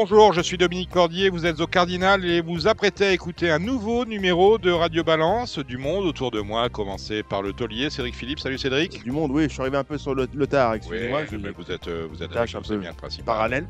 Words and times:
Bonjour, 0.00 0.32
je 0.32 0.40
suis 0.40 0.56
Dominique 0.56 0.90
Cordier, 0.90 1.28
vous 1.28 1.44
êtes 1.44 1.58
au 1.58 1.66
Cardinal 1.66 2.24
et 2.24 2.40
vous 2.40 2.68
apprêtez 2.68 3.06
à 3.06 3.12
écouter 3.12 3.50
un 3.50 3.58
nouveau 3.58 4.04
numéro 4.04 4.56
de 4.56 4.70
Radio 4.70 5.02
Balance 5.02 5.58
du 5.58 5.76
monde 5.76 6.06
autour 6.06 6.30
de 6.30 6.40
moi, 6.40 6.62
à 6.62 6.68
commencer 6.68 7.24
par 7.24 7.42
le 7.42 7.52
taulier 7.52 7.90
Cédric 7.90 8.14
Philippe. 8.14 8.38
Salut 8.38 8.58
Cédric. 8.58 9.02
Du 9.02 9.10
monde, 9.10 9.32
oui, 9.32 9.46
je 9.48 9.48
suis 9.48 9.60
arrivé 9.60 9.76
un 9.76 9.82
peu 9.82 9.98
sur 9.98 10.14
le, 10.14 10.28
le 10.32 10.46
tard, 10.46 10.74
excusez-moi. 10.74 11.22
Oui, 11.32 11.38
mais 11.42 11.50
vous 11.50 11.68
êtes, 11.72 11.88
euh, 11.88 12.06
vous 12.08 12.22
êtes 12.22 12.30
tâche 12.30 12.54
avec 12.54 12.64
un 12.64 12.74
peu 12.74 12.78
bien 12.78 12.92
principal. 12.92 13.24
parallèle. 13.26 13.66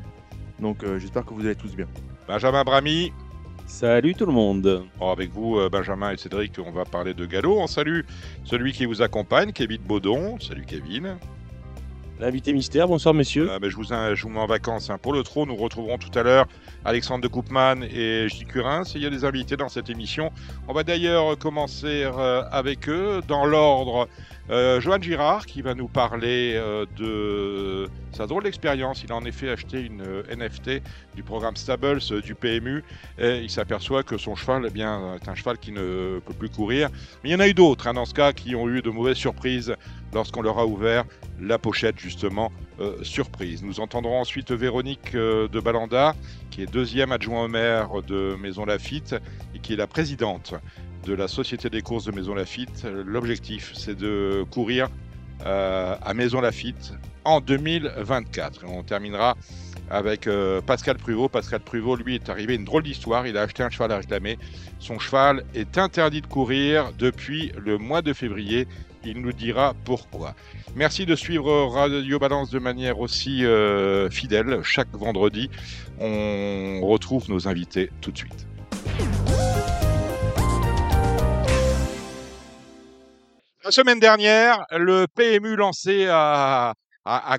Donc 0.59 0.83
euh, 0.83 0.99
j'espère 0.99 1.25
que 1.25 1.33
vous 1.33 1.43
allez 1.43 1.55
tous 1.55 1.75
bien. 1.75 1.87
Benjamin 2.27 2.63
Brami. 2.63 3.11
Salut 3.65 4.13
tout 4.13 4.27
le 4.27 4.31
monde. 4.31 4.85
Bon, 4.99 5.11
avec 5.11 5.31
vous, 5.31 5.57
euh, 5.57 5.67
Benjamin 5.67 6.11
et 6.11 6.17
Cédric, 6.17 6.53
on 6.63 6.69
va 6.69 6.85
parler 6.85 7.15
de 7.15 7.25
galop. 7.25 7.57
On 7.59 7.65
salue 7.65 8.01
celui 8.43 8.71
qui 8.71 8.85
vous 8.85 9.01
accompagne, 9.01 9.51
Kevin 9.51 9.81
Baudon. 9.81 10.39
Salut 10.39 10.65
Kevin. 10.67 11.17
L'invité 12.19 12.51
mystère, 12.51 12.89
bonsoir 12.89 13.13
messieurs. 13.13 13.49
Ah, 13.49 13.59
ben, 13.59 13.69
je, 13.69 13.77
vous, 13.77 13.85
je 13.85 14.21
vous 14.23 14.29
mets 14.29 14.41
en 14.41 14.45
vacances 14.45 14.89
hein. 14.89 14.97
pour 15.01 15.13
le 15.13 15.23
trot. 15.23 15.45
Nous 15.45 15.55
retrouverons 15.55 15.97
tout 15.97 16.11
à 16.19 16.21
l'heure 16.21 16.47
Alexandre 16.83 17.23
de 17.23 17.29
Koopman 17.29 17.81
et 17.83 18.27
J. 18.27 18.43
Curin. 18.43 18.83
Il 18.93 19.01
y 19.01 19.05
a 19.05 19.09
des 19.09 19.23
invités 19.23 19.55
dans 19.55 19.69
cette 19.69 19.89
émission. 19.89 20.29
On 20.67 20.73
va 20.73 20.83
d'ailleurs 20.83 21.37
commencer 21.37 22.03
euh, 22.03 22.43
avec 22.51 22.89
eux 22.89 23.21
dans 23.25 23.45
l'ordre. 23.45 24.09
Euh, 24.49 24.81
Johan 24.81 24.99
Girard 24.99 25.45
qui 25.45 25.61
va 25.61 25.75
nous 25.75 25.87
parler 25.87 26.55
euh, 26.55 26.85
de 26.97 27.87
sa 28.11 28.25
drôle 28.25 28.43
d'expérience. 28.43 29.03
Il 29.03 29.11
a 29.11 29.15
en 29.15 29.23
effet 29.25 29.49
acheté 29.49 29.81
une 29.81 30.01
euh, 30.01 30.35
NFT 30.35 30.81
du 31.15 31.21
programme 31.21 31.55
Stables 31.55 31.99
euh, 32.11 32.21
du 32.21 32.33
PMU 32.33 32.83
et 33.19 33.37
il 33.37 33.49
s'aperçoit 33.51 34.01
que 34.01 34.17
son 34.17 34.35
cheval 34.35 34.63
eh 34.67 34.71
bien, 34.71 35.15
est 35.15 35.29
un 35.29 35.35
cheval 35.35 35.59
qui 35.59 35.71
ne 35.71 36.19
peut 36.25 36.33
plus 36.33 36.49
courir. 36.49 36.89
Mais 37.23 37.29
il 37.29 37.33
y 37.33 37.35
en 37.35 37.39
a 37.39 37.47
eu 37.47 37.53
d'autres 37.53 37.87
hein, 37.87 37.93
dans 37.93 38.05
ce 38.05 38.13
cas 38.15 38.33
qui 38.33 38.55
ont 38.55 38.67
eu 38.67 38.81
de 38.81 38.89
mauvaises 38.89 39.17
surprises 39.17 39.75
lorsqu'on 40.13 40.41
leur 40.41 40.59
a 40.59 40.65
ouvert 40.65 41.05
la 41.39 41.57
pochette 41.57 41.99
justement 41.99 42.51
euh, 42.79 43.03
surprise. 43.03 43.63
Nous 43.63 43.79
entendrons 43.79 44.19
ensuite 44.19 44.51
Véronique 44.51 45.15
euh, 45.15 45.47
de 45.47 45.59
Balanda, 45.59 46.15
qui 46.49 46.61
est 46.61 46.65
deuxième 46.65 47.11
adjoint 47.11 47.45
au 47.45 47.47
maire 47.47 47.89
de 48.07 48.35
Maison 48.39 48.65
Lafitte 48.65 49.15
et 49.53 49.59
qui 49.59 49.73
est 49.73 49.77
la 49.77 49.87
présidente 49.87 50.53
de 51.05 51.13
la 51.13 51.27
Société 51.27 51.69
des 51.69 51.81
courses 51.81 52.05
de 52.05 52.11
Maison 52.11 52.33
Lafitte. 52.33 52.85
L'objectif, 53.05 53.71
c'est 53.73 53.95
de 53.95 54.45
courir 54.51 54.89
euh, 55.45 55.95
à 56.01 56.13
Maison 56.13 56.41
Lafitte 56.41 56.93
en 57.25 57.41
2024. 57.41 58.63
Et 58.63 58.67
on 58.67 58.83
terminera 58.83 59.35
avec 59.89 60.29
Pascal 60.67 60.97
Pruvot. 60.97 61.29
Pascal 61.29 61.61
Pruvot, 61.61 61.95
lui, 61.95 62.15
est 62.15 62.29
arrivé 62.29 62.55
une 62.55 62.63
drôle 62.63 62.83
d'histoire. 62.83 63.25
Il 63.25 63.37
a 63.37 63.41
acheté 63.41 63.63
un 63.63 63.71
cheval 63.71 63.91
à 63.91 63.97
réclamer. 63.97 64.37
Son 64.77 64.99
cheval 64.99 65.43
est 65.55 65.79
interdit 65.79 66.21
de 66.21 66.27
courir 66.27 66.91
depuis 66.97 67.51
le 67.57 67.77
mois 67.79 68.03
de 68.03 68.13
février. 68.13 68.67
Il 69.09 69.21
nous 69.21 69.33
dira 69.33 69.73
pourquoi. 69.85 70.35
Merci 70.75 71.07
de 71.07 71.15
suivre 71.15 71.65
Radio 71.65 72.19
Balance 72.19 72.51
de 72.51 72.59
manière 72.59 72.99
aussi 72.99 73.43
euh, 73.43 74.07
fidèle 74.11 74.61
chaque 74.61 74.91
vendredi. 74.93 75.49
On 75.99 76.79
retrouve 76.83 77.27
nos 77.27 77.47
invités 77.47 77.89
tout 78.01 78.11
de 78.11 78.17
suite. 78.19 78.45
La 83.63 83.71
semaine 83.71 83.99
dernière, 83.99 84.63
le 84.71 85.07
PMU 85.07 85.55
lançait 85.55 86.07
à, 86.07 86.75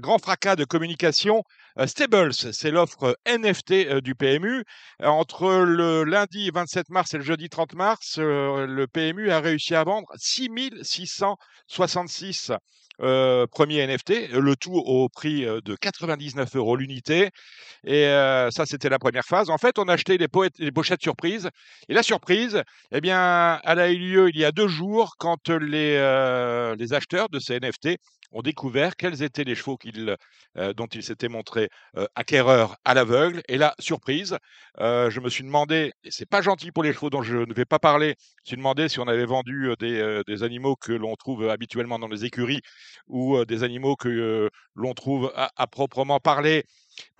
grand 0.00 0.18
fracas 0.18 0.56
de 0.56 0.64
communication 0.64 1.44
Stables, 1.86 2.34
c'est 2.34 2.70
l'offre 2.70 3.16
NFT 3.26 3.72
euh, 3.72 4.00
du 4.00 4.14
PMU. 4.14 4.64
Euh, 5.02 5.06
Entre 5.06 5.64
le 5.64 6.04
lundi 6.04 6.50
27 6.50 6.90
mars 6.90 7.14
et 7.14 7.18
le 7.18 7.24
jeudi 7.24 7.48
30 7.48 7.74
mars, 7.74 8.18
euh, 8.18 8.66
le 8.66 8.86
PMU 8.86 9.30
a 9.30 9.40
réussi 9.40 9.74
à 9.74 9.84
vendre 9.84 10.08
6666 10.16 12.52
euh, 13.02 13.46
premiers 13.46 13.78
NFT, 13.86 14.30
le 14.32 14.56
tout 14.56 14.74
au 14.74 15.08
prix 15.08 15.44
euh, 15.46 15.60
de 15.62 15.74
99 15.74 16.54
euros 16.56 16.76
l'unité. 16.76 17.30
Et 17.84 18.06
euh, 18.06 18.50
ça, 18.50 18.66
c'était 18.66 18.90
la 18.90 18.98
première 18.98 19.24
phase. 19.24 19.48
En 19.48 19.56
fait, 19.56 19.78
on 19.78 19.84
a 19.84 19.94
acheté 19.94 20.18
les, 20.18 20.28
poètes- 20.28 20.58
les 20.58 20.72
pochettes 20.72 21.02
surprises. 21.02 21.48
Et 21.88 21.94
la 21.94 22.02
surprise, 22.02 22.62
eh 22.92 23.00
bien, 23.00 23.58
elle 23.64 23.78
a 23.78 23.90
eu 23.90 23.96
lieu 23.96 24.28
il 24.28 24.38
y 24.38 24.44
a 24.44 24.52
deux 24.52 24.68
jours 24.68 25.14
quand 25.18 25.48
les, 25.48 25.96
acheteurs 26.92 27.28
de 27.30 27.38
ces 27.38 27.58
NFT 27.58 27.98
ont 28.32 28.42
découvert 28.42 28.94
quels 28.96 29.22
étaient 29.22 29.44
les 29.44 29.54
chevaux 29.56 29.78
dont 30.54 30.86
ils 30.86 31.02
s'étaient 31.02 31.28
montrés 31.28 31.68
acquéreurs 32.14 32.76
à 32.84 32.94
l'aveugle. 32.94 33.42
Et 33.48 33.58
là, 33.58 33.74
surprise, 33.80 34.36
je 34.78 35.20
me 35.20 35.28
suis 35.28 35.42
demandé, 35.42 35.92
et 36.04 36.10
c'est 36.10 36.28
pas 36.28 36.42
gentil 36.42 36.70
pour 36.70 36.84
les 36.84 36.92
chevaux 36.92 37.10
dont 37.10 37.22
je 37.22 37.38
ne 37.38 37.52
vais 37.54 37.64
pas 37.64 37.80
parler, 37.80 38.14
je 38.18 38.42
me 38.42 38.46
suis 38.46 38.56
demandé 38.56 38.88
si 38.88 39.00
on 39.00 39.08
avait 39.08 39.24
vendu 39.26 39.72
des 39.80 40.42
animaux 40.44 40.76
que 40.76 40.92
l'on 40.92 41.16
trouve 41.16 41.48
habituellement 41.48 41.98
dans 41.98 42.08
les 42.08 42.24
écuries 42.24 42.60
ou 43.08 43.44
des 43.44 43.62
animaux 43.62 43.96
que 43.96 44.50
l'on 44.74 44.94
trouve 44.94 45.32
à, 45.34 45.66
proprement 45.66 46.20
parler 46.20 46.64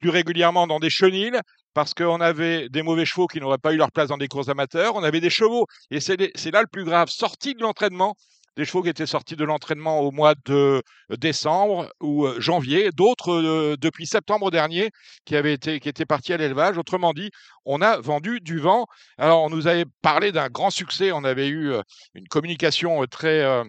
plus 0.01 0.11
régulièrement 0.11 0.67
dans 0.67 0.81
des 0.81 0.91
chenilles 0.91 1.39
parce 1.75 1.95
qu'on 1.95 2.21
avait 2.21 2.69
des 2.69 2.83
mauvais 2.83 3.05
chevaux 3.05 3.27
qui 3.27 3.41
n'auraient 3.41 3.59
pas 3.59 3.73
eu 3.73 3.77
leur 3.77 3.93
place 3.93 4.09
dans 4.09 4.19
des 4.19 4.29
courses 4.29 4.49
amateurs, 4.49 4.97
on 4.97 5.05
avait 5.05 5.21
des 5.21 5.31
chevaux, 5.31 5.67
et 5.91 6.01
c'est 6.01 6.19
là 6.51 6.63
le 6.63 6.67
plus 6.67 6.85
grave, 6.85 7.09
sortis 7.09 7.55
de 7.55 7.63
l'entraînement, 7.63 8.17
des 8.57 8.65
chevaux 8.65 8.83
qui 8.83 8.89
étaient 8.89 9.07
sortis 9.07 9.37
de 9.37 9.45
l'entraînement 9.45 10.01
au 10.01 10.11
mois 10.11 10.35
de 10.45 10.83
décembre 11.17 11.91
ou 12.01 12.27
janvier, 12.39 12.91
d'autres 12.93 13.77
depuis 13.77 14.07
septembre 14.07 14.51
dernier 14.51 14.91
qui 15.25 15.37
avaient 15.37 15.55
été 15.55 15.81
qui 15.81 15.89
étaient 15.89 16.05
partis 16.05 16.33
à 16.33 16.37
l'élevage. 16.37 16.77
Autrement 16.77 17.13
dit, 17.13 17.31
on 17.65 17.81
a 17.81 17.99
vendu 18.01 18.41
du 18.41 18.59
vent. 18.59 18.87
Alors 19.19 19.43
on 19.45 19.51
nous 19.51 19.67
avait 19.67 19.87
parlé 20.03 20.33
d'un 20.33 20.49
grand 20.49 20.71
succès, 20.71 21.13
on 21.13 21.25
avait 21.25 21.49
eu 21.49 21.73
une 22.15 22.29
communication 22.29 23.05
très 23.07 23.65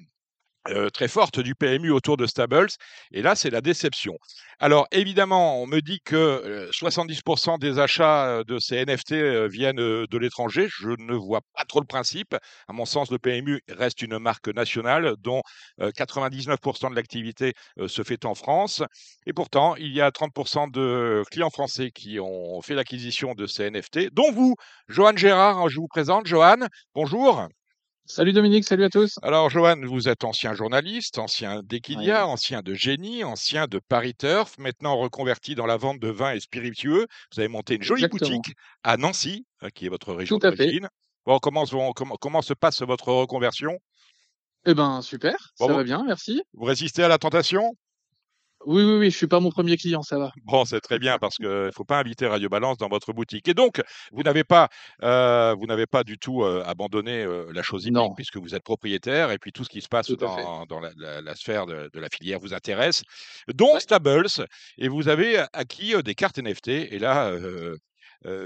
euh, 0.69 0.89
très 0.89 1.07
forte 1.07 1.39
du 1.39 1.55
PMU 1.55 1.91
autour 1.91 2.17
de 2.17 2.25
Stables. 2.27 2.67
Et 3.11 3.21
là, 3.21 3.35
c'est 3.35 3.49
la 3.49 3.61
déception. 3.61 4.17
Alors, 4.59 4.87
évidemment, 4.91 5.61
on 5.61 5.65
me 5.67 5.79
dit 5.81 5.99
que 6.05 6.15
euh, 6.15 6.69
70% 6.71 7.57
des 7.59 7.79
achats 7.79 8.27
euh, 8.27 8.43
de 8.43 8.59
ces 8.59 8.85
NFT 8.85 9.13
euh, 9.13 9.47
viennent 9.47 9.79
euh, 9.79 10.05
de 10.09 10.17
l'étranger. 10.17 10.67
Je 10.69 10.89
ne 10.99 11.15
vois 11.15 11.41
pas 11.55 11.65
trop 11.65 11.79
le 11.79 11.87
principe. 11.87 12.35
À 12.67 12.73
mon 12.73 12.85
sens, 12.85 13.09
le 13.11 13.17
PMU 13.17 13.61
reste 13.69 14.01
une 14.01 14.19
marque 14.19 14.49
nationale 14.49 15.15
dont 15.19 15.41
euh, 15.79 15.91
99% 15.91 16.91
de 16.91 16.95
l'activité 16.95 17.53
euh, 17.79 17.87
se 17.87 18.03
fait 18.03 18.25
en 18.25 18.35
France. 18.35 18.83
Et 19.25 19.33
pourtant, 19.33 19.75
il 19.77 19.91
y 19.93 20.01
a 20.01 20.11
30% 20.11 20.71
de 20.71 21.23
clients 21.31 21.49
français 21.49 21.91
qui 21.91 22.19
ont 22.19 22.61
fait 22.61 22.75
l'acquisition 22.75 23.33
de 23.33 23.47
ces 23.47 23.69
NFT, 23.71 24.13
dont 24.13 24.31
vous, 24.31 24.55
Johan 24.87 25.15
Gérard. 25.15 25.69
Je 25.69 25.77
vous 25.77 25.87
présente. 25.87 26.27
Johan, 26.27 26.67
bonjour. 26.93 27.47
Salut 28.11 28.33
Dominique, 28.33 28.65
salut 28.65 28.83
à 28.83 28.89
tous. 28.89 29.17
Alors, 29.21 29.49
Johan, 29.49 29.77
vous 29.85 30.09
êtes 30.09 30.25
ancien 30.25 30.53
journaliste, 30.53 31.17
ancien 31.17 31.61
d'Equidia, 31.63 32.27
ancien 32.27 32.61
de 32.61 32.73
Génie, 32.73 33.23
ancien 33.23 33.67
de 33.67 33.79
Paris 33.79 34.13
Turf, 34.15 34.57
maintenant 34.57 34.97
reconverti 34.97 35.55
dans 35.55 35.65
la 35.65 35.77
vente 35.77 35.97
de 35.99 36.09
vins 36.09 36.33
et 36.33 36.41
spiritueux. 36.41 37.07
Vous 37.31 37.39
avez 37.39 37.47
monté 37.47 37.75
une 37.75 37.83
jolie 37.83 38.03
Exactement. 38.03 38.37
boutique 38.37 38.57
à 38.83 38.97
Nancy, 38.97 39.45
euh, 39.63 39.69
qui 39.69 39.85
est 39.85 39.89
votre 39.89 40.13
région 40.13 40.39
d'origine. 40.39 40.89
Bon, 41.25 41.39
comment, 41.39 41.65
se- 41.65 41.93
comment, 41.93 42.17
comment 42.19 42.41
se 42.41 42.53
passe 42.53 42.81
votre 42.81 43.13
reconversion? 43.13 43.79
Eh 44.65 44.73
ben 44.73 45.01
super, 45.01 45.53
Bon, 45.57 45.67
ça 45.67 45.71
bon. 45.71 45.77
va 45.77 45.83
bien, 45.85 46.03
merci. 46.05 46.43
Vous 46.53 46.65
résistez 46.65 47.03
à 47.03 47.07
la 47.07 47.17
tentation? 47.17 47.77
Oui, 48.65 48.83
oui, 48.83 48.97
oui, 48.99 49.11
je 49.11 49.17
suis 49.17 49.27
pas 49.27 49.39
mon 49.39 49.49
premier 49.49 49.75
client, 49.77 50.01
ça 50.03 50.19
va. 50.19 50.31
Bon, 50.45 50.65
c'est 50.65 50.81
très 50.81 50.99
bien 50.99 51.17
parce 51.17 51.37
qu'il 51.37 51.47
ne 51.47 51.71
faut 51.73 51.83
pas 51.83 51.99
inviter 51.99 52.27
Radio 52.27 52.47
Balance 52.49 52.77
dans 52.77 52.89
votre 52.89 53.11
boutique. 53.13 53.47
Et 53.47 53.53
donc, 53.53 53.81
vous 54.11 54.23
n'avez 54.23 54.43
pas, 54.43 54.69
euh, 55.03 55.55
vous 55.57 55.65
n'avez 55.65 55.87
pas 55.87 56.03
du 56.03 56.17
tout 56.17 56.43
euh, 56.43 56.63
abandonné 56.65 57.23
euh, 57.23 57.51
la 57.53 57.63
chose 57.63 57.87
Non. 57.87 58.13
puisque 58.13 58.37
vous 58.37 58.53
êtes 58.53 58.63
propriétaire 58.63 59.31
et 59.31 59.37
puis 59.39 59.51
tout 59.51 59.63
ce 59.63 59.69
qui 59.69 59.81
se 59.81 59.87
passe 59.87 60.11
dans, 60.11 60.65
dans 60.65 60.79
la, 60.79 60.91
la- 60.97 61.21
la 61.21 61.35
sphère 61.35 61.65
de, 61.65 61.89
de 61.91 61.99
la 61.99 62.07
filière 62.09 62.39
vous 62.39 62.53
intéresse, 62.53 63.03
dont 63.53 63.79
Stables. 63.79 64.27
Et 64.77 64.87
vous 64.87 65.07
avez 65.07 65.43
acquis 65.53 65.93
des 66.03 66.13
cartes 66.15 66.37
NFT. 66.37 66.67
Et 66.67 66.99
là, 66.99 67.29
euh, 67.31 67.75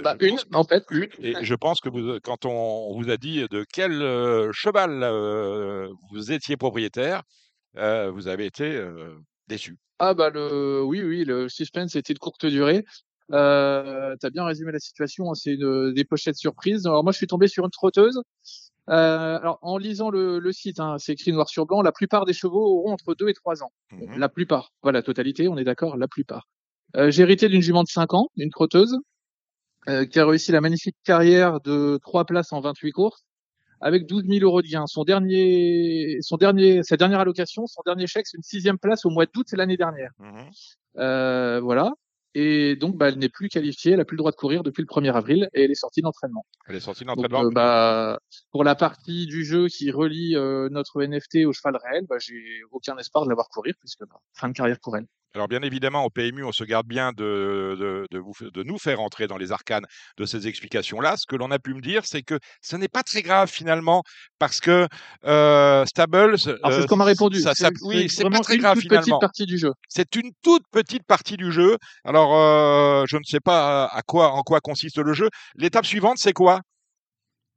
Bah, 0.02 0.16
une, 0.22 0.38
en 0.54 0.64
fait. 0.64 0.84
une. 0.92 1.10
Et 1.20 1.36
je 1.42 1.56
pense 1.56 1.82
que 1.82 1.90
vous, 1.90 2.20
quand 2.24 2.46
on, 2.46 2.52
on 2.90 3.02
vous 3.02 3.10
a 3.10 3.18
dit 3.18 3.46
de 3.50 3.66
quel 3.74 4.02
euh, 4.02 4.52
cheval 4.54 5.02
euh, 5.04 5.90
vous 6.12 6.32
étiez 6.32 6.56
propriétaire, 6.56 7.24
vous 7.76 8.28
avez 8.30 8.46
été 8.46 8.82
déçu. 9.48 9.78
Ah 10.00 10.14
bah 10.14 10.30
le 10.30 10.84
oui, 10.84 11.02
oui, 11.02 11.24
le 11.24 11.48
suspense 11.50 11.96
était 11.96 12.14
de 12.14 12.20
courte 12.20 12.46
durée. 12.46 12.86
Euh, 13.32 14.16
t'as 14.20 14.30
bien 14.30 14.46
résumé 14.46 14.72
la 14.72 14.80
situation, 14.80 15.32
hein, 15.32 15.36
c'est 15.36 15.54
une, 15.54 15.94
des 15.94 16.06
pochettes 16.06 16.38
surprises. 16.38 16.86
Alors 16.86 17.04
moi 17.04 17.12
je 17.12 17.18
suis 17.18 17.28
tombé 17.28 17.48
sur 17.48 17.66
une 17.66 17.72
trotteuse. 17.72 18.22
Euh, 18.90 19.40
alors 19.40 19.58
en 19.62 19.78
lisant 19.78 20.12
le, 20.12 20.38
le 20.40 20.52
site, 20.52 20.80
hein, 20.80 20.98
c'est 21.00 21.14
écrit 21.14 21.32
noir 21.32 21.50
sur 21.50 21.66
blanc, 21.66 21.82
la 21.82 21.92
plupart 21.92 22.26
des 22.26 22.34
chevaux 22.34 22.64
auront 22.64 22.92
entre 22.94 23.16
2 23.16 23.30
et 23.30 23.34
3 23.34 23.64
ans. 23.64 23.72
Mhm. 23.92 24.20
La 24.20 24.30
plupart. 24.30 24.72
Voilà, 24.84 25.02
totalité, 25.02 25.48
on 25.48 25.58
est 25.58 25.64
d'accord, 25.64 25.98
la 25.98 26.08
plupart. 26.08 26.48
Euh, 26.96 27.10
j'ai 27.10 27.24
hérité 27.24 27.50
d'une 27.50 27.62
jument 27.62 27.84
de 27.84 27.90
5 27.90 28.14
ans, 28.14 28.30
une 28.38 28.52
trotteuse, 28.52 28.98
euh, 29.90 30.06
qui 30.06 30.20
a 30.20 30.26
réussi 30.26 30.52
la 30.52 30.62
magnifique 30.62 30.96
carrière 31.04 31.62
de 31.62 32.00
3 32.04 32.26
places 32.26 32.54
en 32.54 32.62
28 32.62 32.92
courses, 32.92 33.26
avec 33.82 34.06
12 34.08 34.24
000 34.28 34.40
euros 34.44 34.62
de 34.62 34.68
gain. 34.68 34.86
Son 34.88 35.04
dernier, 35.04 36.18
son 36.22 36.38
dernier, 36.38 36.84
sa 36.84 36.98
dernière 36.98 37.20
allocation, 37.20 37.68
son 37.68 37.82
dernier 37.86 38.08
chèque, 38.08 38.28
c'est 38.28 38.38
une 38.38 38.44
sixième 38.44 38.78
place 38.78 39.06
au 39.06 39.10
mois 39.10 39.26
d'août 39.26 39.48
l'année 39.54 39.78
dernière. 39.78 40.12
Mhm. 40.20 40.50
Euh, 40.98 41.60
voilà. 41.62 41.92
et 42.36 42.76
donc 42.78 42.96
bah, 42.98 43.10
elle 43.10 43.18
n'est 43.18 43.30
plus 43.30 43.50
qualifiée, 43.50 43.92
elle 43.92 43.98
n'a 43.98 44.06
plus 44.06 44.16
le 44.16 44.20
droit 44.20 44.32
de 44.32 44.38
courir 44.38 44.64
depuis 44.64 44.82
le 44.82 44.88
1er 44.88 45.14
avril 45.14 45.50
et 45.54 45.64
elle 45.66 45.72
est 45.72 45.76
sortie 45.76 46.02
d'entraînement. 46.02 46.46
Elle 46.68 46.76
est 46.76 46.80
sortie 46.80 47.04
d'entraînement. 47.06 47.46
euh, 47.46 47.50
bah, 47.52 48.20
pour 48.52 48.64
la 48.64 48.76
partie 48.76 49.26
du 49.26 49.44
jeu 49.44 49.68
qui 49.68 49.92
relie 49.92 50.36
euh, 50.36 50.70
notre 50.70 51.02
NFT 51.04 51.46
au 51.46 51.54
cheval 51.54 51.78
réel, 51.84 52.06
bah, 52.10 52.16
j'ai 52.20 52.62
aucun 52.72 52.98
espoir 52.98 53.26
de 53.26 53.30
la 53.30 53.36
voir 53.36 53.50
courir 53.50 53.74
puisque 53.80 54.06
bah, 54.08 54.20
fin 54.34 54.48
de 54.50 54.54
carrière 54.54 54.80
pour 54.82 54.96
elle. 54.98 55.06
Alors 55.36 55.50
bien 55.50 55.62
évidemment, 55.64 56.06
au 56.06 56.10
PMU, 56.10 56.46
on 56.46 56.54
se 56.54 56.64
garde 56.64 56.88
bien 56.88 57.12
de, 57.12 57.76
de, 57.78 58.08
de 58.10 58.20
vous, 58.20 58.32
de 58.42 58.64
nous 58.64 58.78
faire 58.78 59.02
entrer 59.02 59.28
dans 59.28 59.36
les 59.36 59.52
arcanes 59.52 59.84
de 60.18 60.26
ces 60.26 60.48
explications-là. 60.48 61.18
Ce 61.18 61.26
que 61.28 61.36
l'on 61.36 61.52
a 61.52 61.60
pu 61.60 61.74
me 61.74 61.82
dire, 61.82 62.06
c'est 62.06 62.22
que 62.22 62.40
ce 62.62 62.78
n'est 62.78 62.88
pas 62.88 63.04
très 63.04 63.22
grave 63.22 63.50
finalement, 63.52 64.02
parce 64.40 64.62
que 64.62 64.88
euh, 65.26 65.86
Stables, 65.86 66.18
Alors 66.24 66.38
c'est 66.38 66.50
euh, 66.52 66.82
ce 66.84 66.88
qu'on 66.88 66.96
m'a 66.96 67.04
répondu. 67.04 67.42
ça- 67.42 67.54
ça- 67.54 67.68
C'est- 67.76 67.84
oui, 67.86 68.10
c'est 68.10 68.24
pas 68.30 68.40
très 68.40 68.56
une 68.56 68.62
grave 68.62 68.76
toute 68.76 68.84
finalement. 68.84 69.02
petite 69.04 69.20
partie 69.20 69.46
du 69.46 69.58
jeu. 69.58 69.74
C'est 69.90 70.16
une 70.16 70.32
toute 70.42 70.64
petite 70.72 71.04
partie 71.06 71.36
du 71.36 71.52
jeu. 71.52 71.76
Alors, 72.06 72.34
euh, 72.36 73.04
je 73.06 73.18
ne 73.18 73.24
sais 73.24 73.42
pas 73.42 73.88
à 73.88 74.02
quoi, 74.04 74.32
en 74.32 74.42
quoi 74.42 74.62
consiste 74.62 75.00
le 75.00 75.14
jeu. 75.14 75.30
L'étape 75.56 75.86
suivante, 75.86 76.18
c'est 76.18 76.32
quoi? 76.34 76.62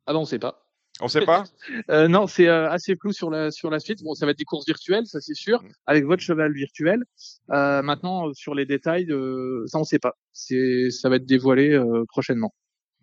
Ah 0.07 0.13
non, 0.13 0.23
on 0.23 0.25
sait 0.25 0.41
pas. 0.41 0.65
On 1.01 1.05
ne 1.05 1.11
sait 1.11 1.25
pas 1.25 1.45
Euh, 1.91 2.09
non, 2.09 2.27
c'est 2.27 2.49
euh, 2.49 2.69
assez 2.71 2.97
flou 2.97 3.13
sur 3.13 3.31
la 3.31 3.51
sur 3.51 3.71
la 3.71 3.79
suite. 3.81 4.03
Bon, 4.03 4.15
ça 4.15 4.27
va 4.27 4.33
être 4.33 4.39
des 4.39 4.45
courses 4.45 4.67
virtuelles, 4.67 5.07
ça 5.07 5.21
c'est 5.21 5.35
sûr, 5.35 5.63
Mm. 5.63 5.69
avec 5.87 6.05
votre 6.05 6.23
cheval 6.23 6.53
virtuel. 6.53 7.05
Euh, 7.51 7.83
maintenant, 7.83 8.33
sur 8.35 8.55
les 8.55 8.67
détails, 8.67 9.11
euh, 9.11 9.65
ça 9.67 9.79
on 9.79 9.85
sait 9.85 9.99
pas. 9.99 10.15
C'est 10.33 10.91
ça 10.91 11.09
va 11.09 11.17
être 11.17 11.27
dévoilé 11.27 11.71
euh, 11.73 12.05
prochainement. 12.09 12.53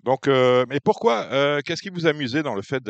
Donc, 0.05 0.27
euh, 0.27 0.65
mais 0.69 0.79
pourquoi 0.79 1.25
euh, 1.31 1.61
Qu'est-ce 1.65 1.81
qui 1.81 1.89
vous 1.89 2.05
amusait 2.05 2.43
dans 2.43 2.53
le 2.53 2.61
fait 2.61 2.83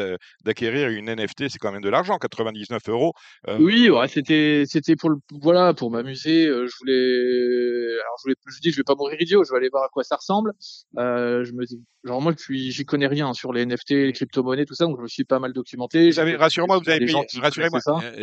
d'acquérir 0.44 0.90
une 0.90 1.10
NFT 1.10 1.48
C'est 1.48 1.60
quand 1.60 1.72
même 1.72 1.82
de 1.82 1.90
l'argent, 1.90 2.18
99 2.18 2.82
euros. 2.90 3.14
Euh, 3.48 3.58
Oui, 3.58 3.90
ouais, 3.90 4.10
c'était 4.10 4.64
c'était 4.68 4.98
pour 4.98 5.10
le 5.10 5.16
voilà 5.42 5.74
pour 5.74 5.92
m'amuser. 5.92 6.46
je 6.48 6.78
voulais 6.80 8.02
alors 8.02 8.16
je 8.20 8.24
voulais 8.24 8.36
je 8.48 8.60
dis 8.60 8.72
je 8.72 8.78
vais 8.78 8.84
pas 8.84 8.96
mourir 8.96 9.20
idiot. 9.22 9.46
Je 9.46 9.52
vais 9.52 9.58
aller 9.58 9.70
voir 9.70 9.86
à 9.86 9.88
quoi 9.88 10.04
ça 10.04 10.18
ressemble. 10.18 10.52
Je 10.98 11.52
me 11.54 11.66
dis 11.66 11.82
genre 12.04 12.22
moi 12.22 12.34
je 12.38 12.44
suis 12.44 12.72
j'y 12.72 12.86
connais 12.86 13.08
rien 13.08 13.34
sur 13.34 13.54
les 13.54 13.66
NFT, 13.66 13.92
les 13.92 14.14
crypto-monnaies, 14.14 14.66
tout 14.66 14.76
ça, 14.76 14.86
donc 14.86 14.98
je 14.98 15.04
me 15.04 15.08
suis 15.08 15.24
pas 15.24 15.40
mal 15.40 15.54
documenté. 15.54 16.10
Vous 16.10 16.20
avez, 16.20 16.36
rassurez-moi, 16.36 16.80
vous 16.80 16.90
avez 16.90 17.00
payé, 17.00 17.16
rassurez-moi, 17.42 17.80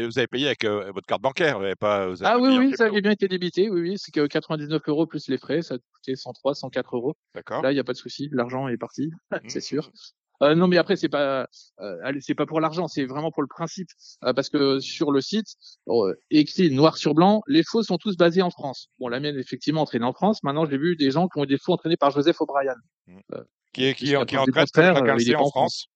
vous 0.06 0.18
avez 0.18 0.26
payé 0.26 0.46
avec 0.46 0.64
votre 0.66 1.06
carte 1.06 1.22
bancaire, 1.22 1.58
vous 1.58 1.64
avez 1.64 1.76
pas, 1.76 2.08
vous 2.08 2.22
avez 2.22 2.32
Ah 2.32 2.38
oui, 2.38 2.58
oui, 2.58 2.74
ça 2.76 2.84
avait 2.84 3.00
bien 3.00 3.12
été 3.12 3.26
débité. 3.26 3.70
Oui, 3.70 3.80
oui, 3.80 3.94
c'est 3.96 4.12
que 4.12 4.26
99 4.26 4.82
euros 4.86 5.06
plus 5.06 5.28
les 5.28 5.38
frais, 5.38 5.62
ça 5.62 5.76
coûtait 5.94 6.14
103, 6.14 6.54
104 6.54 6.96
euros. 6.96 7.14
D'accord. 7.34 7.62
Là, 7.62 7.72
il 7.72 7.74
n'y 7.74 7.80
a 7.80 7.84
pas 7.84 7.94
de 7.94 7.98
souci, 7.98 8.28
l'argent 8.32 8.68
est 8.68 8.76
parti, 8.86 9.10
c'est 9.48 9.58
Mmh. 9.58 9.72
sûr. 9.72 9.90
Euh, 10.42 10.56
non, 10.56 10.66
mais 10.66 10.76
après, 10.76 10.96
c'est 10.96 11.08
pas, 11.08 11.46
euh, 11.80 12.12
c'est 12.20 12.34
pas 12.34 12.46
pour 12.46 12.60
l'argent, 12.60 12.88
c'est 12.88 13.04
vraiment 13.06 13.30
pour 13.30 13.42
le 13.42 13.48
principe, 13.48 13.86
Euh, 14.24 14.32
parce 14.32 14.48
que 14.48 14.80
sur 14.80 15.12
le 15.12 15.20
site, 15.20 15.46
écrit 16.30 16.70
noir 16.74 16.96
sur 16.96 17.14
blanc, 17.14 17.42
les 17.46 17.62
chevaux 17.62 17.84
sont 17.84 17.96
tous 17.96 18.16
basés 18.16 18.42
en 18.42 18.50
France. 18.50 18.88
Bon, 18.98 19.06
la 19.08 19.20
mienne 19.20 19.36
effectivement 19.38 19.82
entraînée 19.82 20.04
en 20.04 20.12
France. 20.12 20.42
Maintenant, 20.42 20.66
j'ai 20.66 20.78
vu 20.78 20.96
des 20.96 21.10
gens 21.12 21.28
qui 21.28 21.38
ont 21.38 21.44
eu 21.44 21.46
des 21.46 21.58
chevaux 21.58 21.74
entraînés 21.74 21.96
par 21.96 22.10
Joseph 22.10 22.40
O'Brien. 22.40 22.74
Qui 23.72 23.84
est, 23.84 23.94
qui, 23.94 24.12
est- 24.12 24.26
qui 24.26 24.36
preuve 24.36 25.36
en 25.40 25.48
France. 25.50 25.86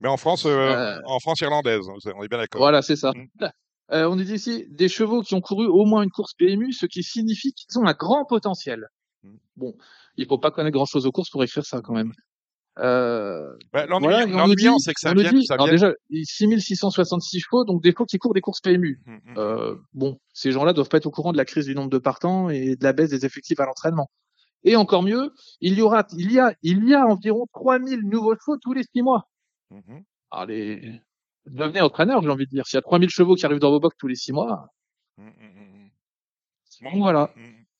Mais 0.00 0.08
en 0.08 0.16
France, 0.16 0.46
en 0.46 1.18
France 1.20 1.40
irlandaise, 1.40 1.84
on 2.16 2.22
est 2.22 2.28
bien 2.28 2.38
d'accord. 2.38 2.60
Voilà, 2.60 2.82
c'est 2.82 2.96
ça. 2.96 3.12
Mm. 3.14 3.26
Euh, 3.90 4.08
on 4.08 4.16
dit 4.16 4.32
ici 4.32 4.64
des 4.70 4.88
chevaux 4.88 5.20
qui 5.20 5.34
ont 5.34 5.42
couru 5.42 5.66
au 5.66 5.84
moins 5.84 6.02
une 6.02 6.10
course 6.10 6.32
PMU, 6.38 6.72
ce 6.72 6.86
qui 6.86 7.02
signifie 7.02 7.52
qu'ils 7.52 7.78
ont 7.78 7.84
un 7.86 7.92
grand 7.92 8.24
potentiel. 8.24 8.86
Mm. 9.22 9.36
Bon, 9.56 9.76
il 10.16 10.26
faut 10.26 10.38
pas 10.38 10.50
connaître 10.50 10.74
grand 10.74 10.86
chose 10.86 11.06
aux 11.06 11.12
courses 11.12 11.30
pour 11.30 11.42
écrire 11.44 11.64
ça 11.64 11.80
quand 11.80 11.94
même. 11.94 12.12
Euh, 12.78 13.54
voilà, 14.00 14.24
dit- 14.76 14.84
c'est 14.84 14.94
que 14.94 15.00
ça 15.00 15.12
vient, 15.12 15.30
dit, 15.30 15.44
ça 15.44 15.56
vient. 15.56 15.72
déjà, 15.72 15.92
6666 16.10 17.40
chevaux, 17.40 17.64
donc 17.64 17.82
des 17.82 17.92
chevaux 17.92 18.06
qui 18.06 18.16
courent 18.18 18.32
des 18.32 18.40
courses 18.40 18.60
PMU. 18.62 19.00
Mm, 19.04 19.12
mm. 19.12 19.34
Euh, 19.36 19.76
bon, 19.92 20.18
ces 20.32 20.52
gens-là 20.52 20.72
doivent 20.72 20.88
pas 20.88 20.96
être 20.96 21.06
au 21.06 21.10
courant 21.10 21.32
de 21.32 21.36
la 21.36 21.44
crise 21.44 21.66
du 21.66 21.74
nombre 21.74 21.90
de 21.90 21.98
partants 21.98 22.48
et 22.48 22.76
de 22.76 22.82
la 22.84 22.92
baisse 22.94 23.10
des 23.10 23.26
effectifs 23.26 23.60
à 23.60 23.66
l'entraînement. 23.66 24.10
Et 24.64 24.76
encore 24.76 25.02
mieux, 25.02 25.32
il 25.60 25.74
y 25.74 25.82
aura, 25.82 26.06
il 26.16 26.32
y 26.32 26.38
a, 26.38 26.54
il 26.62 26.88
y 26.88 26.94
a 26.94 27.04
environ 27.04 27.46
3000 27.52 28.00
nouveaux 28.08 28.36
chevaux 28.36 28.56
tous 28.58 28.72
les 28.72 28.84
six 28.84 29.02
mois. 29.02 29.28
Mhm. 29.70 30.02
Alors 30.30 30.46
les, 30.46 31.00
devenez 31.46 31.80
entraîneur, 31.82 32.22
j'ai 32.22 32.28
envie 32.30 32.46
de 32.46 32.50
dire. 32.50 32.66
S'il 32.66 32.76
y 32.76 32.78
a 32.78 32.82
3000 32.82 33.10
chevaux 33.10 33.34
qui 33.34 33.44
arrivent 33.44 33.58
dans 33.58 33.70
vos 33.70 33.80
box 33.80 33.96
tous 33.98 34.08
les 34.08 34.14
six 34.16 34.32
mois, 34.32 34.68
Mm, 35.18 35.24
mm, 35.24 35.28
mm, 35.28 35.84
mm. 36.80 36.84
donc 36.90 37.02
voilà. 37.02 37.30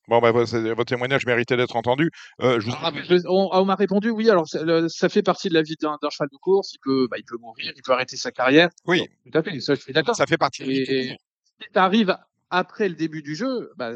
Bon, 0.08 0.18
bah, 0.20 0.32
votre 0.32 0.84
témoignage 0.84 1.26
méritait 1.26 1.56
d'être 1.56 1.76
entendu. 1.76 2.10
Euh, 2.40 2.58
je 2.60 2.66
vous... 2.66 2.72
Ah, 2.82 2.90
je- 3.08 3.26
on, 3.28 3.50
on 3.52 3.64
m'a 3.64 3.76
répondu 3.76 4.10
oui. 4.10 4.28
Alors 4.30 4.48
ça, 4.48 4.62
le- 4.64 4.88
ça 4.88 5.08
fait 5.08 5.22
partie 5.22 5.48
de 5.48 5.54
la 5.54 5.62
vie 5.62 5.76
d'un 5.80 5.96
cheval 6.10 6.28
de 6.32 6.36
course. 6.38 6.72
Il 6.74 6.78
peut, 6.82 7.06
bah, 7.10 7.18
il 7.18 7.24
peut 7.24 7.36
mourir, 7.38 7.72
il 7.76 7.82
peut 7.82 7.92
arrêter 7.92 8.16
sa 8.16 8.32
carrière. 8.32 8.68
Oui, 8.86 9.06
Tout 9.30 9.38
à 9.38 9.42
fait. 9.42 9.60
Ça, 9.60 9.74
je 9.74 9.80
suis 9.80 9.92
d'accord. 9.92 10.16
ça 10.16 10.26
fait 10.26 10.38
partie 10.38 10.62
Et 10.64 10.84
tour. 10.84 11.16
si 11.60 11.68
ça 11.72 11.84
arrive 11.84 12.16
après 12.50 12.88
le 12.88 12.94
début 12.96 13.22
du 13.22 13.34
jeu, 13.36 13.70
bah, 13.76 13.92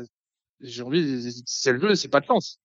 j'ai 0.60 0.82
envie, 0.82 1.42
c'est 1.44 1.72
le 1.72 1.80
jeu, 1.80 1.94
c'est 1.94 2.08
pas 2.08 2.20
de 2.20 2.26
chance. 2.26 2.58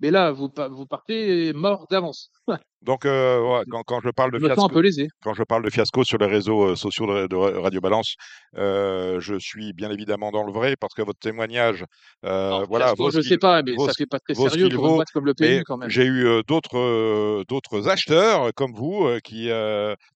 Mais 0.00 0.10
là, 0.10 0.32
vous, 0.32 0.50
vous 0.70 0.86
partez 0.86 1.52
mort 1.52 1.86
d'avance. 1.90 2.30
Donc, 2.82 3.04
euh, 3.04 3.40
ouais, 3.40 3.64
quand, 3.70 3.82
quand 3.82 4.00
je 4.00 4.08
parle 4.10 4.32
de 4.32 4.38
Je 4.38 4.46
un 4.46 4.54
fiasco, 4.54 4.68
peu 4.68 4.80
lésé. 4.80 5.08
quand 5.22 5.34
je 5.34 5.42
parle 5.42 5.62
de 5.64 5.70
fiasco 5.70 6.02
sur 6.02 6.16
les 6.18 6.26
réseaux 6.26 6.70
euh, 6.70 6.76
sociaux 6.76 7.06
de, 7.06 7.26
de 7.26 7.36
Radio 7.36 7.80
Balance, 7.80 8.14
euh, 8.56 9.20
je 9.20 9.38
suis 9.38 9.72
bien 9.74 9.90
évidemment 9.90 10.30
dans 10.30 10.44
le 10.44 10.52
vrai 10.52 10.76
parce 10.76 10.94
que 10.94 11.02
votre 11.02 11.18
témoignage, 11.18 11.84
euh, 12.24 12.46
Alors, 12.46 12.66
voilà, 12.68 12.86
fiasco, 12.86 13.10
je 13.10 13.20
sais 13.20 13.38
pas, 13.38 13.62
mais 13.62 13.76
ça 13.76 13.92
fait 13.92 14.06
pas 14.06 14.18
très 14.18 14.34
sérieux 14.34 14.68
pour 14.70 14.88
vaut, 14.88 15.02
comme 15.12 15.26
le 15.26 15.34
PMU 15.34 15.62
quand 15.64 15.76
même. 15.76 15.90
j'ai 15.90 16.04
eu 16.06 16.42
d'autres 16.48 17.44
d'autres 17.48 17.88
acheteurs 17.88 18.52
comme 18.54 18.72
vous 18.72 19.08
qui, 19.24 19.46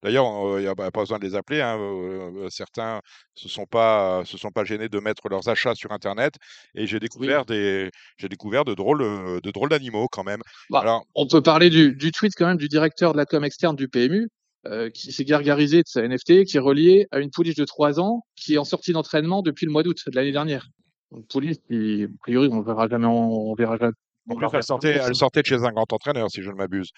d'ailleurs, 0.02 0.58
il 0.58 0.62
n'y 0.62 0.66
a 0.66 0.74
pas 0.74 0.90
besoin 0.90 1.18
de 1.18 1.24
les 1.26 1.34
appeler. 1.34 1.60
hein, 1.60 1.78
certains 2.48 3.00
se 3.34 3.48
sont 3.48 3.66
pas 3.66 4.22
se 4.24 4.38
sont 4.38 4.50
pas 4.50 4.64
gênés 4.64 4.88
de 4.88 5.00
mettre 5.00 5.28
leurs 5.28 5.48
achats 5.48 5.74
sur 5.74 5.92
Internet 5.92 6.34
et 6.74 6.86
j'ai 6.86 7.00
découvert 7.00 7.44
des 7.44 7.90
j'ai 8.16 8.28
découvert 8.28 8.64
de 8.64 8.74
drôles 8.74 9.40
de 9.42 9.50
drôles 9.50 9.68
d'animaux 9.68 10.06
quand 10.10 10.24
même. 10.24 10.40
Bah, 10.70 10.80
Alors 10.80 11.04
On 11.14 11.26
peut 11.26 11.42
parler 11.42 11.68
du, 11.68 11.94
du 11.94 12.10
tweet 12.12 12.32
quand 12.36 12.46
même 12.46 12.53
du 12.58 12.68
directeur 12.68 13.12
de 13.12 13.18
la 13.18 13.26
com 13.26 13.44
externe 13.44 13.76
du 13.76 13.88
PMU, 13.88 14.28
euh, 14.66 14.88
qui 14.88 15.12
s'est 15.12 15.24
gargarisé 15.24 15.82
de 15.82 15.88
sa 15.88 16.02
NFT, 16.02 16.44
qui 16.44 16.56
est 16.56 16.60
relié 16.60 17.06
à 17.10 17.18
une 17.18 17.30
pouliche 17.30 17.54
de 17.54 17.64
3 17.64 18.00
ans, 18.00 18.22
qui 18.34 18.54
est 18.54 18.58
en 18.58 18.64
sortie 18.64 18.92
d'entraînement 18.92 19.42
depuis 19.42 19.66
le 19.66 19.72
mois 19.72 19.82
d'août 19.82 19.98
de 20.06 20.16
l'année 20.16 20.32
dernière. 20.32 20.68
Une 21.12 21.24
pouliche 21.26 21.56
qui, 21.68 22.04
a 22.04 22.06
priori, 22.20 22.48
on 22.50 22.62
verra 22.62 22.88
jamais, 22.88 23.06
on 23.06 23.54
verra 23.54 23.76
jamais. 23.76 23.92
en 23.92 24.32
on 24.32 24.36
plus, 24.36 24.40
verra 24.40 24.56
elle 24.58 24.62
sortait 24.62 25.00
elle 25.06 25.14
sortait 25.14 25.42
de 25.42 25.46
chez 25.46 25.62
un 25.62 25.70
grand 25.70 25.92
entraîneur 25.92 26.30
si 26.30 26.42
je 26.42 26.50
ne 26.50 26.56
m'abuse. 26.56 26.90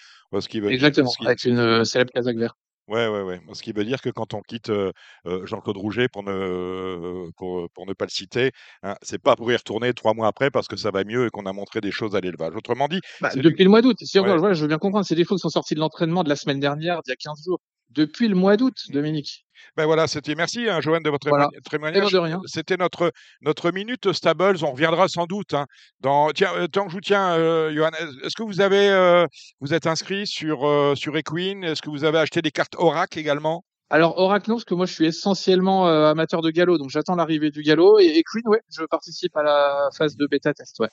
Exactement, 0.69 1.09
ce 1.09 1.25
avec 1.25 1.43
une 1.43 1.57
euh, 1.59 1.83
célèbre 1.83 2.11
casaque 2.13 2.37
verte. 2.37 2.57
Ouais, 2.87 3.07
ouais, 3.07 3.21
ouais. 3.21 3.41
Ce 3.53 3.61
qui 3.61 3.73
veut 3.73 3.83
dire 3.83 4.01
que 4.01 4.09
quand 4.09 4.33
on 4.33 4.41
quitte 4.41 4.69
euh, 4.69 4.93
euh, 5.25 5.45
Jean-Claude 5.45 5.75
Rouget, 5.75 6.07
pour 6.07 6.23
ne, 6.23 7.29
pour, 7.35 7.69
pour 7.71 7.85
ne 7.85 7.91
pas 7.93 8.05
le 8.05 8.09
citer, 8.11 8.51
hein, 8.81 8.95
c'est 9.01 9.21
pas 9.21 9.35
pour 9.35 9.51
y 9.51 9.55
retourner 9.57 9.93
trois 9.93 10.13
mois 10.13 10.27
après 10.27 10.49
parce 10.51 10.69
que 10.69 10.77
ça 10.77 10.89
va 10.91 11.03
mieux 11.03 11.25
et 11.25 11.29
qu'on 11.29 11.45
a 11.45 11.51
montré 11.53 11.81
des 11.81 11.91
choses 11.91 12.15
à 12.15 12.21
l'élevage. 12.21 12.55
Autrement 12.55 12.87
dit, 12.87 13.01
Bah, 13.19 13.31
depuis 13.35 13.65
le 13.65 13.69
mois 13.69 13.81
d'août. 13.81 13.97
Si, 14.01 14.17
Ouais. 14.19 14.37
voilà, 14.37 14.53
je 14.53 14.61
veux 14.61 14.67
bien 14.69 14.77
comprendre, 14.77 15.05
c'est 15.05 15.15
des 15.15 15.25
choses 15.25 15.39
qui 15.39 15.41
sont 15.41 15.49
sorties 15.49 15.75
de 15.75 15.79
l'entraînement 15.81 16.23
de 16.23 16.29
la 16.29 16.37
semaine 16.37 16.61
dernière, 16.61 17.01
d'il 17.03 17.09
y 17.11 17.13
a 17.13 17.17
15 17.17 17.43
jours. 17.43 17.59
Depuis 17.89 18.27
le 18.27 18.35
mois 18.35 18.57
d'août, 18.57 18.75
Dominique. 18.89 19.45
ben 19.75 19.85
voilà, 19.85 20.07
c'était 20.07 20.35
merci, 20.35 20.69
hein, 20.69 20.81
Joanne, 20.81 21.03
de 21.03 21.09
votre 21.09 21.29
Voilà. 21.29 21.49
témoignage-. 21.69 22.15
C'était 22.45 22.77
notre, 22.77 23.11
notre 23.41 23.71
minute 23.71 24.11
Stables. 24.11 24.57
On 24.63 24.71
reviendra 24.71 25.07
sans 25.07 25.25
doute. 25.25 25.53
hein, 25.53 25.65
dans... 26.01 26.31
Tiens, 26.31 26.51
euh, 26.55 26.67
tant 26.67 26.83
que 26.85 26.89
je 26.91 26.95
vous 26.95 27.01
tiens, 27.01 27.31
euh, 27.37 27.73
Johan, 27.73 27.89
est- 27.91 28.25
est-ce 28.25 28.35
que 28.35 28.43
vous 28.43 28.61
avez, 28.61 28.89
euh, 28.89 29.25
vous 29.61 29.73
êtes 29.73 29.87
inscrit 29.87 30.27
sur, 30.27 30.67
euh, 30.67 30.95
sur 30.95 31.15
Equine 31.17 31.63
Est-ce 31.63 31.81
que 31.81 31.89
vous 31.89 32.03
avez 32.03 32.19
acheté 32.19 32.41
des 32.41 32.51
cartes 32.51 32.75
Oracle 32.77 33.17
également? 33.19 33.63
Alors, 33.89 34.17
Oracle, 34.17 34.49
non, 34.49 34.57
parce 34.57 34.65
que 34.65 34.73
moi, 34.73 34.85
je 34.85 34.93
suis 34.93 35.05
essentiellement 35.05 35.87
euh, 35.87 36.11
amateur 36.11 36.41
de 36.41 36.49
galop, 36.49 36.77
donc 36.77 36.89
j'attends 36.89 37.15
l'arrivée 37.15 37.51
du 37.51 37.61
galop. 37.61 37.99
Et, 37.99 38.17
et 38.17 38.23
Queen, 38.23 38.43
ouais, 38.47 38.61
je 38.69 38.83
participe 38.83 39.35
à 39.37 39.43
la 39.43 39.89
phase 39.97 40.17
de 40.17 40.27
bêta 40.27 40.53
test, 40.53 40.77
ouais. 40.81 40.89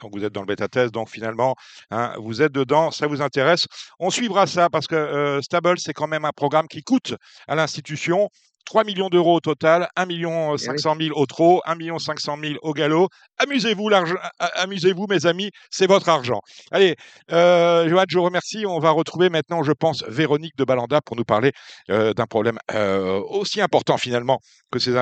Donc 0.00 0.14
vous 0.14 0.24
êtes 0.24 0.32
dans 0.32 0.40
le 0.40 0.46
bêta 0.46 0.66
test, 0.66 0.94
donc 0.94 1.10
finalement, 1.10 1.56
hein, 1.90 2.14
vous 2.18 2.40
êtes 2.40 2.52
dedans, 2.52 2.90
ça 2.90 3.06
vous 3.06 3.20
intéresse. 3.20 3.66
On 3.98 4.08
suivra 4.08 4.46
ça 4.46 4.70
parce 4.70 4.86
que 4.86 4.94
euh, 4.94 5.42
Stable, 5.42 5.78
c'est 5.78 5.92
quand 5.92 6.06
même 6.06 6.24
un 6.24 6.32
programme 6.32 6.68
qui 6.68 6.82
coûte 6.82 7.14
à 7.48 7.54
l'institution 7.54 8.30
3 8.64 8.84
millions 8.84 9.08
d'euros 9.08 9.36
au 9.36 9.40
total, 9.40 9.88
1 9.96 10.06
million 10.06 10.54
Eh 10.54 10.58
500 10.58 10.96
000 11.00 11.18
au 11.18 11.26
trot, 11.26 11.62
1 11.64 11.74
million 11.76 11.98
500 11.98 12.36
000 12.42 12.54
au 12.62 12.72
galop. 12.74 13.08
Amusez-vous, 13.38 13.88
amusez-vous, 14.38 15.06
mes 15.08 15.26
amis, 15.26 15.50
c'est 15.70 15.86
votre 15.86 16.08
argent. 16.08 16.40
Allez, 16.70 16.96
euh, 17.32 17.88
Johan, 17.88 18.04
je 18.08 18.18
vous 18.18 18.24
remercie. 18.24 18.66
On 18.66 18.78
va 18.78 18.90
retrouver 18.90 19.30
maintenant, 19.30 19.62
je 19.62 19.72
pense, 19.72 20.02
Véronique 20.04 20.56
de 20.56 20.64
Balanda 20.64 21.00
pour 21.00 21.16
nous 21.16 21.24
parler 21.24 21.52
euh, 21.90 22.12
d'un 22.12 22.26
problème 22.26 22.58
euh, 22.74 23.20
aussi 23.28 23.60
important 23.60 23.96
finalement 23.96 24.40
que 24.70 24.78
ces, 24.78 24.92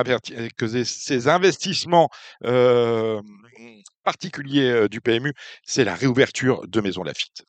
que 0.57 0.67
ces- 0.83 1.27
investissements 1.27 2.09
euh, 2.45 3.21
particuliers 4.03 4.69
euh, 4.69 4.87
du 4.87 5.01
PMU, 5.01 5.33
c'est 5.63 5.83
la 5.83 5.95
réouverture 5.95 6.61
de 6.67 6.81
Maison 6.81 7.03
Lafitte. 7.03 7.43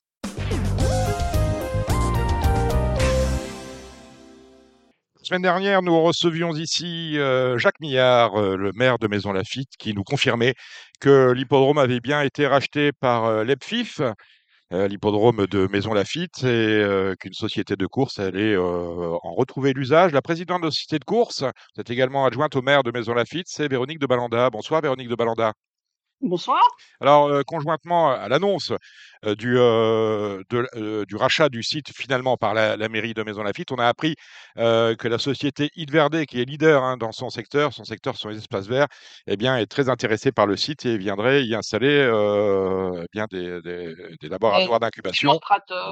La 5.19 5.25
semaine 5.25 5.41
dernière, 5.41 5.81
nous 5.81 6.01
recevions 6.01 6.55
ici 6.55 7.17
euh, 7.17 7.57
Jacques 7.57 7.79
Millard, 7.81 8.35
euh, 8.37 8.55
le 8.55 8.71
maire 8.73 8.97
de 8.99 9.07
Maison 9.07 9.33
Lafitte, 9.33 9.71
qui 9.77 9.93
nous 9.93 10.03
confirmait 10.03 10.55
que 11.01 11.31
l'hippodrome 11.31 11.77
avait 11.77 11.99
bien 11.99 12.21
été 12.21 12.47
racheté 12.47 12.91
par 12.93 13.25
euh, 13.25 13.43
l'EPFIF, 13.43 14.01
euh, 14.73 14.87
l'hippodrome 14.87 15.47
de 15.47 15.67
Maison 15.67 15.93
Lafitte, 15.93 16.43
et 16.43 16.47
euh, 16.47 17.15
qu'une 17.19 17.33
société 17.33 17.75
de 17.75 17.85
course 17.87 18.19
allait 18.19 18.57
en 18.57 19.33
retrouver 19.35 19.73
l'usage. 19.73 20.13
La 20.13 20.21
présidente 20.21 20.61
de 20.61 20.67
la 20.67 20.71
société 20.71 20.99
de 20.99 21.05
course, 21.05 21.43
c'est 21.75 21.89
également 21.89 22.25
adjointe 22.25 22.55
au 22.55 22.61
maire 22.61 22.83
de 22.83 22.91
Maison 22.91 23.13
Lafitte, 23.13 23.47
c'est 23.49 23.67
Véronique 23.67 23.99
de 23.99 24.07
Balanda. 24.07 24.49
Bonsoir 24.49 24.81
Véronique 24.81 25.09
de 25.09 25.15
Balanda. 25.15 25.53
Bonsoir. 26.21 26.59
Alors, 26.99 27.27
euh, 27.27 27.43
conjointement 27.43 28.11
à 28.11 28.27
l'annonce 28.27 28.73
euh, 29.25 29.35
du, 29.35 29.57
euh, 29.57 30.43
de- 30.49 31.05
du 31.05 31.15
rachat 31.15 31.47
du 31.47 31.63
site 31.63 31.95
finalement 31.95 32.35
par 32.35 32.53
la, 32.53 32.75
la 32.75 32.89
mairie 32.89 33.13
de 33.13 33.23
Maison 33.23 33.41
Lafitte, 33.41 33.71
on 33.71 33.77
a 33.77 33.87
appris 33.87 34.15
que 34.55 35.07
la 35.07 35.17
société 35.17 35.69
Idverde, 35.77 36.25
qui 36.25 36.41
est 36.41 36.45
leader 36.45 36.83
hein, 36.83 36.97
dans 36.97 37.13
son 37.13 37.29
secteur, 37.29 37.71
son 37.73 37.85
secteur 37.85 38.17
sont 38.17 38.27
les 38.29 38.37
espaces 38.37 38.67
verts, 38.67 38.87
eh 39.27 39.37
bien, 39.37 39.57
est 39.57 39.65
très 39.67 39.87
intéressée 39.89 40.31
par 40.33 40.45
le 40.45 40.57
site 40.57 40.85
et 40.85 40.97
viendrait 40.97 41.45
y 41.45 41.55
installer 41.55 42.01
eh 43.01 43.05
bien 43.13 43.25
des, 43.31 43.61
des- 43.61 43.95
des 44.19 44.29
laboratoires 44.29 44.79
d'incubation. 44.81 45.31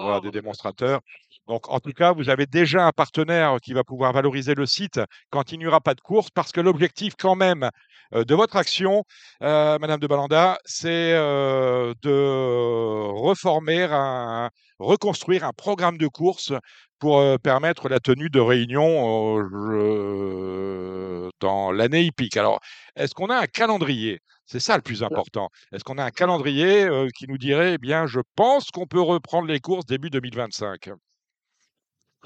Voilà, 0.01 0.19
des 0.19 0.31
démonstrateurs. 0.31 0.99
Donc, 1.47 1.69
en 1.69 1.79
tout 1.79 1.91
cas, 1.93 2.11
vous 2.11 2.29
avez 2.29 2.45
déjà 2.45 2.85
un 2.85 2.91
partenaire 2.91 3.57
qui 3.63 3.71
va 3.73 3.83
pouvoir 3.85 4.11
valoriser 4.11 4.53
le 4.55 4.65
site 4.65 4.99
quand 5.29 5.51
il 5.53 5.59
n'y 5.59 5.65
aura 5.67 5.79
pas 5.79 5.93
de 5.93 6.01
course, 6.01 6.29
parce 6.29 6.51
que 6.51 6.59
l'objectif, 6.59 7.13
quand 7.17 7.35
même, 7.35 7.69
de 8.13 8.35
votre 8.35 8.55
action, 8.55 9.03
euh, 9.41 9.77
Madame 9.79 9.99
de 9.99 10.07
Balanda, 10.07 10.57
c'est 10.65 11.13
euh, 11.13 11.93
de 12.01 13.09
reformer, 13.11 13.83
un, 13.83 14.49
reconstruire 14.79 15.43
un 15.43 15.53
programme 15.53 15.97
de 15.97 16.07
course 16.07 16.53
pour 16.99 17.19
euh, 17.19 17.37
permettre 17.37 17.89
la 17.89 17.99
tenue 17.99 18.29
de 18.29 18.39
réunions 18.39 19.39
euh, 19.39 21.29
dans 21.39 21.71
l'année 21.71 22.03
hippique. 22.03 22.37
Alors, 22.37 22.59
est-ce 22.95 23.13
qu'on 23.13 23.29
a 23.29 23.37
un 23.37 23.47
calendrier? 23.47 24.19
C'est 24.45 24.59
ça 24.59 24.75
le 24.77 24.81
plus 24.81 25.03
important. 25.03 25.49
Est-ce 25.73 25.83
qu'on 25.83 25.97
a 25.97 26.05
un 26.05 26.11
calendrier 26.11 26.83
euh, 26.85 27.07
qui 27.15 27.27
nous 27.27 27.37
dirait, 27.37 27.73
eh 27.73 27.77
bien, 27.77 28.07
je 28.07 28.21
pense 28.35 28.71
qu'on 28.71 28.87
peut 28.87 29.01
reprendre 29.01 29.47
les 29.47 29.59
courses 29.59 29.85
début 29.85 30.09
2025 30.09 30.89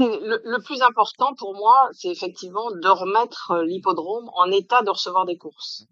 Le, 0.01 0.41
le 0.43 0.62
plus 0.63 0.81
important 0.81 1.34
pour 1.36 1.53
moi, 1.55 1.89
c'est 1.93 2.10
effectivement 2.10 2.72
de 2.72 2.88
remettre 2.89 3.51
euh, 3.51 3.63
l'hippodrome 3.65 4.29
en 4.34 4.50
état 4.51 4.81
de 4.81 4.89
recevoir 4.89 5.25
des 5.25 5.38
courses. 5.38 5.86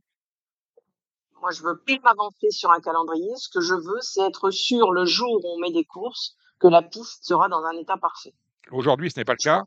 Moi, 1.41 1.51
je 1.51 1.63
veux 1.63 1.77
plus 1.77 1.99
m'avancer 1.99 2.49
sur 2.51 2.71
un 2.71 2.79
calendrier. 2.81 3.31
Ce 3.37 3.49
que 3.49 3.61
je 3.61 3.73
veux, 3.73 3.99
c'est 4.01 4.21
être 4.21 4.49
sûr 4.51 4.91
le 4.91 5.05
jour 5.05 5.31
où 5.43 5.47
on 5.55 5.59
met 5.59 5.71
des 5.71 5.85
courses 5.85 6.35
que 6.59 6.67
la 6.67 6.81
piste 6.81 7.23
sera 7.25 7.47
dans 7.47 7.63
un 7.63 7.77
état 7.77 7.97
parfait. 7.97 8.33
Aujourd'hui, 8.71 9.09
ce 9.09 9.19
n'est 9.19 9.25
pas 9.25 9.33
le 9.33 9.43
cas. 9.43 9.63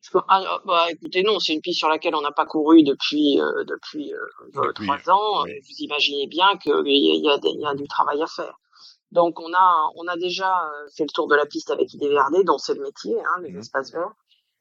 Je 0.00 0.10
peux- 0.10 0.20
ah, 0.26 0.42
ah, 0.44 0.60
bah, 0.64 0.86
écoutez, 0.90 1.22
non, 1.22 1.38
c'est 1.38 1.52
une 1.52 1.60
piste 1.60 1.78
sur 1.78 1.88
laquelle 1.88 2.16
on 2.16 2.22
n'a 2.22 2.32
pas 2.32 2.44
couru 2.46 2.82
depuis 2.82 3.40
euh, 3.40 3.62
depuis, 3.64 4.12
euh, 4.12 4.18
Depuis, 4.52 4.86
trois 4.86 5.10
ans. 5.10 5.44
oui. 5.44 5.52
Vous 5.60 5.76
imaginez 5.84 6.26
bien 6.26 6.56
qu'il 6.58 6.72
y 6.86 7.64
a 7.64 7.74
du 7.74 7.86
travail 7.86 8.20
à 8.20 8.26
faire. 8.26 8.58
Donc 9.12 9.38
on 9.40 9.52
a 9.54 9.90
on 9.96 10.06
a 10.08 10.16
déjà 10.16 10.50
euh, 10.66 10.88
fait 10.96 11.04
le 11.04 11.12
tour 11.14 11.28
de 11.28 11.36
la 11.36 11.46
piste 11.46 11.70
avec 11.70 11.92
IDVRD, 11.94 12.44
dont 12.44 12.58
c'est 12.58 12.74
le 12.74 12.82
métier, 12.82 13.14
hein, 13.20 13.40
les 13.42 13.50
Mhm. 13.52 13.60
espaces 13.60 13.92
verts. 13.92 14.12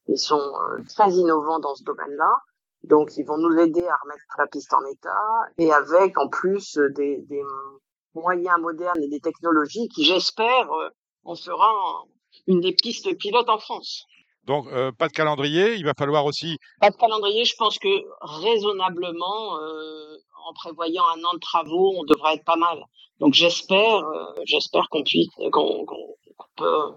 Ils 0.08 0.18
sont 0.20 0.40
euh, 0.40 0.84
très 0.90 1.10
innovants 1.12 1.60
dans 1.60 1.74
ce 1.76 1.84
domaine-là. 1.84 2.32
Donc 2.84 3.12
ils 3.18 3.26
vont 3.26 3.38
nous 3.38 3.58
aider 3.60 3.86
à 3.88 3.96
remettre 4.04 4.24
la 4.38 4.48
piste 4.48 4.74
en 4.74 4.84
état 4.86 5.10
et 5.58 5.72
avec 5.72 6.18
en 6.18 6.28
plus 6.28 6.78
euh, 6.78 6.90
des, 6.96 7.22
des 7.30 7.42
moyens 8.14 8.60
modernes 8.60 9.02
et 9.02 9.08
des 9.08 9.20
technologies 9.22 9.88
qui, 9.88 10.04
j'espère, 10.04 10.72
euh, 10.74 10.90
en 11.24 11.36
fera 11.36 11.72
une 12.48 12.60
des 12.60 12.74
pistes 12.74 13.16
pilotes 13.18 13.50
en 13.50 13.60
France. 13.60 14.06
Donc, 14.46 14.66
euh, 14.68 14.92
pas 14.92 15.08
de 15.08 15.14
calendrier. 15.14 15.76
Il 15.76 15.86
va 15.86 15.94
falloir 15.98 16.26
aussi. 16.26 16.58
Pas 16.80 16.90
de 16.90 16.96
calendrier, 16.98 17.46
je 17.46 17.56
pense 17.56 17.78
que 17.78 17.88
raisonnablement, 18.22 19.58
euh, 19.62 20.18
en 20.46 20.54
prévoyant 20.54 21.04
un 21.16 21.24
an 21.24 21.34
de 21.34 21.40
travaux, 21.40 21.94
on 21.98 22.04
devrait 22.04 22.36
être 22.36 22.46
pas 22.46 22.56
mal. 22.56 22.84
Donc 23.20 23.34
j'espère, 23.34 23.98
euh, 23.98 24.34
j'espère 24.46 24.88
qu'on 24.90 25.04
puisse, 25.04 25.30
qu'on 25.52 25.86
peut 26.56 26.94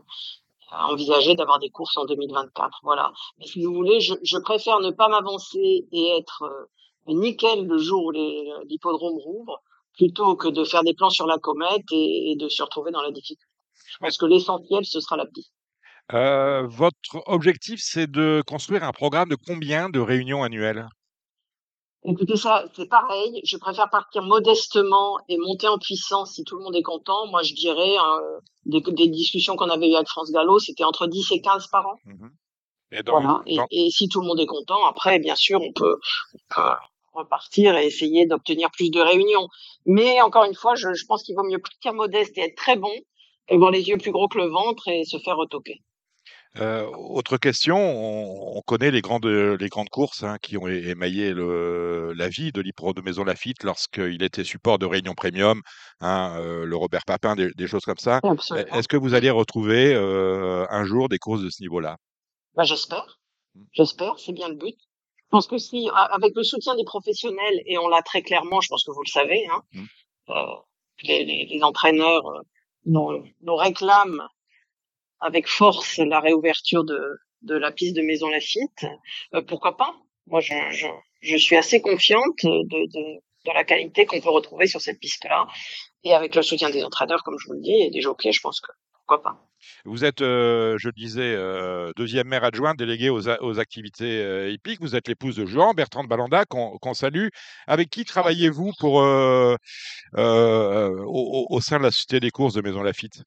envisager 0.70 1.34
d'avoir 1.34 1.58
des 1.58 1.70
courses 1.70 1.96
en 1.96 2.04
2024. 2.04 2.80
Voilà. 2.82 3.12
Mais 3.38 3.46
si 3.46 3.62
vous 3.62 3.74
voulez, 3.74 4.00
je, 4.00 4.38
préfère 4.38 4.80
ne 4.80 4.90
pas 4.90 5.08
m'avancer 5.08 5.86
et 5.92 6.08
être 6.18 6.42
euh, 6.42 7.12
nickel 7.12 7.66
le 7.66 7.78
jour 7.78 8.06
où 8.06 8.10
l'hippodrome 8.10 9.18
rouvre, 9.18 9.62
plutôt 9.94 10.34
que 10.36 10.48
de 10.48 10.64
faire 10.64 10.82
des 10.82 10.94
plans 10.94 11.10
sur 11.10 11.26
la 11.26 11.38
comète 11.38 11.84
et, 11.92 12.34
de 12.36 12.48
se 12.48 12.62
retrouver 12.62 12.90
dans 12.90 13.02
la 13.02 13.10
difficulté. 13.10 13.44
Je 13.92 13.98
pense 13.98 14.18
que 14.18 14.26
l'essentiel, 14.26 14.84
ce 14.84 15.00
sera 15.00 15.16
la 15.16 15.26
piste. 15.26 15.52
Euh, 16.12 16.66
votre 16.66 17.22
objectif, 17.26 17.80
c'est 17.82 18.10
de 18.10 18.42
construire 18.46 18.84
un 18.84 18.92
programme 18.92 19.28
de 19.28 19.36
combien 19.36 19.88
de 19.88 20.00
réunions 20.00 20.42
annuelles? 20.42 20.88
Écoutez, 22.06 22.36
ça, 22.36 22.66
c'est 22.76 22.88
pareil. 22.88 23.40
Je 23.44 23.56
préfère 23.56 23.88
partir 23.88 24.22
modestement 24.22 25.18
et 25.28 25.38
monter 25.38 25.68
en 25.68 25.78
puissance 25.78 26.32
si 26.34 26.44
tout 26.44 26.56
le 26.58 26.62
monde 26.64 26.76
est 26.76 26.82
content. 26.82 27.26
Moi, 27.28 27.42
je 27.42 27.54
dirais, 27.54 27.96
euh, 27.96 28.40
des, 28.66 28.80
des 28.80 29.08
discussions 29.08 29.56
qu'on 29.56 29.70
avait 29.70 29.88
eues 29.90 29.94
avec 29.94 30.08
France 30.08 30.30
Gallo, 30.30 30.58
c'était 30.58 30.84
entre 30.84 31.06
10 31.06 31.32
et 31.32 31.40
15 31.40 31.66
par 31.68 31.86
an. 31.86 31.94
Mhm. 32.04 32.30
Et 32.92 33.02
dans- 33.02 33.12
Voilà. 33.20 33.42
Et, 33.70 33.90
si 33.90 34.08
tout 34.08 34.20
le 34.20 34.26
monde 34.26 34.38
est 34.40 34.46
content, 34.46 34.84
après, 34.86 35.18
bien 35.18 35.34
sûr, 35.34 35.60
on 35.62 35.72
peut, 35.72 35.98
on 36.34 36.54
peut 36.54 36.70
repartir 37.14 37.76
et 37.76 37.86
essayer 37.86 38.26
d'obtenir 38.26 38.70
plus 38.70 38.90
de 38.90 39.00
réunions. 39.00 39.48
Mais 39.86 40.20
encore 40.20 40.44
une 40.44 40.54
fois, 40.54 40.74
je, 40.74 40.92
je 40.92 41.06
pense 41.06 41.22
qu'il 41.22 41.34
vaut 41.34 41.44
mieux 41.44 41.58
partir 41.60 41.94
modeste 41.94 42.36
et 42.36 42.42
être 42.42 42.56
très 42.56 42.76
bon 42.76 42.92
avoir 43.50 43.70
les 43.70 43.88
yeux 43.88 43.98
plus 43.98 44.10
gros 44.10 44.26
que 44.28 44.38
le 44.38 44.46
ventre 44.48 44.88
et 44.88 45.04
se 45.04 45.18
faire 45.18 45.36
retoquer. 45.36 45.82
Euh, 46.60 46.86
autre 46.96 47.36
question, 47.36 47.76
on, 47.76 48.56
on 48.58 48.60
connaît 48.62 48.92
les 48.92 49.00
grandes, 49.00 49.26
les 49.26 49.68
grandes 49.68 49.88
courses 49.88 50.22
hein, 50.22 50.36
qui 50.40 50.56
ont 50.56 50.68
émaillé 50.68 51.32
le, 51.32 52.12
la 52.12 52.28
vie 52.28 52.52
de 52.52 52.60
l'Hippodrome 52.60 52.94
de 52.94 53.00
Maison 53.02 53.24
Lafitte 53.24 53.64
lorsqu'il 53.64 54.22
était 54.22 54.44
support 54.44 54.78
de 54.78 54.86
réunion 54.86 55.14
premium, 55.14 55.62
hein, 56.00 56.36
euh, 56.38 56.64
le 56.64 56.76
Robert 56.76 57.04
Papin, 57.06 57.34
des, 57.34 57.50
des 57.56 57.66
choses 57.66 57.84
comme 57.84 57.98
ça. 57.98 58.20
Absolument. 58.22 58.72
Est-ce 58.76 58.86
que 58.86 58.96
vous 58.96 59.14
allez 59.14 59.30
retrouver 59.30 59.94
euh, 59.94 60.64
un 60.70 60.84
jour 60.84 61.08
des 61.08 61.18
courses 61.18 61.42
de 61.42 61.50
ce 61.50 61.60
niveau-là? 61.62 61.96
Bah, 62.54 62.62
j'espère. 62.62 63.18
J'espère, 63.72 64.18
c'est 64.18 64.32
bien 64.32 64.48
le 64.48 64.54
but. 64.54 64.76
Je 64.76 65.28
pense 65.30 65.48
que 65.48 65.58
si, 65.58 65.88
avec 66.12 66.32
le 66.36 66.44
soutien 66.44 66.76
des 66.76 66.84
professionnels, 66.84 67.60
et 67.66 67.78
on 67.78 67.88
l'a 67.88 68.02
très 68.02 68.22
clairement, 68.22 68.60
je 68.60 68.68
pense 68.68 68.84
que 68.84 68.92
vous 68.92 69.02
le 69.04 69.10
savez, 69.10 69.44
hein, 69.50 69.62
Mm. 69.72 69.84
euh, 70.30 70.34
les, 71.02 71.24
les, 71.24 71.46
les 71.46 71.62
entraîneurs 71.64 72.24
euh, 72.28 72.40
nous, 72.86 73.24
nous 73.42 73.56
réclament 73.56 74.22
avec 75.24 75.48
force 75.48 75.98
la 75.98 76.20
réouverture 76.20 76.84
de, 76.84 77.54
la 77.54 77.72
piste 77.72 77.96
de 77.96 78.02
Maison 78.02 78.28
Lafitte. 78.28 78.86
Euh, 79.34 79.42
pourquoi 79.42 79.76
pas? 79.76 79.94
Moi, 80.26 80.40
je, 80.40 81.36
suis 81.36 81.56
assez 81.56 81.80
confiante 81.80 82.44
de, 82.44 83.52
la 83.52 83.64
qualité 83.64 84.04
qu'on 84.06 84.20
peut 84.20 84.30
retrouver 84.30 84.66
sur 84.66 84.80
cette 84.80 85.00
piste-là. 85.00 85.46
Et 86.04 86.12
avec 86.12 86.34
le 86.34 86.42
soutien 86.42 86.70
des 86.70 86.84
entraîneurs, 86.84 87.22
comme 87.24 87.38
je 87.38 87.46
vous 87.46 87.54
le 87.54 87.62
dis, 87.62 87.82
et 87.82 87.90
des 87.90 88.02
jockeys, 88.02 88.32
je 88.32 88.40
pense 88.40 88.60
que 88.60 88.70
pourquoi 88.92 89.22
pas. 89.22 89.40
Vous 89.86 90.04
êtes, 90.04 90.20
euh, 90.20 90.76
je 90.78 90.88
le 90.88 90.92
disais, 90.92 91.34
euh, 91.34 91.90
deuxième 91.96 92.28
maire 92.28 92.44
adjointe 92.44 92.78
déléguée 92.78 93.08
aux, 93.08 93.58
activités 93.58 94.20
euh. 94.22 94.56
Vous 94.80 94.94
êtes 94.94 95.08
l'épouse 95.08 95.36
de 95.36 95.46
Jean, 95.46 95.72
Bertrand 95.72 96.04
de 96.04 96.08
Balanda, 96.08 96.44
qu'on 96.44 96.94
salue. 96.94 97.28
Avec 97.66 97.88
qui 97.88 98.04
travaillez-vous 98.04 98.72
pour 98.78 99.00
euh, 99.00 99.56
au, 100.16 100.20
au- 101.06 101.46
au 101.48 101.60
sein 101.62 101.78
de 101.78 101.84
la 101.84 101.90
Société 101.90 102.20
des 102.20 102.30
courses 102.30 102.54
de 102.54 102.60
Maison 102.60 102.82
Lafitte? 102.82 103.22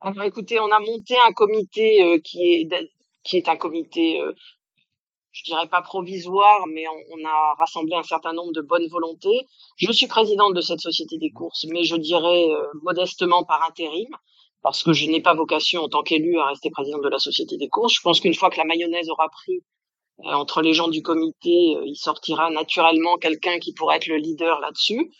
Alors 0.00 0.22
écoutez, 0.22 0.60
on 0.60 0.70
a 0.70 0.78
monté 0.78 1.16
un 1.26 1.32
comité 1.32 2.02
euh, 2.04 2.18
qui 2.18 2.52
est 2.54 2.68
qui 3.24 3.36
est 3.36 3.48
un 3.48 3.56
comité, 3.56 4.20
euh, 4.20 4.32
je 5.32 5.42
dirais 5.42 5.66
pas 5.66 5.82
provisoire, 5.82 6.66
mais 6.68 6.84
on, 6.88 7.24
a 7.26 7.54
rassemblé 7.58 7.94
un 7.96 8.04
certain 8.04 8.32
nombre 8.32 8.52
de 8.52 8.60
bonnes 8.60 8.86
volontés. 8.88 9.46
Je 9.76 9.90
suis 9.90 10.06
présidente 10.06 10.54
de 10.54 10.60
cette 10.60 10.80
société 10.80 11.18
des 11.18 11.30
courses, 11.30 11.66
mais 11.68 11.82
je 11.82 11.96
dirais 11.96 12.48
euh, 12.48 12.62
modestement 12.82 13.42
par 13.42 13.64
intérim, 13.68 14.08
parce 14.62 14.84
que 14.84 14.92
je 14.92 15.06
n'ai 15.06 15.20
pas 15.20 15.34
vocation 15.34 15.82
en 15.82 15.88
tant 15.88 16.02
qu'élue 16.02 16.38
à 16.38 16.46
rester 16.46 16.70
présidente 16.70 17.02
de 17.02 17.08
la 17.08 17.18
société 17.18 17.56
des 17.56 17.68
courses. 17.68 17.94
Je 17.94 18.00
pense 18.00 18.20
qu'une 18.20 18.34
fois 18.34 18.50
que 18.50 18.58
la 18.58 18.64
mayonnaise 18.64 19.10
aura 19.10 19.28
pris 19.28 19.62
entre 20.24 20.62
les 20.62 20.74
gens 20.74 20.88
du 20.88 21.02
comité, 21.02 21.76
il 21.84 21.96
sortira 21.96 22.50
naturellement 22.50 23.18
quelqu'un 23.18 23.58
qui 23.58 23.72
pourra 23.72 23.96
être 23.96 24.06
le 24.06 24.16
leader 24.16 24.60
là-dessus. 24.60 25.10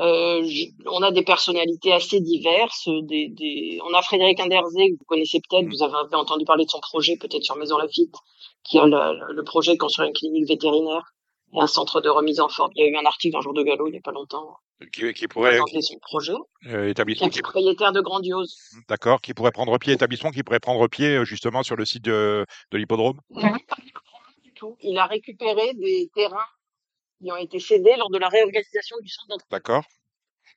Euh, 0.00 0.42
on 0.86 1.02
a 1.02 1.10
des 1.10 1.22
personnalités 1.22 1.92
assez 1.92 2.20
diverses. 2.20 2.88
Des, 3.02 3.28
des... 3.28 3.80
On 3.88 3.92
a 3.94 4.02
Frédéric 4.02 4.40
Inderzé, 4.40 4.90
que 4.90 4.98
vous 4.98 5.04
connaissez 5.06 5.40
peut-être, 5.40 5.66
vous 5.68 5.82
avez 5.82 6.14
entendu 6.14 6.44
parler 6.44 6.64
de 6.64 6.70
son 6.70 6.80
projet, 6.80 7.16
peut-être 7.16 7.42
sur 7.42 7.56
Maison 7.56 7.76
Lafitte, 7.76 8.14
qui 8.64 8.78
a 8.78 8.86
le, 8.86 9.32
le 9.34 9.44
projet 9.44 9.72
de 9.72 9.78
construire 9.78 10.08
une 10.08 10.14
clinique 10.14 10.48
vétérinaire 10.48 11.02
et 11.52 11.60
un 11.60 11.66
centre 11.66 12.00
de 12.00 12.08
remise 12.08 12.40
en 12.40 12.48
forme. 12.48 12.70
Il 12.76 12.84
y 12.84 12.86
a 12.86 12.90
eu 12.90 12.96
un 12.96 13.04
article 13.04 13.32
dans 13.32 13.40
Jour 13.40 13.52
de 13.52 13.62
Gallo 13.62 13.88
il 13.88 13.92
n'y 13.92 13.98
a 13.98 14.02
pas 14.02 14.12
longtemps 14.12 14.56
qui, 14.92 15.12
qui 15.12 15.26
pour 15.26 15.42
pourrait, 15.42 15.58
présenter 15.58 15.82
son 15.82 15.98
projet. 15.98 16.32
euh, 16.68 16.84
Qui 16.84 16.90
établissement, 16.90 17.26
est 17.26 17.30
qui, 17.30 17.42
propriétaire 17.42 17.92
de 17.92 18.00
Grandiose. 18.00 18.56
d'accord, 18.88 19.20
qui 19.20 19.34
pourrait 19.34 19.50
prendre 19.50 19.76
pied, 19.78 19.92
établissement 19.92 20.30
qui 20.30 20.42
pourrait 20.42 20.60
prendre 20.60 20.86
pied 20.88 21.16
euh, 21.16 21.24
justement 21.24 21.62
sur 21.62 21.76
le 21.76 21.84
site 21.84 22.04
de, 22.04 22.46
de 22.70 22.78
l'hippodrome? 22.78 23.20
Il 24.82 24.98
a 24.98 25.06
récupéré 25.06 25.74
des 25.74 26.08
terrains 26.14 26.46
qui 27.20 27.30
ont 27.30 27.36
été 27.36 27.58
cédés 27.58 27.96
lors 27.96 28.10
de 28.10 28.18
la 28.18 28.28
réorganisation 28.28 28.96
du 29.02 29.08
centre. 29.08 29.44
D'accord. 29.50 29.84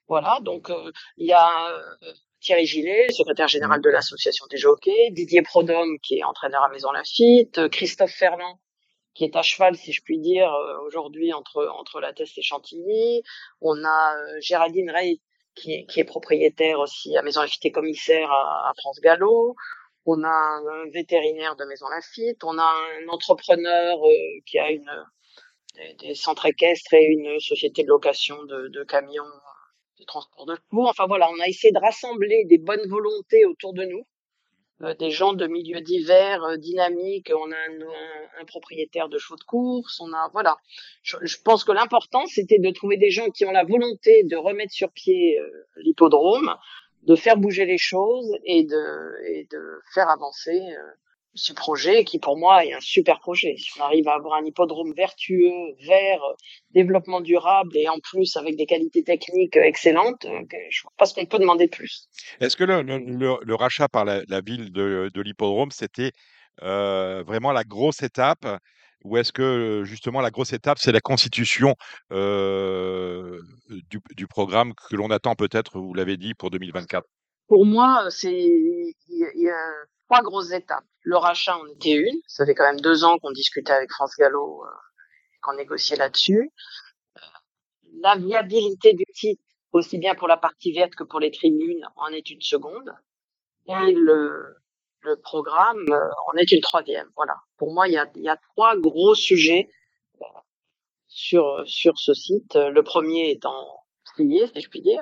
Voilà, 0.07 0.39
donc 0.41 0.69
euh, 0.69 0.91
il 1.17 1.27
y 1.27 1.33
a 1.33 1.69
euh, 1.71 2.13
Thierry 2.41 2.65
Gillet, 2.65 3.07
secrétaire 3.11 3.47
général 3.47 3.81
de 3.81 3.89
l'association 3.89 4.45
des 4.49 4.57
jockeys, 4.57 5.11
Didier 5.11 5.41
Prodhomme 5.41 5.97
qui 5.99 6.19
est 6.19 6.23
entraîneur 6.23 6.63
à 6.63 6.69
Maison 6.69 6.91
Lafitte, 6.91 7.57
euh, 7.57 7.69
Christophe 7.69 8.11
Ferland 8.11 8.59
qui 9.13 9.25
est 9.25 9.35
à 9.35 9.43
cheval, 9.43 9.75
si 9.75 9.93
je 9.93 10.01
puis 10.01 10.17
dire, 10.17 10.51
aujourd'hui 10.87 11.33
entre 11.33 11.67
entre 11.77 11.99
la 11.99 12.13
Teste 12.13 12.35
et 12.39 12.41
Chantilly. 12.41 13.21
On 13.61 13.85
a 13.85 14.15
Géraldine 14.39 14.89
Rey 14.89 15.19
qui 15.53 15.73
est, 15.73 15.85
qui 15.85 15.99
est 15.99 16.03
propriétaire 16.03 16.79
aussi 16.79 17.15
à 17.15 17.21
Maison 17.21 17.41
Lafitte 17.41 17.63
et 17.65 17.71
commissaire 17.71 18.31
à, 18.31 18.69
à 18.69 18.73
France 18.75 18.99
Gallo. 19.01 19.55
On 20.05 20.23
a 20.23 20.27
un 20.27 20.89
vétérinaire 20.89 21.55
de 21.55 21.63
Maison 21.65 21.87
Lafitte. 21.89 22.43
On 22.43 22.57
a 22.57 22.63
un 22.63 23.07
entrepreneur 23.07 23.97
euh, 24.03 24.11
qui 24.45 24.59
a 24.59 24.71
une 24.71 24.89
des, 25.75 26.07
des 26.07 26.15
centres 26.15 26.45
équestres 26.45 26.93
et 26.93 27.05
une 27.05 27.39
société 27.39 27.83
de 27.83 27.89
location 27.89 28.43
de, 28.43 28.67
de 28.67 28.83
camions 28.83 29.23
de 29.99 30.05
transport 30.05 30.45
de 30.45 30.55
chevaux. 30.55 30.87
Enfin 30.87 31.05
voilà, 31.07 31.29
on 31.31 31.39
a 31.39 31.47
essayé 31.47 31.71
de 31.71 31.79
rassembler 31.79 32.45
des 32.45 32.57
bonnes 32.57 32.87
volontés 32.87 33.45
autour 33.45 33.73
de 33.73 33.83
nous, 33.85 34.05
euh, 34.81 34.93
des 34.95 35.11
gens 35.11 35.33
de 35.33 35.47
milieux 35.47 35.81
divers, 35.81 36.43
euh, 36.43 36.57
dynamiques. 36.57 37.31
On 37.35 37.51
a 37.51 37.55
un, 37.55 37.81
un, 37.81 38.41
un, 38.41 38.45
propriétaire 38.45 39.09
de 39.09 39.17
chevaux 39.17 39.37
de 39.37 39.43
course. 39.43 39.99
On 39.99 40.11
a 40.13 40.29
voilà. 40.33 40.57
Je, 41.03 41.17
je 41.21 41.37
pense 41.43 41.63
que 41.63 41.71
l'important 41.71 42.25
c'était 42.27 42.59
de 42.59 42.69
trouver 42.71 42.97
des 42.97 43.11
gens 43.11 43.29
qui 43.29 43.45
ont 43.45 43.51
la 43.51 43.63
volonté 43.63 44.23
de 44.23 44.35
remettre 44.35 44.73
sur 44.73 44.91
pied 44.91 45.39
euh, 45.39 45.47
l'hippodrome, 45.77 46.55
de 47.03 47.15
faire 47.15 47.37
bouger 47.37 47.65
les 47.65 47.77
choses 47.77 48.31
et 48.45 48.63
de 48.63 49.25
et 49.31 49.47
de 49.51 49.61
faire 49.93 50.09
avancer 50.09 50.59
ce 51.35 51.53
projet 51.53 52.03
qui 52.03 52.19
pour 52.19 52.37
moi 52.37 52.65
est 52.65 52.73
un 52.73 52.79
super 52.79 53.19
projet. 53.19 53.55
Si 53.57 53.69
on 53.79 53.83
arrive 53.83 54.07
à 54.07 54.13
avoir 54.15 54.35
un 54.35 54.45
hippodrome 54.45 54.93
vertueux, 54.95 55.51
vert, 55.85 56.21
développement 56.71 57.21
durable 57.21 57.75
et 57.75 57.89
en 57.89 57.99
plus 57.99 58.35
avec 58.37 58.55
des 58.55 58.65
qualités 58.65 59.03
techniques 59.03 59.57
excellentes, 59.57 60.25
euh, 60.25 60.41
je 60.51 60.79
ne 60.79 60.83
vois 60.83 60.93
pas 60.97 61.05
ce 61.05 61.13
qu'on 61.13 61.25
peut 61.25 61.39
demander 61.39 61.65
de 61.65 61.71
plus. 61.71 62.07
Est-ce 62.39 62.55
que 62.55 62.63
le, 62.63 63.55
rachat 63.55 63.87
par 63.87 64.05
la, 64.05 64.41
ville 64.41 64.71
de, 64.71 65.21
l'hippodrome, 65.21 65.71
c'était 65.71 66.11
euh, 66.61 67.23
vraiment 67.25 67.51
la 67.51 67.63
grosse 67.63 68.03
étape 68.03 68.45
ou 69.03 69.17
est-ce 69.17 69.33
que 69.33 69.83
justement 69.85 70.21
la 70.21 70.31
grosse 70.31 70.53
étape, 70.53 70.77
c'est 70.79 70.93
la 70.93 71.01
constitution 71.01 71.75
euh, 72.11 73.37
du, 73.89 74.27
programme 74.27 74.73
que 74.89 74.95
l'on 74.95 75.11
attend 75.11 75.35
peut-être, 75.35 75.77
vous 75.77 75.93
l'avez 75.93 76.15
dit, 76.15 76.33
pour 76.33 76.51
2024 76.51 77.05
Pour 77.47 77.65
moi, 77.65 78.07
c'est 78.09 78.31
il 78.31 78.93
y, 79.09 79.49
a 79.49 79.73
trois 80.05 80.21
grosses 80.21 80.51
étapes. 80.51 80.85
Le 81.01 81.17
rachat 81.17 81.57
en 81.57 81.67
était 81.67 81.91
une. 81.91 82.19
Ça 82.27 82.45
fait 82.45 82.55
quand 82.55 82.63
même 82.63 82.79
deux 82.79 83.03
ans 83.03 83.17
qu'on 83.19 83.31
discutait 83.31 83.73
avec 83.73 83.91
France 83.91 84.13
Gallo, 84.17 84.63
euh, 84.63 84.69
qu'on 85.41 85.53
négociait 85.55 85.97
là-dessus. 85.97 86.51
Euh, 87.17 87.21
la 88.01 88.15
viabilité 88.15 88.93
du 88.93 89.05
titre, 89.13 89.43
aussi 89.73 89.97
bien 89.97 90.15
pour 90.15 90.27
la 90.27 90.37
partie 90.37 90.71
verte 90.71 90.95
que 90.95 91.03
pour 91.03 91.19
les 91.19 91.31
tribunes, 91.31 91.85
en 91.97 92.07
est 92.07 92.29
une 92.29 92.41
seconde. 92.41 92.93
Et 93.67 93.91
le, 93.91 94.57
le 95.01 95.17
programme 95.17 95.85
euh, 95.89 96.09
en 96.27 96.37
est 96.37 96.51
une 96.51 96.61
troisième. 96.61 97.09
Voilà. 97.15 97.35
Pour 97.57 97.73
moi, 97.73 97.87
il 97.87 97.93
y 97.93 97.97
a, 97.97 98.09
y 98.15 98.29
a 98.29 98.37
trois 98.37 98.77
gros 98.77 99.15
sujets 99.15 99.69
euh, 100.21 100.25
sur 101.07 101.63
sur 101.65 101.97
ce 101.97 102.13
site. 102.13 102.55
Le 102.55 102.81
premier 102.83 103.31
étant 103.31 103.83
plié, 104.15 104.47
si 104.47 104.61
je 104.61 104.69
puis 104.69 104.81
dire. 104.81 105.01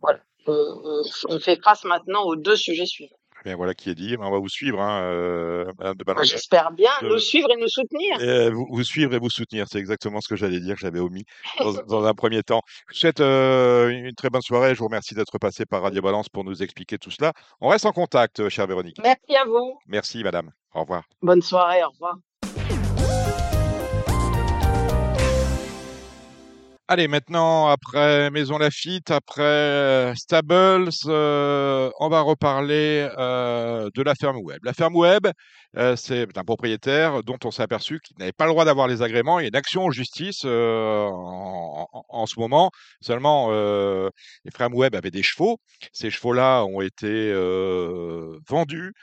Voilà. 0.00 0.20
On, 0.46 1.38
fait 1.38 1.60
face 1.62 1.84
maintenant 1.84 2.22
aux 2.24 2.36
deux 2.36 2.56
sujets 2.56 2.86
suivants. 2.86 3.16
Bien, 3.44 3.56
voilà 3.56 3.72
qui 3.72 3.88
est 3.88 3.94
dit. 3.94 4.16
On 4.18 4.30
va 4.30 4.38
vous 4.38 4.50
suivre, 4.50 4.80
hein, 4.82 5.02
euh, 5.02 5.64
de 5.80 6.04
J'espère 6.24 6.72
bien, 6.72 6.90
de... 7.00 7.08
nous 7.08 7.18
suivre 7.18 7.48
et 7.50 7.56
nous 7.56 7.68
soutenir. 7.68 8.20
Et 8.20 8.50
vous, 8.50 8.66
vous, 8.70 8.84
suivre 8.84 9.14
et 9.14 9.18
vous 9.18 9.30
soutenir, 9.30 9.66
c'est 9.66 9.78
exactement 9.78 10.20
ce 10.20 10.28
que 10.28 10.36
j'allais 10.36 10.60
dire, 10.60 10.74
que 10.74 10.80
j'avais 10.80 11.00
omis 11.00 11.24
dans, 11.58 11.72
dans, 11.84 12.04
un 12.04 12.12
premier 12.12 12.42
temps. 12.42 12.60
Je 12.88 12.94
vous 12.94 13.00
souhaite 13.00 13.20
euh, 13.20 13.88
une 13.88 14.14
très 14.14 14.28
bonne 14.28 14.42
soirée. 14.42 14.74
Je 14.74 14.80
vous 14.80 14.86
remercie 14.86 15.14
d'être 15.14 15.38
passé 15.38 15.64
par 15.64 15.82
Radio 15.82 16.02
Balance 16.02 16.28
pour 16.28 16.44
nous 16.44 16.62
expliquer 16.62 16.98
tout 16.98 17.10
cela. 17.10 17.32
On 17.62 17.68
reste 17.68 17.86
en 17.86 17.92
contact, 17.92 18.46
chère 18.50 18.66
Véronique. 18.66 18.98
Merci 19.02 19.36
à 19.36 19.44
vous. 19.46 19.78
Merci, 19.86 20.22
madame. 20.22 20.50
Au 20.74 20.82
revoir. 20.82 21.04
Bonne 21.22 21.42
soirée, 21.42 21.82
au 21.82 21.88
revoir. 21.88 22.16
Allez, 26.92 27.06
maintenant, 27.06 27.68
après 27.68 28.32
Maison 28.32 28.58
Lafitte, 28.58 29.12
après 29.12 29.42
euh, 29.42 30.12
Stables, 30.16 30.90
euh, 31.06 31.88
on 32.00 32.08
va 32.08 32.20
reparler 32.22 33.08
euh, 33.16 33.88
de 33.94 34.02
la 34.02 34.16
ferme 34.16 34.38
web. 34.38 34.58
La 34.64 34.72
ferme 34.72 34.96
web, 34.96 35.28
c'est 35.94 36.36
un 36.36 36.42
propriétaire 36.42 37.22
dont 37.22 37.38
on 37.44 37.52
s'est 37.52 37.62
aperçu 37.62 38.00
qu'il 38.00 38.16
n'avait 38.18 38.32
pas 38.32 38.46
le 38.46 38.50
droit 38.50 38.64
d'avoir 38.64 38.88
les 38.88 39.02
agréments. 39.02 39.38
Il 39.38 39.42
y 39.42 39.44
a 39.44 39.50
une 39.50 39.54
action 39.54 39.84
en 39.84 39.92
justice 39.92 40.44
en, 40.44 42.26
ce 42.26 42.40
moment. 42.40 42.72
Seulement, 43.00 43.50
les 43.50 44.50
fermes 44.50 44.74
web 44.74 44.96
avaient 44.96 45.12
des 45.12 45.22
chevaux. 45.22 45.60
Ces 45.92 46.10
chevaux-là 46.10 46.64
ont 46.64 46.80
été 46.80 47.32
vendus. 48.48 48.94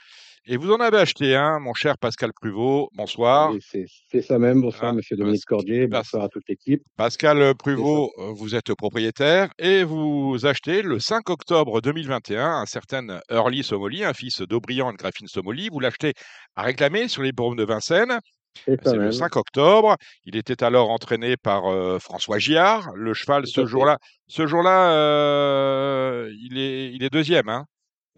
Et 0.50 0.56
vous 0.56 0.72
en 0.72 0.80
avez 0.80 0.96
acheté 0.96 1.36
un, 1.36 1.58
mon 1.58 1.74
cher 1.74 1.98
Pascal 1.98 2.32
Pruvot. 2.32 2.88
Bonsoir. 2.94 3.52
C'est 3.60 4.22
ça 4.22 4.38
même. 4.38 4.62
Bonsoir, 4.62 4.92
ah, 4.92 4.94
monsieur 4.94 5.14
Dominique 5.14 5.44
Cordier. 5.44 5.86
Bonsoir 5.86 6.24
à 6.24 6.28
toute 6.30 6.48
l'équipe. 6.48 6.82
Pascal 6.96 7.54
Pruvot, 7.54 8.10
euh, 8.16 8.32
vous 8.34 8.54
êtes 8.54 8.72
propriétaire 8.72 9.50
et 9.58 9.84
vous 9.84 10.38
achetez 10.46 10.80
le 10.80 11.00
5 11.00 11.28
octobre 11.28 11.82
2021 11.82 12.62
un 12.62 12.64
certain 12.64 13.20
Early 13.30 13.62
Somoli, 13.62 14.04
un 14.04 14.14
fils 14.14 14.40
d'Aubriand 14.40 14.90
et 14.90 14.96
Graphine 14.96 15.28
Somoli. 15.28 15.68
Vous 15.70 15.80
l'achetez 15.80 16.14
à 16.56 16.62
réclamer 16.62 17.08
sur 17.08 17.22
les 17.22 17.32
bornes 17.32 17.58
de 17.58 17.64
Vincennes. 17.64 18.18
C'est 18.64 18.96
le 18.96 19.12
5 19.12 19.36
octobre. 19.36 19.96
Il 20.24 20.34
était 20.34 20.64
alors 20.64 20.88
entraîné 20.88 21.36
par 21.36 21.66
euh, 21.66 21.98
François 21.98 22.38
Giard. 22.38 22.90
Le 22.94 23.12
cheval, 23.12 23.46
ce 23.46 23.66
jour-là, 23.66 23.98
ce 24.28 24.46
jour-là, 24.46 24.92
euh, 24.92 26.32
il, 26.40 26.56
est, 26.56 26.90
il 26.94 27.04
est 27.04 27.10
deuxième. 27.10 27.50
Hein 27.50 27.66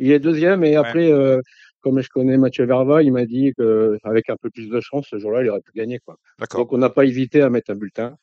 il 0.00 0.10
est 0.10 0.18
deuxième 0.18 0.64
et 0.64 0.70
ouais. 0.70 0.76
après, 0.76 1.12
euh, 1.12 1.40
comme 1.80 2.00
je 2.00 2.08
connais 2.08 2.36
Mathieu 2.36 2.64
Verva, 2.64 3.02
il 3.02 3.12
m'a 3.12 3.26
dit 3.26 3.52
qu'avec 3.56 4.30
un 4.30 4.36
peu 4.36 4.50
plus 4.50 4.68
de 4.68 4.80
chance, 4.80 5.06
ce 5.10 5.18
jour-là, 5.18 5.42
il 5.42 5.50
aurait 5.50 5.60
pu 5.60 5.72
gagner. 5.74 5.98
Quoi. 5.98 6.16
Donc, 6.52 6.72
on 6.72 6.78
n'a 6.78 6.90
pas 6.90 7.04
hésité 7.04 7.42
à 7.42 7.50
mettre 7.50 7.70
un 7.70 7.74
bulletin. 7.74 8.16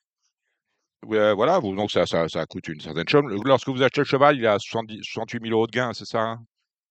Voilà, 1.04 1.60
donc 1.62 1.92
ça, 1.92 2.06
ça, 2.06 2.28
ça, 2.28 2.46
coûte 2.46 2.68
une 2.68 2.82
certaine 2.82 3.08
somme. 3.08 3.42
Lorsque 3.46 3.70
vous 3.70 3.84
achetez 3.84 4.02
le 4.02 4.06
cheval, 4.06 4.38
il 4.38 4.48
a 4.48 4.60
70, 4.60 5.00
68 5.04 5.42
000 5.44 5.54
euros 5.54 5.68
de 5.68 5.72
gain, 5.72 5.94
c'est 5.94 6.06
ça 6.06 6.22
hein? 6.22 6.40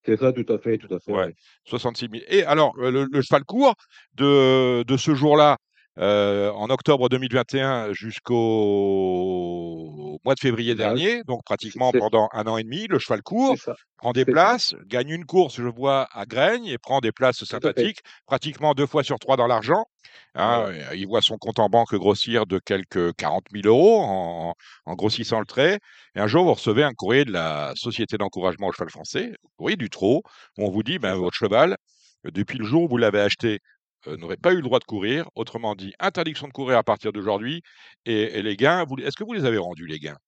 C'est 0.05 0.17
ça, 0.17 0.33
tout 0.33 0.47
à 0.53 0.59
fait, 0.59 0.79
tout 0.79 0.95
à 0.95 1.01
fait. 1.01 1.13
Ouais, 1.13 1.27
ouais. 1.27 1.35
66 1.65 2.09
000. 2.13 2.25
Et 2.29 2.45
alors, 2.45 2.77
le, 2.77 3.09
le 3.11 3.23
cheval 3.23 3.45
court 3.45 3.75
de, 4.15 4.85
de 4.85 4.97
ce 4.97 5.17
jour-là, 5.17 5.57
euh, 5.99 6.51
en 6.51 6.69
octobre 6.69 7.09
2021 7.09 7.95
jusqu'au 7.95 8.35
mois 10.25 10.35
de 10.35 10.41
février 10.41 10.75
dernier, 10.75 11.23
donc 11.25 11.45
pratiquement 11.45 11.93
pendant 11.93 12.29
un 12.33 12.47
an 12.47 12.57
et 12.57 12.65
demi, 12.65 12.87
le 12.87 12.99
cheval 12.99 13.23
court, 13.23 13.57
prend 13.97 14.13
des 14.13 14.25
places, 14.25 14.69
ça. 14.71 14.77
gagne 14.87 15.11
une 15.11 15.25
course, 15.25 15.57
je 15.57 15.69
vois, 15.69 16.09
à 16.13 16.27
Graigne 16.27 16.67
et 16.67 16.79
prend 16.79 17.01
des 17.01 17.13
places 17.13 17.45
sympathiques, 17.45 18.01
pratiquement 18.27 18.75
deux 18.75 18.87
fois 18.87 19.03
sur 19.03 19.19
trois 19.19 19.37
dans 19.37 19.47
l'argent. 19.47 19.85
Hein, 20.35 20.67
ouais. 20.67 20.99
Il 20.99 21.07
voit 21.07 21.23
son 21.23 21.39
compte 21.39 21.59
en 21.59 21.69
banque 21.69 21.95
grossir 21.95 22.47
de 22.47 22.59
quelques 22.59 23.15
40 23.15 23.45
000 23.53 23.67
euros 23.67 24.01
en, 24.03 24.55
en, 24.85 24.95
grossissant 24.95 25.41
le 25.41 25.47
trait. 25.47 25.79
Et 26.15 26.21
un 26.21 26.27
jour, 26.27 26.45
vous 26.45 26.55
recevez 26.55 26.83
un 26.83 26.93
courrier 26.93 27.25
de 27.25 27.33
la 27.33 27.73
Société 27.75 28.19
d'encouragement 28.19 28.69
au 28.69 28.73
cheval 28.73 28.91
français, 28.91 29.33
courrier 29.57 29.77
du 29.77 29.91
trot, 29.91 30.23
où 30.59 30.67
on 30.67 30.71
vous 30.71 30.83
dit, 30.83 30.99
ben, 30.99 31.15
votre 31.15 31.37
cheval, 31.37 31.77
depuis 32.25 32.59
le 32.59 32.65
jour 32.65 32.85
où 32.85 32.89
vous 32.89 32.97
l'avez 32.97 33.21
acheté 33.21 33.61
euh, 34.07 34.17
n'aurait 34.17 34.37
pas 34.37 34.53
eu 34.53 34.57
le 34.57 34.63
droit 34.63 34.79
de 34.79 34.85
courir. 34.85 35.29
Autrement 35.35 35.75
dit, 35.75 35.93
interdiction 36.01 36.49
de 36.49 36.53
courir 36.53 36.79
à 36.79 36.83
partir 36.83 37.13
d'aujourd'hui. 37.13 37.63
Et, 38.05 38.39
et, 38.39 38.43
les 38.43 38.57
gains, 38.57 38.85
est-ce 39.05 39.17
que 39.17 39.25
vous 39.25 39.33
les 39.33 39.45
avez 39.45 39.59
rendus, 39.59 39.87
les 39.87 39.99
gains? 39.99 40.19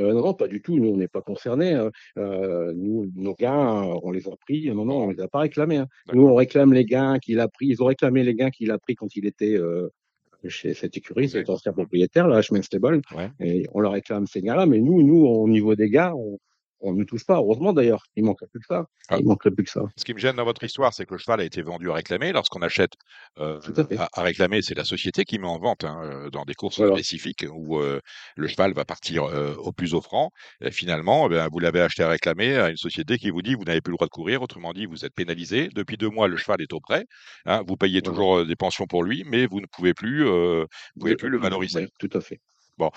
Euh, 0.00 0.12
non, 0.12 0.34
pas 0.34 0.48
du 0.48 0.60
tout. 0.60 0.78
Nous, 0.78 0.88
on 0.88 0.96
n'est 0.96 1.08
pas 1.08 1.22
concernés. 1.22 1.72
Hein. 1.72 1.90
Euh, 2.18 2.72
nous, 2.74 3.10
nos 3.14 3.34
gains, 3.34 3.82
on 4.02 4.10
les 4.10 4.26
a 4.28 4.36
pris. 4.36 4.68
Non, 4.70 4.84
non, 4.84 5.04
on 5.04 5.10
les 5.10 5.20
a 5.20 5.28
pas 5.28 5.40
réclamés. 5.40 5.76
Hein. 5.76 5.88
Nous, 6.12 6.26
on 6.26 6.34
réclame 6.34 6.72
les 6.72 6.84
gains 6.84 7.18
qu'il 7.18 7.40
a 7.40 7.48
pris. 7.48 7.66
Ils 7.66 7.82
ont 7.82 7.86
réclamé 7.86 8.22
les 8.24 8.34
gains 8.34 8.50
qu'il 8.50 8.70
a 8.70 8.78
pris 8.78 8.94
quand 8.94 9.14
il 9.16 9.26
était 9.26 9.56
euh, 9.56 9.88
chez 10.48 10.74
cette 10.74 10.96
écurie, 10.96 11.28
cet 11.28 11.48
ancien 11.48 11.72
propriétaire, 11.72 12.26
là, 12.26 12.42
Chemin 12.42 12.62
Stable. 12.62 13.02
Ouais. 13.16 13.30
Et 13.40 13.66
on 13.72 13.80
leur 13.80 13.92
réclame 13.92 14.26
ces 14.26 14.42
gains-là. 14.42 14.66
Mais 14.66 14.80
nous, 14.80 15.02
nous, 15.02 15.24
au 15.26 15.48
niveau 15.48 15.74
des 15.74 15.90
gains, 15.90 16.12
on, 16.14 16.38
on 16.80 16.92
ne 16.92 17.04
touche 17.04 17.24
pas, 17.24 17.36
heureusement 17.36 17.72
d'ailleurs. 17.72 18.04
Il 18.16 18.24
manquerait 18.24 18.46
plus 18.46 18.60
que 18.60 18.66
ça. 18.66 18.86
Ah. 19.08 19.16
Il 19.18 19.26
manquerait 19.26 19.50
plus 19.50 19.64
que 19.64 19.70
ça. 19.70 19.82
Ce 19.96 20.04
qui 20.04 20.14
me 20.14 20.18
gêne 20.18 20.36
dans 20.36 20.44
votre 20.44 20.62
histoire, 20.64 20.92
c'est 20.92 21.06
que 21.06 21.14
le 21.14 21.18
cheval 21.18 21.40
a 21.40 21.44
été 21.44 21.62
vendu 21.62 21.90
à 21.90 21.94
réclamer. 21.94 22.32
Lorsqu'on 22.32 22.62
achète 22.62 22.92
euh, 23.38 23.60
à, 23.98 24.08
à, 24.12 24.22
réclamer, 24.22 24.62
c'est 24.62 24.74
la 24.74 24.84
société 24.84 25.24
qui 25.24 25.38
met 25.38 25.46
en 25.46 25.58
vente 25.58 25.84
hein, 25.84 26.00
euh, 26.02 26.30
dans 26.30 26.44
des 26.44 26.54
courses 26.54 26.78
voilà. 26.78 26.94
spécifiques 26.94 27.46
où 27.52 27.78
euh, 27.78 28.00
le 28.36 28.46
cheval 28.48 28.74
va 28.74 28.84
partir 28.84 29.24
euh, 29.24 29.54
au 29.56 29.72
plus 29.72 29.94
offrant. 29.94 30.30
Et 30.60 30.70
finalement, 30.70 31.26
eh 31.26 31.30
bien, 31.30 31.48
vous 31.50 31.58
l'avez 31.58 31.80
acheté 31.80 32.02
à 32.02 32.08
réclamer 32.08 32.56
à 32.56 32.70
une 32.70 32.76
société 32.76 33.18
qui 33.18 33.30
vous 33.30 33.42
dit 33.42 33.54
vous 33.54 33.64
n'avez 33.64 33.80
plus 33.80 33.92
le 33.92 33.96
droit 33.96 34.06
de 34.06 34.12
courir. 34.12 34.42
Autrement 34.42 34.72
dit, 34.72 34.86
vous 34.86 35.04
êtes 35.04 35.14
pénalisé. 35.14 35.68
Depuis 35.74 35.96
deux 35.96 36.10
mois, 36.10 36.28
le 36.28 36.36
cheval 36.36 36.60
est 36.60 36.72
au 36.72 36.80
prêt. 36.80 37.04
Hein, 37.46 37.62
vous 37.66 37.76
payez 37.76 38.00
voilà. 38.00 38.16
toujours 38.16 38.46
des 38.46 38.56
pensions 38.56 38.86
pour 38.86 39.02
lui, 39.02 39.24
mais 39.26 39.46
vous 39.46 39.60
ne 39.60 39.66
pouvez 39.66 39.94
plus, 39.94 40.24
vous 40.24 40.66
pouvez 41.00 41.16
plus 41.16 41.28
le 41.28 41.38
valoriser. 41.38 41.88
tout 41.98 42.10
à 42.12 42.20
fait. 42.20 42.40
Bon. 42.76 42.90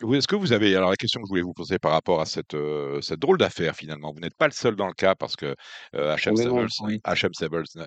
Est-ce 0.00 0.26
que 0.26 0.36
vous 0.36 0.52
avez 0.52 0.74
alors 0.74 0.90
la 0.90 0.96
question 0.96 1.20
que 1.20 1.26
je 1.26 1.28
voulais 1.28 1.42
vous 1.42 1.52
poser 1.52 1.78
par 1.78 1.92
rapport 1.92 2.20
à 2.20 2.26
cette, 2.26 2.54
euh, 2.54 3.00
cette 3.02 3.20
drôle 3.20 3.38
d'affaire 3.38 3.76
finalement, 3.76 4.12
vous 4.12 4.20
n'êtes 4.20 4.34
pas 4.34 4.46
le 4.46 4.52
seul 4.52 4.74
dans 4.74 4.88
le 4.88 4.94
cas 4.94 5.14
parce 5.14 5.36
que 5.36 5.54
euh, 5.94 6.16
HM 6.16 6.34
oui. 6.82 7.00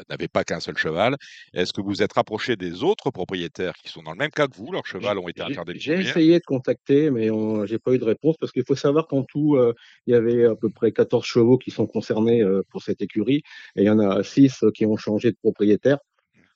n'avait 0.10 0.28
pas 0.28 0.44
qu'un 0.44 0.60
seul 0.60 0.78
cheval. 0.78 1.18
Est-ce 1.54 1.74
que 1.74 1.82
vous 1.82 2.04
êtes 2.04 2.14
rapproché 2.14 2.56
des 2.56 2.84
autres 2.84 3.12
propriétaires 3.12 3.74
qui 3.74 3.92
sont 3.92 4.02
dans 4.02 4.12
le 4.12 4.18
même 4.18 4.30
cas 4.30 4.48
que 4.48 4.56
vous? 4.56 4.72
Leurs 4.72 4.86
chevals 4.86 5.18
ont 5.18 5.28
été 5.28 5.42
interdits 5.42 5.80
J'ai 5.80 6.00
essayé 6.00 6.40
de 6.40 6.46
contacter, 6.46 7.12
mais 7.12 7.30
j'ai 7.66 7.80
pas 7.80 7.92
eu 7.92 8.00
de 8.00 8.06
réponse 8.06 8.36
parce 8.40 8.52
qu'il 8.52 8.64
faut 8.66 8.76
savoir 8.76 9.08
qu'en 9.08 9.24
tout, 9.24 9.56
euh, 9.56 9.74
il 10.08 10.14
y 10.14 10.16
avait 10.16 10.46
à 10.46 10.56
peu 10.56 10.70
près 10.70 10.92
14 10.92 11.26
chevaux 11.26 11.58
qui 11.58 11.72
sont 11.72 11.88
concernés 11.88 12.44
pour 12.70 12.82
cette 12.82 13.02
écurie 13.02 13.42
et 13.76 13.82
il 13.82 13.86
y 13.86 13.90
en 13.90 14.00
a 14.00 14.24
6 14.24 14.64
qui 14.74 14.86
ont 14.86 14.98
changé 14.98 15.32
de 15.32 15.38
propriétaire. 15.42 15.98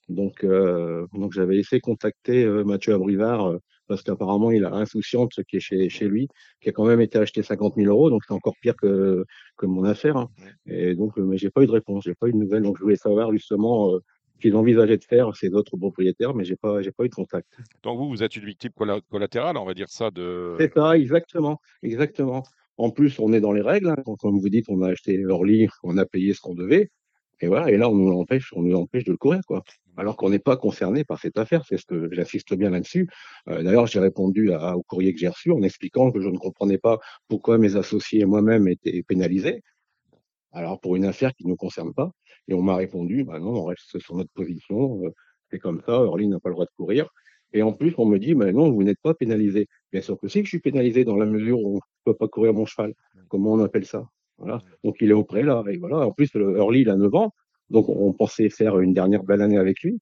Donc, 0.08 0.46
donc 0.46 1.34
j'avais 1.34 1.58
essayé 1.58 1.80
de 1.80 1.84
contacter 1.84 2.46
Mathieu 2.46 2.94
Abrivard 2.94 3.60
parce 3.90 4.02
qu'apparemment 4.04 4.52
il 4.52 4.64
a 4.64 4.74
Insouciante 4.74 5.34
qui 5.50 5.58
est 5.58 5.60
chez, 5.60 5.90
chez 5.90 6.08
lui, 6.08 6.30
qui 6.62 6.70
a 6.70 6.72
quand 6.72 6.86
même 6.86 7.02
été 7.02 7.18
acheté 7.18 7.44
50 7.44 7.76
000 7.76 7.90
euros, 7.90 8.10
donc 8.10 8.24
c'est 8.26 8.34
encore 8.34 8.56
pire 8.62 8.76
que, 8.78 9.26
que 9.58 9.66
mon 9.66 9.84
affaire. 9.84 10.16
Hein. 10.16 10.30
Et 10.66 10.96
donc, 10.96 11.18
mais 11.18 11.38
j'ai 11.38 11.50
pas 11.50 11.64
eu 11.64 11.68
de 11.68 11.72
réponse, 11.72 12.06
j'ai 12.06 12.16
pas 12.16 12.28
eu 12.28 12.32
de 12.32 12.38
nouvelles, 12.38 12.64
donc 12.64 12.78
je 12.78 12.84
voulais 12.84 12.96
savoir 12.96 13.32
justement 13.34 14.00
qu'ils 14.40 14.56
envisageaient 14.56 14.98
de 14.98 15.04
faire 15.04 15.36
ces 15.36 15.54
autres 15.54 15.76
propriétaires, 15.76 16.34
mais 16.34 16.46
j'ai 16.46 16.56
pas, 16.56 16.82
j'ai 16.82 16.92
pas 16.94 17.04
eu 17.04 17.10
de 17.10 17.16
contact. 17.16 17.50
Donc 17.84 17.98
vous, 17.98 18.08
vous 18.08 18.24
êtes 18.24 18.36
une 18.38 18.46
victime 18.46 18.72
colla- 18.74 19.02
collatérale, 19.10 19.58
on 19.58 19.66
va 19.66 19.74
dire 19.74 19.90
ça, 19.90 20.12
de. 20.12 20.56
C'est 20.58 20.74
ça, 20.74 20.98
exactement, 20.98 21.60
exactement. 21.84 22.44
En 22.78 22.92
plus, 22.92 23.20
on 23.20 23.34
est 23.34 23.42
dans 23.42 23.52
les 23.52 23.62
règles. 23.62 23.90
hein. 23.90 24.02
Comme 24.22 24.40
vous 24.40 24.48
dites, 24.50 24.68
on 24.70 24.82
a 24.82 24.90
acheté 24.92 25.16
Early, 25.16 25.68
on 25.84 25.98
a 25.98 26.06
payé 26.06 26.34
ce 26.34 26.40
qu'on 26.40 26.54
devait. 26.56 26.90
Et 27.42 27.48
voilà, 27.48 27.72
et 27.72 27.78
là, 27.78 27.90
on 27.90 27.96
nous 27.96 28.12
empêche, 28.12 28.52
on 28.54 28.62
nous 28.62 28.76
empêche 28.76 29.04
de 29.06 29.12
le 29.12 29.18
courir, 29.18 29.42
quoi. 29.48 29.64
Alors 29.98 30.18
qu'on 30.18 30.30
n'est 30.30 30.40
pas 30.40 30.58
concerné 30.58 31.04
par 31.04 31.20
cette 31.20 31.38
affaire. 31.38 31.64
C'est 31.68 31.78
ce 31.78 31.86
que 31.86 32.10
j'insiste 32.14 32.54
bien 32.54 32.70
là-dessus. 32.70 33.08
Euh, 33.50 33.64
D'ailleurs, 33.64 33.88
j'ai 33.88 34.00
répondu 34.00 34.52
à- 34.54 34.76
au 34.78 34.84
courrier 34.84 35.14
que 35.14 35.20
j'ai 35.20 35.28
reçu 35.28 35.52
en 35.52 35.62
expliquant 35.62 36.12
que 36.12 36.20
je 36.22 36.30
ne 36.30 36.38
comprenais 36.38 36.78
pas 36.78 37.00
pourquoi 37.28 37.58
mes 37.58 37.76
associés 37.76 38.22
et 38.22 38.26
moi-même 38.26 38.68
étaient 38.68 39.04
pénalisés. 39.04 39.62
Alors, 40.52 40.80
pour 40.80 40.96
une 40.96 41.06
affaire 41.06 41.34
qui 41.36 41.44
ne 41.46 41.50
nous 41.50 41.56
concerne 41.56 41.94
pas. 41.94 42.12
Et 42.48 42.54
on 42.54 42.62
m'a 42.62 42.76
répondu, 42.76 43.24
bah 43.24 43.40
non, 43.40 43.56
on 43.56 43.66
reste 43.66 44.00
sur 44.00 44.16
notre 44.16 44.32
position. 44.32 45.04
euh, 45.06 45.12
C'est 45.52 45.60
comme 45.60 45.82
ça, 45.86 45.94
Early 46.06 46.28
n'a 46.28 46.40
pas 46.40 46.50
le 46.50 46.56
droit 46.56 46.66
de 46.66 46.72
courir. 46.78 47.10
Et 47.54 47.62
en 47.64 47.74
plus, 47.74 47.94
on 47.98 48.06
me 48.06 48.20
dit, 48.20 48.36
mais 48.36 48.52
non, 48.54 48.72
vous 48.72 48.84
n'êtes 48.84 49.00
pas 49.02 49.14
pénalisé. 49.14 49.68
Bien 49.92 50.02
sûr 50.02 50.20
que 50.20 50.28
si, 50.28 50.40
que 50.40 50.46
je 50.46 50.50
suis 50.50 50.60
pénalisé 50.60 51.04
dans 51.06 51.16
la 51.18 51.26
mesure 51.26 51.60
où 51.60 51.80
je 52.06 52.10
ne 52.10 52.14
peux 52.14 52.18
pas 52.18 52.28
courir 52.28 52.54
mon 52.54 52.66
cheval. 52.66 52.94
Comment 53.28 53.54
on 53.54 53.60
appelle 53.64 53.86
ça? 53.86 54.08
Donc, 54.84 54.96
il 55.02 55.10
est 55.10 55.14
au 55.14 55.24
pré, 55.24 55.44
là. 55.44 55.64
Et 55.70 55.78
voilà. 55.78 56.08
En 56.08 56.12
plus, 56.12 56.34
le 56.34 56.58
Early, 56.58 56.82
il 56.82 56.90
a 56.90 56.96
9 56.96 57.14
ans. 57.16 57.34
Donc, 57.70 57.90
on 57.90 58.14
pensait 58.14 58.50
faire 58.50 58.80
une 58.80 58.94
dernière 58.94 59.24
belle 59.24 59.42
année 59.42 59.58
avec 59.58 59.82
lui. 59.82 60.00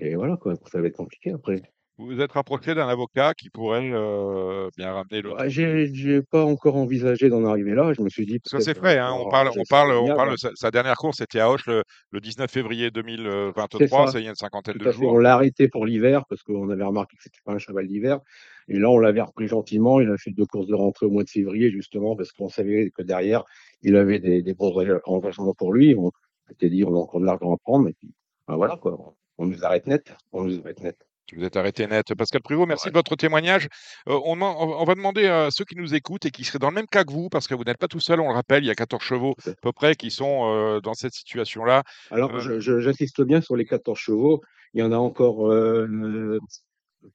Et 0.00 0.14
voilà, 0.14 0.36
quoi. 0.36 0.54
Ça 0.70 0.80
va 0.80 0.86
être 0.86 0.96
compliqué 0.96 1.32
après. 1.32 1.62
Vous 1.98 2.06
vous 2.06 2.20
êtes 2.20 2.30
rapproché 2.30 2.76
d'un 2.76 2.86
avocat 2.88 3.34
qui 3.34 3.50
pourrait 3.50 3.90
euh, 3.92 4.68
bien 4.76 4.92
ramener 4.92 5.20
l'autre. 5.20 5.38
Ah, 5.40 5.48
J'ai 5.48 6.22
pas 6.22 6.44
encore 6.44 6.76
envisagé 6.76 7.28
d'en 7.28 7.44
arriver 7.44 7.74
là. 7.74 7.92
Je 7.92 8.02
me 8.02 8.08
suis 8.08 8.24
dit. 8.24 8.38
Parce 8.38 8.52
que 8.52 8.60
c'est 8.60 8.78
frais, 8.78 8.98
euh, 8.98 9.02
hein, 9.04 9.16
on 9.18 9.24
oh, 9.26 9.28
parle, 9.28 9.50
on 9.56 9.64
parle, 9.68 9.92
on 9.92 10.14
parle 10.14 10.38
sa, 10.38 10.50
sa 10.54 10.70
dernière 10.70 10.94
course, 10.94 11.16
c'était 11.18 11.40
à 11.40 11.50
Auch 11.50 11.66
le, 11.66 11.82
le 12.12 12.20
19 12.20 12.48
février 12.48 12.84
C'est 12.86 12.92
2023, 12.92 14.06
ça. 14.06 14.12
c'est 14.12 14.20
il 14.20 14.24
y 14.24 14.26
a 14.28 14.30
une 14.30 14.36
cinquantaine 14.36 14.74
Tout 14.74 14.78
de 14.78 14.84
fait. 14.84 14.92
jours. 14.92 15.12
On 15.14 15.18
l'a 15.18 15.34
arrêté 15.34 15.66
pour 15.66 15.86
l'hiver 15.86 16.22
parce 16.28 16.44
qu'on 16.44 16.70
avait 16.70 16.84
remarqué 16.84 17.16
que 17.16 17.22
c'était 17.24 17.40
pas 17.44 17.52
un 17.52 17.58
cheval 17.58 17.88
d'hiver. 17.88 18.20
Et 18.68 18.78
là, 18.78 18.90
on 18.90 18.98
l'avait 19.00 19.22
repris 19.22 19.48
gentiment. 19.48 20.00
Il 20.00 20.08
a 20.08 20.16
fait 20.16 20.30
deux 20.30 20.46
courses 20.46 20.68
de 20.68 20.74
rentrée 20.76 21.06
au 21.06 21.10
mois 21.10 21.24
de 21.24 21.30
février, 21.30 21.72
justement, 21.72 22.14
parce 22.14 22.30
qu'on 22.30 22.48
savait 22.48 22.90
que 22.90 23.02
derrière, 23.02 23.42
il 23.82 23.96
avait 23.96 24.20
des, 24.20 24.42
des 24.42 24.54
bons 24.54 24.72
engagements 25.04 25.54
pour 25.54 25.72
lui. 25.72 25.96
On 25.96 26.12
s'était 26.48 26.70
dit, 26.70 26.84
on 26.84 26.94
a 26.94 26.98
encore 26.98 27.20
de 27.20 27.26
l'argent 27.26 27.52
à 27.52 27.56
prendre. 27.56 27.88
Et 27.88 27.94
puis, 27.94 28.12
ben 28.46 28.54
voilà, 28.54 28.76
quoi. 28.76 29.14
On 29.38 29.46
nous 29.46 29.64
arrête 29.64 29.88
net. 29.88 30.14
On 30.32 30.44
nous 30.44 30.60
arrête 30.60 30.80
net. 30.80 31.07
Vous 31.36 31.44
êtes 31.44 31.56
arrêté 31.56 31.86
net. 31.86 32.14
Pascal 32.14 32.40
Privot, 32.42 32.66
merci 32.66 32.86
Ouais. 32.88 32.92
de 32.92 32.96
votre 32.98 33.14
témoignage. 33.16 33.68
Euh, 34.08 34.18
on, 34.24 34.36
va 34.84 34.94
demander 34.94 35.26
à 35.26 35.50
ceux 35.50 35.64
qui 35.64 35.76
nous 35.76 35.94
écoutent 35.94 36.24
et 36.26 36.30
qui 36.30 36.44
seraient 36.44 36.58
dans 36.58 36.70
le 36.70 36.74
même 36.74 36.86
cas 36.86 37.04
que 37.04 37.12
vous, 37.12 37.28
parce 37.28 37.46
que 37.46 37.54
vous 37.54 37.64
n'êtes 37.64 37.78
pas 37.78 37.88
tout 37.88 38.00
seul, 38.00 38.20
on 38.20 38.28
le 38.28 38.34
rappelle, 38.34 38.64
il 38.64 38.66
y 38.66 38.70
a 38.70 38.74
14 38.74 39.02
chevaux 39.02 39.34
à 39.46 39.50
peu 39.60 39.72
près 39.72 39.94
qui 39.94 40.10
sont 40.10 40.50
euh, 40.52 40.80
dans 40.80 40.94
cette 40.94 41.12
situation-là. 41.12 41.82
Alors, 42.10 42.34
Euh, 42.34 42.60
j'insiste 42.60 43.22
bien 43.22 43.40
sur 43.40 43.56
les 43.56 43.64
14 43.66 43.98
chevaux. 43.98 44.40
Il 44.74 44.80
y 44.80 44.82
en 44.82 44.92
a 44.92 44.96
encore 44.96 45.50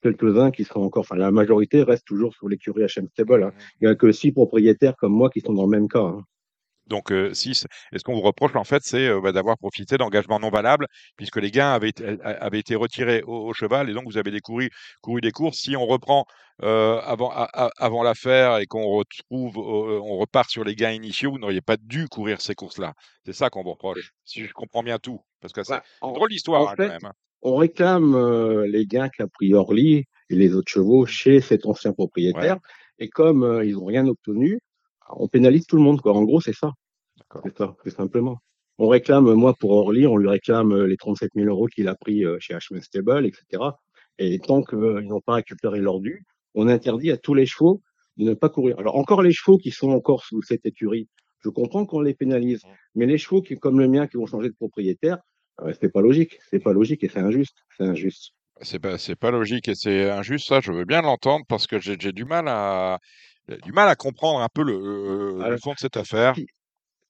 quelques-uns 0.01 0.51
qui 0.51 0.63
sont 0.63 0.79
encore, 0.81 1.01
enfin, 1.01 1.15
la 1.15 1.31
majorité 1.31 1.83
reste 1.83 2.05
toujours 2.05 2.33
sur 2.33 2.47
l'écurie 2.49 2.83
HM 2.83 3.07
Stable. 3.09 3.43
hein. 3.43 3.51
Il 3.81 3.85
n'y 3.87 3.91
a 3.91 3.95
que 3.95 4.11
six 4.11 4.31
propriétaires 4.31 4.95
comme 4.97 5.13
moi 5.13 5.29
qui 5.29 5.41
sont 5.41 5.53
dans 5.53 5.63
le 5.65 5.69
même 5.69 5.87
cas. 5.87 5.99
hein. 6.01 6.21
Donc, 6.93 7.11
euh, 7.11 7.33
6. 7.33 7.65
Et 7.91 7.97
ce 7.97 8.03
qu'on 8.03 8.13
vous 8.13 8.21
reproche, 8.21 8.55
en 8.55 8.63
fait, 8.63 8.83
c'est 8.83 9.07
euh, 9.07 9.19
bah, 9.19 9.31
d'avoir 9.31 9.57
profité 9.57 9.97
d'engagements 9.97 10.39
non 10.39 10.51
valables, 10.51 10.85
puisque 11.17 11.37
les 11.37 11.49
gains 11.49 11.73
avaient 11.73 11.89
été, 11.89 12.05
a- 12.23 12.29
avaient 12.45 12.59
été 12.59 12.75
retirés 12.75 13.23
au, 13.25 13.47
au 13.49 13.53
cheval, 13.53 13.89
et 13.89 13.93
donc 13.93 14.05
vous 14.05 14.17
avez 14.17 14.31
couru, 14.39 14.69
des 15.21 15.31
courses. 15.31 15.57
Si 15.57 15.75
on 15.75 15.87
reprend 15.87 16.25
euh, 16.61 16.99
avant, 17.01 17.31
a- 17.31 17.49
a- 17.65 17.71
avant 17.77 18.03
l'affaire 18.03 18.57
et 18.59 18.67
qu'on 18.67 18.85
retrouve, 18.85 19.57
euh, 19.57 19.99
on 20.03 20.17
repart 20.17 20.49
sur 20.51 20.63
les 20.63 20.75
gains 20.75 20.91
initiaux, 20.91 21.31
vous 21.31 21.39
n'auriez 21.39 21.61
pas 21.61 21.77
dû 21.77 22.07
courir 22.07 22.41
ces 22.41 22.53
courses-là. 22.53 22.93
C'est 23.25 23.33
ça 23.33 23.49
qu'on 23.49 23.63
vous 23.63 23.71
reproche, 23.71 24.11
si 24.23 24.45
je 24.45 24.53
comprends 24.53 24.83
bien 24.83 24.99
tout. 24.99 25.19
Parce 25.41 25.51
que 25.51 25.63
c'est 25.63 25.73
une 26.03 26.13
drôle 26.13 26.29
d'histoire, 26.29 26.61
hein, 26.69 26.75
quand 26.77 26.83
même. 26.93 27.05
hein. 27.05 27.13
on 27.41 27.55
réclame 27.55 28.63
les 28.65 28.85
gains 28.85 29.09
qu'a 29.09 29.27
pris 29.27 29.53
Orly 29.55 30.05
et 30.29 30.35
les 30.35 30.53
autres 30.55 30.71
chevaux 30.71 31.05
chez 31.07 31.41
cet 31.41 31.65
ancien 31.65 31.91
propriétaire. 31.93 32.57
Et 32.99 33.09
comme 33.09 33.61
ils 33.65 33.73
n'ont 33.73 33.85
rien 33.85 34.05
obtenu, 34.07 34.59
on 35.09 35.27
pénalise 35.27 35.65
tout 35.65 35.75
le 35.75 35.81
monde. 35.81 35.99
Quoi. 36.01 36.13
En 36.13 36.23
gros, 36.23 36.39
c'est 36.39 36.53
ça. 36.55 36.71
C'est 37.43 37.57
ça, 37.57 37.75
tout 37.83 37.89
simplement. 37.89 38.37
On 38.79 38.87
réclame, 38.87 39.31
moi, 39.33 39.53
pour 39.59 39.71
Orly, 39.71 40.07
on 40.07 40.17
lui 40.17 40.27
réclame 40.29 40.71
euh, 40.71 40.87
les 40.87 40.97
37 40.97 41.29
000 41.35 41.47
euros 41.47 41.67
qu'il 41.67 41.87
a 41.87 41.95
pris 41.95 42.25
euh, 42.25 42.37
chez 42.39 42.55
HM 42.55 42.81
Stable, 42.81 43.25
etc. 43.25 43.63
Et 44.19 44.39
tant 44.39 44.63
qu'ils 44.63 44.79
n'ont 45.07 45.21
pas 45.21 45.35
récupéré 45.35 45.79
leur 45.79 45.99
dû, 45.99 46.25
on 46.55 46.67
interdit 46.67 47.11
à 47.11 47.17
tous 47.17 47.33
les 47.33 47.45
chevaux 47.45 47.81
de 48.17 48.25
ne 48.25 48.33
pas 48.33 48.49
courir. 48.49 48.79
Alors, 48.79 48.95
encore 48.95 49.21
les 49.21 49.31
chevaux 49.31 49.57
qui 49.57 49.71
sont 49.71 49.89
encore 49.91 50.23
sous 50.23 50.41
cette 50.41 50.65
écurie, 50.65 51.07
je 51.43 51.49
comprends 51.49 51.85
qu'on 51.85 51.99
les 52.01 52.13
pénalise. 52.13 52.61
Mais 52.95 53.05
les 53.05 53.17
chevaux 53.17 53.41
qui, 53.41 53.57
comme 53.57 53.79
le 53.79 53.87
mien, 53.87 54.07
qui 54.07 54.17
vont 54.17 54.25
changer 54.25 54.49
de 54.49 54.55
propriétaire, 54.55 55.17
euh, 55.61 55.73
c'est 55.79 55.89
pas 55.91 56.01
logique. 56.01 56.39
C'est 56.49 56.59
pas 56.59 56.73
logique 56.73 57.03
et 57.03 57.09
c'est 57.09 57.19
injuste. 57.19 57.55
C'est 57.77 57.83
injuste. 57.83 58.31
C'est 58.61 58.79
pas, 58.79 58.97
c'est 58.97 59.15
pas 59.15 59.31
logique 59.31 59.67
et 59.67 59.75
c'est 59.75 60.09
injuste, 60.09 60.47
ça, 60.47 60.59
je 60.61 60.71
veux 60.71 60.85
bien 60.85 61.01
l'entendre, 61.01 61.43
parce 61.49 61.67
que 61.67 61.79
j'ai 61.79 61.95
du 61.97 62.23
mal 62.25 62.47
à. 62.47 62.99
Du 63.63 63.73
mal 63.73 63.89
à 63.89 63.95
comprendre 63.95 64.39
un 64.41 64.47
peu 64.47 64.63
le, 64.63 64.79
le- 64.79 65.37
le 65.37 65.41
Alors, 65.43 65.59
fond 65.59 65.73
de 65.73 65.79
cette 65.79 65.97
affaire. 65.97 66.33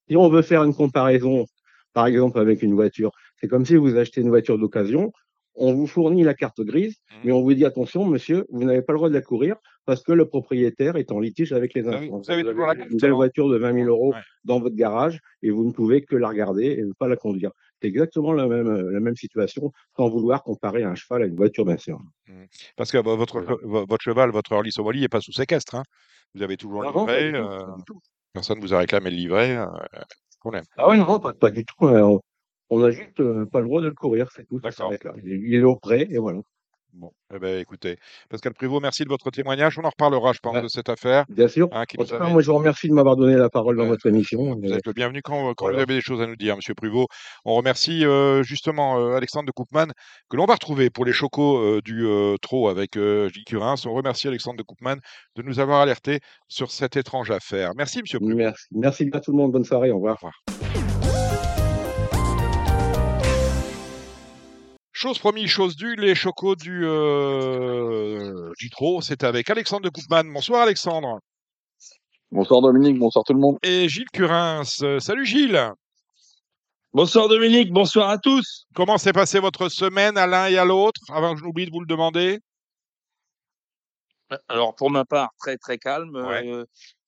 Si, 0.10 0.16
on 0.18 0.30
veut 0.30 0.42
faire 0.42 0.63
une 0.63 0.74
comparaison, 0.74 1.46
par 1.94 2.08
exemple, 2.08 2.39
avec 2.39 2.62
une 2.63 2.74
voiture, 2.74 3.12
c'est 3.39 3.48
comme 3.48 3.66
si 3.66 3.76
vous 3.76 3.96
achetez 3.98 4.22
une 4.22 4.30
voiture 4.30 4.58
d'occasion, 4.58 5.12
on 5.56 5.74
vous 5.74 5.86
fournit 5.86 6.24
la 6.24 6.34
carte 6.34 6.62
grise, 6.62 6.96
Mhm. 7.12 7.18
mais 7.26 7.32
on 7.32 7.42
vous 7.44 7.54
dit 7.54 7.63
attention, 7.66 8.06
monsieur, 8.06 8.46
vous 8.50 8.63
n'avez 8.63 8.82
pas 8.82 8.94
le 8.94 8.98
droit 8.98 9.10
de 9.10 9.13
la 9.13 9.22
courir 9.22 9.56
parce 9.86 10.02
que 10.02 10.12
le 10.12 10.26
propriétaire 10.28 10.96
est 10.96 11.12
en 11.12 11.20
litige 11.20 11.54
avec 11.54 11.74
les 11.76 11.88
instances. 11.88 12.26
vous 12.26 12.32
avez 12.32 12.44
toujours 12.44 12.66
la 12.66 12.76
carte, 12.76 12.89
une 12.89 13.04
alors 13.06 13.18
voiture 13.18 13.50
de 13.50 13.58
20 13.58 13.74
000 13.74 13.88
euros 13.88 14.13
Ouais. 14.13 14.20
dans 14.46 14.60
votre 14.60 14.76
garage 14.76 15.20
et 15.44 15.52
vous 15.52 15.63
ne 15.66 15.72
pouvez 15.72 16.04
que 16.04 16.16
la 16.16 16.30
regarder 16.30 16.66
et 16.80 16.82
ne 16.84 16.94
pas 16.94 17.08
la 17.08 17.18
conduire. 17.18 17.52
C'est 17.82 17.88
exactement 17.89 18.32
la 18.34 18.48
même, 18.48 18.89
la 18.89 19.00
même 19.00 19.16
situation 19.16 19.72
sans 19.96 20.10
vouloir 20.10 20.42
comparer 20.42 20.84
un 20.84 20.96
cheval 20.96 21.22
à 21.24 21.26
une 21.28 21.36
voiture, 21.36 21.66
bien 21.66 21.78
sûr. 21.78 22.00
Parce 22.76 22.92
que 22.92 22.98
vo- 22.98 23.16
votre, 23.18 23.42
Voilà. 23.42 23.86
votre 23.86 24.02
cheval, 24.04 24.32
votre 24.32 24.60
Somali 24.72 25.02
n'est 25.02 25.08
pas 25.10 25.22
sous 25.22 25.34
séquestre. 25.34 25.76
hein. 25.76 25.84
Vous 26.34 26.42
avez 26.42 26.58
toujours 26.58 26.82
tout, 26.92 26.98
euh. 27.00 27.66
Personne 28.34 28.58
ne 28.58 28.63
vous 28.63 28.74
a 28.74 28.80
réclamé 28.80 29.10
le 29.10 29.15
livret. 29.15 29.56
euh, 29.58 29.67
problème. 30.39 30.63
Ah 30.78 30.89
oui, 30.89 30.98
non, 30.98 31.19
pas, 31.19 31.34
pas 31.34 31.52
du 31.52 31.63
tout. 31.65 31.88
hein. 31.88 32.19
On- 32.69 32.80
n'a 32.80 32.89
juste 32.91 33.19
euh, 33.19 33.46
pas 33.46 33.60
le 33.60 33.65
droit 33.67 33.82
de 33.82 33.88
le 33.88 33.93
courir, 33.93 34.30
c'est 34.36 34.46
tout. 34.48 34.60
D'accord. 34.60 34.91
il 35.24 35.54
est 35.56 35.63
au 35.63 35.76
prêt 35.76 36.08
et 36.10 36.17
voilà. 36.17 36.39
Bon, 36.95 37.12
eh 37.34 37.39
ben, 37.39 37.60
écoutez, 37.60 37.97
Pascal 38.29 38.53
Prévost, 38.53 38.79
merci 38.82 39.03
de 39.03 39.10
votre 39.10 39.32
témoignage. 39.32 39.79
On 39.79 39.84
en 39.84 39.89
reparlera, 39.89 40.32
je 40.32 40.38
pense, 40.43 40.53
Ouais. 40.56 40.62
de 40.62 40.67
cette 40.67 40.89
affaire. 40.89 41.25
Bien 41.27 41.47
sûr. 41.47 41.67
hein, 41.71 41.86
qui 41.86 41.97
En 41.97 42.01
nous 42.01 42.08
tout 42.08 42.15
cas, 42.15 42.23
avait- 42.23 42.32
moi, 42.32 42.41
je 42.43 42.51
vous 42.51 42.58
remercie 42.58 42.88
de 42.88 42.93
m'avoir 42.93 43.15
donné 43.15 43.36
la 43.36 43.49
parole 43.49 43.77
dans 43.77 43.88
votre 43.88 44.06
émission. 44.06 44.56
Vous 44.62 44.71
êtes 44.71 44.86
le 44.86 44.93
bienvenu 44.93 45.21
quand, 45.23 45.56
quand 45.56 45.65
Voilà. 45.65 45.77
vous 45.77 45.84
avez 45.84 45.95
des 45.95 46.01
choses 46.01 46.21
à 46.21 46.27
nous 46.27 46.36
dire, 46.36 46.56
Monsieur 46.56 46.75
Pruvot. 46.75 47.08
On 47.45 47.56
remercie 47.56 48.06
euh, 48.06 48.43
justement 48.43 48.99
euh, 48.99 49.15
Alexandre 49.15 49.47
de 49.47 49.51
Koopman, 49.51 49.88
que 50.29 50.38
l'on 50.38 50.45
va 50.45 50.53
retrouver 50.53 50.91
pour 50.91 51.03
les 51.03 51.13
chocos 51.13 51.58
euh, 51.58 51.82
du 51.84 52.06
trot 52.43 52.69
avec 52.69 52.93
Gilles 52.93 53.43
Curins. 53.47 53.75
On 53.88 53.93
remercie 53.93 54.27
Alexandre 54.27 54.58
de 54.58 54.63
Koopman 54.63 54.97
de 55.36 55.41
nous 55.41 55.60
avoir 55.60 55.82
alertés 55.82 56.19
sur 56.47 56.69
cette 56.69 56.95
étrange 56.95 57.32
affaire. 57.32 57.71
Merci, 57.75 58.01
Monsieur 58.01 58.19
Pruvot. 58.19 58.36
Merci. 58.38 58.65
Merci 58.71 59.10
à 59.13 59.19
tout 59.19 59.32
le 59.32 59.38
monde. 59.38 59.51
Bonne 59.51 59.63
soirée. 59.65 59.89
Au 59.89 59.95
revoir. 59.95 60.19
Au 60.23 60.27
revoir. 60.27 60.83
Chose 65.04 65.20
promise, 65.20 65.50
chose 65.50 65.76
due, 65.76 65.98
les 65.98 66.16
chocos 66.16 66.56
du, 66.56 66.86
euh, 66.86 68.54
c'est 69.02 69.26
avec 69.26 69.50
Alexandre 69.50 69.84
de 69.84 69.89
Koopman. 69.89 70.32
Bonsoir 70.32 70.62
Alexandre. 70.62 71.20
Bonsoir 72.32 72.62
Dominique, 72.62 72.98
bonsoir 72.98 73.26
tout 73.26 73.34
le 73.34 73.39
monde. 73.42 73.58
Et 73.63 73.89
Gilles 73.89 74.10
Curins. 74.13 74.63
Euh, 74.82 75.02
Salut 75.02 75.26
Gilles. 75.26 75.74
Bonsoir 76.94 77.28
Dominique, 77.28 77.74
bonsoir 77.74 78.12
à 78.12 78.18
tous. 78.18 78.66
Comment 78.76 78.98
s'est 78.98 79.12
passée 79.12 79.42
votre 79.42 79.68
semaine 79.68 80.18
à 80.18 80.26
l'un 80.26 80.48
et 80.48 80.58
à 80.58 80.63
l'autre, 80.63 81.02
avant 81.10 81.34
que 81.34 81.42
je 81.42 81.44
n'oublie 81.44 81.66
de 81.66 81.72
vous 81.72 81.82
le 81.82 81.86
demander? 81.86 82.39
Alors 84.48 84.74
pour 84.74 84.89
ma 84.89 85.04
part, 85.04 85.32
très 85.38 85.58
très 85.58 85.80
calme. 85.80 86.16
Ouais. 86.16 86.50
euh, 86.50 86.63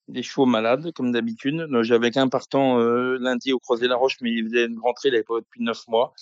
des 0.08 0.22
chevaux 0.22 0.44
malades 0.44 0.92
comme 0.92 1.12
d'habitude. 1.12 1.66
Euh, 1.72 1.82
J'avais 1.82 2.10
qu'un 2.10 2.28
partant 2.28 2.78
euh, 2.78 3.16
lundi 3.18 3.54
au 3.54 3.58
Croisé 3.58 3.88
la 3.88 3.96
Roche, 3.96 4.18
mais 4.20 4.32
il 4.32 4.44
faisait 4.44 4.66
une 4.66 4.80
rentrée, 4.80 5.08
il 5.08 5.12
n'avait 5.12 5.24
pas 5.24 5.40
depuis 5.40 5.62
neuf 5.62 5.88
mois. 5.88 6.12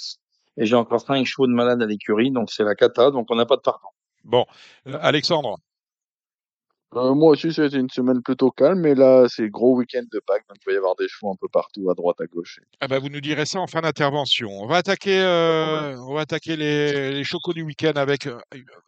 Et 0.56 0.66
j'ai 0.66 0.76
encore 0.76 1.00
cinq 1.00 1.24
chevaux 1.26 1.46
de 1.46 1.52
malades 1.52 1.82
à 1.82 1.86
l'écurie, 1.86 2.30
donc 2.30 2.50
c'est 2.50 2.64
la 2.64 2.74
cata, 2.74 3.10
donc 3.10 3.26
on 3.30 3.36
n'a 3.36 3.46
pas 3.46 3.56
de 3.56 3.62
partant. 3.62 3.90
Bon, 4.24 4.46
euh, 4.86 4.98
Alexandre, 5.00 5.58
Euh, 6.94 7.12
moi 7.12 7.32
aussi, 7.32 7.52
c'était 7.52 7.76
une 7.78 7.90
semaine 7.90 8.22
plutôt 8.22 8.52
calme, 8.52 8.78
mais 8.78 8.94
là, 8.94 9.26
c'est 9.28 9.48
gros 9.48 9.74
week-end 9.74 10.04
de 10.12 10.20
Pâques, 10.24 10.44
donc 10.48 10.58
il 10.62 10.66
va 10.66 10.72
y 10.74 10.76
avoir 10.76 10.94
des 10.94 11.08
chevaux 11.08 11.32
un 11.32 11.36
peu 11.40 11.48
partout, 11.48 11.90
à 11.90 11.94
droite, 11.94 12.20
à 12.20 12.26
gauche. 12.26 12.60
ah 12.80 12.86
ben, 12.86 13.00
vous 13.00 13.08
nous 13.08 13.20
direz 13.20 13.46
ça 13.46 13.58
en 13.58 13.66
fin 13.66 13.80
d'intervention. 13.80 14.48
On 14.48 14.66
va 14.68 14.76
attaquer, 14.76 15.20
euh, 15.20 15.96
on 15.98 16.14
va 16.14 16.20
attaquer 16.20 16.56
les, 16.56 17.10
les 17.10 17.24
chocos 17.24 17.52
du 17.52 17.62
week-end 17.62 17.94
avec 17.96 18.28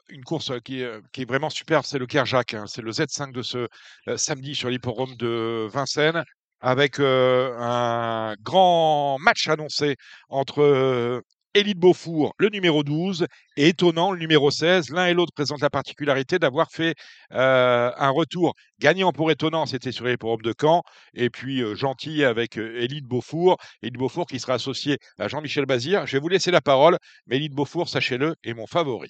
une 0.09 0.23
course 0.23 0.53
qui 0.65 0.83
est, 0.83 1.01
qui 1.13 1.23
est 1.23 1.29
vraiment 1.29 1.51
superbe, 1.51 1.85
c'est 1.85 1.99
le 1.99 2.07
Kerjak. 2.07 2.55
hein. 2.55 2.67
C'est 2.69 2.83
le 2.83 2.93
Z5 2.93 3.33
de 3.33 3.43
ce 3.43 3.67
euh, 4.09 4.17
samedi 4.17 4.55
sur 4.55 4.69
l'hippodrome 4.71 5.17
de 5.17 5.67
Vincennes, 5.73 6.23
avec 6.61 7.01
euh, 7.01 7.57
un 7.59 8.35
grand 8.41 9.19
match 9.19 9.49
annoncé 9.49 9.97
entre 10.29 10.63
euh, 10.63 11.21
Élite 11.57 11.79
Beaufour, 11.79 12.35
le 12.37 12.51
numéro 12.51 12.85
12, 12.85 13.27
et 13.57 13.69
Étonnant, 13.69 14.13
le 14.13 14.19
numéro 14.19 14.51
16. 14.51 14.91
L'un 14.91 15.07
et 15.07 15.15
l'autre 15.15 15.33
présentent 15.35 15.63
la 15.63 15.71
particularité 15.71 16.39
d'avoir 16.39 16.71
fait 16.71 16.95
euh, 17.33 17.91
un 17.97 18.11
retour 18.11 18.53
gagnant 18.79 19.11
pour 19.11 19.31
Étonnant, 19.31 19.65
c'était 19.65 19.91
sur 19.91 20.05
les 20.05 20.19
programmes 20.19 20.43
de 20.43 20.53
Caen, 20.61 20.83
et 21.15 21.31
puis 21.31 21.63
euh, 21.63 21.75
gentil 21.75 22.25
avec 22.25 22.59
euh, 22.59 22.79
Élite 22.79 23.07
Beaufour. 23.07 23.57
Élite 23.81 23.97
Beaufour 23.97 24.27
qui 24.27 24.39
sera 24.39 24.53
associé 24.53 24.99
à 25.19 25.29
Jean-Michel 25.29 25.65
Bazir. 25.65 26.07
Je 26.07 26.19
vais 26.19 26.21
vous 26.21 26.29
laisser 26.29 26.51
la 26.51 26.61
parole, 26.61 26.99
mais 27.27 27.37
Élite 27.37 27.55
Beaufour, 27.55 27.89
sachez-le, 27.89 28.35
est 28.45 28.53
mon 28.53 28.67
favori. 28.67 29.09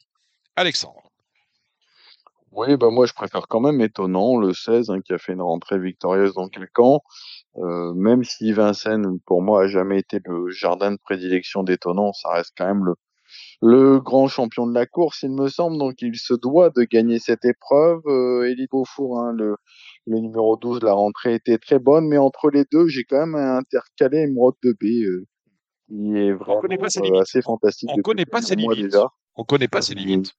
Alexandre. 0.54 1.10
Oui, 2.52 2.76
bah 2.76 2.90
moi 2.90 3.06
je 3.06 3.12
préfère 3.12 3.48
quand 3.48 3.60
même 3.60 3.80
étonnant 3.80 4.38
le 4.38 4.54
16 4.54 4.88
hein, 4.90 5.00
qui 5.02 5.12
a 5.12 5.18
fait 5.18 5.32
une 5.32 5.42
rentrée 5.42 5.78
victorieuse 5.78 6.34
dans 6.34 6.48
quel 6.48 6.68
camp. 6.70 7.02
Euh, 7.58 7.94
même 7.94 8.24
si 8.24 8.52
Vincennes 8.52 9.18
pour 9.26 9.42
moi 9.42 9.64
a 9.64 9.66
jamais 9.66 9.98
été 9.98 10.20
le 10.24 10.50
jardin 10.50 10.92
de 10.92 10.98
prédilection 11.02 11.62
d'étonnant, 11.62 12.12
ça 12.12 12.30
reste 12.30 12.52
quand 12.56 12.66
même 12.66 12.84
le 12.84 12.94
le 13.62 13.98
grand 14.00 14.28
champion 14.28 14.66
de 14.66 14.74
la 14.74 14.86
course, 14.86 15.22
il 15.22 15.32
me 15.32 15.48
semble. 15.48 15.78
Donc 15.78 15.94
il 16.00 16.16
se 16.16 16.34
doit 16.34 16.70
de 16.70 16.84
gagner 16.84 17.18
cette 17.18 17.44
épreuve. 17.44 18.00
Euh, 18.06 18.48
Élie 18.48 18.68
Beaufour, 18.70 19.20
hein, 19.20 19.32
le 19.32 19.56
le 20.06 20.18
numéro 20.20 20.56
12, 20.56 20.82
la 20.82 20.92
rentrée 20.92 21.34
était 21.34 21.58
très 21.58 21.80
bonne, 21.80 22.06
mais 22.06 22.18
entre 22.18 22.50
les 22.50 22.64
deux, 22.70 22.86
j'ai 22.86 23.02
quand 23.02 23.26
même 23.26 23.34
intercalé 23.34 24.18
Emeraude 24.18 24.54
de 24.62 24.72
B. 24.72 25.04
Euh, 25.04 25.26
qui 25.88 26.16
est 26.16 26.32
vraiment 26.32 26.62
euh, 26.62 27.20
assez 27.20 27.42
fantastique. 27.42 27.90
On 27.92 28.02
connaît 28.02 28.26
pas 28.26 28.42
ses 28.42 28.56
limites. 28.56 28.84
Déjà. 28.84 29.08
On 29.36 29.44
connaît 29.44 29.68
pas 29.68 29.82
ses 29.82 29.94
limites. 29.94 30.32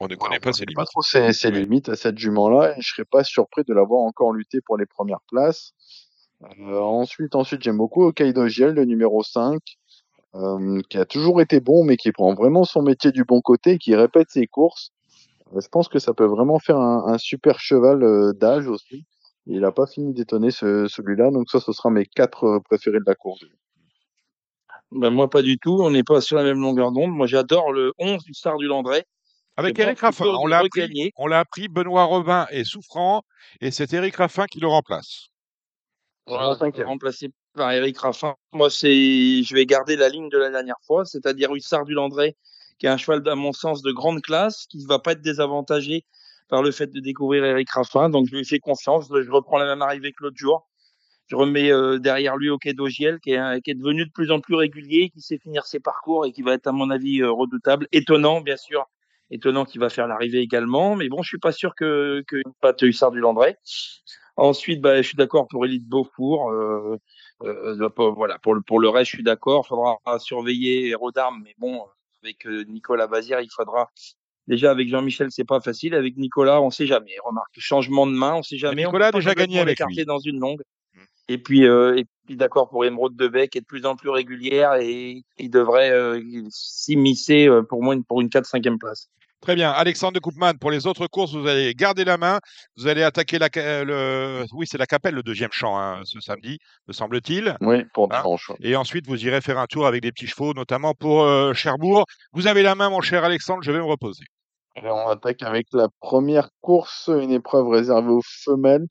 On 0.00 0.08
ne 0.08 0.14
connaît 0.14 0.40
pas 0.40 0.52
ses 0.52 0.64
limites. 0.64 0.76
Pas 0.76 0.84
trop 0.84 1.02
ses, 1.02 1.50
limites 1.50 1.88
à 1.88 1.96
cette 1.96 2.18
jument-là 2.18 2.76
et 2.76 2.80
je 2.80 2.88
serais 2.88 3.04
pas 3.04 3.24
surpris 3.24 3.62
de 3.66 3.72
l'avoir 3.72 4.02
encore 4.02 4.32
lutté 4.32 4.60
pour 4.60 4.76
les 4.76 4.86
premières 4.86 5.22
places. 5.28 5.72
Euh, 6.42 6.78
ensuite, 6.78 7.34
ensuite, 7.34 7.62
j'aime 7.62 7.78
beaucoup 7.78 8.04
Hokkaido 8.04 8.46
Giel, 8.48 8.74
le 8.74 8.84
numéro 8.84 9.22
5, 9.22 9.58
euh, 10.34 10.80
qui 10.90 10.98
a 10.98 11.06
toujours 11.06 11.40
été 11.40 11.60
bon, 11.60 11.84
mais 11.84 11.96
qui 11.96 12.12
prend 12.12 12.34
vraiment 12.34 12.64
son 12.64 12.82
métier 12.82 13.10
du 13.10 13.24
bon 13.24 13.40
côté, 13.40 13.78
qui 13.78 13.94
répète 13.94 14.28
ses 14.30 14.46
courses. 14.46 14.92
Euh, 15.54 15.60
je 15.60 15.68
pense 15.68 15.88
que 15.88 15.98
ça 15.98 16.14
peut 16.14 16.26
vraiment 16.26 16.58
faire 16.58 16.76
un, 16.76 17.06
un 17.06 17.18
super 17.18 17.60
cheval 17.60 18.02
euh, 18.02 18.32
d'âge 18.32 18.66
aussi. 18.66 19.06
Il 19.46 19.60
n'a 19.60 19.72
pas 19.72 19.86
fini 19.86 20.12
d'étonner 20.12 20.50
ce, 20.50 20.88
celui-là, 20.88 21.30
donc 21.30 21.48
ça, 21.50 21.60
ce 21.60 21.72
sera 21.72 21.90
mes 21.90 22.04
quatre 22.04 22.44
euh, 22.44 22.60
préférés 22.60 22.98
de 22.98 23.04
la 23.06 23.14
course. 23.14 23.44
Ben 24.92 25.10
moi, 25.10 25.30
pas 25.30 25.42
du 25.42 25.58
tout. 25.58 25.78
On 25.80 25.90
n'est 25.90 26.04
pas 26.04 26.20
sur 26.20 26.36
la 26.36 26.44
même 26.44 26.60
longueur 26.60 26.92
d'onde. 26.92 27.10
Moi, 27.10 27.26
j'adore 27.26 27.72
le 27.72 27.92
11 27.98 28.22
du 28.24 28.34
Star 28.34 28.56
du 28.56 28.66
Landré. 28.66 29.04
Avec 29.56 29.78
Eric 29.78 30.00
Raffin, 30.00 30.26
on 30.26 30.46
l'a 30.46 30.58
appris, 30.58 31.12
on 31.16 31.26
l'a 31.26 31.40
appris, 31.40 31.68
Benoît 31.68 32.04
Robin 32.04 32.46
est 32.50 32.64
souffrant 32.64 33.22
et 33.60 33.70
c'est 33.70 33.92
Eric 33.94 34.16
Raffin 34.16 34.46
qui 34.46 34.60
le 34.60 34.68
remplace. 34.68 35.28
Voilà, 36.26 36.58
remplacé 36.84 37.30
par 37.54 37.72
Eric 37.72 37.98
Raffin. 37.98 38.34
Moi, 38.52 38.68
c'est, 38.68 39.42
je 39.42 39.54
vais 39.54 39.64
garder 39.64 39.96
la 39.96 40.08
ligne 40.08 40.28
de 40.28 40.38
la 40.38 40.50
dernière 40.50 40.78
fois, 40.86 41.04
c'est-à-dire 41.04 41.54
Hussard 41.54 41.84
du 41.84 41.94
Landré, 41.94 42.36
qui 42.78 42.86
est 42.86 42.88
un 42.88 42.96
cheval, 42.96 43.26
à 43.28 43.34
mon 43.34 43.52
sens, 43.52 43.80
de 43.80 43.92
grande 43.92 44.20
classe, 44.22 44.66
qui 44.66 44.78
ne 44.78 44.86
va 44.86 44.98
pas 44.98 45.12
être 45.12 45.22
désavantagé 45.22 46.04
par 46.48 46.62
le 46.62 46.72
fait 46.72 46.88
de 46.88 47.00
découvrir 47.00 47.44
Eric 47.44 47.70
Raffin. 47.70 48.10
Donc, 48.10 48.26
je 48.28 48.36
lui 48.36 48.44
fais 48.44 48.58
confiance. 48.58 49.06
Je 49.08 49.30
reprends 49.30 49.58
la 49.58 49.66
même 49.66 49.82
arrivée 49.82 50.12
que 50.12 50.24
l'autre 50.24 50.36
jour. 50.36 50.68
Je 51.28 51.36
remets 51.36 51.72
euh, 51.72 51.98
derrière 51.98 52.36
lui 52.36 52.50
au 52.50 52.58
quai 52.58 52.72
d'Ogiel, 52.72 53.18
qui 53.20 53.32
est, 53.32 53.60
qui 53.62 53.70
est 53.70 53.74
devenu 53.74 54.04
de 54.04 54.12
plus 54.12 54.30
en 54.30 54.40
plus 54.40 54.54
régulier, 54.54 55.10
qui 55.10 55.20
sait 55.20 55.38
finir 55.38 55.64
ses 55.64 55.80
parcours 55.80 56.26
et 56.26 56.32
qui 56.32 56.42
va 56.42 56.54
être, 56.54 56.66
à 56.66 56.72
mon 56.72 56.90
avis, 56.90 57.22
euh, 57.22 57.30
redoutable. 57.30 57.88
Étonnant, 57.92 58.40
bien 58.40 58.56
sûr, 58.56 58.86
étonnant 59.30 59.64
qu'il 59.64 59.80
va 59.80 59.88
faire 59.88 60.06
l'arrivée 60.06 60.40
également. 60.40 60.96
Mais 60.96 61.08
bon, 61.08 61.22
je 61.22 61.28
suis 61.28 61.38
pas 61.38 61.52
sûr 61.52 61.74
que 61.74 62.22
que 62.26 62.42
Pat 62.60 62.80
Hussard 62.82 63.10
du 63.10 63.20
Landré. 63.20 63.56
Ensuite, 64.36 64.82
bah, 64.82 65.00
je 65.00 65.08
suis 65.08 65.16
d'accord 65.16 65.48
pour 65.48 65.64
Élite 65.64 65.86
Beaufour. 65.86 66.50
Euh, 66.50 66.96
euh, 67.42 67.88
voilà, 68.14 68.38
pour 68.38 68.54
le 68.54 68.60
pour 68.60 68.80
le 68.80 68.88
reste, 68.88 69.10
je 69.10 69.16
suis 69.16 69.24
d'accord. 69.24 69.64
Il 69.64 69.68
faudra 69.68 70.18
surveiller 70.18 70.94
Rodarme, 70.94 71.40
mais 71.42 71.54
bon, 71.58 71.82
avec 72.22 72.46
euh, 72.46 72.64
Nicolas 72.64 73.06
Bazir, 73.06 73.40
il 73.40 73.50
faudra. 73.50 73.90
Déjà 74.46 74.70
avec 74.70 74.88
Jean-Michel, 74.88 75.28
c'est 75.30 75.44
pas 75.44 75.60
facile. 75.60 75.94
Avec 75.94 76.16
Nicolas, 76.16 76.62
on 76.62 76.70
sait 76.70 76.86
jamais. 76.86 77.14
Remarque, 77.24 77.58
changement 77.58 78.06
de 78.06 78.12
main, 78.12 78.34
on 78.34 78.42
sait 78.42 78.58
jamais. 78.58 78.84
Nicolas 78.84 79.08
a 79.08 79.12
déjà 79.12 79.34
gagné 79.34 79.58
avec 79.58 79.80
lui. 79.80 80.04
dans 80.04 80.20
une 80.20 80.38
longue. 80.38 80.62
Mmh. 80.94 81.00
Et 81.28 81.38
puis, 81.38 81.66
euh, 81.66 81.96
et 81.96 82.06
puis 82.26 82.36
d'accord 82.36 82.68
pour 82.68 82.84
Emeraude 82.84 83.16
Debec, 83.16 83.50
qui 83.50 83.58
est 83.58 83.62
de 83.62 83.66
plus 83.66 83.86
en 83.86 83.96
plus 83.96 84.10
régulière 84.10 84.74
et 84.74 85.24
il 85.38 85.50
devrait 85.50 85.90
euh, 85.90 86.20
s'immiscer 86.50 87.48
euh, 87.48 87.62
pour 87.62 87.82
moi 87.82 87.96
pour 88.06 88.20
une 88.20 88.28
4-5e 88.28 88.78
place. 88.78 89.08
Très 89.40 89.54
bien. 89.54 89.70
Alexandre 89.70 90.14
de 90.14 90.18
Koopman, 90.18 90.54
pour 90.58 90.70
les 90.70 90.86
autres 90.86 91.06
courses, 91.06 91.34
vous 91.34 91.46
allez 91.46 91.74
garder 91.74 92.04
la 92.04 92.16
main. 92.16 92.40
Vous 92.76 92.86
allez 92.86 93.02
attaquer 93.02 93.38
la, 93.38 93.48
le, 93.54 94.44
oui, 94.54 94.66
c'est 94.66 94.78
la 94.78 94.86
Capelle, 94.86 95.14
le 95.14 95.22
deuxième 95.22 95.52
champ, 95.52 95.78
hein, 95.78 96.00
ce 96.04 96.20
samedi, 96.20 96.58
me 96.88 96.92
semble-t-il. 96.92 97.56
Oui, 97.60 97.84
pour 97.92 98.12
hein? 98.12 98.24
Et 98.60 98.76
ensuite, 98.76 99.06
vous 99.06 99.24
irez 99.24 99.40
faire 99.40 99.58
un 99.58 99.66
tour 99.66 99.86
avec 99.86 100.02
des 100.02 100.10
petits 100.10 100.26
chevaux, 100.26 100.54
notamment 100.54 100.94
pour 100.94 101.22
euh, 101.22 101.52
Cherbourg. 101.52 102.06
Vous 102.32 102.46
avez 102.46 102.62
la 102.62 102.74
main, 102.74 102.90
mon 102.90 103.00
cher 103.00 103.24
Alexandre, 103.24 103.62
je 103.62 103.70
vais 103.70 103.78
me 103.78 103.84
reposer. 103.84 104.24
Et 104.76 104.88
on 104.88 105.08
attaque 105.08 105.42
avec 105.42 105.68
la 105.72 105.88
première 106.00 106.50
course, 106.60 107.08
une 107.08 107.30
épreuve 107.30 107.68
réservée 107.68 108.10
aux 108.10 108.22
femelles. 108.44 108.86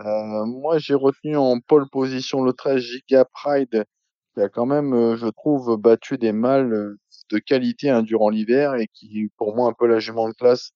Euh, 0.00 0.44
moi, 0.46 0.78
j'ai 0.78 0.94
retenu 0.94 1.36
en 1.36 1.60
pole 1.60 1.88
position 1.90 2.42
le 2.42 2.52
13 2.52 2.80
Giga 2.80 3.24
Pride, 3.24 3.84
qui 4.38 4.44
a 4.44 4.48
quand 4.48 4.66
même, 4.66 4.94
euh, 4.94 5.16
je 5.16 5.26
trouve, 5.26 5.76
battu 5.76 6.16
des 6.16 6.32
mâles 6.32 6.72
euh, 6.72 6.98
de 7.30 7.38
qualité 7.38 7.90
hein, 7.90 8.02
durant 8.02 8.30
l'hiver 8.30 8.74
et 8.74 8.86
qui, 8.86 9.30
pour 9.36 9.56
moi, 9.56 9.68
un 9.68 9.72
peu 9.72 9.86
la 9.86 9.98
jument 9.98 10.28
de 10.28 10.34
classe 10.34 10.70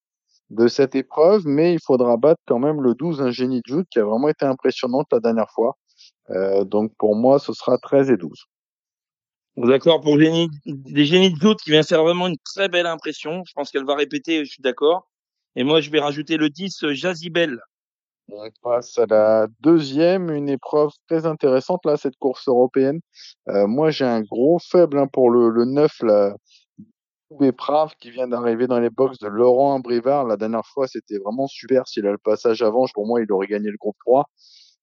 de 0.49 0.67
cette 0.67 0.95
épreuve. 0.95 1.43
Mais 1.45 1.73
il 1.73 1.79
faudra 1.79 2.17
battre 2.17 2.41
quand 2.45 2.59
même 2.59 2.81
le 2.81 2.93
12 2.93 3.21
un 3.21 3.31
génie 3.31 3.61
de 3.65 3.73
joute 3.73 3.87
qui 3.89 3.99
a 3.99 4.03
vraiment 4.03 4.27
été 4.27 4.45
impressionnante 4.45 5.07
la 5.13 5.21
dernière 5.21 5.49
fois. 5.49 5.77
Euh, 6.29 6.65
donc 6.65 6.91
pour 6.97 7.15
moi, 7.15 7.39
ce 7.39 7.53
sera 7.53 7.77
13 7.77 8.09
et 8.09 8.17
12. 8.17 8.45
D'accord 9.55 10.01
pour 10.01 10.19
génie, 10.19 10.49
des 10.65 11.05
génies 11.05 11.31
de 11.31 11.39
joute 11.39 11.59
qui 11.61 11.69
vient 11.69 11.83
faire 11.83 12.03
vraiment 12.03 12.27
une 12.27 12.37
très 12.43 12.67
belle 12.67 12.87
impression. 12.87 13.43
Je 13.47 13.53
pense 13.53 13.71
qu'elle 13.71 13.85
va 13.85 13.95
répéter, 13.95 14.43
je 14.43 14.51
suis 14.51 14.63
d'accord. 14.63 15.07
Et 15.55 15.63
moi, 15.63 15.79
je 15.79 15.89
vais 15.89 15.99
rajouter 15.99 16.35
le 16.37 16.49
10 16.49 16.91
Jazibel 16.91 17.61
on 18.31 18.49
passe 18.61 18.97
à 18.97 19.05
la 19.05 19.47
deuxième, 19.59 20.29
une 20.29 20.49
épreuve 20.49 20.91
très 21.07 21.25
intéressante 21.25 21.85
là, 21.85 21.97
cette 21.97 22.17
course 22.17 22.47
européenne. 22.47 22.99
Euh, 23.49 23.67
moi, 23.67 23.91
j'ai 23.91 24.05
un 24.05 24.21
gros 24.21 24.59
faible 24.59 24.97
hein, 24.97 25.07
pour 25.07 25.29
le, 25.29 25.49
le 25.49 25.65
9, 25.65 25.91
la 26.03 26.35
Éprave 27.41 27.93
qui 27.99 28.11
vient 28.11 28.27
d'arriver 28.27 28.67
dans 28.67 28.79
les 28.79 28.89
box 28.89 29.17
de 29.19 29.27
Laurent 29.27 29.79
Brivard. 29.79 30.25
La 30.25 30.37
dernière 30.37 30.65
fois, 30.65 30.87
c'était 30.87 31.17
vraiment 31.17 31.47
super. 31.47 31.87
S'il 31.87 32.05
a 32.05 32.11
le 32.11 32.17
passage 32.17 32.61
avant, 32.61 32.85
pour 32.93 33.07
moi, 33.07 33.21
il 33.21 33.31
aurait 33.31 33.47
gagné 33.47 33.69
le 33.69 33.77
groupe 33.77 33.97
3. 34.05 34.25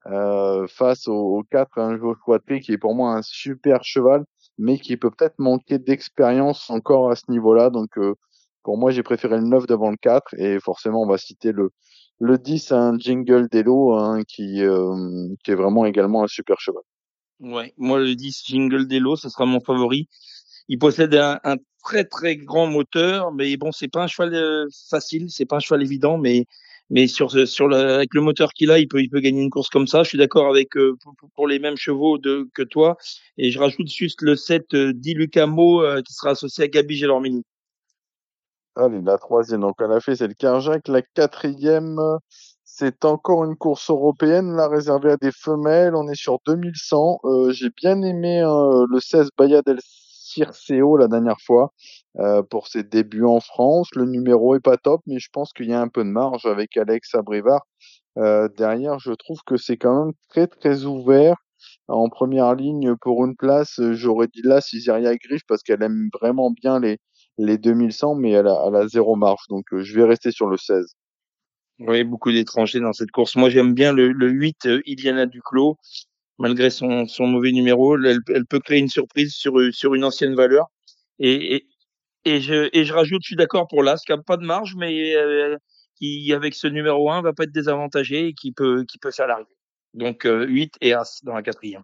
Euh, 0.07 0.67
face 0.67 1.07
au, 1.09 1.39
au 1.39 1.43
4, 1.51 1.79
un 1.79 1.99
Joshua 1.99 2.39
T 2.41 2.61
qui 2.61 2.73
est 2.73 2.79
pour 2.79 2.95
moi 2.95 3.13
un 3.13 3.23
super 3.23 3.85
cheval, 3.85 4.25
mais 4.59 4.79
qui 4.79 4.97
peut 4.97 5.11
peut-être 5.11 5.39
manquer 5.39 5.79
d'expérience 5.79 6.71
encore 6.71 7.11
à 7.11 7.17
ce 7.17 7.31
niveau-là. 7.31 7.71
Donc, 7.71 7.99
euh, 7.99 8.15
pour 8.63 8.79
moi, 8.79 8.91
j'ai 8.91 9.03
préféré 9.03 9.37
le 9.37 9.45
9 9.45 9.67
devant 9.67 9.91
le 9.91 9.97
4 9.97 10.35
et 10.39 10.59
forcément, 10.61 11.03
on 11.03 11.07
va 11.07 11.19
citer 11.19 11.53
le, 11.53 11.71
le 12.21 12.39
10 12.39 12.73
un 12.73 12.99
jingle 12.99 13.49
d'Elo 13.49 13.95
hein, 13.95 14.23
qui, 14.29 14.63
euh, 14.63 15.29
qui 15.43 15.51
est 15.51 15.55
vraiment 15.55 15.87
également 15.87 16.23
un 16.23 16.29
super 16.29 16.61
cheval. 16.61 16.83
Ouais, 17.41 17.73
moi 17.79 17.99
le 17.99 18.15
10 18.15 18.43
jingle 18.47 18.87
d'Elo, 18.87 19.17
ce 19.17 19.29
sera 19.29 19.47
mon 19.47 19.61
favori. 19.61 20.09
Il 20.69 20.79
possède 20.79 21.15
un, 21.15 21.41
un, 21.45 21.57
très 21.83 22.05
très 22.05 22.37
grand 22.37 22.67
moteur, 22.67 23.33
mais 23.33 23.57
bon, 23.57 23.73
c'est 23.73 23.89
pas 23.89 24.05
un 24.05 24.07
cheval 24.07 24.35
euh, 24.35 24.67
facile, 24.91 25.27
c'est 25.31 25.47
pas 25.47 25.57
un 25.57 25.61
cheval 25.61 25.83
évident, 25.83 26.19
mais 26.19 26.45
mais 26.91 27.07
sur 27.07 27.31
sur 27.49 27.69
le, 27.69 27.77
avec 27.77 28.13
le 28.15 28.21
moteur 28.21 28.53
qu'il 28.53 28.71
a, 28.71 28.79
il 28.79 28.89
peut 28.89 29.01
il 29.01 29.09
peut 29.09 29.21
gagner 29.21 29.43
une 29.43 29.51
course 29.51 29.69
comme 29.71 29.87
ça. 29.87 30.03
Je 30.03 30.09
suis 30.11 30.19
d'accord 30.19 30.49
avec 30.49 30.77
euh, 30.77 30.97
pour, 31.35 31.47
les 31.49 31.59
mêmes 31.59 31.77
chevaux 31.77 32.19
de 32.19 32.49
que 32.55 32.63
toi, 32.63 32.97
et 33.39 33.51
je 33.51 33.59
rajoute 33.59 33.89
juste 33.89 34.23
le 34.23 34.37
7 34.37 34.75
euh, 34.75 34.93
Dilucamo 34.93 35.83
euh, 35.83 36.03
qui 36.03 36.13
sera 36.13 36.31
associé 36.31 36.65
à 36.65 36.69
Gabi 36.69 36.97
Gelormini. 36.97 37.45
Allez, 38.77 39.01
la 39.03 39.19
troisième, 39.19 39.61
donc 39.61 39.77
elle 39.81 39.93
a 39.93 40.01
fait, 40.01 40.17
c'est 40.17 40.29
le 40.29 40.35
Carjac. 40.35 40.87
La 40.89 41.03
quatrième, 41.03 41.99
c'est 42.65 43.05
encore 43.05 43.45
une 43.45 43.57
course 43.57 43.91
européenne, 43.91 44.55
là, 44.57 44.69
réservée 44.69 45.13
à 45.13 45.17
des 45.17 45.33
femelles. 45.33 45.95
On 45.95 46.09
est 46.09 46.15
sur 46.15 46.39
2100. 46.47 47.21
Euh, 47.25 47.51
J'ai 47.51 47.71
bien 47.71 48.01
aimé 48.03 48.41
euh, 48.43 48.87
le 48.89 49.01
16 49.01 49.31
Baya 49.37 49.61
del 49.63 49.81
Circeo 49.83 50.97
la 50.97 51.09
dernière 51.09 51.41
fois 51.45 51.73
euh, 52.19 52.43
pour 52.43 52.69
ses 52.69 52.85
débuts 52.85 53.25
en 53.25 53.41
France. 53.41 53.89
Le 53.97 54.07
numéro 54.07 54.55
est 54.55 54.61
pas 54.61 54.77
top, 54.77 55.03
mais 55.07 55.19
je 55.19 55.29
pense 55.33 55.53
qu'il 55.53 55.67
y 55.69 55.75
a 55.75 55.81
un 55.81 55.89
peu 55.89 56.05
de 56.05 56.11
marge 56.11 56.47
avec 56.47 56.77
Alex 56.77 57.15
Abrivard. 57.15 57.67
Euh, 58.19 58.49
derrière, 58.57 58.99
je 58.99 59.13
trouve 59.13 59.39
que 59.45 59.57
c'est 59.57 59.77
quand 59.77 60.05
même 60.07 60.15
très 60.29 60.47
très 60.47 60.85
ouvert. 60.85 61.37
En 61.89 62.09
première 62.09 62.55
ligne 62.55 62.95
pour 62.97 63.25
une 63.27 63.37
place, 63.37 63.81
j'aurais 63.93 64.29
dit 64.29 64.43
là 64.43 64.61
Cisaria 64.61 65.15
Griffe 65.17 65.43
parce 65.47 65.63
qu'elle 65.63 65.83
aime 65.83 66.09
vraiment 66.21 66.51
bien 66.51 66.79
les, 66.81 66.99
les 67.41 67.59
2100, 67.59 68.15
mais 68.17 68.31
elle 68.33 68.47
a, 68.47 68.65
elle 68.67 68.77
a 68.77 68.89
zéro 68.89 69.17
marche. 69.17 69.47
Donc, 69.49 69.73
euh, 69.73 69.83
je 69.83 69.95
vais 69.95 70.05
rester 70.05 70.31
sur 70.31 70.47
le 70.47 70.57
16. 70.57 70.95
Oui, 71.81 72.05
beaucoup 72.05 72.31
d'étrangers 72.31 72.81
dans 72.81 72.93
cette 72.93 73.11
course. 73.11 73.37
Moi, 73.37 73.49
j'aime 73.49 73.75
bien 73.75 73.93
le, 73.93 74.13
le 74.13 74.29
8, 74.29 74.67
euh, 74.67 74.83
Iliana 74.87 75.27
Duclos. 75.27 75.77
Malgré 76.39 76.71
son, 76.71 77.07
son 77.07 77.27
mauvais 77.27 77.53
numéro, 77.53 77.97
elle, 77.97 78.21
elle, 78.29 78.47
peut 78.47 78.61
créer 78.61 78.79
une 78.79 78.89
surprise 78.89 79.35
sur, 79.35 79.53
sur 79.73 79.95
une 79.95 80.05
ancienne 80.05 80.35
valeur. 80.35 80.67
Et, 81.19 81.57
et, 81.57 81.67
et 82.25 82.41
je, 82.41 82.69
et 82.73 82.85
je 82.85 82.93
rajoute, 82.95 83.23
je 83.23 83.29
suis 83.29 83.37
d'accord 83.37 83.69
pour 83.69 83.83
l'As, 83.83 84.03
qui 84.05 84.13
n'a 84.13 84.19
pas 84.23 84.39
de 84.39 84.45
marge, 84.45 84.75
mais 84.77 85.15
euh, 85.17 85.57
qui, 85.97 86.33
avec 86.33 86.55
ce 86.55 86.67
numéro 86.67 87.11
1, 87.11 87.23
va 87.23 87.33
pas 87.35 87.45
être 87.45 87.53
désavantagé 87.53 88.29
et 88.29 88.33
qui 88.35 88.53
peut, 88.53 88.85
qui 88.85 88.99
peut 88.99 89.11
faire 89.11 89.27
l'arrivée. 89.27 89.57
Donc, 89.95 90.25
euh, 90.27 90.47
8 90.47 90.75
et 90.81 90.95
As 90.95 91.21
dans 91.25 91.35
la 91.35 91.43
quatrième. 91.43 91.83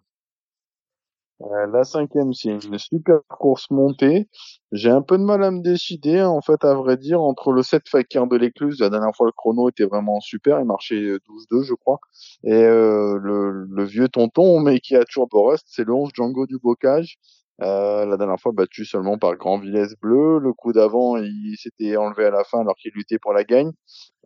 Euh, 1.41 1.67
la 1.71 1.83
cinquième, 1.83 2.33
c'est 2.33 2.49
une 2.49 2.79
super 2.79 3.19
course 3.29 3.69
montée. 3.69 4.27
J'ai 4.71 4.89
un 4.89 5.01
peu 5.01 5.17
de 5.17 5.23
mal 5.23 5.43
à 5.43 5.51
me 5.51 5.61
décider, 5.61 6.21
en 6.21 6.41
fait, 6.41 6.65
à 6.65 6.73
vrai 6.73 6.97
dire, 6.97 7.21
entre 7.21 7.51
le 7.51 7.61
7 7.61 7.87
Fakir 7.87 8.25
de 8.27 8.35
l'Écluse. 8.35 8.79
La 8.79 8.89
dernière 8.89 9.15
fois, 9.15 9.27
le 9.27 9.31
chrono 9.33 9.69
était 9.69 9.85
vraiment 9.85 10.19
super. 10.19 10.59
Il 10.59 10.65
marchait 10.65 10.95
12-2, 10.95 11.63
je 11.63 11.75
crois. 11.75 11.99
Et 12.43 12.53
euh, 12.53 13.19
le, 13.21 13.65
le, 13.69 13.83
vieux 13.85 14.09
tonton, 14.09 14.59
mais 14.61 14.79
qui 14.79 14.95
a 14.95 15.03
toujours 15.05 15.27
Borest, 15.27 15.65
c'est 15.69 15.85
le 15.85 15.93
11 15.93 16.09
Django 16.15 16.47
du 16.47 16.57
Bocage. 16.57 17.17
Euh, 17.61 18.05
la 18.05 18.17
dernière 18.17 18.39
fois, 18.39 18.51
battu 18.51 18.85
seulement 18.85 19.17
par 19.17 19.35
Grand 19.35 19.59
Villesse 19.59 19.95
Bleu. 19.99 20.39
Le 20.39 20.53
coup 20.53 20.73
d'avant, 20.73 21.17
il 21.17 21.55
s'était 21.57 21.97
enlevé 21.97 22.25
à 22.25 22.29
la 22.31 22.43
fin 22.43 22.61
alors 22.61 22.75
qu'il 22.75 22.91
luttait 22.93 23.19
pour 23.19 23.33
la 23.33 23.43
gagne. 23.43 23.71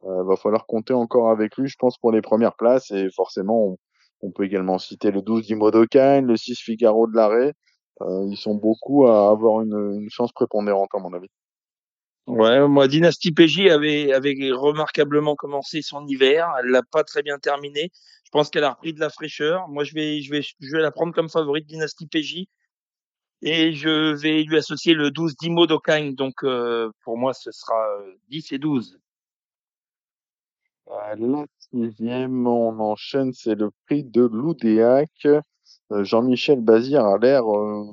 Euh, 0.03 0.23
va 0.23 0.35
falloir 0.35 0.65
compter 0.65 0.93
encore 0.93 1.29
avec 1.29 1.57
lui, 1.57 1.67
je 1.67 1.75
pense, 1.79 1.97
pour 1.97 2.11
les 2.11 2.21
premières 2.21 2.55
places. 2.55 2.91
Et 2.91 3.09
forcément, 3.15 3.77
peut 4.29 4.45
également 4.45 4.77
citer 4.77 5.09
le 5.09 5.23
12 5.23 5.47
d'Imodocaine, 5.47 6.27
le 6.27 6.37
6 6.37 6.59
Figaro 6.59 7.07
de 7.07 7.15
l'arrêt. 7.15 7.53
Euh, 8.01 8.27
ils 8.29 8.37
sont 8.37 8.55
beaucoup 8.55 9.07
à 9.07 9.31
avoir 9.31 9.61
une, 9.61 10.07
chance 10.09 10.31
prépondérante, 10.31 10.89
à 10.93 10.99
mon 10.99 11.13
avis. 11.13 11.29
Ouais, 12.27 12.67
moi, 12.67 12.87
Dynasty 12.87 13.31
PJ 13.31 13.71
avait, 13.71 14.13
avait 14.13 14.35
remarquablement 14.51 15.35
commencé 15.35 15.81
son 15.81 16.05
hiver. 16.05 16.47
Elle 16.59 16.69
l'a 16.69 16.83
pas 16.83 17.03
très 17.03 17.23
bien 17.23 17.39
terminé. 17.39 17.89
Je 18.25 18.29
pense 18.31 18.49
qu'elle 18.49 18.63
a 18.63 18.71
repris 18.71 18.93
de 18.93 18.99
la 18.99 19.09
fraîcheur. 19.09 19.67
Moi, 19.67 19.83
je 19.83 19.93
vais, 19.93 20.21
la 20.79 20.91
prendre 20.91 21.13
comme 21.13 21.29
favorite 21.29 21.65
Dynasty 21.67 22.07
PJ. 22.07 22.45
Et 23.41 23.73
je 23.73 24.13
vais 24.13 24.43
lui 24.43 24.55
associer 24.55 24.93
le 24.93 25.09
12 25.09 25.35
d'Imo 25.37 25.65
Donc, 25.65 26.43
euh, 26.43 26.91
pour 27.03 27.17
moi, 27.17 27.33
ce 27.33 27.51
sera 27.51 27.75
10 28.29 28.51
et 28.51 28.59
12. 28.59 28.99
La 30.91 31.15
sixième, 31.71 32.45
on 32.47 32.77
enchaîne, 32.79 33.31
c'est 33.31 33.55
le 33.55 33.71
prix 33.85 34.03
de 34.03 34.23
l'Oudéac. 34.23 35.09
Euh, 35.25 36.03
Jean-Michel 36.03 36.59
Bazir 36.59 37.05
a 37.05 37.17
l'air 37.17 37.43
euh, 37.49 37.85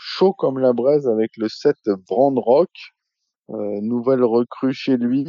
chaud 0.00 0.32
comme 0.32 0.58
la 0.58 0.72
braise 0.72 1.06
avec 1.06 1.36
le 1.36 1.48
7 1.48 1.76
Brand 2.08 2.36
Rock. 2.36 2.70
Euh, 3.50 3.80
nouvelle 3.82 4.24
recrue 4.24 4.72
chez 4.72 4.96
lui, 4.96 5.24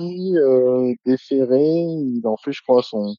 déféré. 1.05 1.61
Il 1.61 2.21
en 2.25 2.37
fait, 2.37 2.53
je 2.53 2.61
crois, 2.63 2.81
son 2.81 3.15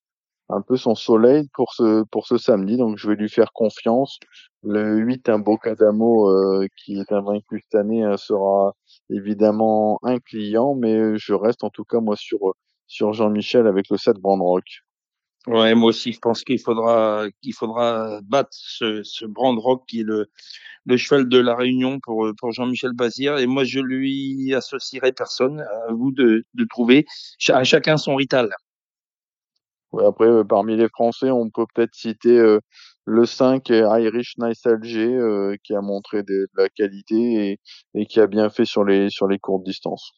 un 0.48 0.62
peu 0.62 0.76
son 0.76 0.94
soleil 0.96 1.48
pour 1.54 1.72
ce 1.72 2.02
pour 2.10 2.26
ce 2.26 2.38
samedi. 2.38 2.76
Donc, 2.76 2.98
je 2.98 3.08
vais 3.08 3.16
lui 3.16 3.28
faire 3.28 3.52
confiance. 3.52 4.18
Le 4.64 4.98
8, 4.98 5.28
un 5.28 5.38
Bocadamo 5.38 6.28
qui 6.76 6.98
est 6.98 7.12
invaincu 7.12 7.60
cette 7.60 7.76
année, 7.80 8.02
hein, 8.02 8.16
sera 8.16 8.74
évidemment 9.10 10.00
un 10.02 10.18
client, 10.18 10.74
mais 10.74 11.16
je 11.18 11.34
reste 11.34 11.62
en 11.64 11.70
tout 11.70 11.84
cas 11.84 12.00
moi 12.00 12.16
sur 12.16 12.54
sur 12.86 13.12
Jean-Michel 13.12 13.66
avec 13.66 13.88
le 13.90 13.96
7 13.96 14.16
Brandrock. 14.18 14.64
Ouais, 15.48 15.74
moi 15.74 15.88
aussi, 15.88 16.12
je 16.12 16.20
pense 16.20 16.44
qu'il 16.44 16.60
faudra 16.60 17.26
qu'il 17.42 17.52
faudra 17.52 18.20
battre 18.22 18.50
ce, 18.52 19.02
ce 19.02 19.24
Brandrock 19.24 19.82
qui 19.88 20.00
est 20.00 20.04
le, 20.04 20.30
le 20.84 20.96
cheval 20.96 21.28
de 21.28 21.38
la 21.38 21.56
Réunion 21.56 21.98
pour 22.00 22.30
pour 22.38 22.52
Jean-Michel 22.52 22.92
Bazir. 22.92 23.38
Et 23.38 23.46
moi, 23.46 23.64
je 23.64 23.80
lui 23.80 24.54
associerai 24.54 25.12
personne. 25.12 25.60
À 25.60 25.92
vous 25.92 26.12
de, 26.12 26.44
de 26.54 26.64
trouver 26.64 27.06
à 27.48 27.64
chacun 27.64 27.96
son 27.96 28.14
rital. 28.14 28.54
Ouais, 29.92 30.06
après, 30.06 30.26
euh, 30.26 30.44
parmi 30.44 30.76
les 30.76 30.88
Français, 30.88 31.30
on 31.30 31.50
peut 31.50 31.66
peut-être 31.74 31.94
citer 31.94 32.38
euh, 32.38 32.60
le 33.04 33.26
5 33.26 33.68
Irish 33.68 34.34
Nice 34.38 34.64
Alger 34.66 35.14
euh, 35.14 35.56
qui 35.64 35.74
a 35.74 35.82
montré 35.82 36.22
de, 36.22 36.32
de 36.32 36.48
la 36.56 36.68
qualité 36.70 37.50
et, 37.52 37.60
et, 37.94 38.06
qui 38.06 38.20
a 38.20 38.26
bien 38.26 38.48
fait 38.48 38.64
sur 38.64 38.84
les 38.84 39.10
sur 39.10 39.26
les 39.28 39.38
courtes 39.38 39.64
distances. 39.64 40.12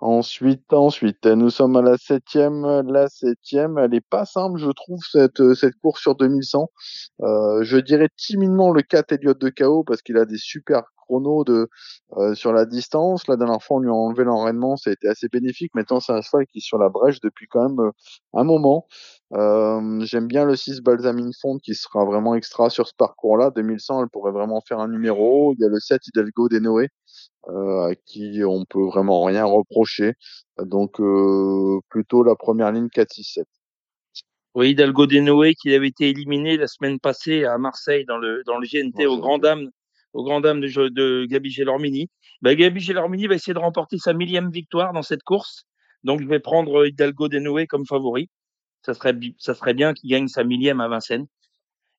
Ensuite, 0.00 0.72
ensuite, 0.72 1.26
nous 1.26 1.50
sommes 1.50 1.76
à 1.76 1.82
la 1.82 1.96
septième. 1.98 2.62
La 2.88 3.08
septième, 3.08 3.78
elle 3.78 3.94
est 3.94 4.06
pas 4.08 4.24
simple, 4.24 4.58
je 4.60 4.70
trouve, 4.70 5.00
cette, 5.10 5.54
cette 5.54 5.74
course 5.82 6.00
sur 6.02 6.14
2100. 6.14 6.70
Euh, 7.22 7.64
je 7.64 7.78
dirais 7.78 8.08
timidement 8.16 8.70
le 8.70 8.82
4 8.82 9.12
Elliott 9.12 9.38
de 9.40 9.48
KO 9.48 9.82
parce 9.82 10.02
qu'il 10.02 10.16
a 10.16 10.24
des 10.24 10.38
super 10.38 10.82
chronos 10.98 11.42
de, 11.42 11.68
euh, 12.16 12.34
sur 12.36 12.52
la 12.52 12.64
distance. 12.64 13.26
La 13.26 13.36
dernière 13.36 13.60
fois, 13.60 13.78
on 13.78 13.80
lui 13.80 13.90
a 13.90 13.92
enlevé 13.92 14.22
l'enraînement, 14.22 14.76
ça 14.76 14.90
a 14.90 14.92
été 14.92 15.08
assez 15.08 15.26
bénéfique. 15.28 15.74
Maintenant, 15.74 15.98
c'est 15.98 16.12
un 16.12 16.22
cheval 16.22 16.46
qui 16.46 16.58
est 16.58 16.60
sur 16.60 16.78
la 16.78 16.90
brèche 16.90 17.20
depuis 17.20 17.48
quand 17.48 17.68
même 17.68 17.80
euh, 17.80 17.90
un 18.34 18.44
moment. 18.44 18.86
Euh, 19.34 20.00
J'aime 20.04 20.26
bien 20.26 20.44
le 20.44 20.56
6 20.56 20.80
Balsamine 20.80 21.32
Fond 21.40 21.58
qui 21.58 21.74
sera 21.74 22.04
vraiment 22.04 22.34
extra 22.34 22.70
sur 22.70 22.88
ce 22.88 22.94
parcours-là. 22.96 23.50
2100, 23.50 24.02
elle 24.02 24.08
pourrait 24.08 24.32
vraiment 24.32 24.60
faire 24.66 24.78
un 24.78 24.88
numéro. 24.88 25.54
Il 25.54 25.62
y 25.62 25.64
a 25.64 25.68
le 25.68 25.78
7 25.78 26.00
Hidalgo 26.08 26.48
des 26.48 26.60
Noé 26.60 26.88
euh, 27.48 27.90
à 27.90 27.94
qui 27.94 28.42
on 28.44 28.64
peut 28.64 28.84
vraiment 28.84 29.24
rien 29.24 29.44
reprocher. 29.44 30.14
Donc 30.58 31.00
euh, 31.00 31.78
plutôt 31.88 32.22
la 32.22 32.36
première 32.36 32.72
ligne 32.72 32.88
4-6-7. 32.88 33.44
Oui, 34.54 34.70
Hidalgo 34.70 35.06
Denoé 35.06 35.54
qui 35.54 35.72
avait 35.74 35.88
été 35.88 36.08
éliminé 36.08 36.56
la 36.56 36.66
semaine 36.66 36.98
passée 36.98 37.44
à 37.44 37.58
Marseille 37.58 38.04
dans 38.06 38.16
le 38.18 38.42
dans 38.44 38.58
le 38.58 38.66
GNT 38.66 39.06
au 39.06 39.18
Grand 39.18 39.38
Dame 39.38 39.70
au 40.14 40.24
Grand 40.24 40.40
Dame 40.40 40.60
de, 40.60 40.88
de 40.88 41.26
Gabi 41.26 41.50
Gelormini. 41.50 42.08
Bah, 42.40 42.54
Gabi 42.54 42.80
Gelormini 42.80 43.26
va 43.26 43.34
essayer 43.34 43.54
de 43.54 43.58
remporter 43.58 43.98
sa 43.98 44.14
millième 44.14 44.50
victoire 44.50 44.92
dans 44.92 45.02
cette 45.02 45.22
course. 45.22 45.64
Donc 46.02 46.20
je 46.22 46.26
vais 46.26 46.40
prendre 46.40 46.86
Hidalgo 46.86 47.28
Denoé 47.28 47.66
comme 47.66 47.86
favori. 47.86 48.30
Ça 48.94 49.54
serait 49.54 49.74
bien 49.74 49.94
qu'il 49.94 50.10
gagne 50.10 50.28
sa 50.28 50.44
millième 50.44 50.80
à 50.80 50.88
Vincennes. 50.88 51.26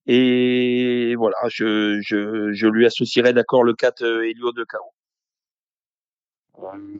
Et 0.07 1.15
voilà, 1.15 1.37
je, 1.49 2.67
lui 2.67 2.85
associerai 2.85 3.33
d'accord 3.33 3.63
le 3.63 3.73
4 3.73 4.03
Helio 4.23 4.51
de 4.51 4.63
Caro. 4.63 4.91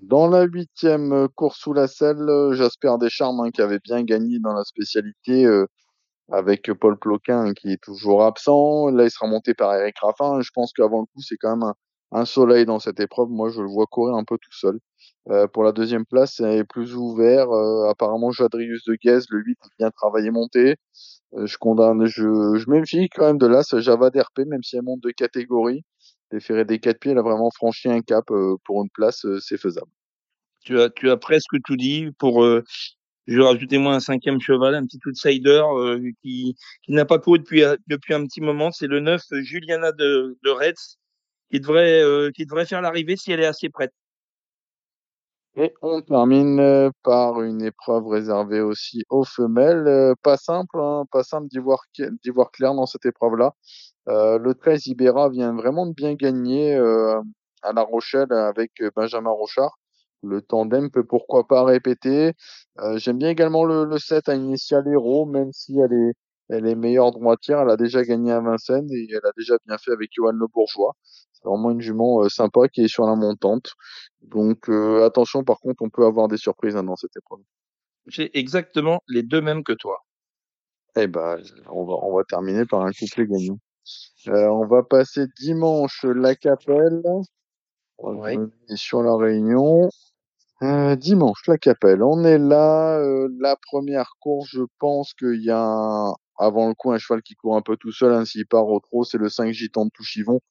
Dans 0.03 0.27
la 0.27 0.43
huitième 0.43 1.27
course 1.35 1.59
sous 1.59 1.73
la 1.73 1.87
selle, 1.87 2.29
Jasper 2.53 2.95
Descharmes 2.99 3.41
hein, 3.41 3.51
qui 3.51 3.61
avait 3.61 3.79
bien 3.79 4.03
gagné 4.03 4.39
dans 4.39 4.53
la 4.53 4.63
spécialité 4.63 5.45
euh, 5.45 5.65
avec 6.31 6.71
Paul 6.73 6.97
Ploquin 6.97 7.53
qui 7.53 7.71
est 7.71 7.81
toujours 7.81 8.23
absent. 8.23 8.89
Là, 8.89 9.05
il 9.05 9.11
sera 9.11 9.27
monté 9.27 9.53
par 9.53 9.73
Eric 9.75 9.97
Raffin. 9.99 10.41
Je 10.41 10.51
pense 10.53 10.71
qu'avant 10.73 11.01
le 11.01 11.05
coup, 11.05 11.21
c'est 11.21 11.37
quand 11.37 11.55
même 11.57 11.73
un, 12.11 12.25
soleil 12.25 12.65
dans 12.65 12.79
cette 12.79 12.99
épreuve. 12.99 13.29
Moi, 13.29 13.49
je 13.49 13.61
le 13.61 13.67
vois 13.67 13.85
courir 13.87 14.15
un 14.15 14.23
peu 14.23 14.37
tout 14.37 14.51
seul. 14.51 14.79
Euh, 15.29 15.47
pour 15.47 15.63
la 15.63 15.71
deuxième 15.71 16.05
place, 16.05 16.35
c'est 16.37 16.63
plus 16.63 16.95
ouvert. 16.95 17.51
Euh, 17.51 17.89
apparemment, 17.89 18.31
Jadrius 18.31 18.83
de 18.85 18.95
Guez, 18.95 19.19
le 19.29 19.39
8, 19.43 19.59
bien 19.77 19.91
travaillé 19.91 20.31
monté. 20.31 20.75
Euh, 21.35 21.45
je 21.45 21.57
condamne, 21.57 22.05
je, 22.07 22.23
je 22.57 22.69
méfie 22.69 23.07
quand 23.09 23.25
même 23.27 23.37
de 23.37 23.61
ce 23.61 23.79
Java 23.79 24.09
d'RP, 24.09 24.39
même 24.47 24.63
si 24.63 24.77
elle 24.77 24.83
monte 24.83 25.01
de 25.01 25.11
catégorie. 25.11 25.83
Déféré 26.31 26.65
des 26.65 26.79
quatre 26.79 26.99
pieds, 26.99 27.11
elle 27.11 27.17
a 27.19 27.21
vraiment 27.23 27.51
franchi 27.51 27.89
un 27.89 28.01
cap 28.01 28.29
euh, 28.31 28.55
pour 28.65 28.81
une 28.83 28.89
place, 28.89 29.25
euh, 29.25 29.39
c'est 29.39 29.57
faisable. 29.57 29.91
Tu 30.61 30.79
as, 30.79 30.89
tu 30.89 31.09
as 31.09 31.17
presque 31.17 31.55
tout 31.65 31.75
dit. 31.75 32.09
Pour, 32.19 32.45
je 33.27 33.39
rajouter 33.39 33.77
moi 33.77 33.93
un 33.95 33.99
cinquième 33.99 34.41
cheval, 34.41 34.75
un 34.75 34.85
petit 34.85 34.99
outsider 35.05 35.63
qui, 36.21 36.55
qui 36.83 36.91
n'a 36.91 37.05
pas 37.05 37.17
couru 37.17 37.39
depuis, 37.39 37.63
depuis 37.87 38.13
un 38.13 38.25
petit 38.25 38.41
moment. 38.41 38.71
C'est 38.71 38.87
le 38.87 38.99
9 38.99 39.21
Juliana 39.41 39.91
de, 39.93 40.37
de 40.43 40.49
Retz 40.49 40.97
qui 41.49 41.61
devrait, 41.61 42.03
qui 42.35 42.45
devrait 42.45 42.65
faire 42.65 42.81
l'arrivée 42.81 43.15
si 43.15 43.31
elle 43.31 43.39
est 43.39 43.45
assez 43.45 43.69
prête. 43.69 43.93
Et 45.55 45.73
on 45.81 46.01
termine 46.01 46.91
par 47.03 47.41
une 47.41 47.61
épreuve 47.61 48.07
réservée 48.07 48.61
aussi 48.61 49.03
aux 49.09 49.23
femelles. 49.25 50.13
Pas 50.23 50.37
simple, 50.37 50.79
hein, 50.79 51.05
pas 51.11 51.23
simple 51.23 51.47
d'y 51.47 51.59
voir, 51.59 51.79
d'y 51.97 52.29
voir 52.29 52.51
clair 52.51 52.73
dans 52.75 52.85
cette 52.85 53.05
épreuve-là. 53.05 53.53
Euh, 54.09 54.39
le 54.39 54.55
13 54.55 54.87
Ibera 54.87 55.29
vient 55.29 55.53
vraiment 55.55 55.85
de 55.87 55.93
bien 55.93 56.15
gagner 56.15 56.75
euh, 56.75 57.21
à 57.63 57.73
La 57.73 57.83
Rochelle 57.83 58.31
avec 58.31 58.71
Benjamin 58.95 59.31
Rochard. 59.31 59.77
Le 60.23 60.41
tandem 60.41 60.91
peut 60.91 61.05
pourquoi 61.05 61.47
pas 61.47 61.63
répéter. 61.63 62.33
Euh, 62.79 62.97
J'aime 62.97 63.17
bien 63.17 63.29
également 63.29 63.65
le, 63.65 63.85
le 63.85 63.99
7 63.99 64.29
à 64.29 64.35
Initial 64.35 64.87
Hero, 64.87 65.25
même 65.25 65.51
si 65.53 65.79
elle 65.79 65.93
est, 65.93 66.13
elle 66.49 66.67
est 66.67 66.75
meilleure 66.75 67.11
droitière. 67.11 67.61
Elle 67.61 67.69
a 67.69 67.77
déjà 67.77 68.03
gagné 68.03 68.31
à 68.31 68.39
Vincennes 68.41 68.89
et 68.91 69.07
elle 69.11 69.25
a 69.25 69.31
déjà 69.37 69.55
bien 69.65 69.77
fait 69.77 69.91
avec 69.91 70.09
Johan 70.13 70.33
Le 70.33 70.47
Bourgeois. 70.47 70.95
C'est 71.31 71.47
vraiment 71.47 71.71
une 71.71 71.81
jument 71.81 72.23
euh, 72.23 72.29
sympa 72.29 72.67
qui 72.67 72.81
est 72.81 72.87
sur 72.87 73.05
la 73.05 73.15
montante. 73.15 73.71
Donc 74.21 74.69
euh, 74.69 75.05
attention, 75.05 75.43
par 75.43 75.59
contre, 75.59 75.81
on 75.81 75.89
peut 75.89 76.05
avoir 76.05 76.27
des 76.27 76.37
surprises 76.37 76.75
hein, 76.75 76.83
dans 76.83 76.95
cette 76.95 77.15
épreuve. 77.15 77.39
J'ai 78.07 78.37
exactement 78.37 79.01
les 79.07 79.23
deux 79.23 79.41
mêmes 79.41 79.63
que 79.63 79.73
toi. 79.73 79.99
Eh 80.95 81.07
ben, 81.07 81.37
on 81.69 81.85
va, 81.85 81.93
on 82.01 82.15
va 82.15 82.23
terminer 82.23 82.65
par 82.65 82.81
un 82.81 82.91
couplet 82.91 83.27
gagnant. 83.27 83.59
Euh, 84.27 84.47
on 84.47 84.65
va 84.67 84.83
passer 84.83 85.25
dimanche 85.39 86.03
la 86.03 86.35
Capelle. 86.35 87.01
Oui. 87.99 88.37
Et 88.69 88.75
sur 88.75 89.03
la 89.03 89.15
Réunion. 89.15 89.89
Euh, 90.61 90.95
dimanche 90.95 91.47
la 91.47 91.57
Capelle. 91.57 92.03
On 92.03 92.23
est 92.23 92.37
là. 92.37 92.99
Euh, 92.99 93.29
la 93.39 93.55
première 93.55 94.11
course, 94.19 94.49
je 94.51 94.63
pense 94.79 95.13
qu'il 95.13 95.43
y 95.43 95.51
a 95.51 95.61
un, 95.61 96.13
avant 96.39 96.67
le 96.67 96.73
coup 96.73 96.91
un 96.91 96.97
cheval 96.97 97.21
qui 97.21 97.35
court 97.35 97.55
un 97.55 97.61
peu 97.61 97.77
tout 97.77 97.91
seul. 97.91 98.13
Hein, 98.13 98.25
S'il 98.25 98.47
part 98.47 98.67
au 98.67 98.79
trot, 98.79 99.03
c'est 99.03 99.17
le 99.17 99.29
5 99.29 99.51
gitan 99.53 99.85
de 99.85 99.91
Touchivon. 99.93 100.41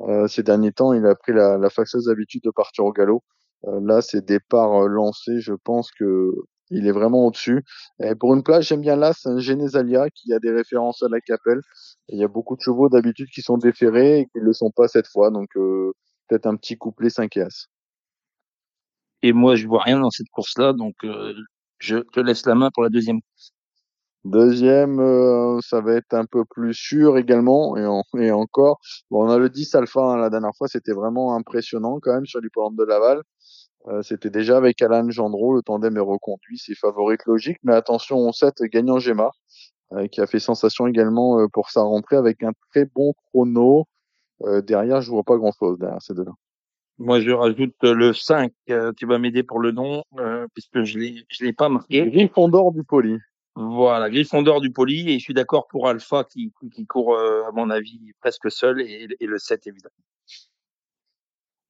Euh, 0.00 0.28
ces 0.28 0.42
derniers 0.42 0.72
temps, 0.72 0.92
il 0.92 1.06
a 1.06 1.14
pris 1.14 1.32
la, 1.32 1.58
la 1.58 1.70
fâcheuse 1.70 2.08
habitude 2.08 2.42
de 2.44 2.50
partir 2.50 2.84
au 2.84 2.92
galop. 2.92 3.22
Euh, 3.66 3.80
là, 3.82 4.02
c'est 4.02 4.24
départ 4.24 4.88
lancé. 4.88 5.40
Je 5.40 5.54
pense 5.54 5.90
que 5.92 6.32
il 6.70 6.86
est 6.86 6.92
vraiment 6.92 7.26
au-dessus. 7.26 7.64
Et 8.00 8.14
pour 8.14 8.34
une 8.34 8.42
place, 8.42 8.66
j'aime 8.66 8.80
bien 8.80 8.96
là, 8.96 9.12
c'est 9.12 9.28
un 9.28 9.38
Genesalia 9.38 10.10
qui 10.10 10.32
a 10.32 10.38
des 10.38 10.50
références 10.50 11.02
à 11.02 11.08
la 11.08 11.20
Capelle. 11.20 11.60
il 12.08 12.18
y 12.18 12.24
a 12.24 12.28
beaucoup 12.28 12.56
de 12.56 12.60
chevaux 12.60 12.88
d'habitude 12.88 13.28
qui 13.30 13.42
sont 13.42 13.58
déférés 13.58 14.20
et 14.20 14.26
qui 14.26 14.38
ne 14.38 14.44
le 14.44 14.52
sont 14.52 14.70
pas 14.70 14.88
cette 14.88 15.06
fois. 15.08 15.30
Donc, 15.30 15.48
euh, 15.56 15.92
peut-être 16.28 16.46
un 16.46 16.56
petit 16.56 16.76
couplet 16.76 17.10
5 17.10 17.36
et 17.36 17.42
As. 17.42 17.68
Et 19.22 19.32
moi, 19.32 19.56
je 19.56 19.66
vois 19.66 19.82
rien 19.82 20.00
dans 20.00 20.10
cette 20.10 20.28
course-là. 20.30 20.72
Donc, 20.72 20.94
euh, 21.04 21.34
je 21.78 21.98
te 21.98 22.20
laisse 22.20 22.46
la 22.46 22.54
main 22.54 22.70
pour 22.72 22.82
la 22.82 22.88
deuxième 22.90 23.20
course. 23.20 23.52
Deuxième, 24.26 24.98
euh, 24.98 25.60
ça 25.60 25.80
va 25.80 25.94
être 25.94 26.12
un 26.12 26.24
peu 26.24 26.44
plus 26.44 26.74
sûr 26.74 27.16
également, 27.16 27.76
et, 27.76 28.24
et 28.24 28.32
encore. 28.32 28.80
Bon, 29.08 29.24
on 29.24 29.30
a 29.30 29.38
le 29.38 29.48
10 29.48 29.72
Alpha, 29.76 30.00
hein, 30.00 30.16
la 30.16 30.30
dernière 30.30 30.50
fois, 30.58 30.66
c'était 30.66 30.92
vraiment 30.92 31.36
impressionnant 31.36 32.00
quand 32.02 32.12
même 32.12 32.26
sur 32.26 32.40
l'hippodrome 32.40 32.74
de 32.74 32.82
Laval. 32.82 33.22
Euh, 33.86 34.02
c'était 34.02 34.30
déjà 34.30 34.56
avec 34.56 34.82
Alan 34.82 35.08
Gendreau, 35.10 35.54
le 35.54 35.62
tandem 35.62 35.96
est 35.96 36.00
reconduit, 36.00 36.58
c'est 36.58 36.74
favorite 36.74 37.24
logique, 37.26 37.58
mais 37.62 37.72
attention, 37.72 38.18
on 38.18 38.32
7 38.32 38.62
gagnant 38.64 38.98
Gemma, 38.98 39.30
euh, 39.92 40.08
qui 40.08 40.20
a 40.20 40.26
fait 40.26 40.40
sensation 40.40 40.88
également 40.88 41.38
euh, 41.38 41.46
pour 41.46 41.70
sa 41.70 41.82
rentrée 41.82 42.16
avec 42.16 42.42
un 42.42 42.50
très 42.70 42.84
bon 42.84 43.12
chrono. 43.28 43.86
derrière, 44.64 45.02
je 45.02 45.10
vois 45.12 45.22
pas 45.22 45.36
grand 45.36 45.52
chose 45.56 45.78
derrière 45.78 46.02
ces 46.02 46.14
deux-là. 46.14 46.32
Moi, 46.98 47.20
je 47.20 47.30
rajoute 47.30 47.76
le 47.82 48.12
5. 48.12 48.50
tu 48.96 49.06
vas 49.06 49.18
m'aider 49.20 49.44
pour 49.44 49.60
le 49.60 49.70
nom, 49.70 50.02
puisque 50.52 50.82
je 50.82 50.98
l'ai, 50.98 51.24
je 51.28 51.44
l'ai 51.44 51.52
pas 51.52 51.68
marqué. 51.68 52.10
Griffon 52.10 52.48
d'or 52.48 52.72
du 52.72 52.82
poli. 52.82 53.18
Voilà, 53.56 54.10
Griffon 54.10 54.42
d'or 54.42 54.60
du 54.60 54.70
poli, 54.70 55.10
et 55.10 55.18
je 55.18 55.24
suis 55.24 55.34
d'accord 55.34 55.66
pour 55.68 55.88
Alpha 55.88 56.24
qui, 56.24 56.52
court, 56.86 57.18
à 57.18 57.50
mon 57.52 57.70
avis, 57.70 58.12
presque 58.20 58.50
seul, 58.50 58.80
et, 58.80 59.08
le 59.20 59.38
7, 59.38 59.66
évidemment. 59.66 59.94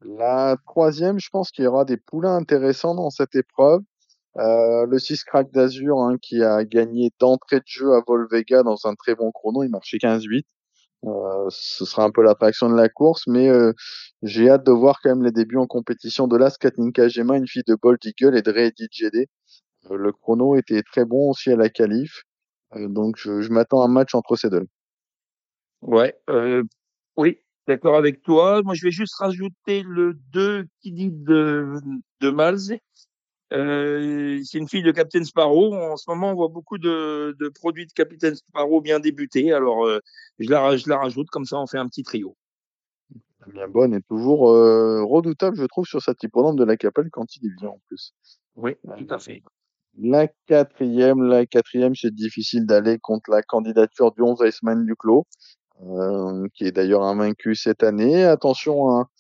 La 0.03 0.57
troisième, 0.67 1.19
je 1.19 1.31
pense 1.31 1.51
qu'il 1.51 1.65
y 1.65 1.69
aura 1.69 1.85
des 1.85 1.97
poulains 1.97 2.37
intéressants 2.37 2.95
dans 2.95 3.11
cette 3.11 3.35
épreuve. 3.35 3.83
Euh, 4.39 4.85
le 4.87 4.99
6 4.99 5.25
Crack 5.25 5.51
d'Azur 5.51 5.99
hein, 6.01 6.19
qui 6.21 6.43
a 6.43 6.65
gagné 6.65 7.11
d'entrée 7.19 7.61
de 7.61 7.65
jeu 7.67 7.95
à 7.95 8.03
Volvega 8.07 8.63
dans 8.63 8.77
un 8.85 8.95
très 8.95 9.15
bon 9.15 9.33
chrono, 9.33 9.63
il 9.63 9.71
marchait 9.71 9.97
15-8. 9.97 10.45
Euh, 11.05 11.47
ce 11.49 11.85
sera 11.85 12.05
un 12.05 12.11
peu 12.11 12.23
l'attraction 12.23 12.69
de 12.69 12.77
la 12.77 12.89
course, 12.89 13.27
mais 13.27 13.49
euh, 13.49 13.73
j'ai 14.23 14.51
hâte 14.51 14.67
de 14.67 14.73
voir 14.73 15.01
quand 15.03 15.11
même 15.11 15.25
les 15.25 15.33
débuts 15.33 15.57
en 15.57 15.67
compétition 15.67 16.27
de 16.29 16.37
Las 16.37 16.59
Katinka 16.59 17.09
Gema, 17.09 17.37
une 17.37 17.47
fille 17.47 17.63
de 17.67 17.77
Bold 17.81 17.99
Eagle 18.05 18.37
et 18.37 18.43
de 18.43 18.51
Reddy 18.51 18.89
GD. 18.91 19.29
Euh, 19.91 19.97
le 19.97 20.13
chrono 20.13 20.57
était 20.57 20.83
très 20.83 21.05
bon 21.05 21.31
aussi 21.31 21.51
à 21.51 21.57
la 21.57 21.69
qualif, 21.69 22.23
euh, 22.75 22.89
donc 22.89 23.17
je, 23.19 23.41
je 23.41 23.51
m'attends 23.51 23.83
à 23.83 23.87
un 23.87 23.89
match 23.89 24.15
entre 24.15 24.37
ces 24.37 24.51
deux. 24.51 24.67
Ouais, 25.83 26.19
oui, 27.17 27.39
d'accord 27.67 27.97
avec 27.97 28.23
toi. 28.23 28.63
Moi, 28.63 28.75
je 28.75 28.85
vais 28.85 28.91
juste 28.91 29.15
rajouter 29.17 29.83
le 29.83 30.15
2 30.33 30.67
qui 30.81 30.93
dit 30.93 31.11
de, 31.11 31.75
de 32.21 32.31
Malz. 32.31 32.73
Euh, 33.53 34.41
c'est 34.45 34.59
une 34.59 34.69
fille 34.69 34.83
de 34.83 34.91
Captain 34.91 35.25
Sparrow. 35.25 35.75
En 35.75 35.97
ce 35.97 36.11
moment, 36.11 36.31
on 36.31 36.35
voit 36.35 36.49
beaucoup 36.49 36.79
de, 36.79 37.37
de 37.39 37.49
produits 37.49 37.87
de 37.87 37.93
Captain 37.93 38.35
Sparrow 38.35 38.81
bien 38.81 39.01
débutés. 39.01 39.53
Alors, 39.53 39.87
euh, 39.87 40.01
je, 40.39 40.51
la, 40.51 40.77
je 40.77 40.89
la 40.89 40.99
rajoute, 40.99 41.29
comme 41.29 41.45
ça, 41.45 41.59
on 41.59 41.67
fait 41.67 41.79
un 41.79 41.87
petit 41.87 42.03
trio. 42.03 42.37
Bien 43.47 43.69
bonne 43.69 43.95
et 43.95 44.03
toujours 44.03 44.51
euh, 44.51 45.05
redoutable, 45.05 45.57
je 45.57 45.65
trouve, 45.67 45.87
sur 45.87 46.03
cette 46.03 46.21
hippodrome 46.23 46.57
de 46.57 46.65
la 46.65 46.77
Capelle 46.77 47.11
quand 47.11 47.37
il 47.37 47.47
est 47.47 47.55
bien 47.61 47.69
en 47.69 47.81
plus. 47.87 48.13
Oui, 48.57 48.73
tout 48.99 49.15
à 49.15 49.21
fait. 49.21 49.43
La 49.99 50.29
quatrième, 50.47 51.23
la 51.23 51.47
quatrième, 51.47 51.95
c'est 51.95 52.15
difficile 52.15 52.67
d'aller 52.67 52.99
contre 52.99 53.31
la 53.31 53.43
candidature 53.43 54.13
du 54.13 54.23
11 54.23 54.41
Iceman 54.45 54.85
du 54.85 54.95
Clos. 54.95 55.27
Euh, 55.83 56.47
qui 56.55 56.65
est 56.65 56.73
d'ailleurs 56.73 57.03
invaincu 57.03 57.55
cette 57.55 57.83
année. 57.83 58.25
Attention 58.25 58.89
à 58.89 59.11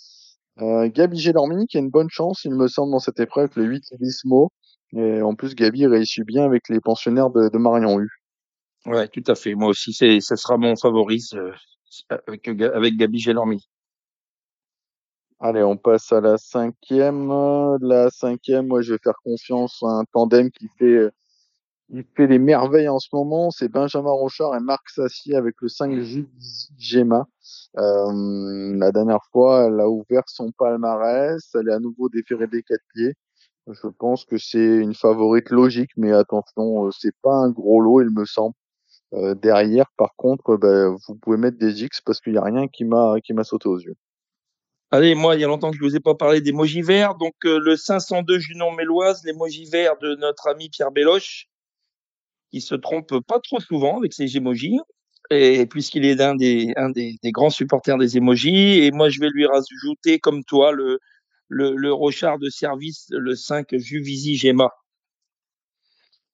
euh, 0.62 0.88
Gabi 0.88 1.18
Gelormini 1.18 1.66
qui 1.66 1.76
a 1.76 1.80
une 1.80 1.90
bonne 1.90 2.08
chance, 2.08 2.44
il 2.44 2.54
me 2.54 2.66
semble, 2.66 2.92
dans 2.92 2.98
cette 2.98 3.20
épreuve, 3.20 3.50
le 3.56 3.64
8 3.64 3.92
Elismo. 3.92 4.50
Et 4.96 5.20
en 5.20 5.34
plus, 5.34 5.54
Gabi 5.54 5.86
réussit 5.86 6.24
bien 6.24 6.44
avec 6.44 6.68
les 6.70 6.80
pensionnaires 6.80 7.28
de, 7.28 7.50
de 7.50 7.58
Marion 7.58 8.00
U. 8.00 8.08
Ouais, 8.86 9.06
tout 9.08 9.24
à 9.26 9.34
fait. 9.34 9.54
Moi 9.54 9.68
aussi, 9.68 9.92
c'est, 9.92 10.20
ça 10.20 10.36
sera 10.36 10.56
mon 10.56 10.76
favori 10.76 11.22
avec, 12.08 12.48
avec 12.48 12.96
Gabi 12.96 13.18
Gelormini. 13.18 13.68
Allez, 15.40 15.62
on 15.62 15.76
passe 15.76 16.12
à 16.12 16.20
la 16.20 16.38
cinquième. 16.38 17.28
La 17.80 18.10
cinquième, 18.10 18.66
moi, 18.68 18.80
je 18.82 18.94
vais 18.94 19.00
faire 19.02 19.18
confiance 19.22 19.82
à 19.82 19.88
un 19.88 20.04
tandem 20.04 20.50
qui 20.50 20.68
fait 20.78 21.10
il 21.88 22.04
fait 22.16 22.26
des 22.26 22.38
merveilles 22.38 22.88
en 22.88 22.98
ce 22.98 23.08
moment. 23.12 23.50
C'est 23.50 23.68
Benjamin 23.68 24.10
Rochard 24.10 24.56
et 24.56 24.60
Marc 24.60 24.88
Sassier 24.90 25.36
avec 25.36 25.54
le 25.60 25.68
5 25.68 25.92
Gemma. 26.78 27.28
Euh, 27.78 28.76
la 28.76 28.90
dernière 28.92 29.24
fois, 29.32 29.66
elle 29.66 29.80
a 29.80 29.88
ouvert 29.88 30.24
son 30.26 30.50
palmarès. 30.52 31.42
Elle 31.54 31.68
est 31.68 31.72
à 31.72 31.78
nouveau 31.78 32.08
déférée 32.08 32.48
des 32.48 32.62
quatre 32.62 32.82
pieds. 32.94 33.14
Je 33.68 33.88
pense 33.88 34.24
que 34.24 34.38
c'est 34.38 34.76
une 34.78 34.94
favorite 34.94 35.50
logique, 35.50 35.90
mais 35.96 36.12
attention, 36.12 36.86
euh, 36.86 36.90
c'est 36.92 37.14
pas 37.22 37.34
un 37.34 37.50
gros 37.50 37.80
lot, 37.80 38.00
il 38.00 38.10
me 38.10 38.24
semble. 38.24 38.54
Euh, 39.14 39.34
derrière, 39.34 39.86
par 39.98 40.14
contre, 40.16 40.56
ben, 40.56 40.96
vous 41.08 41.16
pouvez 41.16 41.36
mettre 41.38 41.58
des 41.58 41.84
X 41.84 42.00
parce 42.02 42.20
qu'il 42.20 42.32
n'y 42.34 42.38
a 42.38 42.44
rien 42.44 42.68
qui 42.68 42.84
m'a 42.84 43.16
qui 43.24 43.32
m'a 43.34 43.44
sauté 43.44 43.68
aux 43.68 43.78
yeux. 43.78 43.96
Allez, 44.96 45.14
moi, 45.14 45.34
il 45.34 45.42
y 45.42 45.44
a 45.44 45.46
longtemps 45.46 45.70
que 45.70 45.76
je 45.76 45.82
vous 45.82 45.94
ai 45.94 46.00
pas 46.00 46.14
parlé 46.14 46.40
des 46.40 46.52
Mojis 46.52 46.80
verts. 46.80 47.16
Donc, 47.16 47.34
euh, 47.44 47.60
le 47.62 47.76
502 47.76 48.38
Junon 48.38 48.72
Méloise, 48.72 49.22
les 49.26 49.34
Mojis 49.34 49.66
verts 49.66 49.98
de 49.98 50.14
notre 50.14 50.48
ami 50.48 50.70
Pierre 50.70 50.90
Béloche 50.90 51.50
qui 52.50 52.62
se 52.62 52.74
trompe 52.74 53.20
pas 53.26 53.38
trop 53.40 53.60
souvent 53.60 53.98
avec 53.98 54.14
ses 54.14 54.38
émojis. 54.38 54.78
Et 55.28 55.66
puisqu'il 55.66 56.06
est 56.06 56.18
un 56.22 56.34
des, 56.34 56.72
grands 57.26 57.50
supporters 57.50 57.98
des 57.98 58.16
émojis, 58.16 58.84
et 58.84 58.90
moi 58.90 59.10
je 59.10 59.20
vais 59.20 59.28
lui 59.28 59.44
rajouter 59.44 60.18
comme 60.18 60.42
toi 60.44 60.72
le, 60.72 61.92
Rochard 61.92 62.38
de 62.38 62.48
service, 62.48 63.08
le 63.10 63.34
5 63.34 63.76
Juvisi 63.76 64.36
Gemma. 64.36 64.70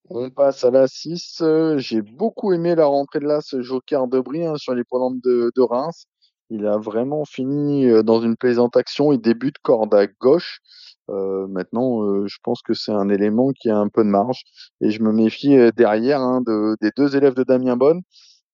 On 0.08 0.30
passe 0.30 0.62
à 0.62 0.70
la 0.70 0.86
6. 0.86 1.42
J'ai 1.78 2.02
beaucoup 2.02 2.52
aimé 2.52 2.76
la 2.76 2.86
rentrée 2.86 3.18
de 3.18 3.26
là, 3.26 3.40
ce 3.40 3.60
Joker 3.60 4.06
de 4.06 4.20
Brie 4.20 4.46
hein, 4.46 4.56
sur 4.56 4.72
les 4.72 4.84
programmes 4.84 5.18
de, 5.24 5.50
de 5.56 5.62
Reims. 5.62 6.06
Il 6.52 6.66
a 6.66 6.76
vraiment 6.76 7.24
fini 7.24 7.90
dans 8.04 8.20
une 8.20 8.36
plaisante 8.36 8.76
action. 8.76 9.12
Il 9.12 9.20
débute 9.20 9.58
corde 9.62 9.94
à 9.94 10.06
gauche. 10.06 10.60
Maintenant, 11.08 12.26
je 12.26 12.36
pense 12.42 12.60
que 12.60 12.74
c'est 12.74 12.92
un 12.92 13.08
élément 13.08 13.52
qui 13.52 13.70
a 13.70 13.78
un 13.78 13.88
peu 13.88 14.04
de 14.04 14.10
marge. 14.10 14.42
Et 14.82 14.90
je 14.90 15.02
me 15.02 15.12
méfie 15.12 15.56
derrière 15.74 16.20
hein, 16.20 16.42
de, 16.46 16.76
des 16.82 16.90
deux 16.94 17.16
élèves 17.16 17.34
de 17.34 17.42
Damien 17.42 17.76
Bonne, 17.76 18.02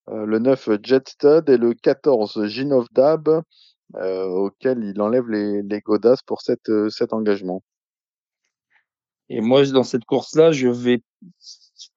le 0.07 0.39
9 0.39 0.71
Jetstud 0.83 1.49
et 1.49 1.57
le 1.57 1.75
14 1.75 2.47
Ginov 2.47 2.87
Dab, 2.93 3.43
auquel 3.95 4.85
il 4.85 5.01
enlève 5.01 5.29
les, 5.29 5.63
les 5.63 5.81
godasses 5.81 6.23
pour 6.23 6.41
cet 6.41 7.13
engagement. 7.13 7.65
Et 9.29 9.41
moi, 9.41 9.65
dans 9.67 9.83
cette 9.83 10.05
course-là, 10.05 10.53
je 10.53 10.69
vais 10.69 11.03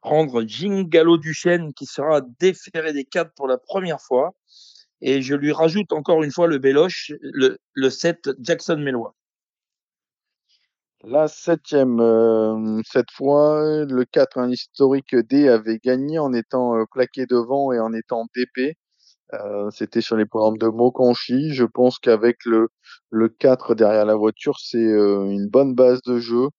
prendre 0.01 0.43
Gingalo 0.43 1.17
Duchesne 1.17 1.73
qui 1.73 1.85
sera 1.85 2.21
déféré 2.39 2.91
des 2.91 3.05
cadres 3.05 3.31
pour 3.35 3.47
la 3.47 3.57
première 3.57 4.01
fois. 4.01 4.33
Et 5.01 5.21
je 5.21 5.35
lui 5.35 5.51
rajoute 5.51 5.91
encore 5.93 6.23
une 6.23 6.31
fois 6.31 6.47
le 6.47 6.57
Béloche, 6.59 7.11
le, 7.21 7.57
le 7.73 7.89
7 7.89 8.29
Jackson 8.39 8.77
Mellois. 8.77 9.15
La 11.03 11.27
septième, 11.27 11.99
euh, 11.99 12.79
cette 12.85 13.09
fois, 13.11 13.85
le 13.85 14.05
4, 14.05 14.37
un 14.37 14.49
historique 14.51 15.15
D, 15.15 15.47
avait 15.49 15.79
gagné 15.79 16.19
en 16.19 16.31
étant 16.33 16.75
euh, 16.77 16.85
plaqué 16.91 17.25
devant 17.25 17.71
et 17.71 17.79
en 17.79 17.91
étant 17.93 18.25
DP. 18.35 18.77
Euh, 19.33 19.69
C'était 19.71 20.01
sur 20.01 20.17
les 20.17 20.25
programmes 20.25 20.57
de 20.57 20.67
Mokanchi. 20.67 21.53
Je 21.53 21.65
pense 21.65 21.99
qu'avec 21.99 22.37
le, 22.45 22.69
le 23.09 23.29
4 23.29 23.75
derrière 23.75 24.05
la 24.05 24.15
voiture, 24.15 24.59
c'est 24.59 24.77
euh, 24.77 25.25
une 25.25 25.47
bonne 25.49 25.73
base 25.75 26.01
de 26.03 26.19
jeu. 26.19 26.49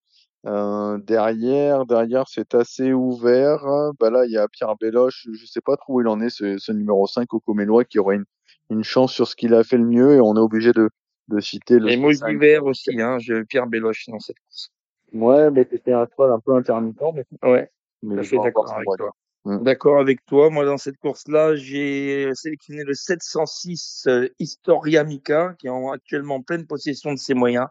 Euh, 0.47 0.99
derrière, 0.99 1.86
derrière, 1.86 2.24
c'est 2.28 2.55
assez 2.55 2.93
ouvert. 2.93 3.64
Bah 4.01 4.11
là, 4.11 4.24
il 4.26 4.32
y 4.32 4.38
a 4.38 4.49
Pierre 4.49 4.76
Béloche. 4.76 5.28
Je 5.32 5.47
sais 5.47 5.61
pas 5.61 5.76
trop 5.76 5.95
où 5.95 6.01
il 6.01 6.09
en 6.09 6.20
est, 6.20 6.30
ce, 6.30 6.59
ce 6.59 6.72
numéro 6.72 7.07
5 7.07 7.32
au 7.34 7.40
Comélois, 7.40 7.84
qui 7.84 7.99
aurait 7.99 8.16
une, 8.16 8.24
une 8.70 8.84
chance 8.84 9.12
sur 9.12 9.28
ce 9.28 9.36
qu'il 9.36 9.55
a 9.55 9.62
fait 9.62 9.78
le 9.78 9.84
mieux 9.84 10.14
et 10.14 10.20
on 10.20 10.34
est 10.34 10.40
obligé 10.40 10.72
de, 10.72 10.90
de 11.28 11.40
citer 11.40 11.78
le. 11.78 11.90
Et 11.90 11.97
d'hiver 11.97 12.64
aussi, 12.64 13.01
hein, 13.01 13.18
je, 13.18 13.43
Pierre 13.43 13.66
Béloche 13.66 14.07
dans 14.09 14.18
cette 14.18 14.38
course. 14.40 14.70
Ouais, 15.12 15.51
mais 15.51 15.66
c'était 15.70 15.93
un 15.93 16.07
cheval 16.07 16.32
un 16.32 16.40
peu 16.40 16.55
intermittent. 16.55 17.01
Mais... 17.14 17.24
Ouais, 17.49 17.70
mais 18.03 18.16
je 18.22 18.28
suis 18.28 18.40
d'accord 18.40 18.72
avec 18.72 18.86
toi. 18.99 19.11
Mmh. 19.45 19.62
D'accord 19.64 19.99
avec 19.99 20.24
toi. 20.24 20.51
Moi, 20.51 20.64
dans 20.64 20.78
cette 20.78 20.99
course-là, 20.99 21.57
j'ai 21.57 22.30
sélectionné 22.34 22.84
le 22.84 22.95
706 22.95 24.05
euh, 24.07 24.28
Historia 24.38 25.03
Mika, 25.03 25.57
qui 25.59 25.66
est 25.66 25.70
en, 25.70 25.90
actuellement 25.90 26.36
en 26.36 26.43
pleine 26.43 26.64
possession 26.64 27.12
de 27.12 27.18
ses 27.18 27.34
moyens. 27.34 27.66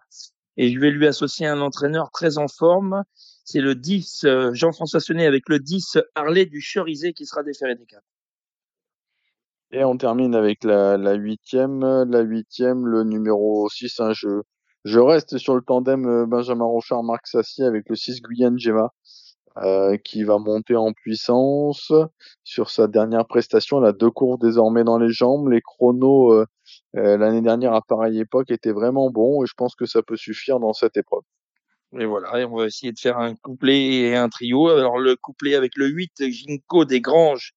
Et 0.58 0.72
je 0.72 0.80
vais 0.80 0.91
lui 0.91 1.08
associer 1.08 1.47
un 1.47 1.62
entraîneur 1.62 2.12
très 2.12 2.38
en 2.38 2.47
forme. 2.47 3.04
C'est 3.45 3.62
le 3.62 3.76
10 3.76 4.26
euh, 4.26 4.54
Jean-François 4.54 4.99
Sonnet 4.99 5.26
avec 5.26 5.47
le 5.47 5.60
10 5.60 5.97
Harley 6.16 6.45
du 6.45 6.62
Cherizé 6.62 7.14
qui 7.14 7.26
sera 7.26 7.43
déféré 7.43 7.76
des 7.76 7.86
quatre. 7.86 8.06
Et 9.72 9.84
on 9.86 9.97
termine 9.97 10.36
avec 10.36 10.64
la, 10.64 10.97
la 10.97 11.14
huitième. 11.14 11.80
La 12.04 12.22
huitième, 12.22 12.86
le 12.86 13.04
numéro 13.04 13.70
6. 13.70 13.99
Hein, 14.02 14.14
je, 14.14 14.41
je 14.84 14.99
reste 14.99 15.38
sur 15.38 15.56
le 15.56 15.62
tandem 15.62 16.06
euh, 16.06 16.26
Benjamin 16.26 16.66
Rochard, 16.66 17.04
Marc 17.04 17.28
Sassier 17.28 17.66
avec 17.66 17.88
le 17.89 17.95
6 17.95 18.22
Guyane 18.22 18.60
Gemma. 18.60 18.91
Euh, 19.58 19.97
qui 19.97 20.24
va 20.24 20.38
monter 20.38 20.78
en 20.78 20.93
puissance 20.93 21.91
sur 22.45 22.70
sa 22.70 22.88
dernière 22.88 23.26
prestation. 23.26 23.80
Elle 23.80 23.89
a 23.89 23.91
deux 23.91 24.10
courses 24.10 24.39
désormais 24.39 24.86
dans 24.86 24.97
les 24.97 25.12
jambes. 25.12 25.49
Les 25.49 25.60
chronos 25.60 26.45
euh, 26.98 27.18
l'année 27.18 27.42
dernière 27.42 27.74
à 27.74 27.82
pareille 27.82 28.20
époque 28.20 28.52
étaient 28.52 28.72
vraiment 28.72 29.10
bons 29.10 29.44
et 29.44 29.48
je 29.48 29.54
pense 29.56 29.76
que 29.76 29.86
ça 29.86 30.02
peut 30.02 30.18
suffire 30.18 30.60
dans 30.60 30.74
cette 30.74 30.98
épreuve. 30.98 31.24
Et 32.00 32.06
voilà, 32.06 32.39
et 32.39 32.46
on 32.46 32.56
va 32.56 32.66
essayer 32.66 32.92
de 32.92 33.00
faire 33.00 33.18
un 33.18 33.36
couplet 33.36 33.82
et 33.82 34.16
un 34.16 34.30
trio. 34.30 34.70
Alors 34.70 34.98
le 34.98 35.16
couplet 35.16 35.56
avec 35.56 35.76
le 35.76 35.88
8 35.88 36.30
Ginko 36.30 36.86
des 36.86 37.02
Granges 37.02 37.54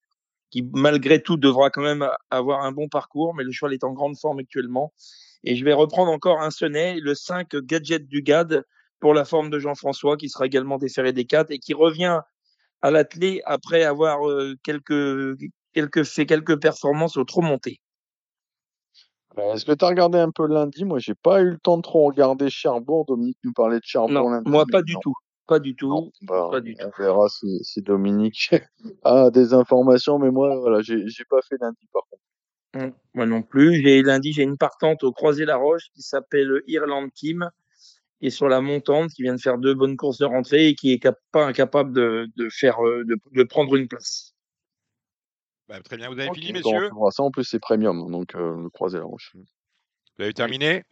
qui 0.51 0.69
malgré 0.73 1.21
tout 1.21 1.37
devra 1.37 1.71
quand 1.71 1.83
même 1.83 2.09
avoir 2.31 2.63
un 2.63 2.73
bon 2.73 2.89
parcours, 2.89 3.35
mais 3.35 3.43
le 3.43 3.51
cheval 3.51 3.75
est 3.75 3.83
en 3.83 3.93
grande 3.93 4.17
forme 4.17 4.39
actuellement. 4.39 4.93
Et 5.43 5.57
je 5.57 5.65
vais 5.65 5.73
reprendre 5.73 6.13
encore 6.13 6.41
un 6.41 6.51
sonnet, 6.51 6.99
le 7.01 7.15
5 7.15 7.57
Gadget 7.57 8.07
du 8.07 8.23
GAD 8.23 8.65
pour 9.01 9.15
la 9.15 9.25
forme 9.25 9.51
de 9.51 9.59
Jean-François, 9.59 10.17
qui 10.17 10.29
sera 10.29 10.47
également 10.47 10.79
déféré 10.79 11.13
des 11.13 11.25
4 11.25 11.51
et 11.51 11.59
qui 11.59 11.75
revient 11.75 12.21
à 12.83 12.91
l'atelier 12.91 13.43
après 13.47 13.83
avoir 13.83 14.29
euh, 14.29 14.55
quelques, 14.63 15.37
quelques, 15.73 16.05
fait 16.05 16.27
quelques 16.27 16.61
performances 16.61 17.17
au 17.17 17.25
trop 17.25 17.43
monté. 17.43 17.81
Bah, 19.37 19.43
est-ce 19.55 19.65
que 19.65 19.73
tu 19.73 19.85
as 19.85 19.89
regardé 19.89 20.19
un 20.19 20.31
peu 20.31 20.47
lundi 20.47 20.85
Moi, 20.85 20.99
j'ai 20.99 21.15
pas 21.15 21.41
eu 21.43 21.51
le 21.51 21.59
temps 21.59 21.77
de 21.77 21.83
trop 21.83 22.07
regarder 22.07 22.51
Cherbourg. 22.51 23.05
Dominique 23.07 23.39
nous 23.45 23.53
parlait 23.53 23.79
de 23.79 23.85
Cherbourg 23.85 24.11
non, 24.13 24.31
lundi. 24.31 24.51
Moi, 24.51 24.65
pas 24.71 24.83
du 24.83 24.95
tout. 25.03 25.15
Pas 25.47 25.59
du 25.59 25.75
tout. 25.77 26.11
Bah, 26.23 26.49
pas 26.51 26.61
du 26.61 26.75
on 26.81 26.85
tout. 26.91 27.03
verra 27.03 27.29
si, 27.29 27.59
si 27.65 27.83
Dominique 27.83 28.51
a 29.05 29.31
des 29.31 29.53
informations, 29.53 30.19
mais 30.19 30.31
moi, 30.31 30.57
voilà, 30.59 30.81
j'ai 30.83 31.05
pas 31.29 31.41
fait 31.49 31.57
lundi 31.61 31.87
par 31.93 32.03
contre. 32.09 32.23
Hum, 32.77 32.93
Moi 33.15 33.27
non 33.27 33.43
plus. 33.43 33.83
J'ai 33.83 34.03
lundi, 34.03 34.33
j'ai 34.33 34.43
une 34.43 34.57
partante 34.57 35.05
au 35.05 35.13
Croisé-la-Roche 35.13 35.89
qui 35.95 36.03
s'appelle 36.03 36.63
Irland 36.67 37.09
Team, 37.15 37.49
qui 38.21 38.29
est 38.29 38.31
sur 38.31 38.49
la 38.49 38.61
montante, 38.61 39.11
qui 39.11 39.23
vient 39.23 39.35
de 39.35 39.41
faire 39.41 39.59
deux 39.59 39.75
bonnes 39.75 39.97
courses 39.97 40.19
de 40.19 40.25
rentrée 40.25 40.69
et 40.69 40.75
qui 40.75 40.93
est 40.93 41.09
pas 41.31 41.45
incapable 41.47 41.93
de, 41.93 42.27
de 42.37 42.49
faire, 42.51 42.85
euh, 42.85 43.05
de, 43.05 43.17
de 43.33 43.43
prendre 43.43 43.77
une 43.77 43.87
place. 43.87 44.34
Bah, 45.69 45.81
très 45.81 45.97
bien, 45.97 46.09
vous 46.11 46.19
avez 46.19 46.31
fini, 46.35 46.53
messieurs? 46.53 46.91
ça. 47.11 47.23
En 47.23 47.31
plus, 47.31 47.45
c'est 47.45 47.59
premium, 47.59 48.11
donc 48.11 48.35
euh, 48.35 48.63
le 48.63 48.71
croisé 48.71 48.99
la 48.99 49.05
roche. 49.05 49.33
Vous 49.35 50.23
avez 50.23 50.35
terminé? 50.35 50.85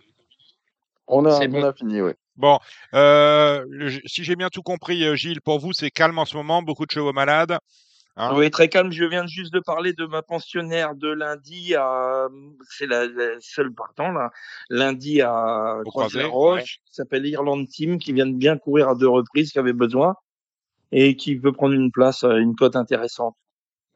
On 1.07 1.27
a, 1.27 1.33
C'est 1.33 1.49
on 1.49 1.51
bon. 1.51 1.65
a 1.65 1.73
fini, 1.75 2.01
oui. 2.01 2.13
Bon, 2.37 2.59
euh, 2.95 3.65
le- 3.69 3.91
si 4.07 4.25
j'ai 4.25 4.37
bien 4.37 4.49
tout 4.49 4.63
compris, 4.63 5.05
euh, 5.05 5.15
Gilles, 5.15 5.43
pour 5.43 5.59
vous, 5.59 5.75
c'est 5.75 5.91
calme 5.91 6.19
en 6.19 6.25
ce 6.25 6.37
moment, 6.37 6.63
beaucoup 6.63 6.87
de 6.87 6.91
chevaux 6.91 7.13
malades. 7.13 7.59
hein? 8.17 8.35
Oui, 8.35 8.51
très 8.51 8.71
calme. 8.71 8.91
Je 8.91 9.05
viens 9.05 9.27
juste 9.27 9.53
de 9.53 9.61
parler 9.61 9.93
de 9.93 10.07
ma 10.07 10.23
pensionnaire 10.23 10.95
de 10.95 11.09
lundi 11.09 11.75
à, 11.75 12.29
c'est 12.71 12.87
la, 12.87 13.07
la 13.07 13.39
seule 13.41 13.75
partant 13.75 14.11
là, 14.11 14.31
lundi 14.71 15.21
à 15.21 15.77
Au 15.85 15.91
Croisé-la-Roche, 15.91 16.79
Croisé, 16.79 16.81
qui 16.87 16.95
s'appelle 16.95 17.27
Irland 17.27 17.67
Team, 17.67 17.99
qui 17.99 18.15
vient 18.15 18.27
de 18.27 18.35
bien 18.35 18.57
courir 18.57 18.89
à 18.89 18.95
deux 18.95 19.09
reprises, 19.09 19.53
qui 19.53 19.59
avait 19.59 19.75
besoin 19.75 20.15
et 20.91 21.17
qui 21.17 21.35
veut 21.35 21.53
prendre 21.53 21.75
une 21.75 21.91
place, 21.93 22.25
euh, 22.25 22.37
une 22.37 22.55
cote 22.55 22.77
intéressante. 22.77 23.37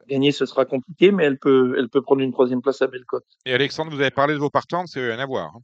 Gagner, 0.07 0.31
ce 0.31 0.45
sera 0.45 0.65
compliqué, 0.65 1.11
mais 1.11 1.25
elle 1.25 1.37
peut, 1.37 1.75
elle 1.77 1.89
peut 1.89 2.01
prendre 2.01 2.21
une 2.21 2.31
troisième 2.31 2.61
place 2.61 2.81
à 2.81 2.87
belle 2.87 3.05
cote. 3.05 3.25
Et 3.45 3.53
Alexandre, 3.53 3.91
vous 3.91 3.99
avez 4.01 4.11
parlé 4.11 4.33
de 4.33 4.39
vos 4.39 4.49
partantes, 4.49 4.87
c'est 4.87 5.05
rien 5.05 5.19
à 5.19 5.25
voir. 5.25 5.53
hein. 5.55 5.59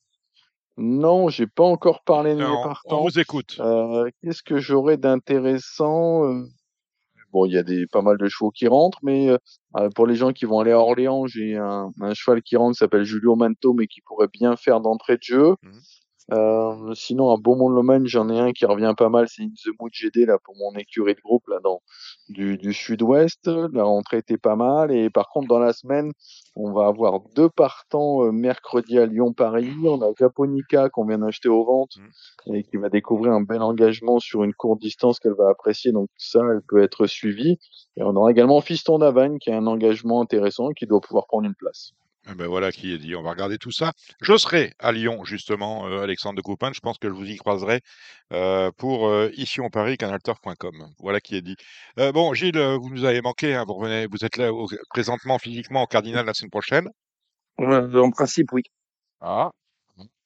Non, 0.77 1.29
j'ai 1.29 1.45
pas 1.47 1.63
encore 1.63 2.03
parlé 2.03 2.31
de 2.33 2.37
mes 2.39 2.43
Non, 2.43 2.59
on 2.59 2.63
partants. 2.63 3.01
vous 3.03 3.19
écoute. 3.19 3.57
Euh, 3.59 4.09
Qu'est-ce 4.21 4.41
que 4.41 4.57
j'aurais 4.59 4.97
d'intéressant 4.97 6.25
Euh, 6.25 6.43
Bon, 7.31 7.45
il 7.47 7.53
y 7.53 7.57
a 7.57 7.63
des 7.63 7.87
pas 7.87 8.03
mal 8.03 8.17
de 8.17 8.27
chevaux 8.27 8.51
qui 8.51 8.67
rentrent, 8.67 8.99
mais 9.01 9.29
euh, 9.75 9.89
pour 9.95 10.05
les 10.05 10.13
gens 10.15 10.33
qui 10.33 10.45
vont 10.45 10.59
aller 10.59 10.71
à 10.71 10.77
Orléans, 10.79 11.25
j'ai 11.25 11.57
un, 11.57 11.89
un 11.99 12.13
cheval 12.13 12.43
qui 12.43 12.55
rentre, 12.57 12.73
qui 12.75 12.79
s'appelle 12.79 13.05
Julio 13.05 13.35
Manto, 13.35 13.73
mais 13.73 13.87
qui 13.87 14.01
pourrait 14.01 14.27
bien 14.27 14.55
faire 14.55 14.81
d'entrée 14.81 15.17
de 15.17 15.23
jeu. 15.23 15.55
Mhm. 15.63 15.79
Euh, 16.31 16.93
sinon, 16.95 17.31
à 17.31 17.37
Beaumont-le-Maine, 17.37 18.07
j'en 18.07 18.29
ai 18.29 18.39
un 18.39 18.51
qui 18.53 18.65
revient 18.65 18.93
pas 18.97 19.09
mal, 19.09 19.27
c'est 19.27 19.43
In 19.43 19.49
the 19.49 19.69
Mood 19.79 19.91
GD 19.91 20.25
là 20.25 20.37
pour 20.43 20.55
mon 20.55 20.73
écurie 20.79 21.15
de 21.15 21.21
groupe 21.21 21.47
là 21.47 21.59
dans 21.63 21.81
du, 22.29 22.57
du 22.57 22.73
sud-ouest. 22.73 23.47
La 23.47 23.83
rentrée 23.83 24.17
était 24.17 24.37
pas 24.37 24.55
mal 24.55 24.91
et 24.91 25.09
par 25.09 25.29
contre 25.29 25.47
dans 25.47 25.59
la 25.59 25.73
semaine, 25.73 26.11
on 26.55 26.71
va 26.71 26.87
avoir 26.87 27.19
deux 27.35 27.49
partants 27.49 28.25
euh, 28.25 28.31
mercredi 28.31 28.97
à 28.99 29.05
Lyon-Paris. 29.05 29.73
On 29.83 30.01
a 30.01 30.11
Japonica 30.17 30.89
qu'on 30.89 31.05
vient 31.05 31.19
d'acheter 31.19 31.49
aux 31.49 31.65
ventes 31.65 31.97
et 32.47 32.63
qui 32.63 32.77
va 32.77 32.89
découvrir 32.89 33.33
un 33.33 33.41
bel 33.41 33.61
engagement 33.61 34.19
sur 34.19 34.43
une 34.43 34.53
courte 34.53 34.79
distance 34.79 35.19
qu'elle 35.19 35.35
va 35.37 35.49
apprécier. 35.49 35.91
Donc 35.91 36.09
ça, 36.17 36.39
elle 36.51 36.61
peut 36.67 36.81
être 36.81 37.05
suivie. 37.05 37.59
Et 37.97 38.03
on 38.03 38.15
aura 38.15 38.31
également 38.31 38.61
Fiston 38.61 38.97
d'Avagne 38.99 39.39
qui 39.39 39.51
a 39.51 39.57
un 39.57 39.67
engagement 39.67 40.21
intéressant 40.21 40.71
et 40.71 40.73
qui 40.73 40.85
doit 40.85 41.01
pouvoir 41.01 41.27
prendre 41.27 41.45
une 41.45 41.55
place. 41.55 41.93
Eh 42.29 42.35
ben 42.35 42.47
voilà 42.47 42.71
qui 42.71 42.93
est 42.93 42.97
dit. 42.97 43.15
On 43.15 43.21
va 43.21 43.31
regarder 43.31 43.57
tout 43.57 43.71
ça. 43.71 43.91
Je 44.21 44.37
serai 44.37 44.73
à 44.79 44.91
Lyon, 44.93 45.25
justement, 45.25 45.87
euh, 45.87 46.01
Alexandre 46.03 46.37
de 46.37 46.41
Coupin. 46.41 46.71
Je 46.73 46.79
pense 46.79 46.97
que 46.97 47.09
je 47.09 47.13
vous 47.13 47.25
y 47.29 47.35
croiserai 47.35 47.81
euh, 48.31 48.71
pour 48.77 49.07
euh, 49.09 49.29
ici 49.35 49.59
en 49.59 49.69
Paris, 49.69 49.97
canalturf.com. 49.97 50.87
Voilà 50.99 51.19
qui 51.19 51.35
est 51.35 51.41
dit. 51.41 51.57
Euh, 51.99 52.13
bon, 52.13 52.33
Gilles, 52.33 52.57
vous 52.79 52.89
nous 52.89 53.03
avez 53.03 53.21
manqué. 53.21 53.53
hein. 53.55 53.65
vous 53.67 53.73
revenez, 53.73 54.07
vous 54.07 54.23
êtes 54.23 54.37
là 54.37 54.53
au- 54.53 54.69
présentement 54.89 55.37
physiquement 55.37 55.83
au 55.83 55.87
Cardinal 55.87 56.25
la 56.25 56.33
semaine 56.33 56.49
prochaine. 56.51 56.89
En 57.57 58.11
principe, 58.11 58.51
oui. 58.53 58.63
Ah, 59.19 59.51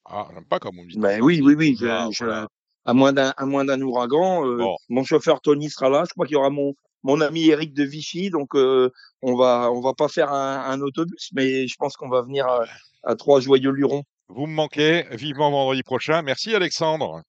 ah, 0.04 0.28
j'aime 0.32 0.44
pas 0.46 0.60
comme 0.60 0.76
vous 0.76 0.84
me 0.84 0.90
dites. 0.90 1.00
Ben 1.00 1.20
oui, 1.20 1.40
oui, 1.42 1.54
oui. 1.58 1.76
je- 1.80 1.86
Ah, 1.86 2.08
je- 2.12 2.24
voilà. 2.24 2.46
à 2.84 2.94
moins 2.94 3.12
d'un, 3.12 3.34
à 3.36 3.44
moins 3.44 3.64
d'un 3.64 3.80
ouragan, 3.82 4.42
Bon. 4.56 4.76
mon 4.88 5.02
chauffeur 5.04 5.40
Tony 5.40 5.68
sera 5.68 5.88
là. 5.90 6.04
Je 6.08 6.12
crois 6.14 6.26
qu'il 6.26 6.34
y 6.34 6.36
aura 6.38 6.50
mon, 6.50 6.74
mon 7.02 7.20
ami 7.20 7.48
Eric 7.48 7.74
de 7.74 7.84
Vichy. 7.84 8.30
Donc, 8.30 8.54
euh, 8.54 8.90
on 9.22 9.36
va, 9.36 9.70
on 9.72 9.80
va 9.80 9.94
pas 9.94 10.08
faire 10.08 10.32
un, 10.32 10.64
un 10.70 10.80
autobus, 10.80 11.30
mais 11.32 11.66
je 11.66 11.74
pense 11.78 11.96
qu'on 11.96 12.08
va 12.08 12.22
venir 12.22 12.46
à, 12.46 12.64
à 13.04 13.14
trois 13.16 13.40
joyeux 13.40 13.70
lurons. 13.70 14.02
Vous 14.28 14.46
me 14.46 14.54
manquez. 14.54 15.04
Vivement 15.12 15.50
vendredi 15.50 15.82
prochain. 15.82 16.22
Merci 16.22 16.54
Alexandre. 16.54 17.22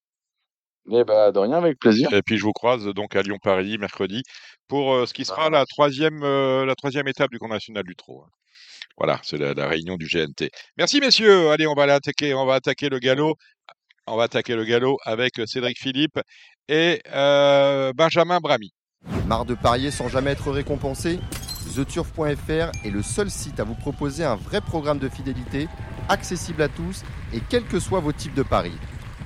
Eh 0.92 1.04
ben, 1.04 1.32
de 1.32 1.40
rien, 1.40 1.54
avec 1.54 1.78
plaisir. 1.80 2.12
Et 2.14 2.22
puis 2.22 2.38
je 2.38 2.44
vous 2.44 2.52
croise 2.52 2.84
donc 2.86 3.16
à 3.16 3.22
Lyon-Paris 3.22 3.78
mercredi 3.78 4.24
pour 4.68 4.94
euh, 4.94 5.06
ce 5.06 5.14
qui 5.14 5.24
sera 5.24 5.50
la 5.50 5.66
troisième, 5.66 6.24
euh, 6.24 6.66
la 6.66 6.76
troisième 6.76 7.08
étape 7.08 7.30
du 7.30 7.38
Grand 7.38 7.50
National 7.50 7.84
du 7.84 7.96
Trot. 7.96 8.24
hein. 8.26 8.30
Voilà, 8.98 9.20
c'est 9.24 9.38
la, 9.38 9.54
la 9.54 9.68
réunion 9.68 9.98
du 9.98 10.08
GNT. 10.08 10.50
Merci 10.78 11.00
messieurs. 11.00 11.50
Allez, 11.52 11.68
on 11.68 11.76
va 11.76 11.86
l'attaquer, 11.86 12.34
on 12.34 12.46
va 12.46 12.56
attaquer 12.56 12.90
le 12.90 13.00
galop. 13.00 13.36
On 14.08 14.18
va 14.18 14.24
attaquer 14.24 14.56
le 14.56 14.66
galop 14.66 14.98
avec 15.06 15.40
Cédric 15.46 15.78
Philippe 15.80 16.20
et 16.68 17.02
euh, 17.14 17.94
Benjamin 17.94 18.40
Bramy. 18.40 18.72
Marre 19.30 19.46
de 19.46 19.54
parier 19.54 19.92
sans 19.92 20.08
jamais 20.08 20.32
être 20.32 20.50
récompensé 20.50 21.20
TheTurf.fr 21.76 22.72
est 22.84 22.90
le 22.90 23.04
seul 23.04 23.30
site 23.30 23.60
à 23.60 23.64
vous 23.64 23.76
proposer 23.76 24.24
un 24.24 24.36
vrai 24.36 24.60
programme 24.60 24.98
de 24.98 25.08
fidélité, 25.08 25.68
accessible 26.10 26.64
à 26.64 26.68
tous 26.68 27.04
et 27.32 27.40
quels 27.48 27.66
que 27.66 27.80
soient 27.80 28.00
vos 28.00 28.12
types 28.12 28.34
de 28.34 28.42
paris. 28.42 28.74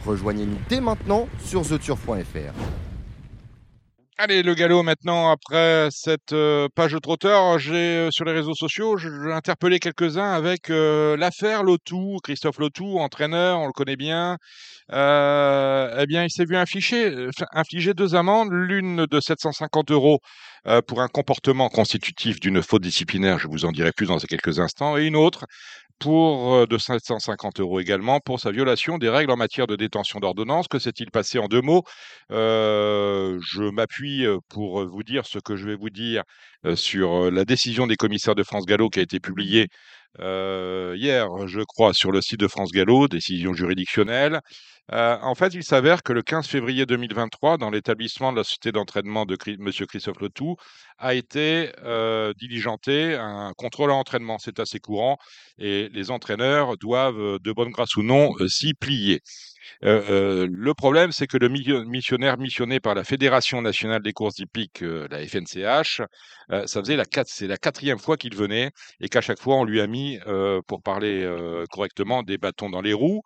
Rejoignez-nous 0.06 0.58
dès 0.68 0.82
maintenant 0.82 1.30
sur 1.46 1.66
TheTurf.fr. 1.66 2.93
Allez, 4.24 4.42
le 4.42 4.54
galop 4.54 4.84
maintenant, 4.84 5.30
après 5.30 5.90
cette 5.92 6.32
euh, 6.32 6.70
page 6.74 6.94
de 6.94 7.00
trotteur, 7.00 7.60
j'ai 7.60 7.74
euh, 7.74 8.10
sur 8.10 8.24
les 8.24 8.32
réseaux 8.32 8.54
sociaux, 8.54 8.96
j'ai 8.96 9.10
interpellé 9.10 9.80
quelques-uns 9.80 10.32
avec 10.32 10.70
euh, 10.70 11.18
l'affaire 11.18 11.62
Lotou, 11.62 12.20
Christophe 12.24 12.58
Lotou, 12.60 13.00
entraîneur, 13.00 13.60
on 13.60 13.68
le 13.68 13.74
connaît 13.74 13.98
bien. 13.98 14.38
Eh 14.90 16.06
bien, 16.08 16.24
il 16.24 16.30
s'est 16.30 16.46
vu 16.46 16.56
infliger, 16.56 17.28
infliger 17.52 17.94
deux 17.94 18.16
amendes, 18.16 18.48
l'une 18.54 19.08
de 19.08 19.20
750 19.20 19.92
euros 19.92 20.20
pour 20.88 21.02
un 21.02 21.10
comportement 21.10 21.68
constitutif 21.68 22.40
d'une 22.40 22.62
faute 22.62 22.84
disciplinaire, 22.84 23.40
je 23.40 23.50
vous 23.50 23.66
en 23.66 23.74
dirai 23.74 23.92
plus 23.92 24.08
dans 24.08 24.18
quelques 24.20 24.60
instants, 24.60 24.98
et 24.98 25.06
une 25.06 25.18
autre 25.18 25.46
pour 26.00 26.56
euh, 26.56 26.66
de 26.68 26.78
750 26.78 27.60
euros 27.60 27.80
également 27.80 28.20
pour 28.20 28.40
sa 28.40 28.52
violation 28.52 28.98
des 28.98 29.10
règles 29.10 29.32
en 29.32 29.38
matière 29.38 29.68
de 29.68 29.76
détention 29.76 30.20
d'ordonnance. 30.20 30.68
Que 30.68 30.80
s'est-il 30.80 31.12
passé 31.12 31.40
en 31.40 31.48
deux 31.48 31.62
mots? 31.62 31.84
Euh, 32.32 33.40
Je 33.42 33.64
m'appuie 33.64 34.26
euh, 34.26 34.38
pour 34.50 34.86
vous 34.86 35.04
dire 35.04 35.26
ce 35.26 35.40
que 35.40 35.56
je 35.56 35.66
vais 35.66 35.76
vous 35.76 35.90
dire 35.90 36.24
sur 36.76 37.30
la 37.30 37.44
décision 37.46 37.88
des 37.88 37.96
commissaires 37.98 38.36
de 38.36 38.44
France 38.44 38.66
Gallo 38.66 38.90
qui 38.90 39.00
a 39.00 39.02
été 39.02 39.20
publiée 39.20 39.68
hier, 40.20 41.28
je 41.48 41.62
crois, 41.64 41.94
sur 41.94 42.12
le 42.12 42.22
site 42.22 42.40
de 42.40 42.48
France 42.48 42.72
Gallo, 42.72 43.08
décision 43.08 43.54
juridictionnelle. 43.54 44.40
Euh, 44.92 45.18
en 45.22 45.34
fait, 45.34 45.54
il 45.54 45.64
s'avère 45.64 46.04
que 46.04 46.12
le 46.12 46.22
15 46.22 46.46
février 46.48 46.86
2023, 46.86 47.58
dans 47.58 47.70
l'établissement 47.70 48.34
de 48.34 48.38
la 48.38 48.44
société 48.44 48.72
d'entraînement 48.74 49.26
de 49.26 49.38
Monsieur 49.60 49.86
Christophe 49.86 50.20
Letou, 50.20 50.58
a 50.98 51.14
été 51.14 51.72
euh, 51.84 52.34
diligenté 52.38 53.16
un 53.16 53.54
contrôle 53.56 53.92
à 53.92 53.94
entraînement. 53.94 54.38
C'est 54.40 54.60
assez 54.60 54.80
courant 54.80 55.18
et 55.58 55.90
les 55.94 56.12
entraîneurs 56.12 56.78
doivent, 56.78 57.20
euh, 57.20 57.40
de 57.42 57.52
bonne 57.54 57.70
grâce 57.72 57.96
ou 57.96 58.04
non, 58.04 58.32
s'y 58.48 58.74
plier. 58.74 59.22
Le 59.82 60.74
problème, 60.74 61.12
c'est 61.14 61.28
que 61.28 61.38
le 61.38 61.48
mi- 61.50 61.66
missionnaire 61.86 62.38
missionné 62.38 62.80
par 62.82 62.96
la 62.96 63.04
Fédération 63.06 63.62
nationale 63.62 64.02
des 64.02 64.12
courses 64.14 64.40
hippiques, 64.40 64.82
la 64.82 65.20
FNCH, 65.26 66.02
ça 66.50 66.82
faisait 66.82 66.98
la 66.98 67.06
c'est 67.26 67.48
la 67.48 67.58
quatrième 67.58 68.00
fois 68.00 68.18
qu'il 68.18 68.36
venait 68.36 68.72
et 69.00 69.08
qu'à 69.08 69.22
chaque 69.22 69.40
fois 69.40 69.56
on 69.56 69.64
lui 69.64 69.80
a 69.82 69.88
mis, 69.88 70.20
pour 70.68 70.82
parler 70.82 71.26
correctement, 71.72 72.24
des 72.24 72.38
bâtons 72.38 72.70
dans 72.70 72.82
les 72.82 72.94
roues. 72.94 73.22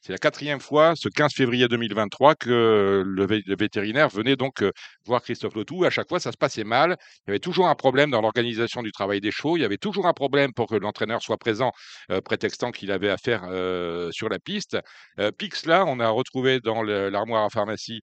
C'est 0.00 0.12
la 0.12 0.18
quatrième 0.18 0.60
fois, 0.60 0.94
ce 1.02 1.08
15 1.08 1.32
février 1.34 1.68
2023, 1.68 2.34
que 2.34 3.02
le, 3.04 3.26
vé- 3.26 3.42
le 3.46 3.56
vétérinaire 3.56 4.08
venait 4.08 4.36
donc 4.36 4.62
euh, 4.62 4.70
voir 5.06 5.22
Christophe 5.22 5.54
Lotou. 5.54 5.84
À 5.84 5.90
chaque 5.90 6.08
fois, 6.08 6.20
ça 6.20 6.32
se 6.32 6.36
passait 6.36 6.64
mal. 6.64 6.96
Il 7.26 7.30
y 7.30 7.32
avait 7.32 7.38
toujours 7.40 7.68
un 7.68 7.74
problème 7.74 8.10
dans 8.10 8.20
l'organisation 8.20 8.82
du 8.82 8.92
travail 8.92 9.20
des 9.20 9.30
chevaux. 9.30 9.56
Il 9.56 9.60
y 9.60 9.64
avait 9.64 9.78
toujours 9.78 10.06
un 10.06 10.12
problème 10.12 10.52
pour 10.54 10.68
que 10.68 10.76
l'entraîneur 10.76 11.22
soit 11.22 11.38
présent, 11.38 11.72
euh, 12.10 12.20
prétextant 12.20 12.70
qu'il 12.70 12.90
avait 12.92 13.10
affaire 13.10 13.42
euh, 13.48 14.10
sur 14.12 14.28
la 14.28 14.38
piste. 14.38 14.78
Euh, 15.18 15.30
Pix, 15.32 15.66
là, 15.66 15.84
on 15.86 16.00
a 16.00 16.08
retrouvé 16.08 16.60
dans 16.60 16.82
le- 16.82 17.08
l'armoire 17.10 17.44
à 17.44 17.50
pharmacie 17.50 18.00
euh, 18.00 18.02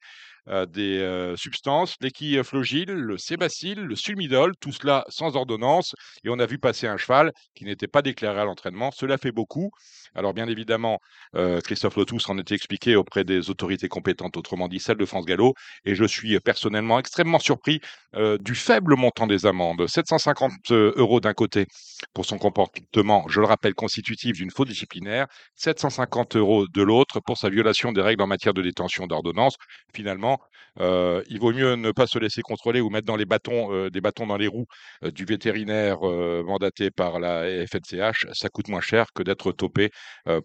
des 0.49 0.99
euh, 0.99 1.35
substances, 1.35 1.95
l'équiflogile, 2.01 2.91
le 2.91 3.17
sébacille, 3.17 3.75
le 3.75 3.95
sulmidol, 3.95 4.55
tout 4.59 4.71
cela 4.71 5.05
sans 5.09 5.35
ordonnance. 5.35 5.95
Et 6.23 6.29
on 6.29 6.39
a 6.39 6.45
vu 6.45 6.57
passer 6.57 6.87
un 6.87 6.97
cheval 6.97 7.31
qui 7.55 7.65
n'était 7.65 7.87
pas 7.87 8.01
déclaré 8.01 8.39
à 8.39 8.45
l'entraînement. 8.45 8.91
Cela 8.91 9.17
fait 9.17 9.31
beaucoup. 9.31 9.71
Alors 10.15 10.33
bien 10.33 10.47
évidemment, 10.47 10.99
euh, 11.35 11.61
Christophe 11.61 11.95
Lotus 11.97 12.27
en 12.29 12.37
était 12.37 12.55
expliqué 12.55 12.95
auprès 12.95 13.23
des 13.23 13.49
autorités 13.49 13.87
compétentes, 13.87 14.37
autrement 14.37 14.67
dit 14.67 14.79
celle 14.79 14.97
de 14.97 15.05
France 15.05 15.25
Gallo, 15.25 15.53
et 15.85 15.95
je 15.95 16.03
suis 16.03 16.35
euh, 16.35 16.39
personnellement 16.39 16.99
extrêmement 16.99 17.39
surpris 17.39 17.79
euh, 18.15 18.37
du 18.39 18.55
faible 18.55 18.95
montant 18.95 19.27
des 19.27 19.45
amendes. 19.45 19.85
750 19.87 20.71
euros 20.71 21.19
d'un 21.19 21.33
côté 21.33 21.67
pour 22.13 22.25
son 22.25 22.37
comportement, 22.37 23.25
je 23.27 23.39
le 23.39 23.45
rappelle, 23.45 23.75
constitutif 23.75 24.37
d'une 24.37 24.51
faute 24.51 24.67
disciplinaire, 24.67 25.27
750 25.55 26.35
euros 26.35 26.67
de 26.67 26.81
l'autre 26.81 27.19
pour 27.19 27.37
sa 27.37 27.49
violation 27.49 27.91
des 27.91 28.01
règles 28.01 28.23
en 28.23 28.27
matière 28.27 28.53
de 28.53 28.61
détention 28.61 29.05
d'ordonnance. 29.05 29.55
Finalement, 29.93 30.38
euh, 30.79 31.23
il 31.27 31.39
vaut 31.39 31.51
mieux 31.51 31.75
ne 31.75 31.91
pas 31.91 32.07
se 32.07 32.19
laisser 32.19 32.41
contrôler 32.41 32.81
ou 32.81 32.89
mettre 32.89 33.05
dans 33.05 33.15
les 33.15 33.25
bâtons, 33.25 33.73
euh, 33.73 33.89
des 33.89 34.01
bâtons 34.01 34.27
dans 34.27 34.37
les 34.37 34.47
roues 34.47 34.67
euh, 35.03 35.11
du 35.11 35.25
vétérinaire 35.25 35.99
mandaté 36.43 36.91
par 36.91 37.19
la 37.19 37.43
FNCH. 37.67 38.27
Ça 38.33 38.49
coûte 38.49 38.67
moins 38.67 38.81
cher 38.81 39.07
que 39.13 39.23
d'être 39.23 39.51
topé 39.51 39.89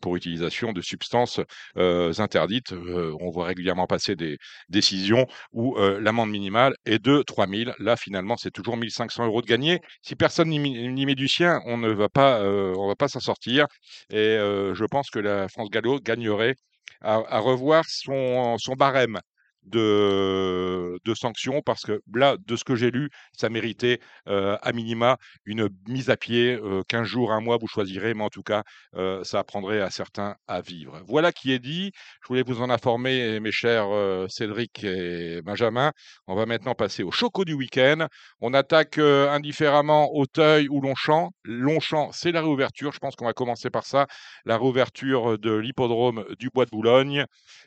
pour 0.00 0.16
utilisation 0.16 0.72
de 0.72 0.80
substances 0.80 1.40
interdites. 1.76 2.72
on 2.72 3.30
voit 3.30 3.46
régulièrement 3.46 3.86
passer 3.86 4.16
des 4.16 4.38
décisions 4.68 5.26
où 5.52 5.76
l'amende 5.76 6.30
minimale 6.30 6.74
est 6.86 7.02
de 7.02 7.22
3 7.22 7.46
000. 7.46 7.72
Là, 7.78 7.96
finalement, 7.96 8.36
c'est 8.36 8.50
toujours 8.50 8.76
1 8.76 8.88
500 8.88 9.26
euros 9.26 9.42
de 9.42 9.46
gagné. 9.46 9.80
Si 10.02 10.16
personne 10.16 10.48
n'y 10.48 11.06
met 11.06 11.14
du 11.14 11.28
sien, 11.28 11.60
on 11.66 11.78
ne 11.78 11.90
va 11.90 12.08
pas, 12.08 12.42
on 12.42 12.88
va 12.88 12.96
pas 12.96 13.08
s'en 13.08 13.20
sortir. 13.20 13.66
Et 14.10 14.36
je 14.38 14.84
pense 14.86 15.10
que 15.10 15.18
la 15.18 15.48
France 15.48 15.70
Gallo 15.70 16.00
gagnerait 16.00 16.54
à, 17.00 17.38
revoir 17.38 17.84
son 17.86 18.56
barème 18.76 19.20
de, 19.66 21.14
sanctions 21.14 21.62
parce 21.62 21.82
que 21.82 22.02
là, 22.12 22.36
de 22.44 22.56
ce 22.56 22.64
que 22.64 22.74
j'ai 22.74 22.90
lu, 22.90 23.10
ça 23.32 23.48
méritait 23.48 24.00
euh, 24.28 24.56
à 24.62 24.72
minima 24.72 25.16
une 25.44 25.68
mise 25.88 26.10
à 26.10 26.16
pied, 26.16 26.58
euh, 26.62 26.82
15 26.88 27.06
jours, 27.06 27.32
un 27.32 27.40
mois, 27.40 27.56
vous 27.58 27.66
choisirez, 27.66 28.14
mais 28.14 28.24
en 28.24 28.30
tout 28.30 28.42
cas, 28.42 28.62
euh, 28.94 29.22
ça 29.24 29.38
apprendrait 29.38 29.80
à 29.80 29.90
certains 29.90 30.36
à 30.48 30.60
vivre. 30.60 31.00
Voilà 31.06 31.32
qui 31.32 31.52
est 31.52 31.58
dit. 31.58 31.92
Je 32.22 32.28
voulais 32.28 32.42
vous 32.42 32.60
en 32.60 32.70
informer, 32.70 33.40
mes 33.40 33.52
chers 33.52 33.86
euh, 33.88 34.26
Cédric 34.28 34.84
et 34.84 35.40
Benjamin. 35.42 35.92
On 36.26 36.34
va 36.34 36.46
maintenant 36.46 36.74
passer 36.74 37.02
au 37.02 37.10
choco 37.10 37.44
du 37.44 37.54
week-end. 37.54 38.06
On 38.40 38.54
attaque 38.54 38.98
indifféremment 38.98 40.14
Auteuil 40.14 40.68
ou 40.68 40.80
Longchamp. 40.80 41.30
Longchamp, 41.44 42.10
c'est 42.12 42.32
la 42.32 42.40
réouverture. 42.40 42.92
Je 42.92 42.98
pense 42.98 43.16
qu'on 43.16 43.26
va 43.26 43.32
commencer 43.32 43.70
par 43.70 43.86
ça. 43.86 44.06
La 44.44 44.56
réouverture 44.56 45.38
de 45.38 45.52
l'hippodrome 45.54 46.24
du 46.38 46.50
Bois 46.50 46.64
de 46.64 46.70
Boulogne. 46.70 47.24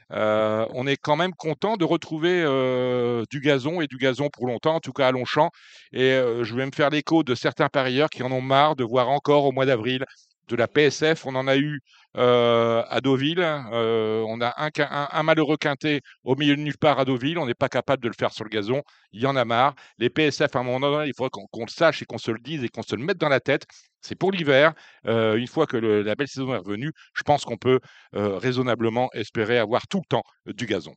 On 0.09 0.87
est 0.87 0.97
quand 0.97 1.15
même 1.15 1.33
content 1.33 1.77
de 1.77 1.85
retrouver 1.87 2.43
euh, 2.43 3.23
du 3.29 3.39
gazon 3.39 3.81
et 3.81 3.87
du 3.87 3.97
gazon 3.97 4.29
pour 4.29 4.47
longtemps, 4.47 4.75
en 4.75 4.79
tout 4.79 4.93
cas 4.93 5.07
à 5.07 5.11
Longchamp. 5.11 5.49
Et 5.91 6.11
euh, 6.11 6.43
je 6.43 6.55
vais 6.55 6.65
me 6.65 6.71
faire 6.71 6.89
l'écho 6.89 7.23
de 7.23 7.35
certains 7.35 7.69
parieurs 7.69 8.09
qui 8.09 8.23
en 8.23 8.31
ont 8.31 8.41
marre 8.41 8.75
de 8.75 8.83
voir 8.83 9.09
encore 9.09 9.45
au 9.45 9.51
mois 9.51 9.65
d'avril 9.65 10.05
de 10.47 10.55
la 10.55 10.67
PSF. 10.67 11.25
On 11.25 11.35
en 11.35 11.47
a 11.47 11.57
eu 11.57 11.81
euh, 12.15 12.83
à 12.89 13.01
Deauville. 13.01 13.39
On 13.39 14.41
a 14.41 14.53
un, 14.57 15.23
malheureux 15.23 15.57
quintet 15.57 16.01
au 16.23 16.35
milieu 16.35 16.55
de 16.55 16.61
nulle 16.61 16.77
part 16.77 16.99
à 16.99 17.05
Deauville. 17.05 17.37
On 17.37 17.45
n'est 17.45 17.53
pas 17.53 17.69
capable 17.69 18.01
de 18.03 18.07
le 18.07 18.13
faire 18.17 18.31
sur 18.31 18.43
le 18.43 18.49
gazon. 18.49 18.81
Il 19.11 19.21
y 19.21 19.25
en 19.25 19.35
a 19.35 19.43
marre. 19.43 19.75
Les 19.97 20.09
PSF, 20.09 20.55
à 20.55 20.59
un 20.59 20.63
moment 20.63 20.79
donné, 20.79 21.07
il 21.07 21.13
faudrait 21.15 21.31
qu'on 21.51 21.65
le 21.65 21.71
sache 21.71 22.01
et 22.01 22.05
qu'on 22.05 22.17
se 22.17 22.31
le 22.31 22.39
dise 22.39 22.63
et 22.63 22.69
qu'on 22.69 22.83
se 22.83 22.95
le 22.95 23.03
mette 23.03 23.17
dans 23.17 23.29
la 23.29 23.39
tête. 23.39 23.65
C'est 24.01 24.15
pour 24.15 24.31
l'hiver. 24.31 24.73
Une 25.05 25.47
fois 25.47 25.65
que 25.65 25.77
la 25.77 26.15
belle 26.15 26.27
saison 26.27 26.53
est 26.53 26.59
revenue, 26.59 26.91
je 27.13 27.23
pense 27.23 27.43
qu'on 27.43 27.57
peut 27.57 27.79
raisonnablement 28.13 29.09
espérer 29.13 29.57
avoir 29.57 29.87
tout 29.87 29.99
le 29.99 30.07
temps 30.07 30.23
du 30.45 30.65
gazon. 30.65 30.93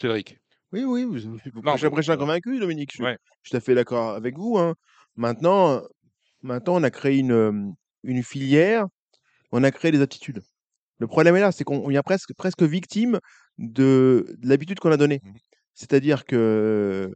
Cédric. 0.00 0.38
Oui, 0.72 0.84
oui, 0.84 1.06
j'ai 1.20 1.86
l'impression 1.86 2.16
convaincu, 2.16 2.58
Dominique. 2.58 2.90
Je, 2.92 3.04
suis 3.04 3.16
tout 3.50 3.56
à 3.56 3.60
fait 3.60 3.74
d'accord 3.74 4.10
avec 4.10 4.36
vous. 4.36 4.58
Hein. 4.58 4.74
Maintenant, 5.14 5.82
maintenant, 6.42 6.74
on 6.76 6.82
a 6.82 6.90
créé 6.90 7.18
une, 7.18 7.74
une 8.02 8.22
filière, 8.22 8.86
on 9.52 9.62
a 9.62 9.70
créé 9.70 9.92
des 9.92 10.00
aptitudes. 10.00 10.42
Le 10.98 11.06
problème 11.06 11.36
est 11.36 11.40
là, 11.40 11.52
c'est 11.52 11.64
qu'on 11.64 11.88
vient 11.88 12.02
presque, 12.02 12.34
presque 12.34 12.62
victime 12.62 13.18
de, 13.58 14.36
l'habitude 14.42 14.80
qu'on 14.80 14.92
a 14.92 14.96
donnée. 14.96 15.20
Mmh 15.22 15.32
C'est-à-dire 15.74 16.24
que 16.24 17.12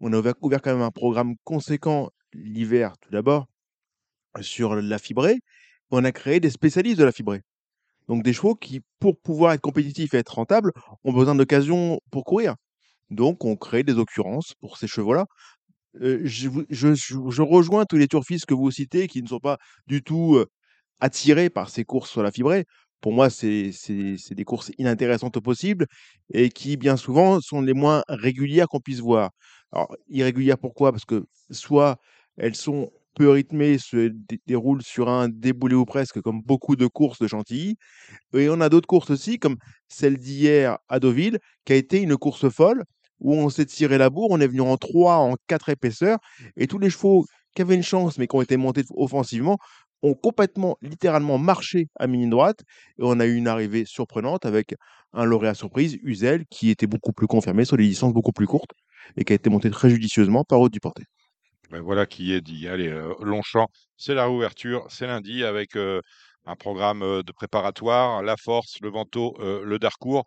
on 0.00 0.12
a 0.12 0.18
ouvert, 0.18 0.34
quand 0.62 0.72
même 0.72 0.82
un 0.82 0.90
programme 0.90 1.36
conséquent 1.44 2.10
l'hiver, 2.32 2.94
tout 3.00 3.10
d'abord, 3.10 3.46
sur 4.40 4.74
la 4.74 4.98
fibrée. 4.98 5.38
On 5.90 6.04
a 6.04 6.12
créé 6.12 6.40
des 6.40 6.50
spécialistes 6.50 6.98
de 6.98 7.04
la 7.04 7.12
fibrée. 7.12 7.42
Donc 8.12 8.22
des 8.22 8.34
chevaux 8.34 8.54
qui, 8.54 8.80
pour 9.00 9.18
pouvoir 9.18 9.52
être 9.52 9.62
compétitifs 9.62 10.12
et 10.12 10.18
être 10.18 10.34
rentables, 10.34 10.72
ont 11.04 11.12
besoin 11.12 11.34
d'occasions 11.34 11.98
pour 12.10 12.24
courir. 12.24 12.56
Donc 13.10 13.44
on 13.44 13.56
crée 13.56 13.84
des 13.84 13.94
occurrences 13.94 14.54
pour 14.60 14.76
ces 14.76 14.86
chevaux-là 14.86 15.26
je, 15.94 17.42
rejoins 17.42 17.84
tous 17.84 17.96
les 17.96 18.08
turfistes 18.08 18.46
que 18.46 18.54
vous 18.54 18.70
citez 18.70 19.08
qui 19.08 19.22
ne 19.22 19.28
sont 19.28 19.40
pas 19.40 19.58
du 19.86 20.02
tout 20.02 20.42
attirés 21.00 21.50
par 21.50 21.70
ces 21.70 21.84
courses 21.84 22.10
sur 22.10 22.22
la 22.22 22.30
fibrée. 22.30 22.64
Pour 23.00 23.12
moi, 23.12 23.30
c'est 23.30 23.72
des 24.30 24.44
courses 24.44 24.70
inintéressantes 24.78 25.36
au 25.36 25.40
possible 25.40 25.86
et 26.32 26.50
qui, 26.50 26.76
bien 26.76 26.96
souvent, 26.96 27.40
sont 27.40 27.60
les 27.60 27.74
moins 27.74 28.02
régulières 28.08 28.68
qu'on 28.68 28.80
puisse 28.80 29.00
voir. 29.00 29.30
Alors, 29.72 29.94
irrégulières 30.08 30.58
pourquoi? 30.58 30.92
Parce 30.92 31.04
que 31.04 31.24
soit 31.50 31.98
elles 32.36 32.54
sont 32.54 32.90
peu 33.14 33.30
rythmées, 33.30 33.78
se 33.78 34.10
déroulent 34.46 34.82
sur 34.82 35.08
un 35.08 35.28
déboulé 35.28 35.74
ou 35.74 35.84
presque, 35.84 36.20
comme 36.20 36.42
beaucoup 36.42 36.76
de 36.76 36.86
courses 36.86 37.18
de 37.20 37.26
Chantilly. 37.26 37.76
Et 38.34 38.48
on 38.50 38.60
a 38.60 38.68
d'autres 38.68 38.86
courses 38.88 39.10
aussi, 39.10 39.38
comme 39.38 39.56
celle 39.88 40.18
d'hier 40.18 40.78
à 40.88 41.00
Deauville, 41.00 41.38
qui 41.64 41.72
a 41.74 41.76
été 41.76 42.00
une 42.00 42.16
course 42.16 42.48
folle, 42.50 42.84
où 43.20 43.34
on 43.34 43.50
s'est 43.50 43.66
tiré 43.66 43.98
la 43.98 44.10
bourre, 44.10 44.30
on 44.30 44.40
est 44.40 44.48
venu 44.48 44.62
en 44.62 44.76
3, 44.76 45.16
en 45.16 45.36
4 45.46 45.68
épaisseurs, 45.70 46.18
et 46.56 46.66
tous 46.66 46.78
les 46.78 46.90
chevaux 46.90 47.24
qui 47.54 47.62
avaient 47.62 47.74
une 47.74 47.82
chance, 47.82 48.18
mais 48.18 48.26
qui 48.26 48.36
ont 48.36 48.42
été 48.42 48.56
montés 48.56 48.82
offensivement, 48.96 49.58
ont 50.02 50.14
complètement, 50.14 50.76
littéralement 50.82 51.38
marché 51.38 51.88
à 51.98 52.06
mini 52.08 52.28
droite, 52.28 52.60
et 52.98 53.02
on 53.02 53.20
a 53.20 53.26
eu 53.26 53.36
une 53.36 53.46
arrivée 53.48 53.84
surprenante 53.86 54.46
avec 54.46 54.74
un 55.12 55.24
lauréat 55.24 55.54
surprise, 55.54 55.98
Uzel, 56.02 56.44
qui 56.50 56.70
était 56.70 56.88
beaucoup 56.88 57.12
plus 57.12 57.26
confirmé 57.28 57.64
sur 57.64 57.76
des 57.76 57.86
distances 57.86 58.12
beaucoup 58.12 58.32
plus 58.32 58.46
courtes, 58.46 58.72
et 59.16 59.24
qui 59.24 59.32
a 59.32 59.36
été 59.36 59.50
monté 59.50 59.70
très 59.70 59.90
judicieusement 59.90 60.44
par 60.44 60.60
Haute 60.60 60.72
du 60.72 60.80
Porté. 60.80 61.04
Ben 61.72 61.80
voilà 61.80 62.06
qui 62.06 62.32
est 62.32 62.42
dit. 62.42 62.68
Allez, 62.68 62.88
euh, 62.88 63.14
Longchamp, 63.20 63.66
c'est 63.96 64.14
la 64.14 64.26
réouverture, 64.26 64.86
c'est 64.90 65.06
lundi 65.06 65.42
avec 65.42 65.74
euh, 65.74 66.00
un 66.44 66.54
programme 66.54 67.02
euh, 67.02 67.22
de 67.22 67.32
préparatoire, 67.32 68.22
la 68.22 68.36
force, 68.36 68.76
le 68.82 68.90
Vento, 68.90 69.34
le 69.40 69.78
Darcourt. 69.78 70.24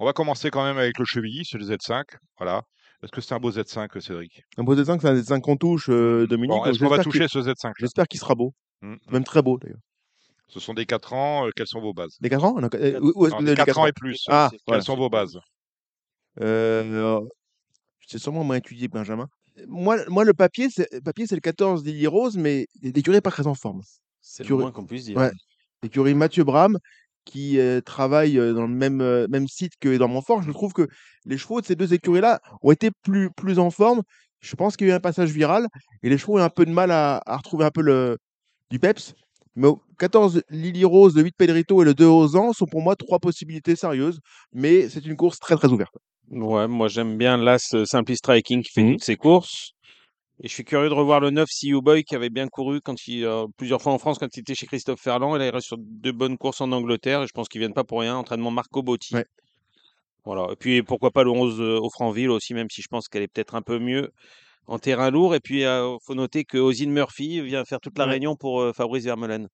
On 0.00 0.04
va 0.04 0.12
commencer 0.12 0.50
quand 0.50 0.64
même 0.64 0.76
avec 0.76 0.98
le 0.98 1.04
Chevilly, 1.04 1.44
c'est 1.44 1.58
le 1.58 1.64
Z5. 1.64 2.02
Voilà. 2.38 2.62
Est-ce 3.02 3.12
que 3.12 3.20
c'est 3.20 3.32
un 3.32 3.38
beau 3.38 3.52
Z5, 3.52 4.00
Cédric? 4.00 4.42
Un 4.56 4.64
beau 4.64 4.74
Z5, 4.74 5.00
c'est 5.00 5.08
un 5.08 5.14
Z5 5.14 5.40
qu'on 5.40 5.56
touche, 5.56 5.88
euh, 5.88 6.26
Dominique. 6.26 6.58
Bon, 6.58 6.64
Est-ce 6.64 6.80
qu'on 6.80 6.88
va 6.88 7.02
toucher 7.02 7.28
ce 7.28 7.38
Z5 7.38 7.72
J'espère 7.78 8.08
qu'il 8.08 8.18
sera 8.18 8.34
beau. 8.34 8.54
Mmh, 8.82 8.92
mmh. 8.92 8.98
Même 9.12 9.24
très 9.24 9.40
beau, 9.40 9.56
d'ailleurs. 9.56 9.78
Ce 10.48 10.58
sont 10.58 10.74
des 10.74 10.84
4 10.84 11.12
ans. 11.12 11.46
Euh, 11.46 11.50
quelles 11.54 11.68
sont 11.68 11.80
vos 11.80 11.92
bases? 11.92 12.16
Des 12.20 12.28
4 12.28 12.44
ans? 12.44 12.60
Non, 12.60 12.68
4, 12.68 13.78
ans, 13.78 13.86
et 13.86 13.92
plus. 13.92 14.24
Ah, 14.28 14.50
quelles 14.66 14.82
sont 14.82 14.96
vos 14.96 15.08
bases? 15.08 15.38
Euh, 16.40 17.20
C'est 18.06 18.18
sûrement 18.18 18.42
moins 18.42 18.56
étudié, 18.56 18.88
Benjamin. 18.88 19.28
Moi, 19.66 19.98
moi 20.08 20.24
le 20.24 20.34
papier, 20.34 20.68
c'est 20.70 21.02
papier, 21.02 21.26
c'est 21.26 21.34
le 21.34 21.40
14 21.40 21.84
Lily 21.84 22.06
Rose, 22.06 22.36
mais 22.36 22.66
l'écurie 22.82 23.20
pas 23.20 23.30
très 23.30 23.46
en 23.46 23.54
forme. 23.54 23.82
C'est 24.20 24.48
le 24.48 24.56
moins 24.56 24.72
qu'on 24.72 24.84
puisse 24.84 25.04
dire. 25.04 25.16
Ouais. 25.16 25.30
L'écurie 25.82 26.14
Mathieu 26.14 26.44
Bram, 26.44 26.78
qui 27.24 27.58
travaillent 27.84 28.36
dans 28.36 28.66
le 28.66 28.74
même, 28.74 29.26
même 29.28 29.48
site 29.48 29.74
que 29.80 29.96
dans 29.96 30.08
Montfort, 30.08 30.42
je 30.42 30.50
trouve 30.50 30.72
que 30.72 30.88
les 31.24 31.38
chevaux 31.38 31.60
de 31.60 31.66
ces 31.66 31.76
deux 31.76 31.92
écuries-là 31.92 32.40
ont 32.62 32.72
été 32.72 32.90
plus, 33.02 33.30
plus 33.30 33.58
en 33.58 33.70
forme. 33.70 34.02
Je 34.40 34.54
pense 34.56 34.76
qu'il 34.76 34.86
y 34.86 34.90
a 34.90 34.94
eu 34.94 34.96
un 34.96 35.00
passage 35.00 35.30
viral 35.30 35.66
et 36.02 36.08
les 36.08 36.18
chevaux 36.18 36.38
ont 36.38 36.42
un 36.42 36.48
peu 36.48 36.64
de 36.64 36.70
mal 36.70 36.90
à, 36.90 37.22
retrouver 37.26 37.64
un 37.64 37.70
peu 37.70 37.82
le, 37.82 38.18
du 38.70 38.78
peps. 38.78 39.14
Mais 39.56 39.68
14 39.98 40.42
Lily 40.50 40.84
Rose, 40.84 41.16
le 41.16 41.22
8 41.22 41.34
Pedrito 41.36 41.82
et 41.82 41.84
le 41.84 41.94
2 41.94 42.04
Ozan 42.06 42.52
sont 42.52 42.66
pour 42.66 42.80
moi 42.80 42.94
trois 42.94 43.18
possibilités 43.18 43.74
sérieuses, 43.74 44.20
mais 44.52 44.88
c'est 44.88 45.04
une 45.04 45.16
course 45.16 45.40
très 45.40 45.56
très 45.56 45.68
ouverte. 45.68 45.96
Ouais, 46.30 46.68
moi 46.68 46.88
j'aime 46.88 47.16
bien 47.16 47.36
l'As 47.36 47.74
Simply 47.84 48.16
Striking 48.16 48.62
qui 48.62 48.70
fait 48.72 48.82
mmh 48.82 48.92
toutes 48.92 49.04
ses 49.04 49.16
courses. 49.16 49.72
Et 50.40 50.46
je 50.46 50.52
suis 50.52 50.64
curieux 50.64 50.88
de 50.88 50.94
revoir 50.94 51.18
le 51.18 51.30
9 51.30 51.48
See 51.50 51.72
Boy 51.72 52.04
qui 52.04 52.14
avait 52.14 52.30
bien 52.30 52.46
couru 52.46 52.80
quand 52.80 52.94
il, 53.08 53.24
euh, 53.24 53.46
plusieurs 53.56 53.82
fois 53.82 53.92
en 53.92 53.98
France 53.98 54.18
quand 54.18 54.28
il 54.36 54.40
était 54.40 54.54
chez 54.54 54.66
Christophe 54.66 55.00
Ferland. 55.00 55.34
Et 55.34 55.38
là, 55.38 55.46
il 55.46 55.50
reste 55.50 55.66
sur 55.66 55.78
deux 55.78 56.12
bonnes 56.12 56.38
courses 56.38 56.60
en 56.60 56.70
Angleterre. 56.70 57.22
Et 57.22 57.26
je 57.26 57.32
pense 57.32 57.48
qu'ils 57.48 57.58
viennent 57.58 57.74
pas 57.74 57.82
pour 57.82 58.00
rien. 58.00 58.16
Entraînement 58.16 58.52
Marco 58.52 58.82
Botti. 58.82 59.16
Voilà. 60.24 60.46
Et 60.52 60.56
puis 60.56 60.82
pourquoi 60.82 61.10
pas 61.10 61.24
le 61.24 61.30
11 61.30 61.60
euh, 61.60 61.80
au 61.80 61.90
Franville 61.90 62.30
aussi, 62.30 62.54
même 62.54 62.68
si 62.70 62.82
je 62.82 62.88
pense 62.88 63.08
qu'elle 63.08 63.22
est 63.22 63.28
peut-être 63.28 63.56
un 63.56 63.62
peu 63.62 63.80
mieux 63.80 64.10
en 64.68 64.78
terrain 64.78 65.10
lourd. 65.10 65.34
Et 65.34 65.40
puis 65.40 65.60
il 65.60 65.64
euh, 65.64 65.96
faut 66.06 66.14
noter 66.14 66.44
que 66.44 66.58
Ozine 66.58 66.92
Murphy 66.92 67.40
vient 67.40 67.64
faire 67.64 67.80
toute 67.80 67.98
la 67.98 68.04
réunion 68.04 68.36
pour 68.36 68.64
Fabrice 68.76 69.04
Vermeulen. 69.04 69.48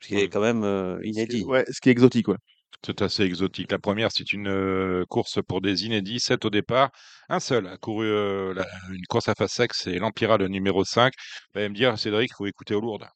Ce 0.00 0.08
qui 0.08 0.16
est 0.16 0.28
quand 0.28 0.40
même 0.40 1.00
inédit. 1.02 1.44
Ouais, 1.44 1.64
ce 1.68 1.80
qui 1.80 1.88
est 1.88 1.92
exotique, 1.92 2.28
ouais. 2.28 2.36
C'est 2.84 3.02
assez 3.02 3.22
exotique. 3.22 3.70
La 3.70 3.78
première, 3.78 4.10
c'est 4.12 4.32
une 4.32 4.48
euh, 4.48 5.04
course 5.08 5.38
pour 5.46 5.60
des 5.60 5.84
inédits, 5.84 6.18
7 6.18 6.44
au 6.44 6.50
départ. 6.50 6.90
Un 7.28 7.38
seul 7.38 7.66
a 7.68 7.76
couru 7.76 8.06
euh, 8.06 8.54
une 8.90 9.06
course 9.06 9.28
à 9.28 9.34
face 9.34 9.52
sexe, 9.52 9.82
c'est 9.84 9.98
l'Empira, 9.98 10.36
le 10.36 10.48
numéro 10.48 10.84
5. 10.84 11.12
Vous 11.52 11.60
allez 11.60 11.68
me 11.68 11.74
dire, 11.74 11.96
Cédric, 11.98 12.30
il 12.32 12.34
faut 12.34 12.46
écouter 12.46 12.74
au 12.74 12.80
Lourdes. 12.80 13.06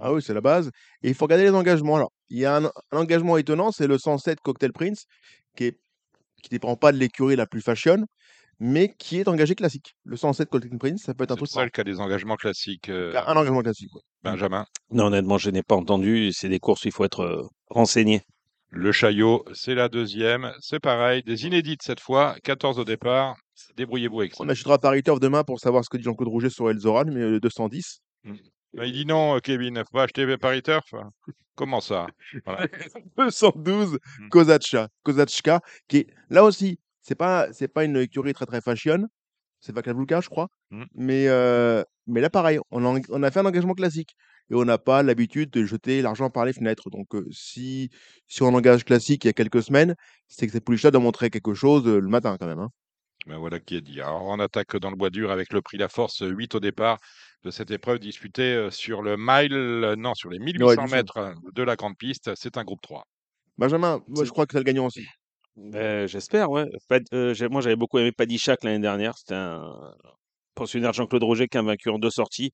Ah 0.00 0.12
oui, 0.12 0.22
c'est 0.22 0.34
la 0.34 0.40
base. 0.40 0.70
Et 1.02 1.08
il 1.08 1.14
faut 1.14 1.24
regarder 1.24 1.44
les 1.44 1.50
engagements. 1.50 1.96
Alors, 1.96 2.12
il 2.28 2.38
y 2.38 2.44
a 2.44 2.56
un, 2.56 2.70
engagement 2.92 3.36
étonnant, 3.36 3.72
c'est 3.72 3.88
le 3.88 3.98
107 3.98 4.40
Cocktail 4.40 4.72
Prince, 4.72 5.06
qui 5.56 5.64
ne 5.64 5.70
qui 6.42 6.50
dépend 6.50 6.76
pas 6.76 6.92
de 6.92 6.98
l'écurie 6.98 7.34
la 7.34 7.46
plus 7.46 7.60
fashion, 7.60 8.04
mais 8.60 8.94
qui 8.96 9.18
est 9.18 9.26
engagé 9.26 9.56
classique. 9.56 9.96
Le 10.04 10.16
107 10.16 10.48
Cocktail 10.48 10.78
Prince, 10.78 11.02
ça 11.02 11.14
peut 11.14 11.24
être 11.24 11.32
un 11.32 11.36
truc. 11.36 11.48
C'est 11.48 11.58
le 11.58 11.64
seul 11.64 11.70
qui 11.72 11.80
a 11.80 11.84
des 11.84 11.98
engagements 11.98 12.36
classiques. 12.36 12.88
Euh, 12.88 13.12
un 13.26 13.36
engagement 13.36 13.62
classique. 13.62 13.90
Benjamin. 14.22 14.64
Non, 14.92 15.06
honnêtement, 15.06 15.38
je 15.38 15.50
n'ai 15.50 15.64
pas 15.64 15.74
entendu. 15.74 16.32
C'est 16.32 16.48
des 16.48 16.60
courses 16.60 16.84
où 16.84 16.88
il 16.88 16.92
faut 16.92 17.04
être 17.04 17.48
renseigné. 17.68 18.22
Le 18.70 18.92
Chaillot, 18.92 19.44
c'est 19.54 19.74
la 19.74 19.88
deuxième. 19.88 20.52
C'est 20.60 20.80
pareil, 20.80 21.22
des 21.22 21.46
inédites 21.46 21.82
cette 21.82 22.00
fois. 22.00 22.36
14 22.44 22.78
au 22.78 22.84
départ. 22.84 23.36
Débrouillez-vous 23.76 24.20
avec 24.20 24.34
ça. 24.34 24.44
On 24.44 24.48
achètera 24.48 24.78
Paris 24.78 25.02
Turf 25.02 25.20
demain 25.20 25.42
pour 25.42 25.58
savoir 25.58 25.84
ce 25.84 25.88
que 25.88 25.96
dit 25.96 26.04
Jean-Claude 26.04 26.28
Rouget 26.28 26.50
sur 26.50 26.70
Elzoran, 26.70 27.06
mais 27.06 27.20
le 27.20 27.40
210. 27.40 28.00
Mmh. 28.24 28.34
Bah, 28.74 28.84
il 28.84 28.92
dit 28.92 29.06
non, 29.06 29.36
euh, 29.36 29.40
Kevin. 29.40 29.82
Faut 29.90 29.98
acheter 29.98 30.36
Paris 30.36 30.62
Turf. 30.62 30.94
Comment 31.54 31.80
ça? 31.80 32.06
212, 33.16 33.98
mmh. 34.20 34.28
Kozacha. 34.28 34.88
Kozachka, 35.02 35.60
qui 35.88 35.98
est 35.98 36.06
là 36.28 36.44
aussi 36.44 36.78
c'est 37.08 37.14
pas, 37.14 37.50
c'est 37.54 37.68
pas 37.68 37.84
une 37.84 37.96
écurie 37.96 38.34
très 38.34 38.44
très 38.44 38.60
fashion. 38.60 39.06
C'est 39.60 39.74
Vaclavulka, 39.74 40.20
je 40.20 40.28
crois. 40.28 40.48
Mmh. 40.70 40.84
Mais, 40.94 41.26
euh, 41.28 41.82
mais 42.06 42.20
là, 42.20 42.30
pareil, 42.30 42.58
on 42.70 42.84
a, 42.84 43.00
on 43.10 43.22
a 43.22 43.30
fait 43.30 43.40
un 43.40 43.46
engagement 43.46 43.74
classique 43.74 44.14
et 44.50 44.54
on 44.54 44.64
n'a 44.64 44.78
pas 44.78 45.02
l'habitude 45.02 45.50
de 45.50 45.64
jeter 45.64 46.00
l'argent 46.00 46.30
par 46.30 46.44
les 46.44 46.52
fenêtres. 46.52 46.90
Donc, 46.90 47.14
euh, 47.14 47.26
si, 47.32 47.90
si 48.26 48.42
on 48.42 48.54
engage 48.54 48.84
classique 48.84 49.24
il 49.24 49.28
y 49.28 49.30
a 49.30 49.34
quelques 49.34 49.62
semaines, 49.62 49.94
c'est 50.28 50.46
que 50.46 50.52
cette 50.52 50.64
pouliche-là 50.64 50.90
doit 50.90 51.00
montrer 51.00 51.30
quelque 51.30 51.54
chose 51.54 51.86
euh, 51.86 51.98
le 52.00 52.08
matin 52.08 52.36
quand 52.38 52.46
même. 52.46 52.60
hein. 52.60 52.70
Ben 53.26 53.36
voilà 53.36 53.58
qui 53.60 53.74
est 53.76 53.80
dit. 53.82 54.00
Alors, 54.00 54.24
on 54.26 54.38
attaque 54.40 54.76
dans 54.76 54.90
le 54.90 54.96
bois 54.96 55.10
dur 55.10 55.30
avec 55.30 55.52
le 55.52 55.60
prix 55.60 55.76
La 55.76 55.88
Force 55.88 56.22
8 56.24 56.54
au 56.54 56.60
départ 56.60 56.98
de 57.44 57.50
cette 57.50 57.70
épreuve 57.70 57.98
disputée 57.98 58.68
sur 58.70 59.02
le 59.02 59.16
mile, 59.18 59.94
non, 59.98 60.14
sur 60.14 60.30
les 60.30 60.38
1800 60.38 60.66
Ouais, 60.66 60.76
1800. 60.76 60.96
mètres 60.96 61.34
de 61.52 61.62
la 61.62 61.76
grande 61.76 61.96
piste. 61.98 62.30
C'est 62.36 62.56
un 62.56 62.64
groupe 62.64 62.80
3. 62.80 63.04
Benjamin, 63.58 64.00
moi, 64.06 64.24
je 64.24 64.30
crois 64.30 64.46
que 64.46 64.52
c'est 64.52 64.58
le 64.58 64.64
gagnant 64.64 64.86
aussi. 64.86 65.04
Ben, 65.60 66.06
J'espère, 66.06 66.50
ouais. 66.50 66.66
Pad- 66.88 67.02
euh, 67.12 67.34
j'ai- 67.34 67.48
moi, 67.48 67.60
j'avais 67.60 67.76
beaucoup 67.76 67.98
aimé 67.98 68.12
Paddy 68.12 68.38
Shack 68.38 68.62
l'année 68.64 68.78
dernière. 68.78 69.16
C'était 69.18 69.34
un 69.34 69.74
pensionnaire 70.54 70.92
Jean-Claude 70.92 71.24
Roger 71.24 71.48
qui 71.48 71.58
a 71.58 71.62
vaincu 71.62 71.90
en 71.90 71.98
deux 71.98 72.10
sorties. 72.10 72.52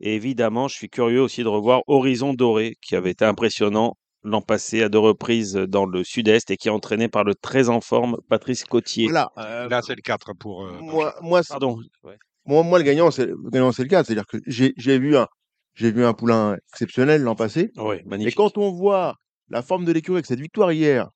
Et 0.00 0.14
évidemment, 0.14 0.66
je 0.68 0.74
suis 0.74 0.88
curieux 0.88 1.20
aussi 1.20 1.42
de 1.42 1.48
revoir 1.48 1.82
Horizon 1.86 2.32
Doré, 2.34 2.76
qui 2.80 2.96
avait 2.96 3.10
été 3.10 3.24
impressionnant 3.24 3.96
l'an 4.24 4.40
passé 4.40 4.82
à 4.82 4.88
deux 4.88 4.98
reprises 4.98 5.54
dans 5.54 5.84
le 5.84 6.04
sud-est 6.04 6.50
et 6.50 6.56
qui 6.56 6.68
est 6.68 6.70
entraîné 6.70 7.08
par 7.08 7.24
le 7.24 7.34
très 7.34 7.68
en 7.68 7.80
forme 7.80 8.16
Patrice 8.28 8.64
Cotier. 8.64 9.06
Voilà. 9.06 9.30
euh, 9.38 9.68
Là, 9.68 9.82
c'est 9.82 9.94
le 9.94 10.00
4 10.02 10.32
pour. 10.32 10.64
euh, 10.64 10.78
moi, 10.80 11.14
moi, 11.20 11.42
c'est- 11.42 11.50
Pardon. 11.52 11.78
Ouais. 12.02 12.16
moi, 12.46 12.62
moi, 12.62 12.78
le 12.78 12.84
gagnant, 12.84 13.10
c'est 13.10 13.26
le 13.26 13.36
gagnant, 13.50 13.72
c'est 13.72 13.82
le 13.82 13.88
cas. 13.88 14.04
C'est-à-dire 14.04 14.26
que 14.26 14.38
j'ai 14.46 14.72
j'ai 14.76 14.98
vu 14.98 15.16
un, 15.16 15.26
j'ai 15.74 15.90
vu 15.92 16.04
un 16.04 16.14
poulain 16.14 16.56
exceptionnel 16.72 17.22
l'an 17.22 17.34
passé. 17.34 17.70
Ouais, 17.76 18.00
Et 18.00 18.08
magnifique. 18.08 18.36
quand 18.36 18.56
on 18.58 18.70
voit 18.70 19.16
la 19.48 19.60
forme 19.62 19.84
de 19.84 19.92
l'écurie 19.92 20.16
avec 20.16 20.26
cette 20.26 20.40
victoire 20.40 20.72
hier, 20.72 21.08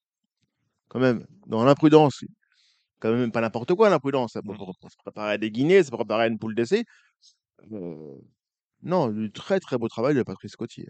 quand 0.89 1.01
même, 1.01 1.26
dans 1.47 1.64
l'imprudence, 1.64 2.24
quand 3.01 3.12
même 3.12 3.32
pas 3.32 3.41
n'importe 3.43 3.74
quoi 3.74 3.91
l'imprudence, 3.91 4.32
ça 4.34 4.43
peut 4.43 4.53
Mhm. 4.53 4.59
pour 4.59 4.91
se 4.91 4.97
préparer 4.99 5.32
à 5.34 5.39
des 5.39 5.51
guinées, 5.51 5.82
ça 5.84 5.91
peut 5.91 5.97
préparer 5.99 6.24
à 6.24 6.26
une 6.28 6.39
poule 6.39 6.55
d'essai. 6.55 6.84
Euh, 7.72 8.14
non, 8.82 9.09
du 9.09 9.32
très 9.32 9.61
très 9.61 9.78
beau 9.78 9.89
travail 9.89 10.14
de 10.14 10.22
Patrice 10.22 10.57
Cotier. 10.57 10.89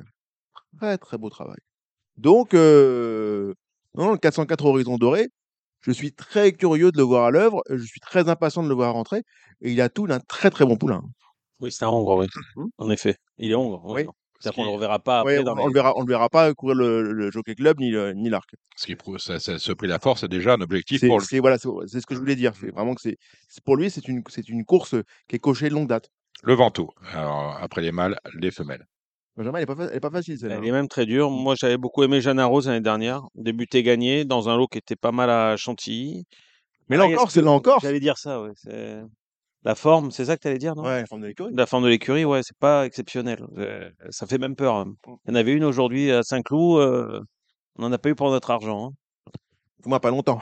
Très 0.78 0.98
très 0.98 1.18
beau 1.18 1.30
travail. 1.30 1.58
Donc, 2.18 2.54
euh, 2.54 3.54
non, 3.94 4.12
le 4.12 4.18
404 4.18 4.66
Horizon 4.66 4.98
Doré, 4.98 5.28
je 5.82 5.92
suis 5.92 6.12
très 6.14 6.52
curieux 6.52 6.92
de 6.92 6.98
le 6.98 7.04
voir 7.04 7.26
à 7.26 7.30
l'œuvre, 7.32 7.62
je 7.70 7.84
suis 7.84 8.00
très 8.00 8.28
impatient 8.28 8.62
de 8.62 8.68
le 8.68 8.74
voir 8.74 8.94
rentrer, 8.94 9.22
et 9.62 9.72
il 9.72 9.80
a 9.80 9.88
tout 9.88 10.06
d'un 10.06 10.20
très 10.20 10.50
très 10.50 10.66
bon 10.66 10.76
poulain. 10.76 11.02
Oui, 11.60 11.72
c'est 11.72 11.84
un 11.84 11.88
Hongre, 11.88 12.16
oui. 12.18 12.26
En 12.78 12.90
effet. 12.90 13.16
Il 13.38 13.50
est 13.52 13.54
Hongre. 13.54 13.82
Oui. 13.86 14.06
C'est-à-dire 14.40 14.56
qu'on 14.56 14.62
ne 14.62 14.68
le 14.68 14.74
reverra 14.74 14.98
pas 14.98 15.20
après 15.20 15.38
on, 15.38 15.42
dans 15.44 15.52
on 15.54 15.56
les- 15.56 15.64
le 15.66 15.72
verra, 15.72 15.92
on 15.96 16.00
le 16.02 16.06
verra 16.08 16.28
pas 16.28 16.52
courir 16.54 16.74
le, 16.76 17.12
le 17.12 17.30
Jockey 17.30 17.54
Club 17.54 17.78
ni, 17.80 17.90
le- 17.90 18.12
ni 18.12 18.28
l'arc. 18.28 18.50
Ce 18.76 18.86
qui 18.86 18.94
prouve, 18.96 19.18
ça- 19.18 19.38
ça- 19.38 19.58
ce 19.58 19.72
prix 19.72 19.86
La 19.88 19.98
Force 19.98 20.22
est 20.24 20.28
déjà 20.28 20.54
un 20.54 20.60
objectif 20.60 21.00
C'est 21.00 21.08
pour 21.08 21.22
c'est- 21.22 21.38
voilà, 21.40 21.58
c'est 21.58 21.68
c'est 21.86 22.00
ce 22.00 22.06
que 22.06 22.14
je 22.14 22.20
voulais 22.20 22.36
dire. 22.36 22.52
C'est 22.60 22.70
vraiment 22.70 22.94
que 22.94 23.00
c'est 23.00 23.16
c'est- 23.48 23.62
pour 23.64 23.76
lui, 23.76 23.90
c'est 23.90 24.06
une, 24.08 24.22
c'est 24.28 24.48
une 24.48 24.64
course 24.64 24.94
qui 25.28 25.36
est 25.36 25.40
cochée 25.40 25.68
de 25.68 25.74
longue 25.74 25.88
date. 25.88 26.10
Le 26.42 26.54
Vento. 26.54 26.90
Alors, 27.14 27.56
après 27.60 27.80
les 27.80 27.92
mâles, 27.92 28.18
les 28.34 28.50
femelles. 28.50 28.84
Benjamin, 29.36 29.58
elle 29.58 29.64
est 29.94 30.00
pas, 30.00 30.10
facile 30.10 30.38
celle-là. 30.38 30.56
Elle 30.58 30.64
est 30.66 30.72
même 30.72 30.88
très 30.88 31.04
dure. 31.04 31.30
Moi, 31.30 31.54
j'avais 31.58 31.76
beaucoup 31.76 32.02
aimé 32.02 32.20
Jeanne 32.22 32.40
Rose 32.40 32.68
l'année 32.68 32.80
dernière. 32.80 33.22
Débuté 33.34 33.82
gagné 33.82 34.24
dans 34.24 34.48
un 34.48 34.56
lot 34.56 34.66
qui 34.66 34.78
était 34.78 34.96
pas 34.96 35.12
mal 35.12 35.28
à 35.28 35.56
Chantilly. 35.58 36.24
Mais 36.88 36.96
là 36.96 37.02
Ah, 37.02 37.06
est-ce 37.08 37.14
encore, 37.16 37.26
que- 37.26 37.32
c'est 37.32 37.42
là 37.42 37.50
encore. 37.50 37.80
J'allais 37.80 38.00
dire 38.00 38.16
ça, 38.16 38.40
ouais. 38.40 38.52
La 39.64 39.74
forme, 39.74 40.10
c'est 40.12 40.26
ça 40.26 40.36
que 40.36 40.42
tu 40.42 40.48
allais 40.48 40.58
dire, 40.58 40.74
non? 40.76 40.84
Ouais, 40.84 41.00
la 41.00 41.06
forme 41.06 41.22
de 41.22 41.26
l'écurie. 41.26 41.52
La 41.54 41.66
forme 41.66 41.84
de 41.84 41.88
l'écurie, 41.88 42.24
ouais, 42.24 42.40
c'est 42.44 42.56
pas 42.58 42.86
exceptionnel. 42.86 43.44
Euh, 43.58 43.90
Ça 44.10 44.26
fait 44.26 44.38
même 44.38 44.54
peur. 44.54 44.76
hein. 44.76 44.94
Il 45.06 45.30
y 45.30 45.32
en 45.32 45.34
avait 45.34 45.52
une 45.52 45.64
aujourd'hui 45.64 46.10
à 46.12 46.22
Saint-Cloud. 46.22 46.80
euh, 46.80 47.20
On 47.78 47.82
n'en 47.82 47.92
a 47.92 47.98
pas 47.98 48.08
eu 48.10 48.14
pour 48.14 48.30
notre 48.30 48.50
argent. 48.50 48.88
hein. 48.88 49.32
Pour 49.82 49.88
moi, 49.90 50.00
pas 50.00 50.10
longtemps. 50.10 50.40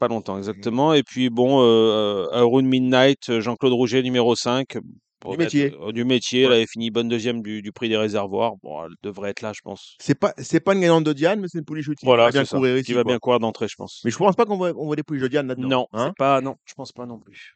Pas 0.00 0.08
longtemps, 0.08 0.36
exactement. 0.38 0.92
Et 0.92 1.02
puis, 1.04 1.30
bon, 1.30 1.62
euh, 1.62 2.26
Around 2.32 2.66
Midnight, 2.66 3.28
euh, 3.30 3.40
Jean-Claude 3.40 3.72
Rouget, 3.72 4.02
numéro 4.02 4.34
5. 4.34 4.76
pour 5.20 5.32
Du 5.32 5.38
mettre- 5.38 5.54
métier. 5.56 5.74
euh, 5.80 5.92
du 5.92 6.04
métier. 6.04 6.42
Elle 6.42 6.52
avait 6.52 6.66
fini 6.66 6.90
bonne 6.90 7.08
deuxième 7.08 7.40
du, 7.42 7.62
du 7.62 7.72
prix 7.72 7.88
des 7.88 7.96
réservoirs. 7.96 8.56
Bon, 8.62 8.84
elle 8.84 8.92
devrait 9.02 9.30
être 9.30 9.40
là, 9.40 9.52
je 9.54 9.60
pense. 9.62 9.96
C'est 9.98 10.14
pas, 10.18 10.34
c'est 10.36 10.60
pas 10.60 10.74
une 10.74 10.80
gagnante 10.80 11.04
de 11.04 11.14
Diane, 11.14 11.40
mais 11.40 11.46
c'est 11.48 11.58
une 11.60 11.64
pouliche 11.64 11.86
qui 11.98 12.04
Voilà, 12.04 12.24
va 12.24 12.30
bien 12.30 12.44
c'est 12.44 12.50
ça. 12.50 12.56
courir 12.58 12.82
Qui 12.82 12.92
va 12.92 13.04
quoi. 13.04 13.12
bien 13.12 13.18
courir 13.18 13.38
d'entrée, 13.40 13.66
je 13.68 13.74
pense. 13.76 14.02
Mais 14.04 14.10
je 14.10 14.18
pense 14.18 14.36
pas 14.36 14.44
qu'on 14.44 14.58
voit, 14.58 14.72
on 14.76 14.84
voit 14.84 14.96
des 14.96 15.02
pouliches 15.02 15.22
de 15.22 15.28
Diane 15.28 15.46
là-dedans. 15.46 15.68
Non, 15.68 15.86
hein? 15.94 16.08
c'est 16.08 16.18
pas, 16.18 16.42
non, 16.42 16.56
je 16.66 16.74
pense 16.74 16.92
pas 16.92 17.06
non 17.06 17.18
plus. 17.18 17.54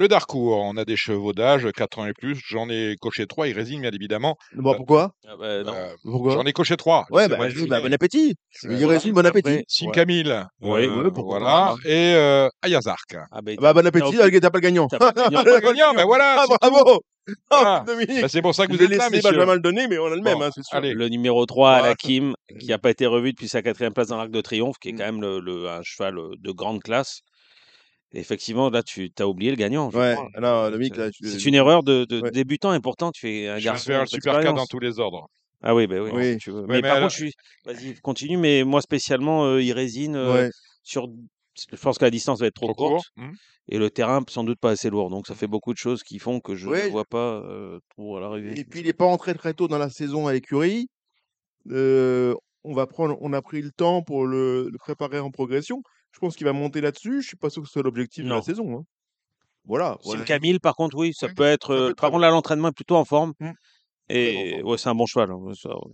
Le 0.00 0.08
Darcourt, 0.08 0.56
on 0.64 0.78
a 0.78 0.86
des 0.86 0.96
chevaux 0.96 1.34
d'âge, 1.34 1.68
4 1.76 1.98
ans 1.98 2.06
et 2.06 2.14
plus. 2.14 2.40
J'en 2.48 2.70
ai 2.70 2.96
coché 3.02 3.26
3. 3.26 3.48
Il 3.48 3.52
résine, 3.54 3.82
bien 3.82 3.90
évidemment. 3.90 4.38
Bon, 4.54 4.74
pourquoi? 4.74 5.12
Ah 5.28 5.36
bah, 5.38 5.62
non. 5.62 5.74
Euh, 5.74 5.92
Pourquoi? 6.02 6.32
J'en 6.32 6.44
ai 6.46 6.54
coché 6.54 6.78
3. 6.78 7.04
Ouais, 7.10 7.28
bah, 7.28 7.36
vas-y, 7.36 7.66
bah, 7.66 7.82
bon 7.82 7.92
appétit. 7.92 8.34
Il 8.64 8.86
résume, 8.86 9.12
bon 9.12 9.26
appétit. 9.26 9.62
Sim 9.68 9.88
Ouais. 9.88 9.92
Camille. 9.92 10.34
Ouais, 10.62 10.86
euh, 10.88 11.02
ouais, 11.04 11.10
pourquoi 11.10 11.38
voilà. 11.40 11.74
Et 11.84 12.14
euh, 12.14 12.48
Ayazark. 12.62 13.14
Ah 13.30 13.42
bah, 13.42 13.52
Bah, 13.60 13.74
bon 13.74 13.86
appétit, 13.86 14.16
t'as 14.16 14.48
pas 14.48 14.56
le 14.56 14.60
gagnant. 14.60 14.88
t'as 14.88 14.98
pas 14.98 15.12
le 15.12 15.60
gagnant. 15.60 15.92
Voilà. 16.06 16.46
Ah, 16.48 16.56
bravo 16.70 17.02
Voilà. 17.50 17.84
Dominique 17.86 18.22
Bah, 18.22 18.28
c'est 18.28 18.40
pour 18.40 18.54
ça 18.54 18.66
que 18.66 18.72
Je 18.72 18.78
vous 18.78 18.84
êtes 18.84 18.96
là, 18.96 19.10
messieurs. 19.10 19.30
Benjamin 19.32 19.52
le 19.54 19.60
donner, 19.60 19.86
mais 19.86 19.98
on 19.98 20.06
a 20.06 20.16
le 20.16 20.22
même, 20.22 20.38
Bon, 20.38 20.44
hein, 20.44 20.50
c'est 20.54 20.64
sûr. 20.64 20.78
allez. 20.78 20.94
Le 20.94 21.10
numéro 21.10 21.44
3 21.44 21.72
à 21.72 21.82
la 21.82 21.94
Kim, 21.94 22.32
qui 22.58 22.68
n'a 22.68 22.78
pas 22.78 22.88
été 22.88 23.04
revu 23.04 23.32
depuis 23.32 23.48
sa 23.48 23.60
quatrième 23.60 23.92
place 23.92 24.08
dans 24.08 24.16
l'Arc 24.16 24.30
de 24.30 24.40
Triomphe, 24.40 24.76
qui 24.80 24.88
est 24.88 24.92
Mm. 24.92 24.96
quand 24.96 25.04
même 25.04 25.20
le, 25.20 25.40
le- 25.40 25.68
un 25.68 25.82
cheval 25.82 26.16
euh, 26.18 26.30
de 26.38 26.50
grande 26.52 26.82
classe. 26.82 27.20
Effectivement, 28.12 28.70
là, 28.70 28.82
tu 28.82 29.10
as 29.18 29.28
oublié 29.28 29.50
le 29.50 29.56
gagnant. 29.56 29.90
je 29.90 29.96
Ouais, 29.98 30.14
crois. 30.14 30.28
non, 30.40 30.70
Dominique, 30.70 30.94
C'est- 30.96 31.00
là, 31.00 31.10
tu- 31.10 31.26
C'est 31.28 31.44
une 31.46 31.54
erreur 31.54 31.82
de, 31.84 32.04
de 32.04 32.20
Ouais. 32.22 32.30
débutant, 32.32 32.74
et 32.74 32.80
pourtant, 32.80 33.12
tu 33.12 33.20
fais 33.20 33.46
un 33.48 33.52
Je 33.54 33.58
vais 33.60 33.64
garçon. 33.64 33.84
faire 33.86 34.00
le 34.00 34.06
super 34.06 34.32
cas 34.32 34.38
d'expérience. 34.40 34.60
dans 34.60 34.66
tous 34.66 34.80
les 34.80 34.98
ordres. 34.98 35.28
Ah 35.62 35.74
oui, 35.74 35.86
bah 35.86 35.96
oui, 36.00 36.10
Oui. 36.12 36.32
si 36.32 36.38
tu 36.38 36.50
veux. 36.50 36.62
Mais 36.66 36.76
mais 36.76 36.82
par 36.82 37.00
contre, 37.00 37.12
je 37.12 37.16
suis. 37.18 37.32
Vas-y, 37.66 37.94
continue, 38.00 38.36
mais 38.38 38.64
moi 38.64 38.80
spécialement, 38.80 39.44
euh, 39.44 39.62
il 39.62 39.72
résine 39.72 40.16
euh, 40.16 40.32
Ouais. 40.46 40.50
sur. 40.82 41.06
Je 41.70 41.76
pense 41.76 41.98
que 41.98 42.04
la 42.04 42.10
distance 42.10 42.40
va 42.40 42.46
être 42.46 42.54
trop, 42.54 42.66
Trop 42.72 42.74
courte 42.88 43.04
court. 43.14 43.24
Hmm. 43.24 43.32
et 43.68 43.76
le 43.78 43.90
terrain 43.90 44.22
sans 44.28 44.42
doute 44.44 44.58
pas 44.58 44.70
assez 44.70 44.88
lourd. 44.88 45.10
Donc 45.10 45.26
ça 45.26 45.34
fait 45.34 45.46
beaucoup 45.48 45.72
de 45.74 45.78
choses 45.78 46.02
qui 46.02 46.18
font 46.18 46.40
que 46.40 46.54
je 46.54 46.66
ne 46.66 46.72
Ouais. 46.72 46.88
vois 46.88 47.04
pas 47.04 47.42
euh, 47.44 47.78
trop 47.90 48.16
à 48.16 48.20
l'arrivée. 48.20 48.58
Et 48.58 48.64
puis, 48.64 48.80
il 48.80 48.86
n'est 48.86 48.92
pas 48.94 49.04
entré 49.04 49.34
très 49.34 49.52
tôt 49.52 49.68
dans 49.68 49.76
la 49.78 49.90
saison 49.90 50.26
à 50.26 50.32
l'écurie. 50.32 50.88
Euh, 51.70 52.34
on, 52.64 52.72
va 52.72 52.86
prendre, 52.86 53.16
on 53.20 53.32
a 53.32 53.42
pris 53.42 53.60
le 53.62 53.70
temps 53.70 54.02
pour 54.02 54.26
le, 54.26 54.68
le 54.70 54.78
préparer 54.78 55.18
en 55.18 55.30
progression. 55.30 55.82
Je 56.12 56.18
pense 56.18 56.36
qu'il 56.36 56.44
va 56.46 56.52
monter 56.52 56.80
là-dessus. 56.80 57.22
Je 57.22 57.28
suis 57.28 57.36
pas 57.36 57.50
sûr 57.50 57.62
que 57.62 57.68
ce 57.68 57.72
soit 57.74 57.82
l'objectif 57.82 58.24
de 58.24 58.30
la 58.30 58.42
saison. 58.42 58.78
hein. 58.78 58.82
Voilà. 59.64 59.96
Camille, 60.26 60.58
par 60.58 60.74
contre, 60.74 60.96
oui, 60.96 61.12
ça 61.14 61.26
Oui, 61.26 61.34
peut 61.34 61.44
être. 61.44 61.68
ça 61.68 61.78
peut 61.78 61.82
euh, 61.86 61.90
être 61.90 61.96
par 62.00 62.10
contre, 62.10 62.22
là, 62.22 62.30
l'entraînement 62.30 62.68
est 62.68 62.72
plutôt 62.72 62.96
en 62.96 63.04
forme. 63.04 63.32
Mm. 63.40 63.50
Et 64.08 64.62
ouais, 64.62 64.78
c'est 64.78 64.88
un 64.88 64.94
bon 64.94 65.06
cheval. 65.06 65.30
hein, 65.30 65.52
ça, 65.54 65.68
ouais. 65.70 65.92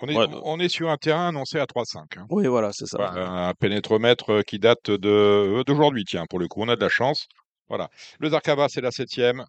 On 0.00 0.08
est, 0.08 0.16
Ouais, 0.16 0.26
on 0.42 0.58
est 0.60 0.68
sur 0.68 0.90
un 0.90 0.96
terrain 0.96 1.28
annoncé 1.28 1.58
à 1.58 1.64
3-5. 1.66 2.18
hein. 2.18 2.26
Oui, 2.28 2.46
voilà, 2.46 2.70
c'est 2.72 2.86
ça. 2.86 2.98
Voilà, 2.98 3.48
un 3.48 3.54
pénétromètre 3.54 4.30
euh, 4.30 4.42
qui 4.42 4.58
date 4.58 4.90
de 4.90 5.08
euh, 5.08 5.64
d'aujourd'hui, 5.64 6.04
tiens, 6.04 6.24
pour 6.28 6.38
le 6.40 6.48
coup, 6.48 6.60
on 6.62 6.68
a 6.68 6.76
de 6.76 6.80
la 6.80 6.88
chance. 6.88 7.26
Voilà. 7.68 7.88
Le 8.18 8.28
Zarkava, 8.30 8.68
c'est 8.68 8.80
la 8.82 8.90
septième. 8.90 9.44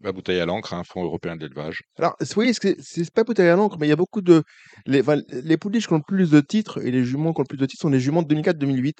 La 0.00 0.12
bouteille 0.12 0.40
à 0.40 0.44
l'encre, 0.44 0.74
un 0.74 0.82
fonds 0.84 1.02
européen 1.04 1.36
de 1.36 1.42
l'élevage. 1.46 1.82
Alors, 1.96 2.14
vous 2.20 2.26
voyez, 2.34 2.52
c'est 2.52 3.10
pas 3.14 3.24
peut-être 3.24 3.40
à 3.48 3.56
l'encre, 3.56 3.78
mais 3.78 3.86
il 3.86 3.90
y 3.90 3.92
a 3.92 3.96
beaucoup 3.96 4.20
de. 4.20 4.42
Les, 4.84 5.00
enfin, 5.00 5.16
les 5.30 5.56
pouliches 5.56 5.86
qui 5.86 5.94
ont 5.94 5.98
le 5.98 6.02
plus 6.06 6.30
de 6.30 6.40
titres 6.40 6.84
et 6.84 6.90
les 6.90 7.04
juments 7.04 7.32
qui 7.32 7.40
ont 7.40 7.44
le 7.44 7.48
plus 7.48 7.56
de 7.56 7.64
titres 7.64 7.80
sont 7.80 7.88
les 7.90 8.00
juments 8.00 8.22
de 8.22 8.34
2004-2008. 8.34 8.92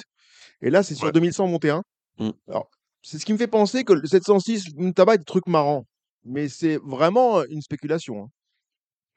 Et 0.65 0.71
là, 0.71 0.83
c'est 0.83 0.95
sur 0.95 1.07
Ouais. 1.07 1.13
2100 1.13 1.47
monté 1.47 1.71
1. 1.71 1.83
Mm. 2.19 2.31
Alors, 2.49 2.69
c'est 3.03 3.19
ce 3.19 3.27
qui 3.27 3.33
me 3.33 3.39
fait 3.39 3.47
penser 3.47 3.85
que 3.85 3.93
le 3.93 4.07
706 4.07 4.73
tabac 4.95 5.15
est 5.15 5.19
des 5.19 5.25
trucs 5.25 5.47
marrants. 5.47 5.85
Mais 6.25 6.49
c'est 6.49 6.79
vraiment 6.83 7.45
une 7.45 7.61
spéculation. 7.61 8.23
hein. 8.25 8.29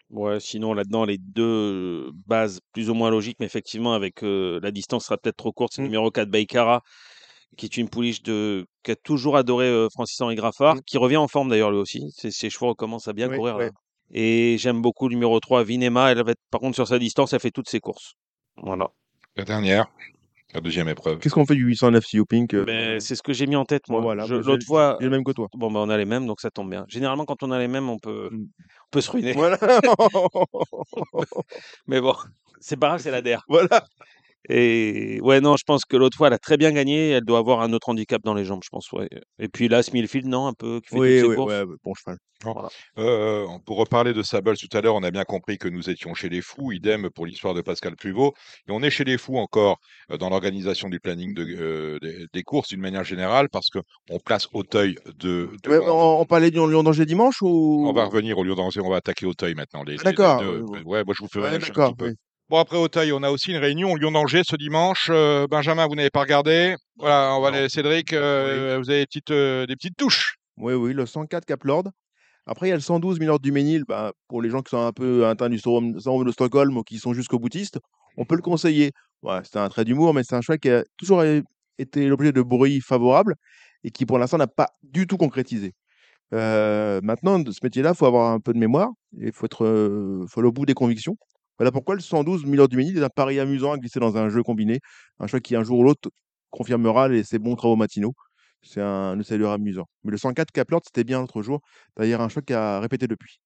Ouais, 0.09 0.39
sinon 0.39 0.73
là-dedans, 0.73 1.03
les 1.05 1.17
deux 1.17 2.11
bases 2.27 2.59
plus 2.73 2.89
ou 2.89 2.93
moins 2.93 3.09
logiques, 3.09 3.37
mais 3.39 3.45
effectivement, 3.45 3.93
avec 3.93 4.23
euh, 4.23 4.59
la 4.61 4.71
distance 4.71 5.05
sera 5.05 5.17
peut-être 5.17 5.35
trop 5.37 5.51
courte. 5.51 5.73
C'est 5.75 5.81
le 5.81 5.87
Mm. 5.87 5.91
numéro 5.91 6.11
4, 6.11 6.29
Baikara, 6.29 6.81
qui 7.57 7.65
est 7.65 7.77
une 7.77 7.89
pouliche 7.89 8.21
de... 8.23 8.65
qui 8.83 8.91
a 8.91 8.95
toujours 8.95 9.35
adoré 9.37 9.65
euh, 9.67 9.87
Francis-Henri 9.93 10.35
Graffard, 10.35 10.75
Mm. 10.75 10.81
qui 10.85 10.97
revient 10.97 11.17
en 11.17 11.27
forme 11.27 11.49
d'ailleurs 11.49 11.71
lui 11.71 11.77
aussi. 11.79 12.09
Ses, 12.15 12.31
ses 12.31 12.49
chevaux 12.49 12.73
commencent 12.75 13.07
à 13.07 13.13
bien 13.13 13.29
Oui, 13.29 13.37
courir. 13.37 13.55
ouais. 13.57 13.65
là. 13.67 13.71
Et 14.11 14.57
j'aime 14.57 14.81
beaucoup 14.81 15.09
le 15.09 15.15
numéro 15.15 15.37
3, 15.41 15.63
Vinema. 15.65 16.11
Elle 16.11 16.23
va 16.23 16.31
être, 16.31 16.39
par 16.51 16.61
contre, 16.61 16.75
sur 16.75 16.87
sa 16.87 16.99
distance, 16.99 17.33
elle 17.33 17.41
fait 17.41 17.51
toutes 17.51 17.69
ses 17.69 17.79
courses. 17.81 18.13
Voilà. 18.57 18.87
La 19.35 19.43
dernière, 19.43 19.87
la 20.53 20.61
deuxième 20.61 20.87
épreuve. 20.89 21.19
Qu'est-ce 21.19 21.33
qu'on 21.33 21.45
fait 21.45 21.55
du 21.55 21.63
809 21.65 22.03
CEO 22.05 22.25
Pink 22.25 22.53
euh, 22.53 22.63
Mais 22.65 22.99
c'est 22.99 23.15
ce 23.15 23.21
que 23.23 23.33
j'ai 23.33 23.47
mis 23.47 23.55
en 23.55 23.65
tête, 23.65 23.87
moi. 23.89 24.01
voilà, 24.01 24.25
Je- 24.25 24.35
bah, 24.35 24.41
j'ai- 24.43 24.51
L'autre 24.51 24.65
fois, 24.65 24.97
J'ai 24.99 25.05
le 25.05 25.11
même 25.11 25.23
que 25.23 25.31
toi. 25.33 25.47
bon, 25.53 25.71
bah, 25.71 25.79
on 25.81 25.89
a 25.89 25.97
les 25.97 26.05
mêmes, 26.05 26.25
donc 26.25 26.39
ça 26.41 26.49
tombe 26.49 26.69
bien. 26.69 26.85
Généralement, 26.87 27.25
quand 27.25 27.43
on 27.43 27.51
a 27.51 27.59
les 27.59 27.67
mêmes, 27.67 27.89
on 27.89 27.99
peut, 27.99 28.29
Mm. 28.31 28.45
on 28.45 28.89
peut 28.91 29.01
se 29.01 29.11
ruiner. 29.11 29.33
Voilà. 29.33 29.57
Mais 31.87 32.01
bon, 32.01 32.15
c'est 32.59 32.77
pas 32.77 32.87
grave, 32.87 33.01
c'est 33.01 33.11
la 33.11 33.21
DER. 33.21 33.37
voilà. 33.47 33.85
Et 34.49 35.19
ouais, 35.21 35.41
non, 35.41 35.57
je 35.57 35.63
pense 35.65 35.83
que 35.85 35.97
l'autre 35.97 36.17
fois, 36.17 36.27
elle 36.27 36.33
a 36.33 36.39
très 36.39 36.57
bien 36.57 36.71
gagné. 36.71 37.09
Elle 37.11 37.25
doit 37.25 37.39
avoir 37.39 37.61
un 37.61 37.73
autre 37.73 37.89
handicap 37.89 38.21
dans 38.23 38.33
les 38.33 38.45
jambes, 38.45 38.61
je 38.63 38.69
pense. 38.69 38.91
Ouais. 38.93 39.09
Et 39.39 39.49
puis 39.49 39.67
là, 39.67 39.83
Smithfield, 39.83 40.27
non, 40.27 40.47
un 40.47 40.53
peu, 40.53 40.79
qui 40.81 40.89
fait 40.89 40.99
Oui, 40.99 41.21
oui, 41.23 41.35
ouais, 41.35 41.63
bon 41.83 41.93
cheval. 41.93 42.17
Euh, 42.99 43.47
pour 43.65 43.77
reparler 43.77 44.13
de 44.13 44.21
Sable 44.21 44.55
tout 44.57 44.67
à 44.77 44.81
l'heure, 44.81 44.93
on 44.95 45.01
a 45.03 45.09
bien 45.11 45.23
compris 45.23 45.57
que 45.57 45.67
nous 45.67 45.89
étions 45.89 46.13
chez 46.13 46.29
les 46.29 46.41
fous, 46.41 46.71
idem 46.71 47.09
pour 47.09 47.25
l'histoire 47.25 47.53
de 47.55 47.61
Pascal 47.61 47.95
Pluvaux. 47.95 48.33
Et 48.67 48.71
on 48.71 48.81
est 48.83 48.91
chez 48.91 49.03
les 49.03 49.17
fous 49.17 49.37
encore 49.37 49.77
euh, 50.11 50.17
dans 50.17 50.29
l'organisation 50.29 50.87
du 50.87 50.99
planning 50.99 51.33
de, 51.33 51.43
euh, 51.43 51.99
des, 51.99 52.27
des 52.31 52.43
courses 52.43 52.69
d'une 52.69 52.79
manière 52.81 53.03
générale, 53.03 53.49
parce 53.51 53.69
qu'on 53.69 54.19
place 54.19 54.47
Auteuil 54.53 54.97
de. 55.17 55.49
de 55.63 55.69
Ouais, 55.69 55.79
on, 55.79 56.21
on 56.21 56.25
parlait 56.25 56.51
du 56.51 56.57
Lyon 56.57 56.83
d'Angers 56.83 57.05
dimanche 57.05 57.41
ou? 57.41 57.85
On 57.87 57.93
va 57.93 58.05
revenir 58.05 58.37
au 58.37 58.43
lieu 58.43 58.53
d'Angers, 58.55 58.81
on 58.81 58.89
va 58.89 58.97
attaquer 58.97 59.25
Auteuil 59.25 59.55
maintenant. 59.55 59.83
Les, 59.83 59.95
D'accord, 59.97 60.43
les 60.43 60.81
ouais, 60.83 61.03
moi 61.03 61.13
je 61.17 61.23
vous 61.23 61.29
ferai 61.29 61.49
Ouais, 61.49 61.55
un 61.55 61.59
petit 61.59 61.71
d'accord. 61.71 61.95
peu. 61.95 62.09
oui. 62.09 62.13
Bon, 62.49 62.59
après 62.59 62.77
Auteuil, 62.77 63.11
on 63.11 63.23
a 63.23 63.29
aussi 63.29 63.51
une 63.51 63.57
réunion 63.57 63.93
Lyon-Danger 63.95 64.41
ce 64.45 64.55
dimanche. 64.55 65.09
Euh, 65.11 65.47
Benjamin, 65.47 65.85
vous 65.85 65.95
n'avez 65.95 66.09
pas 66.09 66.21
regardé? 66.21 66.77
Voilà, 66.95 67.35
on 67.35 67.41
va 67.41 67.49
aller, 67.49 67.67
Cédric, 67.67 68.13
euh, 68.13 68.79
vous 68.81 68.89
avez 68.89 68.99
des 69.01 69.05
petites, 69.05 69.31
euh, 69.31 69.65
des 69.65 69.75
petites 69.75 69.97
touches. 69.97 70.37
Oui, 70.55 70.73
oui, 70.73 70.93
le 70.93 71.05
104 71.05 71.43
Cap 71.43 71.65
Lord. 71.65 71.89
Après, 72.45 72.67
il 72.67 72.69
y 72.69 72.71
a 72.71 72.75
le 72.75 72.81
112 72.81 73.19
Milord 73.19 73.41
du 73.41 73.51
Ménil. 73.51 73.83
Bah, 73.85 74.13
pour 74.29 74.41
les 74.41 74.49
gens 74.49 74.61
qui 74.61 74.69
sont 74.69 74.79
un 74.79 74.93
peu 74.93 75.27
atteints 75.27 75.49
du 75.49 75.59
syndrome 75.59 75.91
de 75.91 76.31
Stockholm 76.31 76.77
ou 76.77 76.83
qui 76.83 76.99
sont 76.99 77.13
jusqu'au 77.13 77.37
boutiste, 77.37 77.79
on 78.15 78.23
peut 78.23 78.37
le 78.37 78.41
conseiller. 78.41 78.93
Ouais, 79.23 79.41
c'est 79.43 79.59
un 79.59 79.67
trait 79.67 79.83
d'humour, 79.83 80.13
mais 80.13 80.23
c'est 80.23 80.35
un 80.35 80.41
choix 80.41 80.57
qui 80.57 80.69
a 80.69 80.85
toujours 80.95 81.25
été 81.77 82.07
l'objet 82.07 82.31
de 82.31 82.41
bruit 82.41 82.79
favorable 82.79 83.35
et 83.83 83.91
qui, 83.91 84.05
pour 84.05 84.19
l'instant, 84.19 84.37
n'a 84.37 84.47
pas 84.47 84.69
du 84.83 85.05
tout 85.05 85.17
concrétisé. 85.17 85.73
maintenant, 86.31 87.39
de 87.39 87.51
ce 87.51 87.59
métier-là, 87.61 87.89
il 87.93 87.97
faut 87.97 88.05
avoir 88.05 88.31
un 88.31 88.39
peu 88.39 88.53
de 88.53 88.57
mémoire 88.57 88.87
et 89.19 89.27
il 89.27 89.33
faut 89.33 89.45
être 89.47 90.25
faut 90.29 90.39
aller 90.39 90.47
au 90.47 90.53
bout 90.53 90.65
des 90.65 90.75
convictions. 90.75 91.17
Voilà 91.57 91.71
pourquoi 91.71 91.95
le 91.95 92.01
112 92.01 92.45
Milord 92.45 92.67
du 92.67 92.77
Ménil 92.77 92.97
est 92.97 93.03
un 93.03 93.09
pari 93.09 93.39
amusant 93.39 93.71
à 93.71 93.77
glisser 93.77 93.99
dans 93.99 94.15
un 94.17 94.29
jeu 94.29 94.43
combiné. 94.43 94.79
Un 95.19 95.27
choix 95.27 95.39
qui, 95.39 95.55
un 95.55 95.63
jour 95.63 95.79
ou 95.79 95.83
l'autre, 95.83 96.09
confirmera 96.51 97.07
les, 97.07 97.23
ses 97.23 97.39
bons 97.39 97.55
travaux 97.55 97.75
matinaux. 97.75 98.13
C'est 98.61 98.81
un 98.81 99.19
essayeur 99.19 99.51
amusant. 99.51 99.85
Mais 100.03 100.11
le 100.11 100.17
104 100.17 100.51
Caplord, 100.51 100.81
c'était 100.85 101.03
bien 101.03 101.19
l'autre 101.21 101.41
jour. 101.41 101.61
D'ailleurs, 101.97 102.21
un 102.21 102.29
choix 102.29 102.41
qui 102.41 102.53
a 102.53 102.79
répété 102.79 103.07
depuis. 103.07 103.39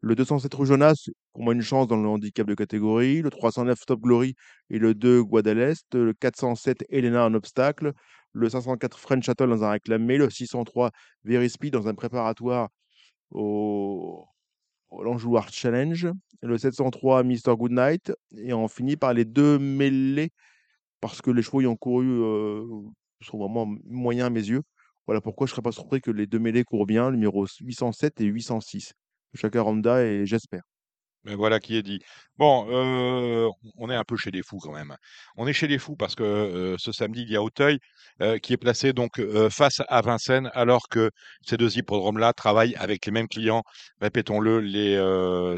Le 0.00 0.14
207 0.14 0.64
Jonas, 0.64 1.08
pour 1.32 1.42
moi, 1.42 1.54
une 1.54 1.62
chance 1.62 1.88
dans 1.88 1.96
le 1.96 2.08
handicap 2.08 2.46
de 2.46 2.54
catégorie. 2.54 3.22
Le 3.22 3.30
309 3.30 3.86
Top 3.86 4.00
Glory 4.00 4.34
et 4.70 4.78
le 4.78 4.94
2 4.94 5.22
Guadalest. 5.22 5.94
Le 5.94 6.12
407 6.14 6.84
Elena 6.90 7.26
en 7.26 7.34
obstacle. 7.34 7.92
Le 8.32 8.48
504 8.48 8.98
French 8.98 9.24
Shuttle 9.24 9.48
dans 9.48 9.64
un 9.64 9.70
réclamé. 9.70 10.18
Le 10.18 10.30
603 10.30 10.90
Very 11.24 11.50
Speed 11.50 11.72
dans 11.72 11.88
un 11.88 11.94
préparatoire 11.94 12.68
au, 13.30 14.26
l'Anjou 14.92 15.36
Art 15.36 15.50
Challenge, 15.52 16.08
le 16.42 16.58
703 16.58 17.22
Mr. 17.24 17.56
Goodnight, 17.56 18.12
et 18.36 18.52
on 18.52 18.68
finit 18.68 18.96
par 18.96 19.14
les 19.14 19.24
deux 19.24 19.58
mêlés, 19.58 20.30
parce 21.00 21.22
que 21.22 21.30
les 21.30 21.42
chevaux 21.42 21.60
y 21.60 21.66
ont 21.66 21.76
couru, 21.76 22.06
euh, 22.22 22.64
sont 23.20 23.38
vraiment 23.38 23.66
moyens 23.84 24.26
à 24.26 24.30
mes 24.30 24.46
yeux. 24.46 24.62
Voilà 25.06 25.20
pourquoi 25.20 25.46
je 25.46 25.52
ne 25.52 25.54
serais 25.54 25.62
pas 25.62 25.72
surpris 25.72 26.00
que 26.00 26.10
les 26.10 26.26
deux 26.26 26.38
mêlés 26.38 26.64
courent 26.64 26.86
bien, 26.86 27.10
numéro 27.10 27.46
807 27.60 28.20
et 28.20 28.24
806. 28.24 28.92
Chacun 29.34 29.62
Ronda 29.62 30.04
et 30.04 30.26
j'espère. 30.26 30.62
Voilà 31.36 31.60
qui 31.60 31.76
est 31.76 31.82
dit. 31.82 32.00
Bon, 32.38 32.66
on 33.76 33.90
est 33.90 33.94
un 33.94 34.04
peu 34.04 34.16
chez 34.16 34.30
les 34.30 34.42
fous 34.42 34.58
quand 34.62 34.72
même. 34.72 34.96
On 35.36 35.46
est 35.46 35.52
chez 35.52 35.66
les 35.66 35.78
fous 35.78 35.96
parce 35.96 36.14
que 36.14 36.76
ce 36.78 36.92
samedi, 36.92 37.22
il 37.22 37.30
y 37.30 37.36
a 37.36 37.42
Auteuil 37.42 37.78
qui 38.42 38.52
est 38.52 38.56
placé 38.56 38.92
donc 38.92 39.20
face 39.50 39.82
à 39.88 40.00
Vincennes, 40.00 40.50
alors 40.54 40.88
que 40.88 41.10
ces 41.42 41.56
deux 41.56 41.78
hippodromes-là 41.78 42.32
travaillent 42.32 42.76
avec 42.76 43.06
les 43.06 43.12
mêmes 43.12 43.28
clients. 43.28 43.62
Répétons-le, 44.00 44.60
les 44.60 44.96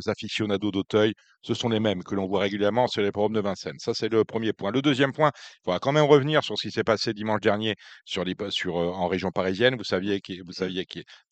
aficionados 0.08 0.70
d'Auteuil, 0.70 1.14
ce 1.42 1.54
sont 1.54 1.68
les 1.68 1.80
mêmes 1.80 2.02
que 2.02 2.14
l'on 2.14 2.26
voit 2.26 2.40
régulièrement 2.40 2.86
sur 2.86 3.02
les 3.02 3.08
hippodromes 3.08 3.32
de 3.32 3.40
Vincennes. 3.40 3.78
Ça, 3.78 3.94
c'est 3.94 4.08
le 4.08 4.24
premier 4.24 4.52
point. 4.52 4.70
Le 4.70 4.82
deuxième 4.82 5.12
point, 5.12 5.30
il 5.34 5.64
faudra 5.64 5.78
quand 5.78 5.92
même 5.92 6.04
revenir 6.04 6.44
sur 6.44 6.58
ce 6.58 6.68
qui 6.68 6.72
s'est 6.72 6.84
passé 6.84 7.14
dimanche 7.14 7.40
dernier 7.40 7.76
sur 8.04 8.24
sur, 8.50 8.76
en 8.76 9.08
région 9.08 9.30
parisienne. 9.30 9.76
Vous 9.76 9.84
saviez 9.84 10.20
qu'il, 10.20 10.42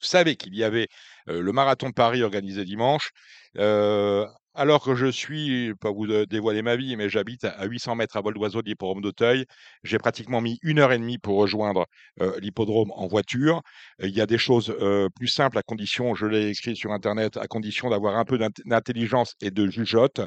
savez 0.00 0.36
qu'il 0.36 0.54
y 0.54 0.64
avait 0.64 0.88
le 1.26 1.52
marathon 1.52 1.88
de 1.88 1.94
Paris 1.94 2.22
organisé 2.22 2.64
dimanche. 2.64 3.10
Euh, 3.56 4.26
alors 4.58 4.82
que 4.82 4.96
je 4.96 5.06
suis, 5.06 5.72
pas 5.80 5.92
vous 5.92 6.06
dévoiler 6.26 6.62
ma 6.62 6.74
vie, 6.74 6.96
mais 6.96 7.08
j'habite 7.08 7.44
à 7.44 7.64
800 7.64 7.94
mètres 7.94 8.16
à 8.16 8.20
vol 8.20 8.34
d'oiseau 8.34 8.60
de 8.60 8.66
l'hippodrome 8.66 9.00
d'Auteuil. 9.00 9.46
J'ai 9.84 9.98
pratiquement 9.98 10.40
mis 10.40 10.58
une 10.62 10.80
heure 10.80 10.90
et 10.92 10.98
demie 10.98 11.16
pour 11.16 11.36
rejoindre 11.36 11.86
euh, 12.20 12.38
l'hippodrome 12.40 12.90
en 12.90 13.06
voiture. 13.06 13.62
Il 14.00 14.10
y 14.10 14.20
a 14.20 14.26
des 14.26 14.36
choses 14.36 14.74
euh, 14.80 15.08
plus 15.14 15.28
simples 15.28 15.58
à 15.58 15.62
condition, 15.62 16.16
je 16.16 16.26
l'ai 16.26 16.48
écrit 16.48 16.74
sur 16.74 16.90
Internet, 16.90 17.36
à 17.36 17.46
condition 17.46 17.88
d'avoir 17.88 18.16
un 18.16 18.24
peu 18.24 18.36
d'intelligence 18.64 19.34
et 19.40 19.52
de 19.52 19.68
jugeote. 19.68 20.18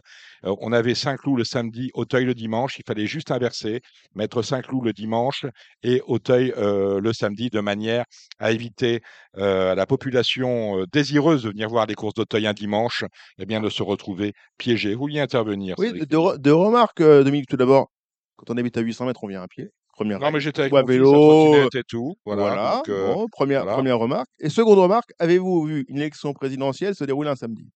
Euh, 0.46 0.56
on 0.62 0.72
avait 0.72 0.96
Saint-Cloud 0.96 1.38
le 1.38 1.44
samedi, 1.44 1.92
Auteuil 1.94 2.24
le 2.24 2.34
dimanche. 2.34 2.80
Il 2.80 2.86
fallait 2.88 3.08
juste 3.08 3.32
inverser, 3.32 3.82
mettre 4.16 4.42
Saint-Cloud 4.44 4.86
le 4.86 4.94
dimanche 4.94 5.46
et 5.84 6.02
Auteuil 6.08 6.54
le 6.58 7.12
samedi, 7.14 7.50
de 7.50 7.60
manière 7.60 8.06
à 8.40 8.52
éviter 8.52 9.02
à 9.36 9.76
la 9.76 9.86
population 9.86 10.86
désireuse 10.92 11.44
de 11.44 11.50
venir 11.50 11.68
voir 11.68 11.86
les 11.86 11.96
courses 11.96 12.14
d'Auteuil 12.14 12.48
un 12.48 12.54
dimanche, 12.54 13.04
eh 13.38 13.46
bien, 13.46 13.60
de 13.60 13.70
se 13.70 13.84
retrouver 13.84 14.21
piégé. 14.58 14.94
Vous 14.94 15.02
vouliez 15.02 15.20
intervenir 15.20 15.76
Oui, 15.78 16.06
deux, 16.08 16.54
remarques, 16.54 17.02
euh, 17.02 17.24
Dominique. 17.24 17.48
Tout 17.50 17.58
d'abord, 17.58 17.92
quand 18.36 18.54
on 18.54 18.58
habite 18.58 18.78
à 18.78 18.82
800 18.82 19.06
mètres, 19.06 19.24
on 19.24 19.28
vient 19.28 19.44
à 19.44 19.48
pied. 19.48 19.70
Première 19.94 20.20
non, 20.20 20.32
mais 20.32 20.40
j'étais 20.40 20.62
avec 20.62 20.74
mon 20.74 20.84
vélo, 20.84 21.68
et 21.74 21.84
tout. 21.88 22.16
Voilà. 22.26 22.82
Euh, 22.88 23.26
première, 23.32 23.66
première 23.66 24.00
remarque. 24.00 24.30
Et 24.40 24.50
seconde 24.50 24.80
remarque, 24.80 25.12
avez-vous 25.20 25.66
vu 25.66 25.86
une 25.90 25.98
élection 25.98 26.34
présidentielle 26.34 26.96
se 26.96 27.04
dérouler 27.04 27.30
un 27.30 27.36
samedi? 27.36 27.70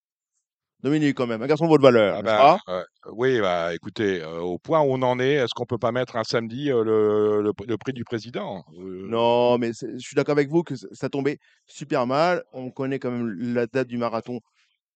Dominique, 0.81 1.15
quand 1.15 1.25
même, 1.25 1.41
un 1.41 1.47
garçon 1.47 1.65
de 1.65 1.69
votre 1.69 1.81
valeur. 1.81 2.17
Ah 2.19 2.21
bah, 2.21 2.83
oui, 3.11 3.39
bah, 3.39 3.73
écoutez, 3.73 4.21
euh, 4.21 4.39
au 4.39 4.59
point 4.59 4.81
où 4.81 4.85
on 4.91 5.01
en 5.01 5.19
est, 5.19 5.33
est-ce 5.33 5.53
qu'on 5.55 5.65
peut 5.65 5.79
pas 5.79 5.91
mettre 5.91 6.15
un 6.15 6.23
samedi 6.23 6.67
le, 6.67 7.41
le, 7.41 7.77
prix 7.77 7.91
du 7.91 8.03
président? 8.03 8.63
Non, 8.77 9.57
mais 9.57 9.71
je 9.73 9.97
suis 9.97 10.15
d'accord 10.15 10.33
avec 10.33 10.49
vous 10.49 10.61
que 10.61 10.75
ça 10.75 11.09
tombait 11.09 11.39
super 11.65 12.05
mal. 12.05 12.43
On 12.53 12.69
connaît 12.69 12.99
quand 12.99 13.09
même 13.09 13.35
la 13.53 13.65
date 13.65 13.87
du 13.87 13.97
marathon 13.97 14.41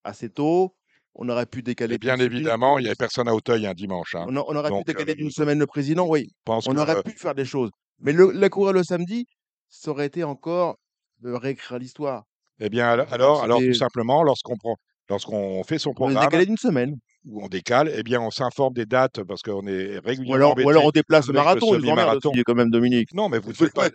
assez 0.04 0.30
tôt. 0.30 0.74
On 1.14 1.28
aurait 1.28 1.46
pu 1.46 1.62
décaler. 1.62 1.98
bien 1.98 2.18
évidemment, 2.18 2.78
il 2.78 2.82
n'y 2.82 2.88
avait 2.88 2.96
personne 2.96 3.28
à 3.28 3.34
Auteuil 3.34 3.66
un 3.66 3.74
dimanche. 3.74 4.14
Hein. 4.14 4.26
On, 4.28 4.36
aurait 4.36 4.70
pu 4.70 4.84
décaler 4.86 5.14
d'une 5.14 5.30
semaine 5.30 5.58
le 5.58 5.66
président, 5.66 6.06
oui. 6.06 6.28
on 6.46 6.76
aurait 6.76 7.02
pu 7.02 7.12
faire 7.12 7.34
des 7.34 7.44
choses. 7.44 7.70
Mais 8.00 8.12
le, 8.12 8.30
la 8.30 8.48
courir 8.48 8.72
le 8.72 8.82
samedi, 8.82 9.26
ça 9.68 9.90
aurait 9.90 10.06
été 10.06 10.24
encore 10.24 10.76
de 11.20 11.32
réécrire 11.32 11.78
l'histoire. 11.78 12.24
Eh 12.60 12.68
bien, 12.68 12.88
alors, 12.88 13.42
alors, 13.42 13.58
tout 13.58 13.74
simplement, 13.74 14.22
lorsqu'on 14.22 14.56
prend, 14.56 14.76
lorsqu'on 15.08 15.62
fait 15.64 15.78
son 15.78 15.92
programme. 15.92 16.18
On 16.18 16.26
décalé 16.26 16.46
d'une 16.46 16.56
semaine 16.56 16.96
où 17.26 17.44
on 17.44 17.48
décale, 17.48 17.92
eh 17.94 18.02
bien, 18.02 18.20
on 18.20 18.30
s'informe 18.30 18.72
des 18.72 18.86
dates 18.86 19.22
parce 19.24 19.42
qu'on 19.42 19.66
est 19.66 19.98
régulièrement. 19.98 20.54
Ou 20.64 20.68
alors, 20.68 20.86
on 20.86 20.90
déplace 20.90 21.26
le 21.26 21.34
marathon, 21.34 21.72
le 21.72 21.94
marathon. 21.94 22.32
quand 22.44 22.54
même, 22.54 22.70
Dominique. 22.70 23.14
Non, 23.14 23.28
mais 23.28 23.38
vous 23.38 23.50
ne 23.50 23.54
faites, 23.54 23.74
pas, 23.74 23.90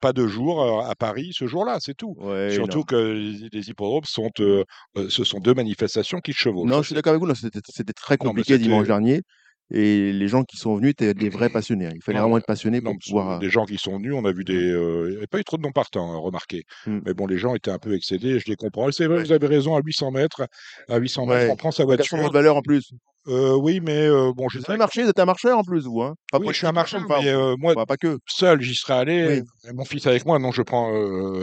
pas, 0.00 0.12
de, 0.12 0.26
jours 0.26 0.62
euh, 0.62 0.90
à 0.90 0.94
Paris 0.94 1.30
ce 1.32 1.46
jour-là, 1.46 1.78
c'est 1.80 1.94
tout. 1.94 2.16
Surtout 2.50 2.84
que 2.84 3.48
les, 3.52 3.70
hippodromes 3.70 4.04
sont, 4.04 4.30
euh, 4.40 4.64
euh, 4.96 5.08
ce 5.08 5.24
sont 5.24 5.38
deux 5.38 5.54
manifestations 5.54 6.20
qui 6.20 6.32
chevauchent. 6.32 6.68
Non, 6.68 6.82
je 6.82 6.86
suis 6.86 6.94
d'accord 6.94 7.14
avec 7.14 7.22
vous, 7.22 7.34
c'était 7.34 7.92
très 7.92 8.16
compliqué 8.16 8.58
dimanche 8.58 8.86
dernier. 8.86 9.22
Et 9.70 10.12
les 10.12 10.28
gens 10.28 10.44
qui 10.44 10.56
sont 10.56 10.76
venus 10.76 10.90
étaient 10.90 11.14
des 11.14 11.30
vrais 11.30 11.48
passionnés. 11.48 11.86
Hein. 11.86 11.92
Il 11.94 12.02
fallait 12.02 12.20
vraiment 12.20 12.38
être 12.38 12.46
passionné 12.46 12.80
pour 12.80 12.94
pouvoir. 12.98 13.38
Des 13.38 13.48
gens 13.48 13.64
qui 13.64 13.78
sont 13.78 13.96
venus, 13.96 14.12
on 14.14 14.24
a 14.24 14.32
vu 14.32 14.44
des. 14.44 14.52
il 14.54 15.10
n'y 15.10 15.16
avait 15.16 15.26
pas 15.26 15.40
eu 15.40 15.44
trop 15.44 15.56
de 15.56 15.62
non 15.62 15.72
partants, 15.72 16.12
hein, 16.12 16.18
remarquez. 16.18 16.64
Mmh. 16.86 17.00
Mais 17.06 17.14
bon, 17.14 17.26
les 17.26 17.38
gens 17.38 17.54
étaient 17.54 17.70
un 17.70 17.78
peu 17.78 17.94
excédés, 17.94 18.38
je 18.38 18.46
les 18.46 18.56
comprends. 18.56 18.90
C'est 18.92 19.06
vrai, 19.06 19.22
vous 19.24 19.32
avez 19.32 19.46
raison, 19.46 19.74
à 19.74 19.80
800 19.82 20.10
mètres, 20.10 20.46
à 20.88 20.98
800 20.98 21.26
mètres, 21.26 21.52
on 21.52 21.56
prend 21.56 21.70
sa 21.70 21.84
voiture. 21.84 22.18
de 22.18 22.32
valeur 22.32 22.56
en 22.56 22.62
plus. 22.62 22.92
Euh, 23.26 23.56
oui, 23.56 23.80
mais 23.80 24.06
bon, 24.34 24.50
je. 24.50 24.58
Vous 24.58 24.64
avez 24.68 24.78
marché, 24.78 25.02
vous 25.02 25.08
êtes 25.08 25.18
un 25.18 25.24
marcheur 25.24 25.58
en 25.58 25.64
plus, 25.64 25.86
vous. 25.86 26.02
Hein 26.02 26.14
oui, 26.34 26.48
je 26.48 26.58
suis 26.58 26.66
un 26.66 26.72
marcheur, 26.72 27.02
mais 27.08 27.32
moi, 27.56 27.74
pas 27.86 27.96
que. 27.96 28.18
seul, 28.26 28.60
j'y 28.60 28.74
serais 28.74 28.94
allé. 28.94 29.42
Mon 29.72 29.84
fils 29.84 30.06
avec 30.06 30.26
moi, 30.26 30.38
non, 30.38 30.52
je 30.52 30.62
prends, 30.62 30.92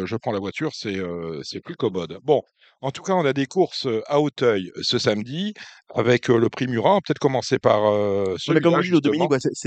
je 0.05 0.15
prends 0.15 0.32
la 0.32 0.39
voiture, 0.39 0.72
c'est 0.74 1.01
c'est 1.41 1.59
plus 1.59 1.76
commode. 1.76 2.19
Bon, 2.24 2.43
en 2.82 2.92
tout 2.92 3.04
cas, 3.04 3.14
on 3.14 3.26
a 3.26 3.34
des 3.34 3.46
courses 3.46 3.88
à 4.08 4.20
Hauteuil 4.20 4.72
ce 4.82 4.98
samedi 4.98 5.54
avec 5.94 6.28
le 6.28 6.50
prix 6.50 6.68
Murat. 6.68 7.00
Peut-être 7.06 7.20
commencer 7.20 7.60
par 7.60 7.86
euh, 7.86 8.36
celui 8.38 8.60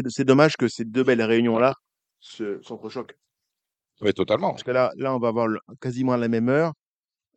c'est 0.09 0.25
dommage 0.25 0.57
que 0.57 0.69
ces 0.69 0.85
deux 0.85 1.05
belles 1.05 1.23
réunions-là 1.23 1.75
s'entrechoquent. 2.21 3.17
Oui, 4.01 4.13
totalement. 4.13 4.51
Parce 4.51 4.65
que 4.65 4.73
là, 4.73 4.91
là, 4.97 5.15
on 5.15 5.19
va 5.19 5.29
avoir 5.29 5.49
quasiment 5.81 6.13
à 6.13 6.17
la 6.17 6.29
même 6.29 6.49
heure 6.49 6.73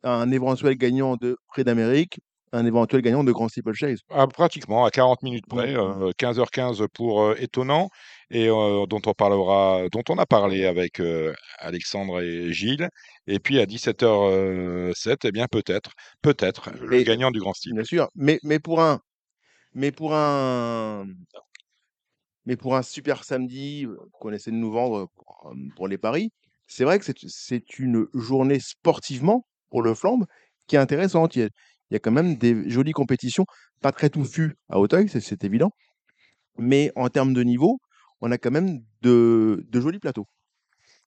un 0.02 0.30
éventuel 0.30 0.76
gagnant 0.76 1.16
de 1.16 1.36
Prix 1.48 1.64
d'Amérique 1.64 2.20
un 2.52 2.66
éventuel 2.66 3.02
gagnant 3.02 3.24
de 3.24 3.32
Grand 3.32 3.48
Steeple 3.48 3.74
Chase. 3.74 4.00
Ah, 4.10 4.26
pratiquement, 4.26 4.84
à 4.84 4.90
40 4.90 5.22
minutes 5.22 5.46
près, 5.46 5.74
15h15 5.74 6.86
pour 6.88 7.32
étonnant, 7.38 7.90
et 8.30 8.46
dont 8.46 9.00
on 9.06 9.12
parlera, 9.12 9.82
dont 9.90 10.02
on 10.08 10.18
a 10.18 10.26
parlé 10.26 10.66
avec 10.66 11.00
Alexandre 11.58 12.20
et 12.20 12.52
Gilles. 12.52 12.88
Et 13.26 13.38
puis 13.38 13.60
à 13.60 13.66
17h07, 13.66 15.16
eh 15.24 15.32
bien 15.32 15.46
peut-être, 15.50 15.92
peut-être 16.22 16.70
le 16.80 17.02
gagnant 17.02 17.30
du 17.30 17.40
Grand 17.40 17.52
Steeple. 17.52 17.76
Bien 17.76 17.84
sûr, 17.84 18.08
mais, 18.14 18.40
mais 18.42 18.58
pour 18.58 18.80
un, 18.80 19.00
mais 19.74 19.92
pour 19.92 20.14
un, 20.14 21.06
mais 22.46 22.56
pour 22.56 22.76
un 22.76 22.82
super 22.82 23.24
samedi 23.24 23.86
qu'on 24.12 24.32
essaie 24.32 24.50
de 24.50 24.56
nous 24.56 24.72
vendre 24.72 25.08
pour, 25.76 25.86
les 25.86 25.98
paris, 25.98 26.32
c'est 26.66 26.84
vrai 26.84 26.98
que 26.98 27.04
c'est 27.04 27.78
une 27.78 28.06
journée 28.14 28.58
sportivement 28.58 29.46
pour 29.70 29.82
le 29.82 29.94
flambe 29.94 30.24
qui 30.66 30.76
est 30.76 30.78
intéressante 30.78 31.36
il 31.36 31.40
y 31.40 31.44
a 31.44 31.48
quand 31.96 32.10
même 32.10 32.36
des 32.36 32.68
jolies 32.68 32.92
compétitions, 32.92 33.46
pas 33.80 33.92
très 33.92 34.10
touffues 34.10 34.54
à 34.68 34.78
Hauteuil, 34.78 35.08
c'est 35.08 35.44
évident, 35.44 35.70
mais 36.58 36.92
en 36.96 37.08
termes 37.08 37.32
de 37.32 37.42
niveau, 37.42 37.78
on 38.20 38.30
a 38.32 38.38
quand 38.38 38.50
même 38.50 38.80
de, 39.02 39.64
jolis 39.72 40.00
plateaux. 40.00 40.26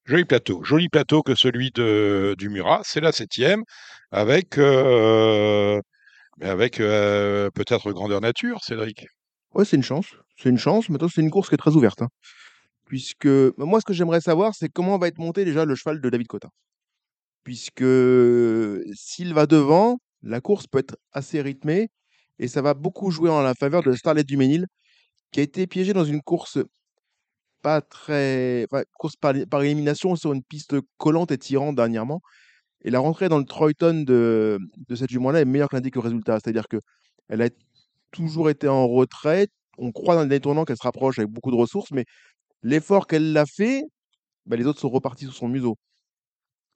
Joli 0.06 0.26
plateau, 0.26 0.64
joli 0.64 0.90
plateau 0.90 1.22
que 1.22 1.36
celui 1.36 1.70
de, 1.72 2.36
du 2.38 2.50
Murat, 2.50 2.82
c'est 2.84 3.02
la 3.02 3.12
septième, 3.12 3.64
avec, 4.12 4.58
euh, 4.58 5.80
avec 6.42 6.80
euh, 6.80 7.52
peut-être 7.52 7.92
grandeur 7.92 8.20
nature, 8.20 8.64
Cédric. 8.64 9.06
Oui, 9.54 9.66
c'est 9.66 9.76
une 9.76 9.84
chance, 9.84 10.08
c'est 10.38 10.50
une 10.50 10.58
chance, 10.58 10.90
maintenant 10.90 11.10
c'est 11.14 11.22
une 11.22 11.30
course 11.30 11.50
qui 11.50 11.56
est 11.56 11.58
très 11.58 11.76
ouverte. 11.76 12.02
Hein. 12.02 12.10
puisque 12.88 13.28
moi, 13.58 13.80
ce 13.80 13.86
que 13.86 13.94
j'aimerais 13.94 14.22
savoir, 14.22 14.56
c'est 14.56 14.70
comment 14.70 14.98
va 14.98 15.08
être 15.08 15.20
monté 15.20 15.46
déjà 15.46 15.66
le 15.66 15.76
cheval 15.76 16.02
de 16.02 16.10
David 16.10 16.28
Cotin. 16.28 16.50
Puisque 17.44 17.84
s'il 18.94 19.34
va 19.34 19.46
devant, 19.46 19.98
la 20.24 20.42
course 20.42 20.68
peut 20.68 20.80
être 20.80 20.98
assez 21.14 21.42
rythmée 21.42 21.90
Et 22.40 22.48
ça 22.48 22.62
va 22.62 22.74
beaucoup 22.74 23.12
jouer 23.12 23.30
en 23.30 23.42
la 23.42 23.56
faveur 23.56 23.84
de 23.84 23.94
Starlet 23.94 24.24
du 24.24 24.38
Ménil, 24.38 24.68
qui 25.32 25.40
a 25.40 25.44
été 25.44 25.68
piégé 25.68 25.94
dans 25.94 26.06
une 26.06 26.22
course 26.22 26.60
pas 27.62 27.82
très. 27.82 28.68
course 28.98 29.16
par, 29.18 29.36
élimination 29.64 30.16
sur 30.16 30.34
une 30.34 30.44
piste 30.44 30.76
collante 30.98 31.32
et 31.32 31.38
tirante 31.38 31.76
dernièrement. 31.76 32.22
Et 32.84 32.90
la 32.92 33.00
rentrée 33.00 33.30
dans 33.30 33.38
le 33.40 33.46
Troyton 33.46 34.04
de, 34.04 34.60
de 34.88 34.96
cette 34.96 35.12
jument-là 35.12 35.42
est 35.42 35.46
meilleure 35.46 35.70
que 35.70 35.76
l'indique 35.76 35.96
le 35.96 36.02
résultat. 36.02 36.40
C'est-à-dire 36.40 36.68
qu'elle 36.68 37.42
a 37.42 37.50
toujours 38.12 38.50
été 38.50 38.68
en 38.68 38.88
retrait. 38.88 39.48
On 39.78 39.92
croit 39.92 40.16
dans 40.16 40.24
le 40.24 40.30
détournant 40.30 40.66
qu'elle 40.66 40.78
se 40.78 40.84
rapproche 40.84 41.20
avec 41.20 41.32
beaucoup 41.32 41.52
de 41.52 41.56
ressources, 41.56 41.92
mais 41.92 42.06
l'effort 42.64 43.08
qu'elle 43.08 43.36
a 43.38 43.46
fait, 43.46 43.84
bah, 44.46 44.56
les 44.58 44.66
autres 44.66 44.80
sont 44.80 44.90
repartis 44.90 45.26
sous 45.26 45.32
son 45.32 45.48
museau. 45.48 45.78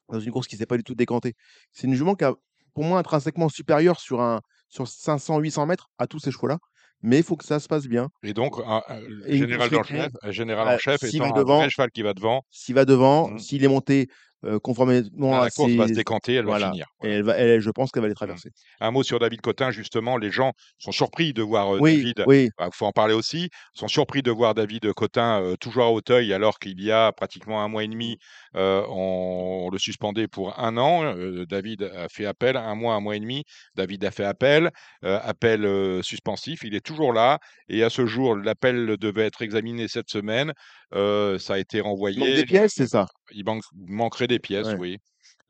Dans 0.09 0.19
une 0.19 0.31
course 0.31 0.47
qui 0.47 0.55
ne 0.55 0.59
s'est 0.59 0.65
pas 0.67 0.77
du 0.77 0.83
tout 0.83 0.95
décantée. 0.95 1.33
C'est 1.73 1.87
une 1.87 1.95
jument 1.95 2.15
qui 2.15 2.25
a, 2.25 2.35
pour 2.75 2.83
moi, 2.83 2.99
intrinsèquement 2.99 3.49
supérieure 3.49 3.99
sur, 3.99 4.21
un, 4.21 4.41
sur 4.69 4.85
500-800 4.87 5.65
mètres 5.65 5.87
à 5.97 6.05
tous 6.05 6.19
ces 6.19 6.29
chevaux-là. 6.29 6.59
Mais 7.01 7.17
il 7.17 7.23
faut 7.23 7.35
que 7.35 7.45
ça 7.45 7.59
se 7.59 7.67
passe 7.67 7.87
bien. 7.87 8.09
Et 8.23 8.33
donc, 8.33 8.57
un, 8.65 8.81
un- 8.87 8.99
Et 9.27 9.37
général, 9.37 9.69
le 9.71 9.83
chef, 9.83 10.11
un 10.21 10.31
général 10.31 10.67
en 10.67 10.77
chef 10.77 11.03
étant 11.03 11.25
un 11.25 11.31
devant, 11.33 11.57
vrai 11.57 11.69
cheval 11.69 11.89
qui 11.91 12.01
va 12.03 12.13
devant, 12.13 12.43
s'il 12.51 12.75
va 12.75 12.85
devant, 12.85 13.29
Mhm. 13.29 13.39
s'il 13.39 13.63
est 13.63 13.67
monté 13.67 14.07
euh, 14.45 14.59
conformément 14.59 15.31
la 15.31 15.43
à 15.43 15.49
course 15.49 15.71
va 15.73 15.83
se 15.83 15.89
ses... 15.89 15.95
décanter, 15.95 16.33
elle 16.35 16.45
va 16.45 16.51
Voilà. 16.51 16.71
finir. 16.71 16.87
Et 17.03 17.09
elle 17.09 17.23
va, 17.23 17.35
elle, 17.37 17.59
je 17.59 17.69
pense 17.71 17.91
qu'elle 17.91 18.03
va 18.03 18.07
les 18.09 18.13
traverser. 18.15 18.49
Un 18.79 18.91
mot 18.91 19.03
sur 19.03 19.19
David 19.19 19.41
Cotin, 19.41 19.71
justement, 19.71 20.17
les 20.17 20.31
gens 20.31 20.51
sont 20.77 20.91
surpris 20.91 21.33
de 21.33 21.41
voir 21.41 21.75
euh, 21.75 21.79
Oui, 21.79 21.97
David, 21.97 22.23
oui. 22.27 22.49
il 22.59 22.69
faut 22.73 22.85
en 22.85 22.91
parler 22.91 23.13
aussi, 23.13 23.49
sont 23.73 23.87
surpris 23.87 24.21
de 24.21 24.31
voir 24.31 24.53
David 24.55 24.93
Cotin 24.93 25.41
euh, 25.41 25.55
toujours 25.57 25.83
à 25.83 25.91
Hauteuil 25.91 26.33
alors 26.33 26.59
qu'il 26.59 26.81
y 26.81 26.91
a 26.91 27.11
pratiquement 27.11 27.63
un 27.63 27.67
mois 27.67 27.83
et 27.83 27.87
demi, 27.87 28.17
on, 28.53 29.65
on 29.67 29.69
le 29.69 29.77
suspendait 29.77 30.27
pour 30.27 30.59
un 30.59 30.77
an. 30.77 31.15
David 31.49 31.83
a 31.83 32.07
fait 32.09 32.25
appel, 32.25 32.57
un 32.57 32.75
mois, 32.75 32.93
un 32.95 32.99
mois 32.99 33.15
et 33.15 33.19
demi. 33.19 33.43
David 33.75 34.03
a 34.05 34.11
fait 34.11 34.23
appel, 34.25 34.71
appel 35.01 36.01
suspensif, 36.03 36.63
il 36.63 36.75
est 36.75 36.85
toujours 36.85 37.13
là. 37.13 37.39
Et 37.69 37.83
à 37.83 37.89
ce 37.89 38.05
jour, 38.05 38.35
l'appel 38.35 38.97
devait 38.97 39.25
être 39.25 39.41
examiné 39.41 39.87
cette 39.87 40.09
semaine. 40.09 40.53
Euh, 40.95 41.37
ça 41.39 41.55
a 41.55 41.57
été 41.59 41.77
Il 41.77 41.81
manque 41.83 41.91
renvoyé. 41.91 42.35
des 42.35 42.45
pièces, 42.45 42.73
c'est 42.75 42.87
ça? 42.87 43.07
Il 43.31 43.45
manque- 43.45 43.63
manquerait 43.75 44.27
des 44.27 44.39
pièces, 44.39 44.67
Ouais. 44.67 44.75
oui, 44.77 44.97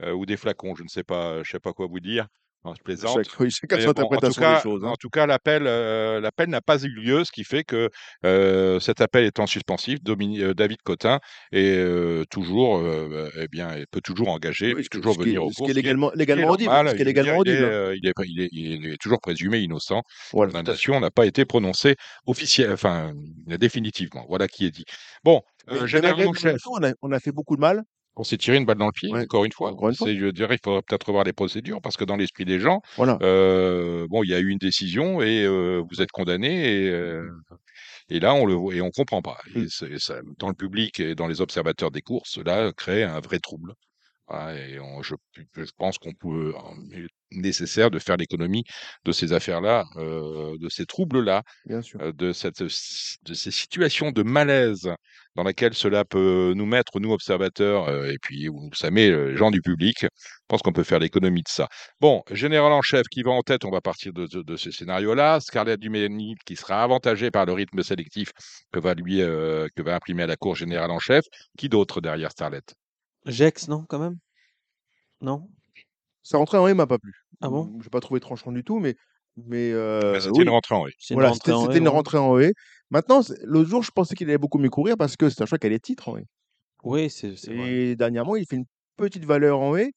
euh, 0.02 0.14
ou 0.14 0.26
des 0.26 0.38
flacons, 0.38 0.76
je 0.76 0.84
ne 0.84 0.88
sais 0.90 1.04
pas, 1.04 1.44
je 1.44 1.52
sais 1.52 1.60
pas 1.60 1.74
quoi 1.74 1.88
vous 1.88 2.00
dire. 2.00 2.28
Non, 2.66 2.74
je 2.76 2.82
plaisante. 2.82 3.16
Chaque, 3.24 3.28
chacun 3.52 3.78
Mais 3.78 3.86
bon, 3.86 3.92
en 3.92 3.94
tout 3.94 4.02
interprétation 4.02 4.42
cas, 4.42 4.56
des 4.56 4.62
choses. 4.64 4.84
hein. 4.84 4.88
en 4.90 4.96
tout 4.96 5.10
cas, 5.10 5.28
l'appel, 5.28 5.64
euh, 5.68 6.20
l'appel 6.20 6.50
n'a 6.50 6.62
pas 6.62 6.82
eu 6.84 6.90
lieu, 6.90 7.24
ce 7.24 7.32
qui 7.32 7.44
fait 7.44 7.64
que 7.64 7.90
euh, 8.26 8.80
cet 8.80 9.02
appel 9.02 9.24
étant 9.26 9.46
suspensif, 9.46 10.00
Domini- 10.02 10.42
euh, 10.42 10.54
David 10.56 10.82
Cotin 10.84 11.20
est 11.52 11.78
euh, 11.78 12.24
toujours, 12.32 12.80
euh, 12.80 13.30
eh 13.40 13.48
bien, 13.48 13.70
peut 13.92 14.02
toujours 14.02 14.30
engager, 14.30 14.74
Oui, 14.74 14.82
peut 14.82 14.82
qui, 14.82 14.90
toujours 14.90 15.14
ce 15.14 15.20
qui 15.20 15.26
venir 15.26 15.42
est, 15.42 15.46
au 15.46 15.52
ce 15.52 15.58
cours, 15.58 15.68
qui 15.68 15.72
est 15.72 15.76
ce 15.76 16.96
qui 16.96 17.02
est, 17.02 17.06
légalement, 17.06 17.36
qui 17.36 17.44
audible. 17.44 17.54
qui 18.24 18.32
il 18.74 18.94
est, 18.94 18.98
toujours 18.98 19.20
présumé 19.22 19.60
innocent. 19.60 20.02
Voilà. 20.34 20.52
Condamnation 20.52 21.00
n'a 21.00 21.12
pas 21.12 21.26
été 21.28 21.46
prononcée 21.46 21.96
officielle, 22.26 22.72
enfin 22.72 23.14
définitivement. 23.46 24.26
Voilà 24.28 24.48
qui 24.48 24.66
est 24.66 24.72
dit. 24.72 24.86
Bon, 25.24 25.42
Mais, 25.68 25.78
euh, 25.78 25.82
mais 25.82 26.34
chef. 26.34 26.62
on 26.68 26.84
a, 26.84 26.94
on 27.02 27.12
a 27.12 27.20
fait 27.20 27.32
beaucoup 27.32 27.56
de 27.56 27.62
mal. 27.62 27.84
On 28.18 28.24
s'est 28.24 28.38
tiré 28.38 28.58
une 28.58 28.66
balle 28.66 28.78
dans 28.78 28.86
le 28.88 28.92
pied, 28.94 29.12
Ouais, 29.12 29.24
encore 29.24 29.46
une 29.46 29.52
fois. 29.52 29.72
encore 29.72 29.90
une 29.90 29.96
fois. 29.96 30.08
C'est, 30.08 30.18
je 30.18 30.28
dirais, 30.28 30.56
il 30.56 30.60
faudrait 30.64 30.82
peut-être 30.88 31.08
revoir 31.08 31.24
les 31.26 31.34
procédures 31.34 31.82
parce 31.82 31.98
que 31.98 32.06
dans 32.06 32.16
l'esprit 32.16 32.46
des 32.46 32.60
gens, 32.60 32.80
Voilà. 32.96 33.18
euh, 33.22 34.08
bon, 34.10 34.24
il 34.24 34.30
y 34.30 34.34
a 34.34 34.40
eu 34.40 34.50
une 34.50 34.58
décision 34.58 35.22
et 35.22 35.44
euh, 35.46 35.84
vous 35.90 36.02
êtes 36.02 36.12
condamné 36.12 36.86
et, 36.86 36.90
euh, 36.90 37.30
et 38.10 38.20
là 38.20 38.34
on 38.34 38.46
le 38.46 38.54
voit 38.54 38.76
et 38.76 38.82
on 38.82 38.92
comprend 38.92 39.22
pas. 39.22 39.38
Et 39.56 39.62
Mm. 39.62 39.98
ça, 40.00 40.16
dans 40.40 40.48
le 40.50 40.54
public 40.56 41.00
et 41.00 41.16
dans 41.16 41.28
les 41.28 41.42
observateurs 41.42 41.92
des 41.92 42.02
courses, 42.02 42.32
cela 42.34 42.72
crée 42.76 43.04
un 43.04 43.20
vrai 43.20 43.40
trouble. 43.40 43.74
Voilà, 44.28 44.58
et 44.68 44.80
on- 44.80 45.04
je, 45.04 45.16
je 45.56 45.72
pense 45.78 45.98
qu'on 46.00 46.14
peut, 46.14 46.54
nécessaire 47.36 47.92
de 47.92 48.00
faire 48.00 48.18
l'économie 48.18 48.64
de 49.04 49.12
ces 49.12 49.34
affaires-là, 49.34 49.86
euh, 49.98 50.58
de 50.58 50.70
ces 50.70 50.86
troubles-là, 50.86 51.44
euh, 51.70 52.12
de 52.14 52.32
cette, 52.34 52.62
de 52.64 53.34
ces 53.34 53.52
situations 53.52 54.12
de 54.12 54.24
malaise 54.24 54.90
dans 55.36 55.44
laquelle 55.44 55.74
cela 55.74 56.06
peut 56.06 56.54
nous 56.56 56.66
mettre, 56.66 57.00
nous 57.00 57.12
observateurs, 57.12 57.90
euh, 57.90 58.10
et 58.10 58.18
puis 58.22 58.48
où 58.48 58.70
ça 58.74 58.90
met 58.90 59.10
les 59.10 59.36
gens 59.36 59.52
du 59.52 59.62
public. 59.62 59.98
Je 60.02 60.08
pense 60.48 60.62
qu'on 60.62 60.72
peut 60.72 60.84
faire 60.84 61.00
l'économie 61.00 61.42
de 61.42 61.50
ça. 61.50 61.68
Bon, 62.00 62.24
général 62.32 62.72
en 62.72 62.82
chef 62.82 63.04
qui 63.12 63.22
va 63.22 63.32
en 63.32 63.42
tête, 63.42 63.66
on 63.66 63.72
va 63.72 63.82
partir 63.82 64.14
de, 64.14 64.28
de, 64.28 64.42
de 64.44 64.56
ce 64.56 64.72
scénario-là. 64.72 65.40
Scarlett 65.42 65.80
Duménil 65.80 66.38
qui 66.46 66.56
sera 66.56 66.84
avantagé 66.84 67.32
par 67.32 67.46
le 67.46 67.54
rythme 67.54 67.84
sélectif 67.84 68.32
que 68.72 68.80
va 68.80 68.94
lui, 68.94 69.22
euh, 69.22 69.68
que 69.76 69.82
va 69.82 69.96
imprimer 69.96 70.24
à 70.24 70.28
la 70.28 70.38
cour 70.38 70.56
générale 70.56 70.92
en 70.92 71.00
chef. 71.00 71.26
Qui 71.58 71.68
d'autre 71.68 72.00
derrière 72.00 72.32
Starlet 72.32 72.62
Jex, 73.26 73.68
non, 73.68 73.86
quand 73.90 74.00
même? 74.00 74.18
Non? 75.22 75.50
Sa 76.26 76.40
rentrée 76.40 76.58
en 76.58 76.68
E 76.68 76.74
m'a 76.74 76.88
pas 76.88 76.98
plu. 76.98 77.14
Ah 77.40 77.50
bon? 77.50 77.78
Je 77.80 77.86
n'ai 77.86 77.90
pas 77.92 78.00
trouvé 78.00 78.20
tranchant 78.20 78.52
du 78.52 78.64
tout, 78.64 78.80
mais, 78.80 78.96
mais 79.38 79.44
Mais 79.46 79.74
euh, 79.74 80.20
C'était 80.20 80.40
oui. 80.40 80.44
une 80.44 80.50
rentrée 80.50 80.74
en 80.74 80.86
Voilà, 81.12 81.30
rentrée 81.30 81.38
c'était 81.38 81.52
en 81.52 81.62
c'était 81.62 81.76
haie, 81.76 81.78
une 81.78 81.84
ouais. 81.84 81.90
rentrée 81.94 82.18
en 82.18 82.40
E. 82.40 82.52
Maintenant, 82.90 83.22
l'autre 83.44 83.70
jour, 83.70 83.84
je 83.84 83.92
pensais 83.92 84.16
qu'il 84.16 84.28
allait 84.28 84.40
beaucoup 84.40 84.58
mieux 84.58 84.72
courir 84.72 84.98
parce 84.98 85.18
que 85.18 85.30
c'est 85.30 85.44
un 85.44 85.46
choix 85.46 85.60
qui 85.60 85.68
a 85.68 85.70
les 85.70 85.80
titres 85.80 86.10
en 86.10 86.18
E. 86.18 86.24
Oui, 86.84 87.12
c'est 87.12 87.30
vrai. 87.46 87.72
Et 87.72 87.96
dernièrement, 87.96 88.36
il 88.36 88.46
fait 88.48 88.56
une 88.56 88.66
petite 88.98 89.26
valeur 89.26 89.60
en 89.60 89.78
E. 89.78 89.92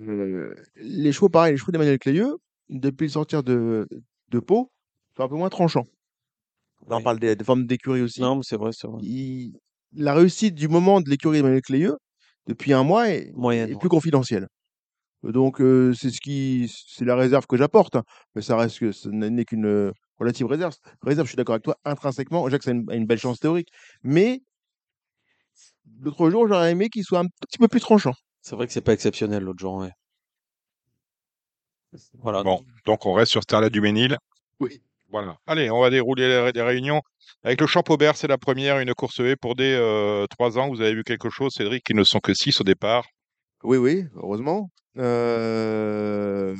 Euh, 0.00 0.54
les 0.76 1.12
chevaux, 1.12 1.30
pareil, 1.30 1.52
les 1.52 1.58
chevaux 1.58 1.72
d'Emmanuel 1.72 1.98
Clayeux, 1.98 2.36
depuis 2.68 3.04
le 3.04 3.10
sortir 3.10 3.42
de, 3.42 3.88
de 4.28 4.38
Pau, 4.38 4.70
sont 5.16 5.22
un 5.22 5.28
peu 5.28 5.36
moins 5.36 5.48
tranchants. 5.48 5.84
Là, 6.88 6.96
on 6.98 7.02
parle 7.02 7.18
des, 7.18 7.36
des 7.36 7.44
formes 7.44 7.66
d'écurie 7.66 8.02
aussi. 8.02 8.20
Non, 8.20 8.36
mais 8.36 8.42
c'est 8.44 8.56
vrai, 8.56 8.70
c'est 8.72 8.86
vrai. 8.86 9.00
Il- 9.02 9.54
la 9.92 10.12
réussite 10.12 10.54
du 10.54 10.68
moment 10.68 11.00
de 11.00 11.08
l'écurie 11.08 11.38
d'Emmanuel 11.38 11.62
Clayeux, 11.62 11.96
depuis 12.46 12.74
un 12.74 12.82
mois, 12.82 13.08
est, 13.08 13.32
Moyenne. 13.34 13.70
est 13.70 13.72
ouais. 13.72 13.78
plus 13.78 13.88
confidentielle. 13.88 14.46
Donc, 15.32 15.60
euh, 15.60 15.92
c'est 15.94 16.10
ce 16.10 16.20
qui, 16.20 16.72
c'est 16.88 17.04
la 17.04 17.16
réserve 17.16 17.46
que 17.46 17.56
j'apporte. 17.56 17.96
hein. 17.96 18.02
Mais 18.34 18.42
ça 18.42 18.56
reste 18.56 18.78
que 18.78 18.92
ce 18.92 19.08
n'est 19.08 19.44
qu'une 19.44 19.92
relative 20.18 20.46
réserve. 20.46 20.74
Réserve, 21.02 21.26
je 21.26 21.30
suis 21.30 21.36
d'accord 21.36 21.54
avec 21.54 21.64
toi, 21.64 21.76
intrinsèquement, 21.84 22.48
Jacques 22.48 22.66
a 22.68 22.72
une, 22.72 22.90
a 22.90 22.94
une 22.94 23.06
belle 23.06 23.18
chance 23.18 23.38
théorique. 23.38 23.68
Mais 24.02 24.40
l'autre 26.00 26.30
jour, 26.30 26.48
j'aurais 26.48 26.72
aimé 26.72 26.88
qu'il 26.88 27.04
soit 27.04 27.20
un 27.20 27.26
petit 27.26 27.58
peu 27.58 27.68
plus 27.68 27.80
tranchant. 27.80 28.12
C'est 28.42 28.54
vrai 28.56 28.66
que 28.66 28.72
c'est 28.72 28.80
pas 28.80 28.92
exceptionnel 28.92 29.42
l'autre 29.42 29.58
jour. 29.60 29.76
Ouais. 29.76 29.90
Voilà. 32.14 32.42
Bon, 32.42 32.60
donc 32.84 33.06
on 33.06 33.12
reste 33.12 33.32
sur 33.32 33.42
Starlet 33.42 33.70
du 33.70 33.80
Ménil. 33.80 34.18
Oui. 34.60 34.82
Voilà. 35.10 35.36
Allez, 35.46 35.70
on 35.70 35.80
va 35.80 35.90
dérouler 35.90 36.28
les, 36.28 36.52
les 36.52 36.62
réunions. 36.62 37.00
Avec 37.42 37.60
le 37.60 37.66
Champaubert, 37.66 38.16
c'est 38.16 38.26
la 38.26 38.38
première, 38.38 38.80
une 38.80 38.92
course 38.94 39.20
haie 39.20 39.36
pour 39.36 39.54
des 39.54 39.72
euh, 39.72 40.26
3 40.26 40.58
ans. 40.58 40.68
Vous 40.68 40.80
avez 40.80 40.94
vu 40.94 41.04
quelque 41.04 41.30
chose, 41.30 41.52
Cédric, 41.54 41.84
qui 41.84 41.94
ne 41.94 42.04
sont 42.04 42.18
que 42.20 42.34
6 42.34 42.60
au 42.60 42.64
départ? 42.64 43.04
Oui, 43.66 43.78
oui, 43.78 44.04
heureusement. 44.14 44.70
Euh, 44.96 46.54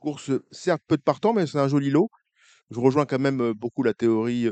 Course, 0.00 0.30
certes, 0.50 0.82
peu 0.86 0.96
de 0.96 1.02
partants, 1.02 1.34
mais 1.34 1.46
c'est 1.46 1.58
un 1.58 1.68
joli 1.68 1.90
lot. 1.90 2.08
Je 2.70 2.80
rejoins 2.80 3.04
quand 3.04 3.18
même 3.18 3.52
beaucoup 3.52 3.82
la 3.82 3.92
théorie 3.94 4.48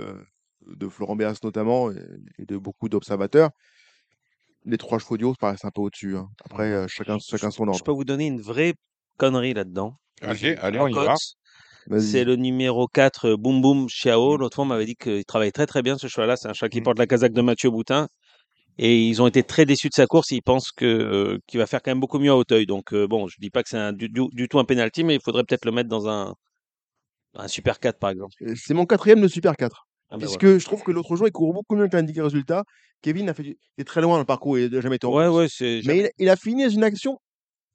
de 0.66 0.88
Florent 0.88 1.16
Béas 1.16 1.38
notamment 1.42 1.90
et, 1.90 1.96
et 2.38 2.44
de 2.44 2.56
beaucoup 2.58 2.88
d'observateurs. 2.88 3.50
Les 4.64 4.76
trois 4.78 4.98
chevaux 4.98 5.16
du 5.16 5.24
haut 5.24 5.34
paraissent 5.38 5.64
un 5.64 5.70
peu 5.70 5.80
au-dessus. 5.80 6.16
hein. 6.16 6.28
Après, 6.44 6.72
euh, 6.72 6.86
chacun, 6.88 7.18
chacun 7.18 7.50
son 7.50 7.64
Je 7.64 7.70
ordre. 7.70 7.84
peux 7.84 7.92
vous 7.92 8.04
donner 8.04 8.26
une 8.26 8.40
vraie 8.40 8.74
connerie 9.16 9.54
là-dedans. 9.54 9.96
Allez, 10.20 10.34
J'ai 10.38 10.56
allez, 10.58 10.78
la 10.78 10.84
on 10.84 10.88
y 10.88 10.92
va. 10.92 11.14
C'est 11.16 11.86
Vas-y. 11.88 12.24
le 12.24 12.34
numéro 12.36 12.88
4, 12.88 13.28
euh, 13.30 13.36
Boum 13.36 13.62
Boum 13.62 13.88
Chiao. 13.88 14.36
L'autre 14.36 14.56
fois, 14.56 14.64
on 14.64 14.68
m'avait 14.68 14.84
dit 14.86 14.96
qu'il 14.96 15.24
travaillait 15.24 15.52
très 15.52 15.66
très 15.66 15.82
bien 15.82 15.96
ce 15.96 16.08
cheval-là. 16.08 16.36
C'est 16.36 16.48
un 16.48 16.52
cheval 16.52 16.70
qui 16.70 16.80
Mm. 16.80 16.84
porte 16.84 16.98
la 16.98 17.06
casaque 17.06 17.32
de 17.32 17.42
Mathieu 17.42 17.70
Boutin. 17.70 18.08
Et 18.78 19.06
ils 19.08 19.22
ont 19.22 19.26
été 19.26 19.42
très 19.42 19.64
déçus 19.64 19.88
de 19.88 19.94
sa 19.94 20.06
course. 20.06 20.30
Ils 20.32 20.42
pensent 20.42 20.70
que 20.70 20.84
euh, 20.84 21.38
qu'il 21.46 21.58
va 21.58 21.66
faire 21.66 21.80
quand 21.82 21.90
même 21.90 22.00
beaucoup 22.00 22.18
mieux 22.18 22.30
à 22.30 22.36
Hauteuil. 22.36 22.66
Donc 22.66 22.92
euh, 22.92 23.06
bon, 23.06 23.26
je 23.28 23.36
dis 23.40 23.50
pas 23.50 23.62
que 23.62 23.68
c'est 23.70 23.78
un- 23.78 23.92
du, 23.92 24.08
du- 24.08 24.28
du 24.32 24.48
tout 24.48 24.58
un 24.58 24.64
penalty, 24.64 25.02
mais 25.04 25.14
il 25.14 25.20
faudrait 25.22 25.44
peut-être 25.44 25.64
le 25.64 25.72
mettre 25.72 25.88
dans 25.88 26.08
un, 26.08 26.34
un 27.34 27.48
Super 27.48 27.80
4 27.80 27.98
par 27.98 28.10
exemple. 28.10 28.34
Euh, 28.42 28.54
C'est 28.56 28.74
mon 28.74 28.86
quatrième 28.86 29.20
de 29.20 29.28
Super 29.28 29.56
4. 29.56 29.86
Ah 30.08 30.16
ben 30.16 30.20
puisque 30.26 30.58
je 30.58 30.64
trouve 30.64 30.82
que 30.82 30.92
l'autre 30.92 31.16
jour, 31.16 31.26
il 31.26 31.32
court 31.32 31.52
beaucoup 31.52 31.74
mieux 31.74 31.88
que 31.88 31.96
l'indiqué 31.96 32.20
résultat. 32.22 32.62
Kevin 33.02 33.28
a 33.28 33.34
fait 33.34 33.42
du- 33.42 33.56
il 33.76 33.80
est 33.82 33.84
très 33.84 34.00
loin 34.00 34.14
dans 34.14 34.20
le 34.20 34.24
parcours, 34.24 34.58
il 34.58 34.70
n'a 34.70 34.80
jamais 34.80 34.96
été 34.96 35.06
en 35.06 35.12
Ouais, 35.14 35.26
ouais, 35.28 35.46
Mais 35.60 35.98
il, 35.98 36.10
il 36.18 36.28
a 36.28 36.36
fini 36.36 36.64
dans 36.64 36.70
une 36.70 36.84
action 36.84 37.18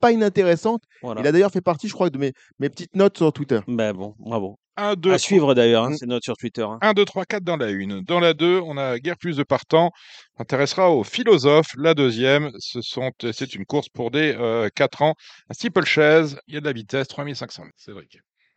pas 0.01 0.11
inintéressante. 0.11 0.81
Il 0.95 0.97
Voilà. 1.05 1.21
a 1.21 1.31
d'ailleurs 1.31 1.51
fait 1.51 1.61
partie, 1.61 1.87
je 1.87 1.93
crois, 1.93 2.09
de 2.09 2.17
mes, 2.17 2.33
mes 2.59 2.69
petites 2.69 2.95
notes 2.95 3.17
sur 3.17 3.31
Twitter. 3.31 3.59
Ben 3.67 3.93
bon, 3.93 4.15
bravo. 4.19 4.57
1, 4.77 4.95
2, 4.95 5.11
À 5.13 5.17
suivre 5.17 5.53
d'ailleurs, 5.53 5.83
hein, 5.85 5.95
ces 5.95 6.05
notes 6.07 6.23
sur 6.23 6.35
Twitter. 6.35 6.63
hein. 6.63 6.79
1, 6.81 6.93
2, 6.93 7.05
3, 7.05 7.25
4 7.25 7.43
dans 7.43 7.57
la 7.57 7.69
une. 7.69 8.01
Dans 8.01 8.19
la 8.19 8.33
2, 8.33 8.59
on 8.65 8.77
a 8.77 8.99
guère 8.99 9.17
plus 9.17 9.37
de 9.37 9.43
partants. 9.43 9.91
On 10.35 10.37
s'intéressera 10.39 10.89
aux 10.91 11.03
philosophes. 11.03 11.73
La 11.77 11.93
deuxième, 11.93 12.51
ce 12.57 12.81
sont, 12.81 13.11
c'est 13.31 13.53
une 13.55 13.65
course 13.65 13.89
pour 13.89 14.11
des 14.11 14.33
euh, 14.39 14.69
4 14.73 15.01
ans. 15.03 15.13
Un 15.49 15.53
steeple 15.53 15.83
chaise, 15.85 16.39
il 16.47 16.55
y 16.55 16.57
a 16.57 16.61
de 16.61 16.65
la 16.65 16.73
vitesse, 16.73 17.07
3500 17.09 17.63
mètres. 17.65 17.73
C'est 17.77 17.91
vrai. 17.91 18.05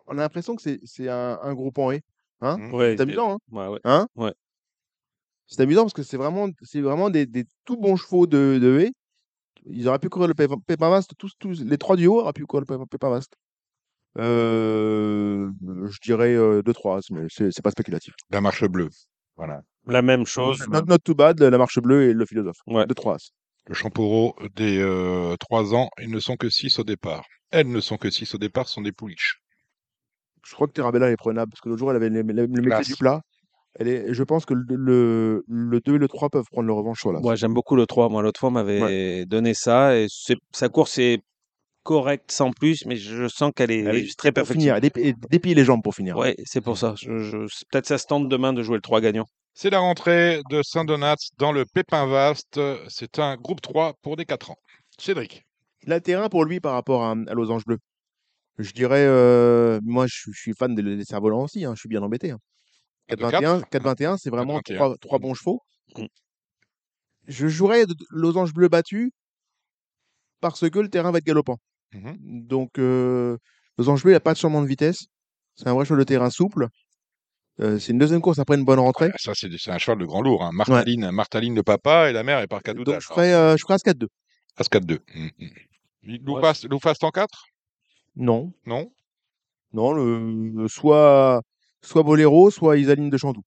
On 0.06 0.12
a 0.18 0.20
l'impression 0.22 0.54
que 0.56 0.62
c'est 0.62 0.78
c'est 0.84 1.08
un, 1.08 1.38
un 1.42 1.54
groupe 1.54 1.78
en 1.78 1.90
haie. 1.90 2.02
Hein 2.40 2.58
Mm. 2.58 2.74
Ouais, 2.74 2.94
c'est 2.96 3.02
amusant, 3.02 3.32
hein, 3.34 3.38
ouais, 3.52 3.66
ouais. 3.68 3.80
hein 3.84 4.06
Ouais. 4.16 4.32
C'est 5.46 5.60
amusant 5.62 5.82
parce 5.82 5.92
que 5.94 6.02
c'est 6.02 6.16
vraiment, 6.16 6.48
c'est 6.62 6.80
vraiment 6.80 7.10
des, 7.10 7.26
des 7.26 7.44
tout 7.64 7.76
bons 7.76 7.96
chevaux 7.96 8.26
de, 8.26 8.58
de 8.62 8.80
haie. 8.80 8.92
Ils 9.66 9.88
auraient 9.88 9.98
pu 9.98 10.08
courir 10.08 10.28
le 10.28 10.76
Vaste, 10.76 11.12
tous, 11.18 11.32
tous, 11.38 11.62
les 11.62 11.78
trois 11.78 11.96
du 11.96 12.06
haut 12.06 12.20
auraient 12.20 12.32
pu 12.32 12.44
courir 12.46 12.64
le 12.68 13.08
Vaste. 13.08 13.34
Euh, 14.18 15.50
je 15.90 15.98
dirais 16.02 16.34
2-3, 16.62 17.00
mais 17.10 17.26
c'est 17.28 17.62
pas 17.62 17.70
spéculatif. 17.70 18.14
La 18.30 18.40
marche 18.40 18.64
bleue. 18.64 18.90
Voilà. 19.36 19.62
La 19.86 20.02
même 20.02 20.24
chose. 20.26 20.66
Not, 20.68 20.82
not 20.82 20.98
too 20.98 21.14
bad, 21.14 21.40
la 21.42 21.58
marche 21.58 21.78
bleue 21.80 22.10
et 22.10 22.12
le 22.12 22.24
philosophe. 22.26 22.58
Ouais. 22.66 22.84
2-3. 22.86 23.30
Le 23.66 23.74
champoreau 23.74 24.36
des 24.54 24.78
euh, 24.78 25.36
3 25.38 25.74
ans, 25.74 25.88
ils 25.98 26.10
ne 26.10 26.20
sont 26.20 26.36
que 26.36 26.50
6 26.50 26.78
au 26.78 26.84
départ. 26.84 27.24
Elles 27.50 27.68
ne 27.70 27.80
sont 27.80 27.96
que 27.96 28.10
6 28.10 28.34
au 28.34 28.38
départ, 28.38 28.68
ce 28.68 28.74
sont 28.74 28.82
des 28.82 28.92
pouliches. 28.92 29.40
Je 30.44 30.54
crois 30.54 30.66
que 30.66 30.72
Terrabella 30.72 31.10
est 31.10 31.16
prenable 31.16 31.50
parce 31.50 31.60
que 31.62 31.68
l'autre 31.70 31.78
jour, 31.78 31.90
elle 31.90 31.96
avait 31.96 32.10
le, 32.10 32.20
le- 32.22 32.32
le 32.46 32.46
métier 32.46 32.84
du 32.84 32.96
plat. 32.96 33.22
Elle 33.76 33.88
est, 33.88 34.14
je 34.14 34.22
pense 34.22 34.44
que 34.46 34.54
le, 34.54 34.64
le, 34.76 35.44
le 35.48 35.80
2 35.80 35.96
et 35.96 35.98
le 35.98 36.06
3 36.08 36.30
peuvent 36.30 36.46
prendre 36.50 36.66
le 36.68 36.72
revanche 36.72 37.00
sur 37.00 37.12
là. 37.12 37.20
Moi, 37.20 37.34
j'aime 37.34 37.54
beaucoup 37.54 37.74
le 37.76 37.86
3. 37.86 38.08
Moi, 38.08 38.22
l'autre 38.22 38.38
fois, 38.40 38.50
on 38.50 38.52
m'avait 38.52 39.24
donné 39.26 39.52
ça. 39.54 39.96
Et 39.98 40.06
sa 40.52 40.68
course 40.68 40.98
est 40.98 41.20
correcte 41.82 42.30
sans 42.30 42.50
plus, 42.52 42.86
mais 42.86 42.96
je 42.96 43.28
sens 43.28 43.52
qu'elle 43.54 43.70
est, 43.70 43.80
Elle 43.80 43.96
est- 43.96 44.16
très 44.18 44.30
pour 44.30 44.36
perfectible. 44.36 44.60
finir, 44.62 44.74
elle 44.76 44.82
dép- 44.82 44.98
et 44.98 45.14
dépiller 45.30 45.54
les 45.54 45.64
jambes 45.64 45.82
pour 45.82 45.94
finir. 45.94 46.16
Ouais, 46.16 46.34
c'est 46.44 46.60
pour 46.62 46.78
ça. 46.78 46.94
Je, 46.96 47.18
je- 47.18 47.46
c'est- 47.48 47.66
Peut-être 47.70 47.86
ça 47.86 47.98
se 47.98 48.06
tente 48.06 48.28
demain 48.28 48.52
de 48.52 48.62
jouer 48.62 48.76
le 48.76 48.80
3 48.82 49.00
gagnant. 49.00 49.26
C'est 49.54 49.70
la 49.70 49.80
rentrée 49.80 50.40
de 50.50 50.62
Saint-Donat 50.62 51.16
dans 51.38 51.52
le 51.52 51.64
Pépin 51.66 52.06
Vaste. 52.06 52.58
C'est 52.88 53.18
un 53.18 53.36
groupe 53.36 53.60
3 53.60 53.94
pour 54.02 54.16
des 54.16 54.24
4 54.24 54.50
ans. 54.50 54.56
Cédric. 54.98 55.44
L'intérêt 55.86 56.28
pour 56.28 56.44
lui 56.44 56.60
par 56.60 56.72
rapport 56.72 57.04
à, 57.04 57.10
à 57.12 57.34
Losange 57.34 57.64
Bleu. 57.66 57.78
Je 58.58 58.72
dirais, 58.72 59.04
euh, 59.04 59.78
moi, 59.82 60.06
je, 60.06 60.14
suis- 60.14 60.32
je 60.32 60.40
suis 60.40 60.52
fan 60.54 60.74
des, 60.74 60.82
des 60.82 61.04
cerfs-volants 61.04 61.42
aussi. 61.42 61.64
hein, 61.64 61.72
je 61.74 61.80
suis 61.80 61.88
bien 61.88 62.02
embêté. 62.02 62.30
hein. 62.30 62.38
De 63.10 63.16
4-21, 63.16 63.62
quatre 63.70 63.84
4-21, 63.84 64.16
c'est 64.18 64.30
vraiment 64.30 64.58
4-21. 64.60 64.74
trois, 64.76 64.96
trois 64.98 65.18
bons 65.18 65.34
chevaux. 65.34 65.60
Mm. 65.96 66.04
Je 67.26 67.48
jouerais 67.48 67.86
de- 67.86 67.94
Losange 68.10 68.52
Bleu 68.54 68.68
battu 68.68 69.12
parce 70.40 70.68
que 70.68 70.78
le 70.78 70.88
terrain 70.88 71.10
va 71.10 71.18
être 71.18 71.24
galopant. 71.24 71.58
Mhm. 71.92 72.16
Donc, 72.46 72.78
euh, 72.78 73.36
Losange 73.78 74.02
Bleu, 74.02 74.10
il 74.10 74.14
n'y 74.14 74.16
a 74.16 74.20
pas 74.20 74.32
de 74.34 74.38
changement 74.38 74.62
de 74.62 74.66
vitesse. 74.66 75.06
C'est 75.56 75.68
un 75.68 75.74
vrai 75.74 75.84
cheval 75.84 76.00
de 76.00 76.04
terrain 76.04 76.30
souple. 76.30 76.68
Euh, 77.60 77.78
c'est 77.78 77.92
une 77.92 77.98
deuxième 77.98 78.20
course 78.20 78.38
après 78.40 78.56
une 78.56 78.64
bonne 78.64 78.80
rentrée. 78.80 79.10
Ah, 79.14 79.16
Ça, 79.18 79.32
c'est 79.34 79.48
c'est 79.58 79.70
un 79.70 79.78
cheval 79.78 79.98
de 79.98 80.04
grand 80.06 80.20
lourd. 80.22 80.42
Hein. 80.42 80.50
Martaline, 80.52 81.10
Martaline, 81.12 81.54
le 81.54 81.62
papa, 81.62 82.10
et 82.10 82.12
la 82.12 82.24
mère 82.24 82.40
est 82.40 82.46
par 82.48 82.58
Donc, 82.58 82.64
cadoudage. 82.64 83.02
je 83.02 83.06
ferais, 83.08 83.32
euh, 83.32 83.56
je 83.56 83.62
ferais 83.62 83.74
As 83.74 83.82
4-2. 83.82 84.08
As 84.56 84.68
4-2. 84.68 84.98
Mhm. 85.14 85.30
Ouais. 85.40 86.18
Loufast, 86.24 86.64
Loufast 86.68 87.04
en 87.04 87.10
4 87.10 87.44
Non. 88.16 88.52
Non? 88.66 88.90
Non, 89.72 89.92
le, 89.92 90.50
le- 90.62 90.68
soit, 90.68 91.40
soit 91.84 92.02
Boléro, 92.02 92.50
soit 92.50 92.76
Isaline 92.78 93.10
de 93.10 93.16
Chandoux. 93.16 93.44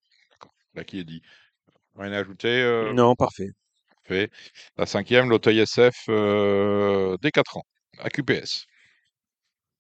Là 0.74 0.84
qui 0.84 1.00
est 1.00 1.04
dit? 1.04 1.22
Rien 1.96 2.12
à 2.14 2.20
ajouter. 2.20 2.48
euh, 2.62 2.94
Non, 2.94 3.16
parfait. 3.16 3.50
Fait. 4.04 4.30
La 4.78 4.86
cinquième, 4.86 5.30
l'Auteuil 5.30 5.60
SF 5.60 6.06
euh, 6.10 7.18
dès 7.22 7.32
4 7.32 7.58
ans, 7.58 7.64
à 8.00 8.10
QPS. 8.10 8.66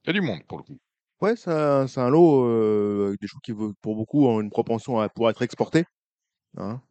Il 0.04 0.08
y 0.08 0.10
a 0.10 0.14
du 0.14 0.22
monde 0.22 0.42
pour 0.48 0.58
le 0.58 0.64
coup. 0.64 0.78
Ouais, 1.22 1.36
c'est 1.36 1.52
un, 1.52 1.88
c'est 1.88 2.00
un 2.02 2.10
lot 2.10 2.46
euh, 2.46 3.08
avec 3.08 3.20
des 3.22 3.28
chevaux 3.28 3.40
qui, 3.44 3.52
veut- 3.54 3.74
pour 3.82 3.96
beaucoup, 3.96 4.28
ont 4.28 4.40
une 4.42 4.50
propension 4.50 5.00
à 5.00 5.10
pouvoir 5.10 5.32
être 5.32 5.42
exportés. 5.42 5.86
Hein. 6.58 6.82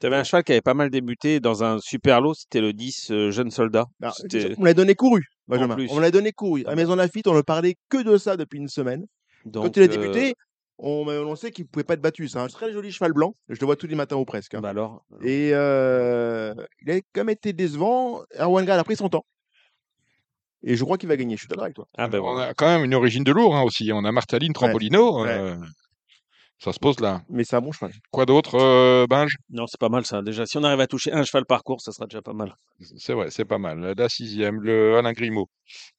Tu 0.00 0.06
avais 0.06 0.16
un 0.16 0.24
cheval 0.24 0.42
qui 0.44 0.52
avait 0.52 0.60
pas 0.62 0.74
mal 0.74 0.90
débuté 0.90 1.40
dans 1.40 1.62
un 1.62 1.78
super 1.78 2.20
lot, 2.20 2.34
c'était 2.34 2.60
le 2.60 2.72
10 2.72 3.10
euh, 3.10 3.30
Jeune 3.30 3.50
Soldat. 3.50 3.84
Bah, 4.00 4.12
on 4.58 4.64
l'a 4.64 4.74
donné 4.74 4.94
couru, 4.94 5.22
Benjamin. 5.46 5.74
plus. 5.74 5.90
On 5.90 5.98
l'a 5.98 6.10
donné 6.10 6.32
couru. 6.32 6.64
À 6.66 6.74
Maison 6.74 6.96
Lafitte, 6.96 7.26
on 7.28 7.34
ne 7.34 7.42
parlait 7.42 7.76
que 7.90 8.02
de 8.02 8.16
ça 8.16 8.36
depuis 8.36 8.58
une 8.58 8.68
semaine. 8.68 9.04
Donc, 9.44 9.64
Quand 9.64 9.76
il 9.76 9.82
a 9.82 9.84
euh, 9.84 9.88
débuté, 9.88 10.34
on 10.78 11.04
m'a 11.04 11.12
annoncé 11.12 11.50
qu'il 11.50 11.64
ne 11.64 11.68
pouvait 11.68 11.84
pas 11.84 11.94
être 11.94 12.00
battu. 12.00 12.28
C'est 12.28 12.38
un 12.38 12.46
très 12.48 12.72
joli 12.72 12.90
cheval 12.92 13.12
blanc. 13.12 13.34
Je 13.48 13.60
le 13.60 13.66
vois 13.66 13.76
tous 13.76 13.86
les 13.86 13.94
matins 13.94 14.16
ou 14.16 14.24
presque. 14.24 14.54
hein. 14.54 14.60
bah 14.60 14.70
alors, 14.70 15.04
Et 15.22 15.50
euh, 15.52 16.54
il 16.82 16.90
a 16.90 16.96
quand 17.12 17.20
même 17.20 17.30
été 17.30 17.52
décevant. 17.52 18.22
Erwan 18.38 18.64
Gall 18.64 18.78
a 18.78 18.84
pris 18.84 18.96
son 18.96 19.08
temps. 19.08 19.24
Et 20.62 20.76
je 20.76 20.84
crois 20.84 20.96
qu'il 20.96 21.08
va 21.08 21.16
gagner. 21.16 21.36
Je 21.36 21.40
suis 21.42 21.48
d'accord 21.48 21.64
avec 21.64 21.76
toi. 21.76 21.86
ah 21.98 22.08
ben 22.08 22.20
On 22.20 22.38
a 22.38 22.54
quand 22.54 22.66
même 22.66 22.84
une 22.84 22.94
origine 22.94 23.22
de 23.24 23.32
lourd 23.32 23.54
hein, 23.54 23.62
aussi. 23.62 23.90
On 23.92 24.04
a 24.04 24.12
Martaline, 24.12 24.52
Trampolino. 24.54 25.22
Ouais. 25.22 25.28
euh, 25.28 25.56
ça 26.58 26.72
se 26.72 26.78
pose 26.78 27.00
là. 27.00 27.22
Mais 27.28 27.44
c'est 27.44 27.56
un 27.56 27.60
bon 27.60 27.72
cheval. 27.72 27.92
Quoi 28.10 28.24
d'autre, 28.24 28.54
euh, 28.58 29.06
Binge? 29.06 29.36
Non, 29.50 29.66
c'est 29.66 29.78
pas 29.78 29.90
mal 29.90 30.06
ça. 30.06 30.22
Déjà, 30.22 30.46
si 30.46 30.56
on 30.56 30.62
arrive 30.64 30.80
à 30.80 30.86
toucher 30.86 31.12
un 31.12 31.22
cheval 31.22 31.44
par 31.44 31.62
course, 31.62 31.84
ça 31.84 31.92
sera 31.92 32.06
déjà 32.06 32.22
pas 32.22 32.32
mal. 32.32 32.54
C'est 32.96 33.12
vrai, 33.12 33.30
c'est 33.30 33.44
pas 33.44 33.58
mal. 33.58 33.92
La 33.96 34.08
sixième, 34.08 34.60
le 34.62 34.96
Alain 34.96 35.12
Grimaud. 35.12 35.50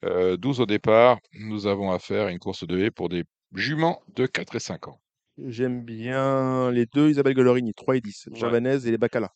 Euh, 0.04 0.36
12 0.36 0.60
au 0.60 0.66
départ. 0.66 1.18
Nous 1.34 1.68
avons 1.68 1.92
affaire 1.92 2.26
à 2.26 2.30
une 2.32 2.40
course 2.40 2.66
de 2.66 2.78
haie 2.78 2.90
pour 2.90 3.08
des 3.08 3.22
juments 3.56 4.00
de 4.14 4.26
4 4.26 4.54
et 4.56 4.60
5 4.60 4.88
ans. 4.88 5.00
J'aime 5.38 5.82
bien 5.84 6.70
les 6.70 6.86
deux 6.86 7.10
Isabelle 7.10 7.34
Golorini, 7.34 7.74
3 7.74 7.96
et 7.96 8.00
10. 8.00 8.28
Ouais. 8.30 8.38
Javanaise 8.38 8.86
et 8.86 8.90
les 8.90 8.98
Bacala. 8.98 9.32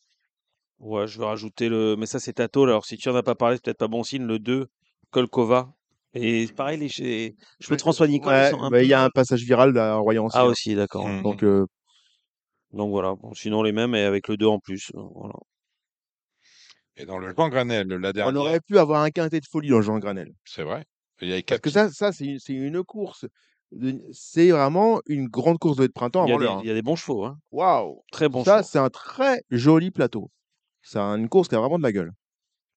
Ouais, 0.79 1.07
je 1.07 1.19
vais 1.19 1.25
rajouter 1.25 1.69
le. 1.69 1.95
Mais 1.95 2.07
ça, 2.07 2.19
c'est 2.19 2.33
Tato. 2.33 2.63
Alors, 2.63 2.85
si 2.85 2.97
tu 2.97 3.07
en 3.09 3.15
as 3.15 3.21
pas 3.23 3.35
parlé, 3.35 3.57
c'est 3.57 3.63
peut-être 3.65 3.77
pas 3.77 3.87
bon 3.87 4.03
signe. 4.03 4.25
Le 4.25 4.39
2, 4.39 4.67
Kolkova. 5.11 5.71
Et 6.13 6.47
pareil, 6.55 6.79
les 6.79 6.89
cheveux 6.89 7.75
de 7.77 7.81
François 7.81 8.07
Ouais, 8.07 8.19
bah, 8.19 8.51
peu- 8.69 8.81
il 8.83 8.87
y 8.89 8.93
a 8.93 9.03
un 9.03 9.09
passage 9.09 9.43
viral 9.43 9.77
à 9.77 9.95
Royan 9.95 10.25
aussi. 10.25 10.37
Ah 10.37 10.41
hein. 10.41 10.45
aussi, 10.45 10.75
d'accord. 10.75 11.07
Mm. 11.07 11.21
Donc, 11.21 11.43
euh, 11.43 11.65
Donc 12.73 12.89
voilà. 12.89 13.13
Bon, 13.15 13.33
sinon, 13.33 13.61
les 13.63 13.71
mêmes 13.71 13.93
et 13.95 14.01
avec 14.03 14.27
le 14.27 14.37
2 14.37 14.47
en 14.47 14.59
plus. 14.59 14.91
euh, 14.95 15.01
Voilà. 15.13 15.35
Et 16.97 17.05
dans 17.05 17.17
le 17.19 17.33
Jean 17.35 17.47
Granel, 17.49 17.87
la 17.87 18.09
on 18.09 18.11
dernière. 18.11 18.41
aurait 18.41 18.59
pu 18.59 18.77
avoir 18.77 19.01
un 19.03 19.09
quintet 19.11 19.39
de 19.39 19.45
folie 19.49 19.69
dans 19.69 19.81
Jean 19.81 19.99
Granel. 19.99 20.31
C'est 20.45 20.63
vrai. 20.63 20.83
Il 21.21 21.29
y 21.29 21.33
a 21.33 21.41
Parce 21.43 21.61
que 21.61 21.69
ça, 21.69 21.89
ça 21.91 22.11
c'est 22.11 22.25
une, 22.25 22.39
c'est 22.39 22.53
une 22.53 22.83
course. 22.83 23.25
C'est 24.11 24.51
vraiment 24.51 24.99
une 25.07 25.27
grande 25.27 25.57
course 25.57 25.77
de 25.77 25.87
printemps 25.87 26.25
Il 26.25 26.29
y, 26.29 26.31
a 26.31 26.35
avant 26.35 26.39
des, 26.39 26.45
l'heure. 26.45 26.57
hein. 26.57 26.61
il 26.63 26.67
y 26.67 26.71
a 26.71 26.73
des 26.73 26.81
bons 26.81 26.95
chevaux. 26.95 27.23
Hein. 27.25 27.37
Waouh! 27.51 28.01
Très 28.11 28.27
bons 28.29 28.43
Ça, 28.43 28.57
chevaux. 28.57 28.67
c'est 28.71 28.79
un 28.79 28.89
très 28.89 29.43
joli 29.49 29.91
plateau. 29.91 30.29
C'est 30.81 30.99
une 30.99 31.29
course 31.29 31.47
qui 31.47 31.55
a 31.55 31.59
vraiment 31.59 31.77
de 31.77 31.83
la 31.83 31.91
gueule. 31.91 32.11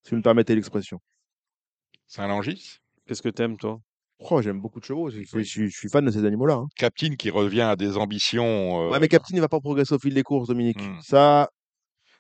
Si 0.05 0.11
vous 0.11 0.17
me 0.19 0.23
permettez 0.23 0.55
l'expression. 0.55 1.01
Saint-Langis. 2.07 2.79
Qu'est-ce 3.07 3.23
que 3.23 3.29
t'aimes, 3.29 3.57
toi? 3.57 3.81
Oh, 4.31 4.41
j'aime 4.41 4.61
beaucoup 4.61 4.79
de 4.81 4.85
chevaux. 4.85 5.11
Je, 5.11 5.23
je- 5.23 5.41
je 5.43 5.69
suis 5.69 5.89
fan 5.89 6.05
de 6.05 6.11
ces 6.11 6.25
animaux-là. 6.25 6.55
hein. 6.55 6.67
Captain 6.77 7.17
qui 7.17 7.31
revient 7.31 7.63
à 7.63 7.77
des 7.77 7.97
ambitions. 7.97 8.87
euh, 8.87 8.91
Ouais, 8.91 9.01
mais 9.01 9.09
Captain, 9.09 9.35
il 9.35 9.41
va 9.41 9.49
pas 9.49 9.61
progresser 9.61 9.95
au 9.95 9.99
fil 9.99 10.15
des 10.15 10.23
courses, 10.23 10.49
Dominique. 10.49 10.81
Hmm. 10.81 11.01
Ça, 11.03 11.51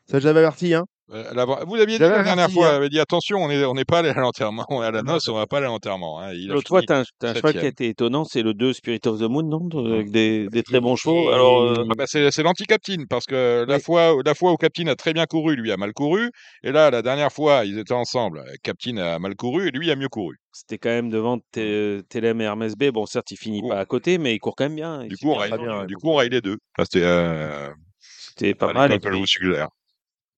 ça 0.06 0.18
j'avais 0.20 0.40
averti. 0.40 0.74
Hein. 0.74 0.84
Euh, 1.12 1.64
Vous 1.66 1.74
l'aviez 1.76 1.98
dit 1.98 2.02
la 2.02 2.22
dernière 2.22 2.50
fois, 2.50 2.66
hein. 2.66 2.70
vous 2.70 2.76
avez 2.76 2.88
dit 2.88 2.98
attention, 3.00 3.38
on 3.38 3.48
n'est 3.48 3.64
on 3.64 3.74
pas 3.86 3.98
allé 3.98 4.08
à 4.08 4.14
l'enterrement, 4.14 4.64
on 4.68 4.82
est 4.82 4.86
à 4.86 4.90
la 4.90 5.02
noce, 5.02 5.28
on 5.28 5.34
va 5.34 5.46
pas 5.46 5.58
aller 5.58 5.66
à 5.66 5.68
l'enterrement. 5.68 6.20
hein. 6.20 6.32
L'autre 6.48 6.68
fois, 6.68 6.82
t'as 6.82 7.00
un, 7.22 7.34
cheval 7.34 7.52
qui 7.52 7.58
a 7.58 7.66
été 7.68 7.88
étonnant, 7.88 8.24
c'est 8.24 8.42
le 8.42 8.54
2 8.54 8.72
Spirit 8.72 9.00
of 9.06 9.18
the 9.18 9.24
Moon, 9.24 9.42
non 9.42 9.68
Avec 9.92 10.10
des, 10.10 10.46
des 10.48 10.62
très 10.62 10.80
bons 10.80 10.96
chevaux. 10.96 11.28
Alors, 11.28 11.62
euh, 11.62 11.84
Ah 11.90 11.94
bah, 11.96 12.04
c'est 12.06 12.42
l'anti-Captain, 12.42 13.04
parce 13.08 13.26
que 13.26 13.64
la, 13.68 13.76
Oui. 13.76 13.82
fois, 13.82 14.14
la 14.24 14.34
fois 14.34 14.52
où 14.52 14.56
Captain 14.56 14.86
a 14.86 14.96
très 14.96 15.12
bien 15.12 15.26
couru, 15.26 15.56
lui 15.56 15.70
a 15.72 15.76
mal 15.76 15.92
couru, 15.92 16.30
et 16.62 16.72
là, 16.72 16.90
la 16.90 17.02
dernière 17.02 17.30
fois, 17.32 17.64
ils 17.64 17.78
étaient 17.78 17.92
ensemble, 17.92 18.42
Captain 18.62 18.96
a 18.96 19.18
mal 19.18 19.34
couru, 19.36 19.68
et 19.68 19.70
lui 19.70 19.90
a 19.90 19.96
mieux 19.96 20.08
couru. 20.08 20.36
c'était 20.52 20.78
quand 20.78 20.88
même 20.90 21.10
devant 21.10 21.38
Té- 21.52 22.00
Télém 22.08 22.40
et 22.40 22.44
Hermès 22.44 22.74
B. 22.76 22.84
Bon, 22.90 23.06
certes, 23.06 23.30
il 23.30 23.36
finit 23.36 23.62
pas 23.68 23.78
à 23.80 23.84
côté, 23.84 24.18
mais 24.18 24.34
il 24.34 24.38
court 24.38 24.54
quand 24.56 24.64
même 24.64 24.76
bien. 24.76 25.04
Du 25.06 25.16
coup, 25.16 25.30
on 25.30 26.14
raille, 26.14 26.28
les 26.30 26.40
deux. 26.40 26.56
Enfin, 26.78 26.86
C'était 26.90 27.04
euh, 27.04 27.68
C'était 28.00 28.54
pas 28.54 28.72
mal. 28.72 28.92
et 28.92 28.98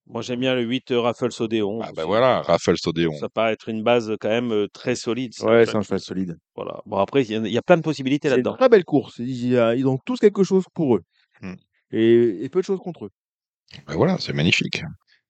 moi, 0.08 0.22
j'aime 0.22 0.40
bien 0.40 0.54
le 0.54 0.62
8 0.62 0.90
euh, 0.92 1.00
Raffles 1.00 1.28
Odéon. 1.40 1.80
Ah 1.82 1.90
bah 1.94 2.04
voilà, 2.04 2.42
Raphaël 2.42 2.76
Sodéon. 2.78 3.12
Ça 3.18 3.28
paraît 3.28 3.52
être 3.52 3.68
une 3.68 3.82
base 3.82 4.14
quand 4.20 4.28
même 4.28 4.52
euh, 4.52 4.68
très 4.68 4.94
solide. 4.94 5.32
Ouais, 5.42 5.66
c'est 5.66 5.74
un 5.76 5.82
cheval 5.82 6.00
solide. 6.00 6.38
Voilà. 6.54 6.80
Bon, 6.86 6.98
après, 6.98 7.22
il 7.24 7.30
y, 7.30 7.34
a- 7.34 7.38
il 7.38 7.52
y 7.52 7.58
a 7.58 7.62
plein 7.62 7.76
de 7.76 7.82
possibilités 7.82 8.28
C'est 8.28 8.34
une 8.34 8.38
là-dedans. 8.42 8.56
très 8.56 8.68
belle 8.68 8.84
course. 8.84 9.16
Ils, 9.18 9.48
y 9.48 9.58
a- 9.58 9.74
ils 9.74 9.86
ont 9.86 9.98
tous 10.04 10.18
quelque 10.18 10.44
chose 10.44 10.64
pour 10.74 10.96
eux. 10.96 11.02
Hmm. 11.42 11.54
Et, 11.90 12.44
et 12.44 12.48
peu 12.48 12.60
de 12.60 12.64
choses 12.64 12.78
contre 12.80 13.06
eux. 13.06 13.10
Ben 13.88 13.94
voilà, 13.96 14.16
c'est 14.18 14.32
magnifique. 14.32 14.82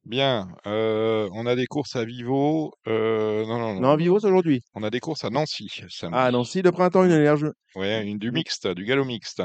Bien, 0.05 0.49
euh, 0.67 1.29
on 1.33 1.47
a 1.47 1.57
des 1.57 1.67
courses 1.67 1.97
à 1.97 2.05
Vivo. 2.05 2.73
euh, 2.87 3.45
non, 3.47 3.59
non, 3.59 3.75
non. 3.75 3.81
Non, 3.81 3.97
Vivo, 3.97 4.21
c'est 4.21 4.27
aujourd'hui. 4.29 4.61
On 4.75 4.83
a 4.85 4.91
des 4.91 5.01
courses 5.01 5.25
à 5.25 5.31
Nancy 5.31 5.69
samedi. 5.89 6.15
Ah, 6.17 6.31
Nancy, 6.31 6.63
le 6.63 6.71
printemps, 6.71 7.03
une 7.05 7.11
énergie. 7.11 7.47
Ouais, 7.75 8.07
une 8.07 8.19
du 8.19 8.31
mixte, 8.31 8.69
du 8.69 8.85
galop 8.85 9.05
mixte. 9.05 9.43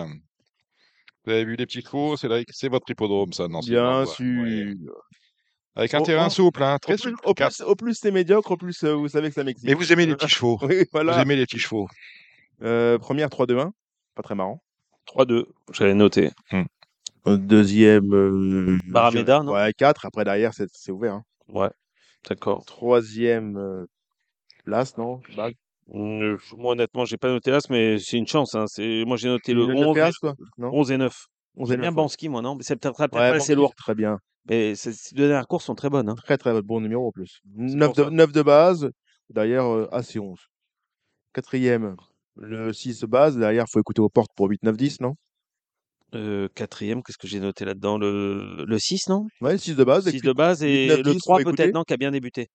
Vous 1.25 1.31
avez 1.31 1.45
vu 1.45 1.55
les 1.55 1.65
petits 1.65 1.81
chevaux, 1.81 2.15
c'est 2.17 2.67
votre 2.69 2.89
hippodrome, 2.89 3.31
ça, 3.33 3.47
Nancy. 3.47 3.71
Bien 3.71 4.05
sûr. 4.05 4.25
Ouais. 4.43 4.73
Avec 5.75 5.93
un 5.93 5.99
Au- 6.01 6.03
terrain 6.05 6.27
au- 6.27 6.29
souple, 6.29 6.63
hein, 6.63 6.77
très 6.81 6.93
Au 6.93 6.97
plus, 6.97 7.11
souple. 7.11 7.33
plus, 7.33 7.61
au 7.61 7.75
plus 7.75 7.93
c'est 7.95 8.11
médiocre, 8.11 8.51
au 8.51 8.57
plus 8.57 8.83
euh, 8.83 8.93
vous 8.93 9.07
savez 9.07 9.29
que 9.29 9.35
ça 9.35 9.43
m'excite. 9.43 9.67
Mais 9.67 9.73
vous 9.73 9.91
aimez 9.93 10.05
les 10.05 10.15
petits 10.15 10.27
chevaux. 10.29 10.57
Oui, 10.61 10.79
Vous 10.79 10.85
voilà. 10.91 11.21
aimez 11.21 11.35
les 11.37 11.45
petits 11.45 11.59
chevaux. 11.59 11.87
Euh, 12.61 12.97
première 12.97 13.29
3-2-1. 13.29 13.71
Pas 14.15 14.21
très 14.23 14.35
marrant. 14.35 14.61
3-2, 15.07 15.45
j'avais 15.73 15.93
noté. 15.93 16.31
Euh, 17.27 17.37
Deuxième. 17.37 18.13
Euh, 18.13 18.77
Barameda, 18.87 19.43
non? 19.43 19.53
Ouais, 19.53 19.71
4. 19.77 20.05
Après, 20.05 20.23
derrière, 20.25 20.53
c'est 20.53 20.91
ouvert. 20.91 21.13
hein. 21.15 21.23
Ouais, 21.49 21.69
d'accord. 22.29 22.65
Troisième. 22.65 23.57
Euh, 23.57 23.85
Las, 24.65 24.97
non? 24.97 25.21
Bag. 25.35 25.55
Euh, 25.93 26.37
moi, 26.57 26.73
honnêtement, 26.73 27.05
j'ai 27.05 27.17
pas 27.17 27.29
noté 27.29 27.49
l'as, 27.51 27.69
mais 27.69 27.97
c'est 27.99 28.17
une 28.17 28.27
chance. 28.27 28.55
Hein. 28.55 28.65
Moi, 29.05 29.17
j'ai 29.17 29.27
noté 29.29 29.53
le 29.53 29.65
Le 29.65 29.73
11, 29.75 29.87
neuf 29.87 29.97
et 29.97 30.01
As, 30.01 30.17
quoi 30.17 30.35
Non? 30.57 30.69
11 30.73 30.91
et 30.91 30.97
9. 30.97 31.25
11 31.57 31.69
et 31.69 31.73
J'aime 31.73 31.81
bien 31.81 31.89
9, 31.91 31.97
ouais. 31.97 32.03
Bansky, 32.03 32.29
moi, 32.29 32.41
non? 32.41 32.55
Mais 32.55 32.63
c'est 32.63 32.75
peut-être, 32.75 32.99
Ouais, 32.99 33.07
pas 33.07 33.31
bon, 33.31 33.37
assez 33.37 33.55
lourd. 33.55 33.73
Très 33.75 33.95
bien. 33.95 34.19
Mais 34.49 34.75
ces 34.75 34.91
deux 35.13 35.27
dernières 35.27 35.47
courses 35.47 35.65
sont 35.65 35.75
très 35.75 35.89
bonnes. 35.89 36.09
Hein. 36.09 36.15
Très, 36.15 36.37
très 36.37 36.61
bon 36.61 36.81
numéro 36.81 37.07
en 37.07 37.11
plus. 37.11 37.41
C'est 37.43 37.75
9 37.75 37.87
pour 37.87 37.95
de, 37.95 38.03
ça. 38.03 38.09
9 38.09 38.31
de 38.31 38.41
base. 38.41 38.91
Derrière, 39.29 39.65
euh, 39.65 40.01
et 40.13 40.19
11. 40.19 40.39
Quatrième. 41.33 41.95
Le 42.35 42.73
6 42.73 43.01
de 43.01 43.05
base. 43.05 43.37
Derrière, 43.37 43.65
il 43.67 43.71
faut 43.71 43.79
écouter 43.79 44.01
aux 44.01 44.09
portes 44.09 44.31
pour 44.35 44.49
8, 44.49 44.63
9, 44.63 44.75
10, 44.75 45.01
non? 45.01 45.15
Euh, 46.13 46.49
quatrième, 46.55 47.03
qu'est-ce 47.03 47.17
que 47.17 47.27
j'ai 47.27 47.39
noté 47.39 47.63
là-dedans? 47.63 47.97
Le... 47.97 48.65
le 48.65 48.79
6, 48.79 49.07
non? 49.07 49.27
Ouais, 49.39 49.57
6 49.57 49.75
de 49.75 49.83
base. 49.83 50.09
6 50.09 50.21
de 50.21 50.33
base 50.33 50.63
et 50.63 50.87
9, 50.87 50.97
le 50.97 51.13
10, 51.13 51.19
3 51.19 51.35
faut 51.35 51.39
écouter. 51.41 51.63
peut-être, 51.63 51.73
non, 51.73 51.83
qui 51.83 51.93
a 51.93 51.97
bien 51.97 52.11
débuté. 52.11 52.49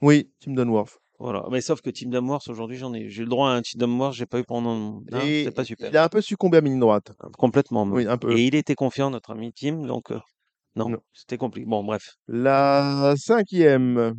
Oui, 0.00 0.30
Tim 0.40 0.54
Dunworth. 0.54 0.98
Voilà. 1.18 1.44
Mais 1.50 1.60
sauf 1.60 1.80
que 1.80 1.90
Team 1.90 2.10
Damworth, 2.10 2.48
aujourd'hui, 2.48 2.76
j'en 2.76 2.94
ai. 2.94 3.08
J'ai 3.08 3.22
eu 3.22 3.24
le 3.24 3.30
droit 3.30 3.50
à 3.50 3.54
un 3.54 3.62
Team 3.62 3.80
Damworth, 3.80 4.14
j'ai 4.14 4.26
pas 4.26 4.38
eu 4.38 4.44
pendant. 4.44 5.02
Et 5.22 5.44
c'est 5.44 5.50
pas 5.50 5.64
super. 5.64 5.90
il 5.90 5.96
a 5.96 6.04
un 6.04 6.08
peu 6.08 6.20
succombé 6.20 6.58
à 6.58 6.60
ligne 6.60 6.78
droite. 6.78 7.12
Complètement. 7.36 7.82
Oui, 7.84 8.06
un 8.06 8.18
peu. 8.18 8.36
Et 8.36 8.44
il 8.44 8.54
était 8.54 8.76
confiant, 8.76 9.10
notre 9.10 9.32
ami 9.32 9.52
Tim, 9.52 9.84
donc 9.84 10.12
euh, 10.12 10.20
non, 10.76 10.88
Non. 10.88 10.98
c'était 11.12 11.36
compliqué. 11.38 11.66
Bon, 11.66 11.82
bref. 11.84 12.14
La 12.28 13.14
cinquième. 13.16 14.14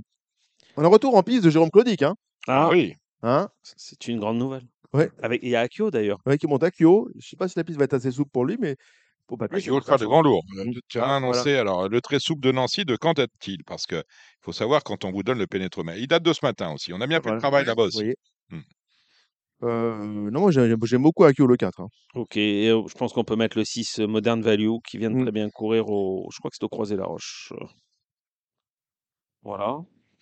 On 0.77 0.83
a 0.83 0.87
retour 0.87 1.15
en 1.15 1.23
piste 1.23 1.43
de 1.43 1.49
Jérôme 1.49 1.71
Claudic. 1.71 2.01
Hein. 2.03 2.15
Ah, 2.47 2.69
oui. 2.69 2.93
Hein? 3.23 3.49
C'est 3.63 4.07
une 4.07 4.19
grande 4.19 4.37
nouvelle. 4.37 4.63
Ouais. 4.93 5.09
Avec, 5.21 5.41
il 5.43 5.49
y 5.49 5.55
a 5.55 5.61
Akio 5.61 5.91
d'ailleurs. 5.91 6.19
Ouais, 6.25 6.37
qui 6.37 6.47
monte 6.47 6.63
à 6.63 6.71
Kyo. 6.71 7.09
Je 7.19 7.27
sais 7.27 7.35
pas 7.35 7.47
si 7.47 7.57
la 7.57 7.63
piste 7.63 7.77
va 7.77 7.85
être 7.85 7.93
assez 7.93 8.11
souple 8.11 8.31
pour 8.31 8.45
lui, 8.45 8.57
mais 8.59 8.75
faut 9.27 9.37
pas 9.37 9.47
Oui, 9.51 9.61
il 9.63 9.71
veut 9.71 9.81
faire 9.81 9.97
de 9.99 10.05
grands 10.05 10.21
lourds. 10.23 10.43
Euh, 10.57 10.65
Tu 10.87 10.99
as 10.99 11.05
Ah, 11.05 11.17
annoncé, 11.17 11.55
alors, 11.55 11.87
le 11.89 12.01
très 12.01 12.19
souple 12.19 12.41
de 12.41 12.51
Nancy, 12.51 12.85
de 12.85 12.95
quand 12.95 13.13
date-t-il 13.13 13.63
Parce 13.65 13.85
qu'il 13.85 14.03
faut 14.41 14.51
savoir 14.53 14.83
quand 14.83 15.05
on 15.05 15.11
vous 15.11 15.21
donne 15.21 15.37
le 15.37 15.47
pénétromètre. 15.47 15.99
Il 15.99 16.07
date 16.07 16.23
de 16.23 16.33
ce 16.33 16.39
matin 16.43 16.71
aussi. 16.73 16.91
On 16.93 17.01
a 17.01 17.07
bien 17.07 17.21
fait 17.21 17.31
le 17.31 17.37
travail 17.39 17.65
là-bas 17.65 17.83
Vous 17.83 17.87
aussi. 17.89 17.97
voyez 17.97 18.15
Hmm. 18.51 18.61
Euh, 19.63 19.97
non, 20.31 20.39
moi 20.41 20.51
j'aime 20.51 21.01
beaucoup 21.01 21.25
Akio 21.25 21.45
le 21.45 21.57
4. 21.57 21.81
hein. 21.81 21.89
Ok, 22.15 22.37
et, 22.37 22.69
euh, 22.69 22.81
je 22.87 22.93
pense 22.93 23.11
qu'on 23.13 23.23
peut 23.25 23.35
mettre 23.35 23.57
le 23.57 23.65
6 23.65 23.99
euh, 23.99 24.07
Modern 24.07 24.41
Value 24.41 24.77
qui 24.87 24.97
vient 24.97 25.09
de 25.11 25.15
Mm. 25.17 25.21
très 25.23 25.31
bien 25.31 25.49
courir 25.49 25.89
au. 25.89 26.29
Je 26.31 26.37
crois 26.39 26.49
que 26.49 26.55
c'est 26.57 26.63
au 26.63 26.69
Croisé 26.69 26.95
la 26.95 27.05
Roche. 27.05 27.51
Voilà. 29.43 29.79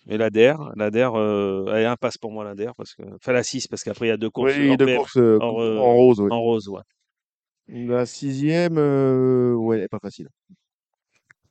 Et 0.08 0.16
l'ADER, 0.16 0.54
l'ADER, 0.76 1.10
euh, 1.14 1.66
elle 1.74 1.82
est 1.82 1.86
un 1.86 1.96
passe 1.96 2.16
pour 2.18 2.32
moi 2.32 2.42
l'ADER 2.44 2.70
parce 2.76 2.94
que. 2.94 3.02
Enfin 3.16 3.32
la 3.32 3.42
6 3.42 3.68
parce 3.68 3.84
qu'après 3.84 4.06
il 4.06 4.08
y 4.08 4.12
a 4.12 4.16
deux 4.16 4.30
courses. 4.30 4.54
Oui, 4.56 4.76
deux 4.76 4.96
courses 4.96 5.16
euh, 5.18 5.38
en 5.40 5.60
euh, 5.60 5.78
rose. 5.80 6.20
ouais. 6.20 6.32
En 6.32 6.40
rose, 6.40 6.68
ouais. 6.68 6.82
La 7.68 8.06
sixième, 8.06 8.78
euh, 8.78 9.52
ouais, 9.54 9.76
elle 9.76 9.84
est 9.84 9.88
pas 9.88 9.98
facile. 10.00 10.28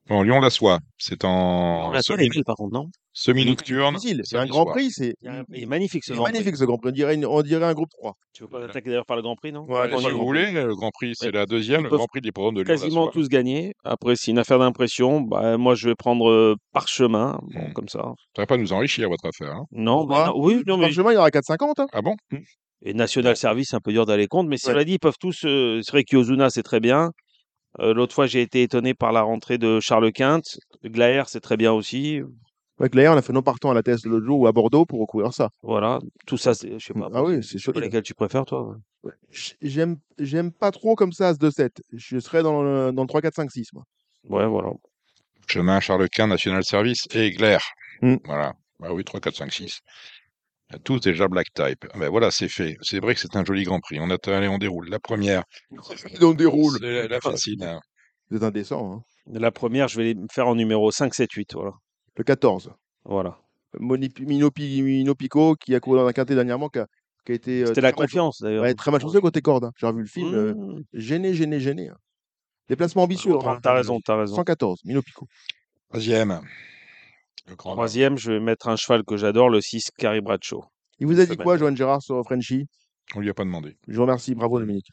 Bon, 0.10 0.22
Lyon-la-Soie, 0.24 0.80
c'est 0.98 1.26
en 1.26 1.90
a 1.90 1.94
pas 1.94 2.02
semi- 2.02 2.24
les 2.24 2.30
prix 2.30 2.44
par 2.44 2.56
contre, 2.56 2.74
non? 2.74 2.86
Semi-nocturne. 3.14 3.98
C'est 4.24 4.38
un 4.38 4.46
grand 4.46 4.64
soir. 4.64 4.76
prix, 4.76 4.90
c'est 4.92 5.16
un- 5.26 5.44
magnifique 5.68 6.04
ce 6.04 6.12
c'est 6.12 6.16
Grand 6.16 6.24
Prix. 6.26 6.34
magnifique 6.34 6.56
ce 6.56 6.64
grand 6.66 6.78
prix. 6.78 6.90
On 6.90 6.94
dirait, 6.94 7.16
une- 7.16 7.26
on 7.26 7.42
dirait 7.42 7.66
un 7.66 7.74
groupe 7.74 7.90
3. 7.98 8.14
Tu 8.34 8.44
veux 8.44 8.50
pas 8.50 8.64
attaquer 8.64 8.90
d'ailleurs 8.90 9.06
par 9.06 9.18
le 9.18 9.24
Grand 9.24 9.36
Prix, 9.36 9.52
non? 9.52 9.66
Ouais, 9.68 9.88
si 9.98 10.06
le 10.06 10.12
vous 10.12 10.18
Grand 10.18 10.26
voulez, 10.26 10.52
le 10.52 10.76
Grand 10.76 10.92
Prix, 10.92 11.14
c'est 11.16 11.26
Ouais. 11.28 11.32
la 11.32 11.46
deuxième, 11.46 11.82
Ils 11.82 11.84
le 11.86 11.90
Grand 11.98 12.06
Prix 12.06 12.22
de 12.22 12.28
l'hippodrome 12.28 12.56
de 12.56 12.64
Quasiment 12.64 13.02
Lyon-la-Soie. 13.02 13.12
tous 13.22 13.28
gagner. 13.28 13.74
Après, 13.84 14.16
c'est 14.16 14.32
une 14.32 14.38
affaire 14.40 14.60
d'impression. 14.60 15.22
Bah, 15.22 15.58
moi, 15.58 15.76
je 15.76 15.90
vais 15.90 15.96
prendre 15.96 16.30
euh, 16.30 16.56
Parchemin. 16.74 17.40
Bon, 17.54 17.60
Hmm. 17.70 17.74
comme 17.74 17.90
ça. 17.90 18.14
Ça 18.36 18.44
va 18.44 18.46
pas 18.46 18.58
nous 18.58 18.72
enrichir, 18.74 19.10
votre 19.10 19.26
affaire. 19.26 19.56
hein? 19.56 19.66
Non, 19.72 20.06
bah, 20.06 20.26
Ah, 20.28 20.28
non, 20.30 20.34
oui, 20.44 20.62
non, 20.68 20.78
mais. 20.78 20.92
Franchement, 20.92 21.10
il 21.12 21.16
y 21.16 21.18
aura 21.18 21.32
4,50. 21.32 21.80
Hein? 21.80 21.88
Ah 21.94 22.02
bon? 22.02 22.16
Et 22.84 22.94
National 22.94 23.36
Service, 23.36 23.70
c'est 23.72 23.76
un 23.76 23.80
peu 23.82 23.92
dur 23.92 24.06
d'aller 24.06 24.28
contre. 24.28 24.48
Mais 24.50 24.54
Ouais. 24.56 24.58
cela 24.60 24.84
dit, 24.86 24.94
ils 24.94 25.00
peuvent 25.00 25.18
tous. 25.20 25.42
euh, 25.46 25.82
C'est 25.84 25.92
vrai 25.92 26.04
qu'Yozuna, 26.04 26.50
c'est 26.52 26.62
très 26.64 26.80
bien. 26.80 27.10
Euh, 27.80 27.94
L'autre 27.94 28.14
fois, 28.14 28.26
j'ai 28.28 28.42
été 28.42 28.64
étonné 28.64 28.94
par 28.94 29.12
la 29.12 29.22
rentrée 29.22 29.58
de 29.58 29.80
Charles 29.80 30.12
Quint. 30.12 30.42
Glaer, 30.84 31.24
c'est 31.28 31.40
très 31.42 31.58
bien 31.58 31.72
aussi. 31.74 32.22
Avec 32.80 32.94
l'air, 32.94 33.12
on 33.14 33.18
a 33.18 33.22
fait 33.24 33.34
non 33.34 33.42
partant 33.42 33.72
à 33.72 33.74
la 33.74 33.82
test 33.82 34.06
l'autre 34.06 34.26
jour 34.26 34.40
ou 34.42 34.48
à 34.48 34.52
Bordeaux 34.52 34.86
pour 34.86 35.00
recouvrir 35.00 35.34
ça. 35.34 35.50
Voilà. 35.64 36.00
Tout 36.28 36.38
ça, 36.38 36.54
c'est- 36.54 36.78
je 36.78 36.86
sais 36.86 36.94
pas. 36.94 37.10
Ah 37.14 37.24
oui, 37.24 37.44
c'est 37.44 37.58
solide. 37.58 37.82
lesquels 37.84 38.04
tu 38.04 38.14
préfères, 38.14 38.46
toi. 38.46 38.76
ouais. 39.04 39.14
J'aime, 39.62 39.98
j'aime 40.20 40.52
pas 40.52 40.70
trop 40.72 40.96
comme 40.96 41.12
ça, 41.12 41.34
ce 41.34 41.40
2-7. 41.40 41.82
Je 41.94 42.20
serais 42.20 42.44
dans 42.44 42.62
le, 42.62 42.92
dans 42.92 43.02
le 43.04 43.08
3, 43.08 43.22
4, 43.22 43.34
5, 43.36 43.50
6. 43.52 43.74
Moi. 43.74 43.84
Ouais, 44.30 44.46
voilà. 44.48 44.70
Chemin 45.48 45.80
Charles 45.80 46.08
Quint, 46.10 46.28
National 46.28 46.64
Service 46.64 47.06
et 47.16 47.28
Egler. 47.28 47.58
Hmm. 48.02 48.18
Voilà. 48.26 48.54
Bah 48.80 48.90
oui, 48.92 49.04
3, 49.04 49.20
4, 49.22 49.36
5, 49.38 49.52
6. 49.52 49.80
Tous 50.84 51.00
déjà 51.00 51.28
black 51.28 51.48
type. 51.54 51.86
Ah 51.94 51.98
Ben 52.00 52.10
voilà, 52.10 52.30
c'est 52.30 52.50
fait. 52.50 52.76
C'est 52.82 53.00
vrai 53.00 53.14
que 53.14 53.20
c'est 53.22 53.36
un 53.38 53.46
joli 53.46 53.64
Grand 53.64 53.80
Prix. 53.80 54.00
On 54.02 54.10
attend, 54.10 54.34
allez, 54.34 54.48
on 54.50 54.58
déroule. 54.58 54.90
La 54.90 55.00
première, 55.00 55.44
On 56.22 56.34
déroule. 56.34 56.78
c'est 56.82 57.04
la, 57.04 57.08
la 57.08 57.22
facile. 57.22 57.64
hein. 57.64 57.80
C'est 58.30 58.44
indécent. 58.44 58.94
Hein. 58.94 59.04
La 59.32 59.52
première, 59.52 59.88
je 59.88 59.98
vais 59.98 60.14
les 60.14 60.16
faire 60.32 60.48
en 60.48 60.56
numéro 60.56 60.92
5, 60.92 61.14
7, 61.14 61.32
8. 61.32 61.54
Voilà. 61.54 61.72
Le 62.18 62.24
14. 62.26 62.72
Voilà. 63.06 63.38
Moni- 63.80 64.10
Mino, 64.20 64.52
Pi- 64.52 64.82
Mino 64.82 65.16
Pico, 65.16 65.56
qui 65.56 65.74
a 65.76 65.80
couru 65.80 65.98
dans 66.00 66.08
un 66.08 66.12
quintet 66.14 66.36
dernièrement, 66.36 66.68
qui 66.68 66.80
a, 66.80 66.88
qui 67.26 67.32
a 67.32 67.36
été. 67.36 67.62
euh, 67.64 67.68
C'était 67.68 67.80
la 67.82 67.90
mal- 67.90 67.96
confiance, 67.96 68.42
d'ailleurs. 68.42 68.64
Ouais, 68.64 68.74
très 68.74 68.92
malchanceux 68.92 69.22
côté 69.22 69.42
corde. 69.42 69.66
hein. 69.66 69.72
J'ai 69.78 69.88
revu 69.88 70.02
le 70.02 70.08
film. 70.08 70.34
euh, 70.34 70.54
Mmh. 70.54 70.84
gêné, 70.94 71.34
gêné, 71.34 71.60
gêné. 71.62 71.88
hein. 71.90 71.98
Déplacement 72.68 73.04
ambitieux. 73.04 73.34
T'as 73.64 73.74
raison, 73.74 74.02
t'as 74.04 74.18
raison. 74.18 74.36
114, 74.36 74.82
Mino 74.84 75.02
Pico. 75.02 75.26
Troisième. 75.90 76.42
Le 77.48 77.56
grand 77.56 77.72
Troisième, 77.74 78.18
je 78.18 78.34
vais 78.34 78.40
mettre 78.40 78.68
un 78.68 78.76
cheval 78.76 79.04
que 79.04 79.16
j'adore, 79.18 79.50
le 79.50 79.62
6, 79.62 79.92
Carrie 79.98 80.22
Bradshaw. 80.22 80.66
Il 81.00 81.08
vous 81.08 81.20
a 81.20 81.26
dit 81.26 81.38
quoi, 81.38 81.58
Joanne 81.58 81.78
Gérard, 81.78 82.02
sur 82.02 82.22
Frenchy 82.26 82.66
On 83.16 83.20
lui 83.20 83.30
a 83.30 83.34
pas 83.34 83.44
demandé. 83.46 83.78
Je 83.88 83.96
vous 83.96 84.02
remercie. 84.02 84.36
Bravo, 84.36 84.60
Dominique. 84.60 84.90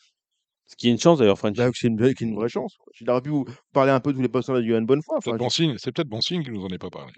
Ce 0.67 0.77
qui 0.77 0.89
est 0.89 0.93
une 0.93 0.99
chance, 0.99 1.19
d'ailleurs, 1.19 1.39
French. 1.39 1.57
Là, 1.59 1.71
c'est 1.75 1.89
une, 1.89 1.99
vraie- 1.99 2.15
c'est 2.19 2.25
une 2.25 2.37
vraie 2.37 2.49
chance. 2.49 2.77
J'ai 2.95 3.05
pu 3.23 3.29
vous 3.29 3.45
parler 3.73 3.91
un 3.91 4.01
peu 4.01 4.13
de 4.13 4.17
tous 4.17 4.23
les 4.23 4.29
posters 4.29 4.55
de 4.57 4.63
Johan 4.63 4.83
Bonnefoy. 4.83 5.19
C'est 5.21 5.31
peut-être 5.31 5.39
bon 5.39 5.51
signe. 5.51 5.75
C'est 5.79 5.93
peut-être 5.93 6.09
bon 6.09 6.21
signe 6.21 6.43
qu'il 6.43 6.53
nous 6.53 6.65
en 6.65 6.69
ait 6.69 6.79
pas 6.79 6.91
parlé. 6.91 7.13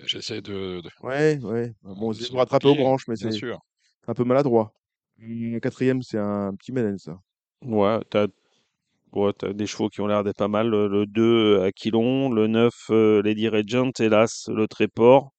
J'essaie 0.00 0.40
de, 0.40 0.80
de- 0.80 0.90
Ouais, 1.02 1.38
ouais. 1.42 1.72
Bon, 1.82 2.12
c'est 2.12 2.24
se 2.24 2.28
pour 2.30 2.38
rattraper 2.38 2.68
aux 2.68 2.74
branches, 2.76 3.06
mais 3.08 3.16
c'est 3.16 3.32
sûr. 3.32 3.58
un 4.06 4.14
peu 4.14 4.24
maladroit. 4.24 4.72
Le 5.18 5.58
quatrième, 5.58 6.00
c'est 6.02 6.18
un 6.18 6.54
petit 6.54 6.72
Mélène, 6.72 6.98
ça. 6.98 7.18
Ouais, 7.62 7.98
t'as 8.08 8.28
ouais, 9.12 9.32
t'as 9.36 9.52
des 9.52 9.66
chevaux 9.66 9.88
qui 9.88 10.00
ont 10.00 10.06
l'air 10.06 10.24
d'être 10.24 10.36
pas 10.38 10.48
mal. 10.48 10.68
Le, 10.68 10.88
le 10.88 11.06
2, 11.06 11.62
Aquilon. 11.62 12.30
Le 12.30 12.46
9, 12.46 12.72
euh, 12.90 13.22
Lady 13.22 13.48
Regent. 13.48 13.90
Hélas, 13.98 14.48
le 14.52 14.66
Tréport. 14.68 15.30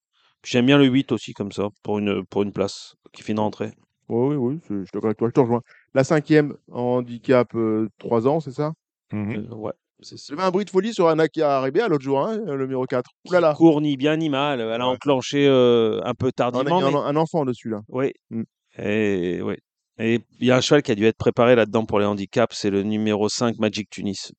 Puis 0.42 0.52
J'aime 0.54 0.66
bien 0.68 0.78
le 0.78 0.86
8 0.86 1.12
aussi, 1.12 1.34
comme 1.34 1.52
ça, 1.52 1.68
pour 1.84 2.00
une, 2.00 2.26
pour 2.26 2.44
une 2.44 2.54
place 2.54 2.96
qui 3.12 3.24
fait 3.24 3.34
une 3.34 3.40
rentrée. 3.40 3.72
Oui, 4.08 4.36
oui, 4.36 4.60
oui, 4.70 4.84
je 4.92 4.98
avec 4.98 5.18
toi, 5.18 5.28
je 5.28 5.34
te 5.34 5.40
rejoins. 5.40 5.62
La 5.94 6.04
cinquième, 6.04 6.56
handicap 6.72 7.54
3 8.00 8.28
ans, 8.28 8.40
c'est 8.40 8.52
ça? 8.54 8.72
Mhm. 9.12 9.48
Euh, 9.52 9.56
ouais, 9.56 9.74
c'est 10.02 10.18
ça. 10.18 10.26
J'avais 10.30 10.44
un 10.48 10.52
bruit 10.52 10.66
de 10.66 10.70
folie 10.70 10.94
sur 10.94 11.10
un 11.10 11.20
Akia 11.20 11.58
Arabia 11.58 11.88
l'autre 11.88 12.04
jour, 12.04 12.20
hein, 12.26 12.38
le 12.46 12.58
numéro 12.66 12.86
4. 12.86 13.10
Ouh 13.28 13.34
là 13.34 13.40
là 13.42 13.54
Court 13.56 13.82
ni 13.82 13.98
bien 13.98 14.16
ni 14.18 14.30
mal. 14.30 14.62
Elle 14.62 14.70
a 14.72 14.78
Ouais. 14.78 14.84
enclenché 14.96 15.46
euh, 15.48 16.00
un 16.06 16.14
peu 16.14 16.28
On 16.28 16.30
a 16.30 16.32
tardivement. 16.32 16.80
mis 16.80 16.88
un, 16.88 16.92
mais- 16.92 16.98
un 16.98 17.16
enfant 17.18 17.44
dessus, 17.46 17.70
là. 17.70 17.82
Oui. 17.90 18.14
Mm. 18.32 18.44
Et 18.80 19.42
oui. 19.44 19.56
Et 20.00 20.22
il 20.40 20.48
y 20.48 20.52
a 20.52 20.58
un 20.58 20.62
cheval 20.62 20.82
qui 20.82 20.92
a 20.92 20.96
dû 20.96 21.06
être 21.06 21.18
préparé 21.18 21.56
là-dedans 21.56 21.86
pour 21.86 22.00
les 22.00 22.06
handicaps, 22.06 22.56
c'est 22.58 22.70
le 22.70 22.84
numéro 22.84 23.28
5 23.30 23.58
Magic 23.60 23.90
Tunis. 23.90 24.32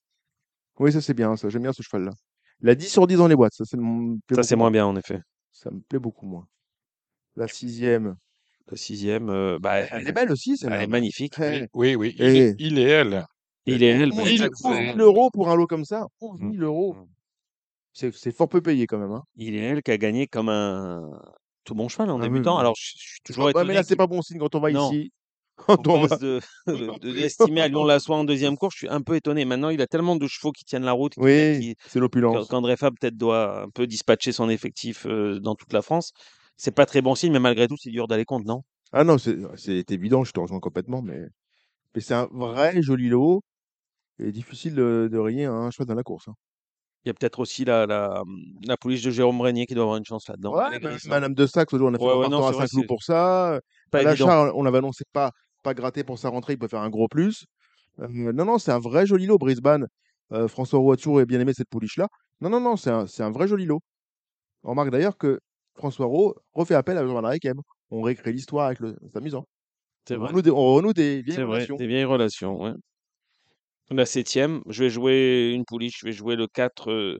Oui, 0.78 0.92
ça 0.92 1.00
c'est 1.00 1.14
bien, 1.14 1.36
ça. 1.36 1.48
J'aime 1.50 1.62
bien 1.62 1.72
ce 1.72 1.82
cheval-là. 1.82 2.12
Il 2.62 2.68
a 2.70 2.74
10 2.74 2.88
sur 2.88 3.06
10 3.06 3.16
dans 3.16 3.28
les 3.28 3.36
boîtes, 3.36 3.52
ça 3.54 3.64
c'est 3.66 3.76
c'est 4.42 4.56
moins 4.56 4.70
bien 4.70 4.86
en 4.86 4.96
effet. 4.96 5.20
Ça 5.52 5.70
me 5.70 5.80
plaît 5.80 5.98
beaucoup 5.98 6.26
moins. 6.26 6.46
La 7.36 7.48
sixième. 7.48 8.16
Le 8.70 8.76
sixième, 8.76 9.28
euh, 9.30 9.58
bah, 9.60 9.80
Elle 9.80 10.06
est 10.08 10.12
belle 10.12 10.30
aussi, 10.30 10.52
elle 10.52 10.56
celle-là. 10.58 10.82
est 10.84 10.86
magnifique. 10.86 11.34
Eh, 11.40 11.66
Oui, 11.74 11.94
oui. 11.96 12.14
Il, 12.18 12.24
Eh. 12.24 12.38
est, 12.38 12.54
il 12.58 12.78
et 12.78 12.82
elle. 12.82 13.26
Il 13.66 13.82
est 13.82 13.88
elle. 13.88 14.12
11 14.12 14.16
bah, 14.16 14.24
000 14.24 14.48
11 14.64 14.76
000 14.94 14.98
euros 14.98 15.30
pour 15.30 15.50
un 15.50 15.56
lot 15.56 15.66
comme 15.66 15.84
ça. 15.84 16.06
11 16.20 16.38
000 16.40 16.52
euros. 16.62 16.94
Mm. 16.94 17.06
C'est 17.92 18.14
c'est 18.14 18.30
fort 18.34 18.48
peu 18.48 18.60
payé 18.62 18.86
quand 18.86 18.98
même. 18.98 19.10
Hein. 19.10 19.24
Il 19.36 19.54
est 19.56 19.58
elle 19.58 19.82
qui 19.82 19.90
a 19.90 19.98
gagné 19.98 20.26
comme 20.28 20.48
un 20.48 21.02
tout 21.64 21.74
bon 21.74 21.88
cheval 21.88 22.10
en 22.10 22.20
Ah 22.20 22.22
débutant. 22.22 22.54
oui. 22.54 22.60
Alors 22.60 22.74
je, 22.78 22.92
je 22.96 23.08
suis 23.10 23.20
toujours 23.24 23.44
Ouais, 23.46 23.50
étonné 23.50 23.68
mais 23.68 23.74
là, 23.74 23.82
c'est 23.82 23.96
pas 23.96 24.06
bon 24.06 24.22
signe 24.22 24.38
quand 24.38 24.54
on 24.54 24.60
va 24.60 24.70
Non. 24.70 24.90
ici. 24.92 25.12
qu'on 25.66 25.76
Quand 25.84 25.86
on 25.88 26.00
va... 26.00 26.08
pense 26.08 26.18
de, 26.18 26.40
de, 26.66 26.98
de 26.98 27.12
l'estimer 27.12 27.60
à 27.62 27.68
Lyon-la-Soie 27.68 28.16
en 28.16 28.24
deuxième 28.24 28.56
course. 28.56 28.74
Je 28.74 28.78
suis 28.80 28.88
un 28.88 29.00
peu 29.02 29.16
étonné. 29.16 29.44
Maintenant, 29.44 29.68
il 29.70 29.80
a 29.80 29.86
tellement 29.86 30.16
de 30.16 30.26
chevaux 30.26 30.52
qui 30.52 30.64
tiennent 30.64 30.84
la 30.84 30.92
route 30.92 31.12
Oui, 31.16 31.58
qui- 31.60 31.76
c'est 31.86 31.98
l'opulence. 32.00 32.48
qu'André 32.48 32.76
Fab 32.76 32.94
peut-être 33.00 33.16
doit 33.16 33.62
un 33.62 33.68
peu 33.70 33.86
dispatcher 33.86 34.32
son 34.32 34.48
effectif 34.48 35.06
euh, 35.06 35.38
dans 35.40 35.54
toute 35.54 35.72
la 35.72 35.82
France. 35.82 36.12
C'est 36.56 36.74
pas 36.74 36.86
très 36.86 37.02
bon 37.02 37.14
signe, 37.14 37.32
mais 37.32 37.38
malgré 37.40 37.68
tout, 37.68 37.76
c'est 37.78 37.90
dur 37.90 38.06
d'aller 38.08 38.24
contre, 38.24 38.46
non? 38.46 38.62
Ah 38.92 39.04
non, 39.04 39.18
c'est 39.18 39.36
c'est 39.56 39.90
évident, 39.92 40.24
je 40.24 40.32
te 40.32 40.40
rejoins 40.40 40.58
complètement, 40.60 41.00
mais, 41.00 41.20
mais 41.94 42.00
c'est 42.02 42.14
un 42.14 42.28
vrai 42.32 42.82
joli 42.82 43.08
lot 43.08 43.42
et 44.18 44.32
difficile 44.32 44.74
de, 44.74 45.08
de 45.10 45.18
rayer 45.18 45.46
un 45.46 45.70
cheval 45.70 45.88
dans 45.88 45.94
la 45.94 46.02
course. 46.02 46.28
hein. 46.28 46.34
Il 47.04 47.08
y 47.08 47.10
a 47.10 47.14
peut-être 47.14 47.38
aussi 47.40 47.64
la, 47.64 47.86
la, 47.86 48.22
la 48.64 48.76
pouliche 48.76 49.02
de 49.02 49.10
Jérôme 49.10 49.40
Régnier 49.40 49.66
qui 49.66 49.74
doit 49.74 49.84
avoir 49.84 49.96
une 49.96 50.04
chance 50.04 50.28
là-dedans. 50.28 50.54
Ouais. 50.54 50.98
Madame 51.08 51.34
de 51.34 51.46
Saxe, 51.46 51.72
on 51.72 51.94
a 51.94 51.98
fait 51.98 52.04
Ouais, 52.04 52.12
un 52.12 52.16
ouais, 52.18 52.28
non, 52.28 52.46
à 52.46 52.48
c'est 52.50 52.56
vrai, 52.58 52.66
5 52.66 52.72
loups 52.74 52.80
c'est 52.82 52.86
pour 52.88 53.02
ça. 53.02 53.60
Pas 53.90 54.00
À 54.00 54.02
l'achat, 54.02 54.52
on 54.54 54.66
avait 54.66 54.78
annoncé 54.78 55.04
pas, 55.12 55.30
pas 55.62 55.74
gratté 55.74 56.04
pour 56.04 56.18
sa 56.18 56.28
rentrée, 56.30 56.54
il 56.54 56.58
peut 56.58 56.68
faire 56.68 56.82
un 56.82 56.90
gros 56.90 57.08
plus. 57.08 57.46
Euh, 58.00 58.08
non, 58.32 58.44
non, 58.46 58.58
c'est 58.58 58.72
un 58.72 58.78
vrai 58.80 59.06
joli 59.06 59.26
lot, 59.26 59.38
Brisbane. 59.38 59.86
Euh, 60.32 60.48
François 60.48 60.78
Roy 60.80 60.94
a 60.94 60.96
toujours 60.96 61.24
bien 61.26 61.40
aimé 61.40 61.52
cette 61.54 61.68
pouliche-là. 61.70 62.08
Non, 62.40 62.50
non, 62.50 62.60
non, 62.60 62.76
c'est 62.76 62.90
un, 62.90 63.06
c'est 63.06 63.22
un 63.22 63.30
vrai 63.32 63.48
joli 63.48 63.66
lot. 63.66 63.80
On 64.64 64.70
remarque 64.70 64.90
d'ailleurs 64.90 65.18
que 65.18 65.40
François 65.76 66.06
Rowe 66.06 66.34
refait 66.54 66.74
appel 66.74 66.98
à 66.98 67.06
Jean-Marie 67.06 67.36
Requem. 67.36 67.60
On 67.90 68.02
réécrit 68.02 68.32
l'histoire 68.32 68.66
avec 68.66 68.80
le. 68.80 68.96
C'est 69.12 69.16
amusant. 69.18 69.46
C'est 70.08 70.16
On 70.16 70.20
vrai. 70.20 70.28
renoue 70.28 70.42
des, 70.42 70.50
on 70.50 70.74
renoue 70.74 70.92
des 70.94 71.22
vieilles 71.22 71.36
C'est 71.36 71.42
vrai, 71.44 71.56
relations. 71.56 71.76
des 71.76 71.86
vieilles 71.88 72.04
relations. 72.04 72.60
ouais. 72.62 72.72
La 73.90 74.06
septième, 74.06 74.62
je 74.68 74.84
vais 74.84 74.90
jouer 74.90 75.50
une 75.52 75.64
pouliche, 75.64 75.98
je 76.00 76.06
vais 76.06 76.12
jouer 76.12 76.36
le 76.36 76.46
4 76.46 76.90
euh, 76.92 77.18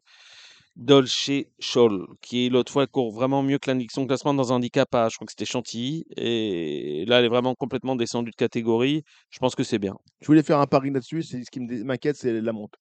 Dolce 0.77 1.31
Scholl, 1.59 2.07
qui 2.23 2.49
l'autre 2.49 2.73
fois 2.73 2.87
court 2.87 3.13
vraiment 3.13 3.43
mieux 3.43 3.59
que 3.59 3.71
l'indication 3.71 4.03
de 4.03 4.07
classement 4.09 4.35
dans 4.35 4.53
un 4.53 4.57
handicap 4.57 4.95
à, 4.95 5.09
je 5.09 5.17
crois 5.17 5.27
que 5.27 5.33
c'était 5.33 5.45
Chantilly, 5.45 6.05
et 6.17 7.05
là 7.07 7.19
elle 7.19 7.27
est 7.27 7.29
vraiment 7.29 7.55
complètement 7.55 7.97
descendue 7.97 8.31
de 8.31 8.37
catégorie. 8.37 9.03
Je 9.31 9.39
pense 9.39 9.55
que 9.55 9.63
c'est 9.65 9.79
bien. 9.79 9.97
Je 10.21 10.27
voulais 10.27 10.43
faire 10.43 10.59
un 10.61 10.67
pari 10.67 10.91
là-dessus. 10.91 11.23
C'est 11.23 11.45
ce 11.45 11.51
qui 11.51 11.61
m'inquiète, 11.61 12.17
c'est 12.17 12.41
la 12.41 12.53
monte. 12.53 12.75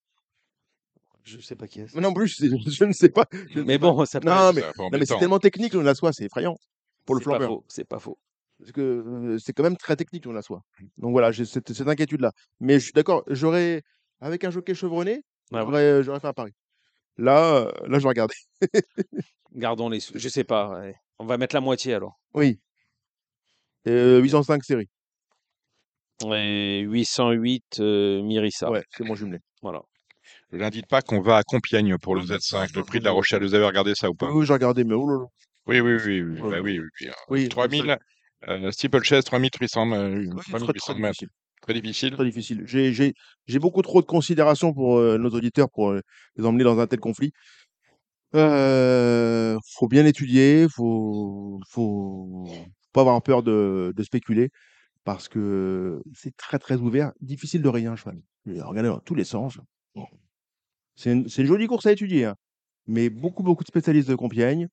Je 1.24 1.40
sais 1.40 1.56
pas 1.56 1.68
qui 1.68 1.82
est. 1.82 1.94
Mais 1.94 2.02
non 2.02 2.14
plus, 2.14 2.28
je, 2.40 2.46
je 2.72 2.84
ne 2.86 2.94
sais 2.94 3.10
pas. 3.10 3.26
je 3.50 3.60
ne 3.60 3.64
Mais 3.66 3.74
sais 3.74 3.80
pas. 3.80 3.94
bon, 3.94 4.06
ça 4.06 4.20
peut 4.20 4.30
Non, 4.30 4.54
mais, 4.54 4.62
C'est 4.62 4.78
non, 4.78 4.90
mais 4.92 5.06
tellement 5.06 5.40
technique, 5.40 5.74
le 5.74 5.82
la 5.82 5.96
soie, 5.96 6.14
c'est 6.14 6.26
effrayant 6.26 6.56
pour 7.06 7.16
le 7.16 7.22
c'est 7.22 7.28
pas 7.30 7.40
flambeur. 7.40 7.50
faux, 7.50 7.66
c'est 7.68 7.86
pas 7.88 8.00
faux. 8.00 8.18
Parce 8.60 8.72
que 8.72 8.82
euh, 8.82 9.38
c'est 9.40 9.54
quand 9.54 9.64
même 9.64 9.78
très 9.78 9.96
technique, 9.96 10.26
on 10.28 10.32
la 10.34 10.42
soie. 10.42 10.62
Donc 10.98 11.12
voilà, 11.12 11.32
j'ai 11.32 11.46
cette, 11.46 11.74
cette 11.74 11.88
inquiétude-là. 11.88 12.32
Mais 12.60 12.76
je 12.80 12.86
suis 12.86 12.94
d'accord, 12.94 13.24
j'aurais, 13.28 13.84
avec 14.22 14.44
un 14.44 14.52
jockey 14.52 14.74
chevronné, 14.76 15.24
Ah 15.54 15.66
ouais. 15.66 15.66
j'aurais, 15.66 16.04
j'aurais 16.04 16.20
fait 16.20 16.28
un 16.28 16.34
pari. 16.34 16.52
Là, 17.20 17.56
euh, 17.68 17.72
là, 17.88 18.00
je 18.00 18.04
vais 18.04 18.10
regarder. 18.10 18.34
Gardons 19.54 19.90
les 19.90 20.00
sous. 20.00 20.14
Je 20.18 20.30
sais 20.30 20.44
pas. 20.46 20.70
ouais. 20.80 20.96
On 21.20 21.26
va 21.26 21.38
mettre 21.38 21.54
la 21.56 21.62
moitié 21.62 21.94
alors. 21.94 22.18
Oui. 22.34 22.60
Euh, 23.88 24.20
805 24.22 24.64
série. 24.64 24.88
Et 26.26 26.82
808 26.82 27.80
euh, 27.80 28.22
Mirissa. 28.24 28.70
Ouais, 28.70 28.84
c'est 28.96 29.04
mon 29.04 29.16
jumelé. 29.16 29.40
Voilà. 29.62 29.82
Le 30.52 30.60
lundi 30.60 30.82
de 30.82 30.88
Pâques, 30.88 31.12
on 31.12 31.22
va 31.22 31.38
à 31.38 31.44
Compiègne 31.44 31.98
pour 31.98 32.16
le 32.16 32.22
Z5, 32.22 32.76
le 32.76 32.84
prix 32.84 33.00
de 33.00 33.06
la 33.06 33.12
Rochelle. 33.12 33.44
Vous 33.44 33.54
avez 33.54 33.66
regardé 33.66 33.96
ça 33.96 34.10
ou 34.10 34.14
pas? 34.16 34.28
Oui, 34.28 34.40
oui, 34.40 34.46
j'ai 34.46 34.54
regardé, 34.54 34.84
mais 34.84 34.94
oh 34.96 35.10
là 35.10 35.18
là. 35.20 35.26
Oui, 35.68 35.80
oui, 35.82 35.98
oui. 36.06 36.22
oui, 36.22 36.42
Ouais. 36.42 36.50
bah 36.52 36.60
oui, 36.62 36.80
oui, 36.80 36.88
oui. 37.02 37.08
Oui, 37.30 37.50
3000, 37.50 37.98
Euh, 38.48 38.72
steeplechase, 38.72 39.26
3800, 39.26 39.92
euh, 39.92 40.26
Ouais, 40.26 40.42
très, 40.42 40.58
3800 40.60 40.94
très 40.94 41.02
mètres. 41.02 41.24
Très 41.62 41.74
difficile. 41.74 42.12
Très 42.12 42.26
difficile. 42.26 42.64
J'ai- 42.66 43.14
beaucoup 43.60 43.82
trop 43.82 44.02
de 44.02 44.06
considération 44.08 44.74
pour 44.74 44.98
euh, 44.98 45.18
nos 45.18 45.30
auditeurs 45.30 45.70
pour 45.70 45.92
euh, 45.92 46.02
les 46.38 46.46
emmener 46.46 46.64
dans 46.64 46.80
un 46.80 46.88
tel 46.88 47.00
conflit. 47.00 47.32
Euh, 48.36 49.58
faut 49.74 49.88
bien 49.88 50.06
étudier, 50.06 50.68
faut, 50.70 51.60
faut 51.68 52.46
pas 52.94 53.02
avoir 53.02 53.22
peur 53.24 53.42
de, 53.44 53.92
de 53.96 54.04
spéculer 54.04 54.50
parce 55.06 55.30
que 55.30 56.02
c'est 56.16 56.36
très 56.38 56.60
très 56.60 56.78
ouvert, 56.78 57.14
difficile 57.22 57.62
de 57.64 57.70
rien, 57.70 57.96
cheval. 57.96 58.20
Regardez 58.48 58.90
dans 58.90 59.00
tous 59.00 59.16
les 59.16 59.26
sens. 59.26 59.60
C'est 60.96 61.12
une, 61.14 61.28
une 61.38 61.46
jolie 61.46 61.68
course 61.68 61.86
à 61.86 61.92
étudier, 61.92 62.26
hein. 62.26 62.36
mais 62.88 63.10
beaucoup 63.10 63.44
beaucoup 63.44 63.64
de 63.64 63.70
spécialistes 63.70 64.10
de 64.10 64.16
Compiègne. 64.16 64.68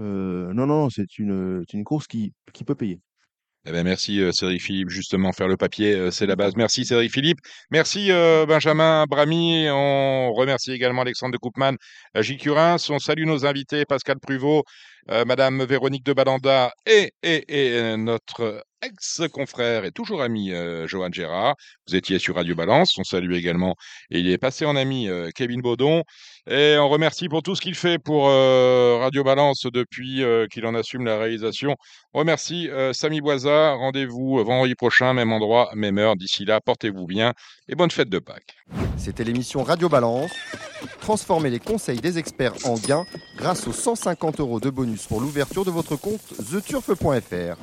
Euh, 0.00 0.52
non 0.54 0.66
non, 0.66 0.90
c'est 0.90 1.18
une, 1.18 1.64
une 1.72 1.84
course 1.84 2.06
qui, 2.08 2.34
qui 2.54 2.64
peut 2.64 2.76
payer. 2.76 3.00
Eh 3.66 3.72
ben, 3.72 3.84
merci 3.84 4.22
euh, 4.22 4.32
Cédric 4.32 4.62
Philippe, 4.62 4.88
justement, 4.88 5.32
faire 5.32 5.46
le 5.46 5.58
papier, 5.58 5.94
euh, 5.94 6.10
c'est 6.10 6.24
la 6.26 6.34
base. 6.34 6.54
Merci 6.56 6.86
Cédric 6.86 7.12
Philippe. 7.12 7.40
Merci 7.70 8.10
euh, 8.10 8.46
Benjamin 8.46 9.04
Brami. 9.06 9.66
On 9.70 10.32
remercie 10.32 10.72
également 10.72 11.02
Alexandre 11.02 11.32
de 11.32 11.38
Koopman, 11.38 11.74
euh, 12.16 12.22
Gilles 12.22 12.38
Curins. 12.38 12.78
On 12.88 12.98
salue 12.98 13.26
nos 13.26 13.44
invités, 13.44 13.84
Pascal 13.84 14.18
Pruvot, 14.18 14.64
euh, 15.10 15.26
Madame 15.26 15.62
Véronique 15.64 16.04
de 16.06 16.14
Balanda 16.14 16.72
et, 16.86 17.12
et, 17.22 17.44
et 17.48 17.72
euh, 17.78 17.96
notre 17.98 18.64
ex-confrère 18.82 19.84
et 19.84 19.92
toujours 19.92 20.22
ami 20.22 20.52
euh, 20.52 20.86
Johan 20.86 21.10
Gérard. 21.12 21.54
Vous 21.86 21.96
étiez 21.96 22.18
sur 22.18 22.36
Radio 22.36 22.54
Balance. 22.54 22.96
On 22.96 23.04
salue 23.04 23.34
également, 23.34 23.74
et 24.10 24.20
il 24.20 24.30
est 24.30 24.38
passé 24.38 24.64
en 24.64 24.74
ami, 24.74 25.08
euh, 25.10 25.28
Kevin 25.34 25.60
Baudon. 25.60 26.02
Et 26.48 26.76
on 26.78 26.88
remercie 26.88 27.28
pour 27.28 27.42
tout 27.42 27.54
ce 27.54 27.60
qu'il 27.60 27.74
fait 27.74 27.98
pour 27.98 28.28
euh, 28.28 28.98
Radio 29.00 29.22
Balance 29.22 29.66
depuis 29.72 30.22
euh, 30.22 30.46
qu'il 30.46 30.64
en 30.66 30.74
assume 30.74 31.04
la 31.04 31.18
réalisation. 31.18 31.76
On 32.14 32.20
remercie 32.20 32.68
euh, 32.70 32.92
Samy 32.92 33.20
Boisa. 33.20 33.72
Rendez-vous 33.74 34.42
vendredi 34.44 34.74
prochain, 34.74 35.12
même 35.12 35.32
endroit, 35.32 35.70
même 35.74 35.98
heure. 35.98 36.16
D'ici 36.16 36.44
là, 36.44 36.60
portez-vous 36.60 37.06
bien 37.06 37.34
et 37.68 37.74
bonne 37.74 37.90
fête 37.90 38.08
de 38.08 38.18
Pâques. 38.18 38.56
C'était 38.96 39.24
l'émission 39.24 39.62
Radio 39.62 39.88
Balance. 39.88 40.30
Transformez 41.00 41.50
les 41.50 41.60
conseils 41.60 42.00
des 42.00 42.18
experts 42.18 42.54
en 42.64 42.74
gains 42.74 43.04
grâce 43.36 43.66
aux 43.66 43.72
150 43.72 44.40
euros 44.40 44.60
de 44.60 44.70
bonus 44.70 45.06
pour 45.06 45.20
l'ouverture 45.20 45.64
de 45.64 45.70
votre 45.70 45.96
compte 45.96 46.20
theturf.fr. 46.50 47.56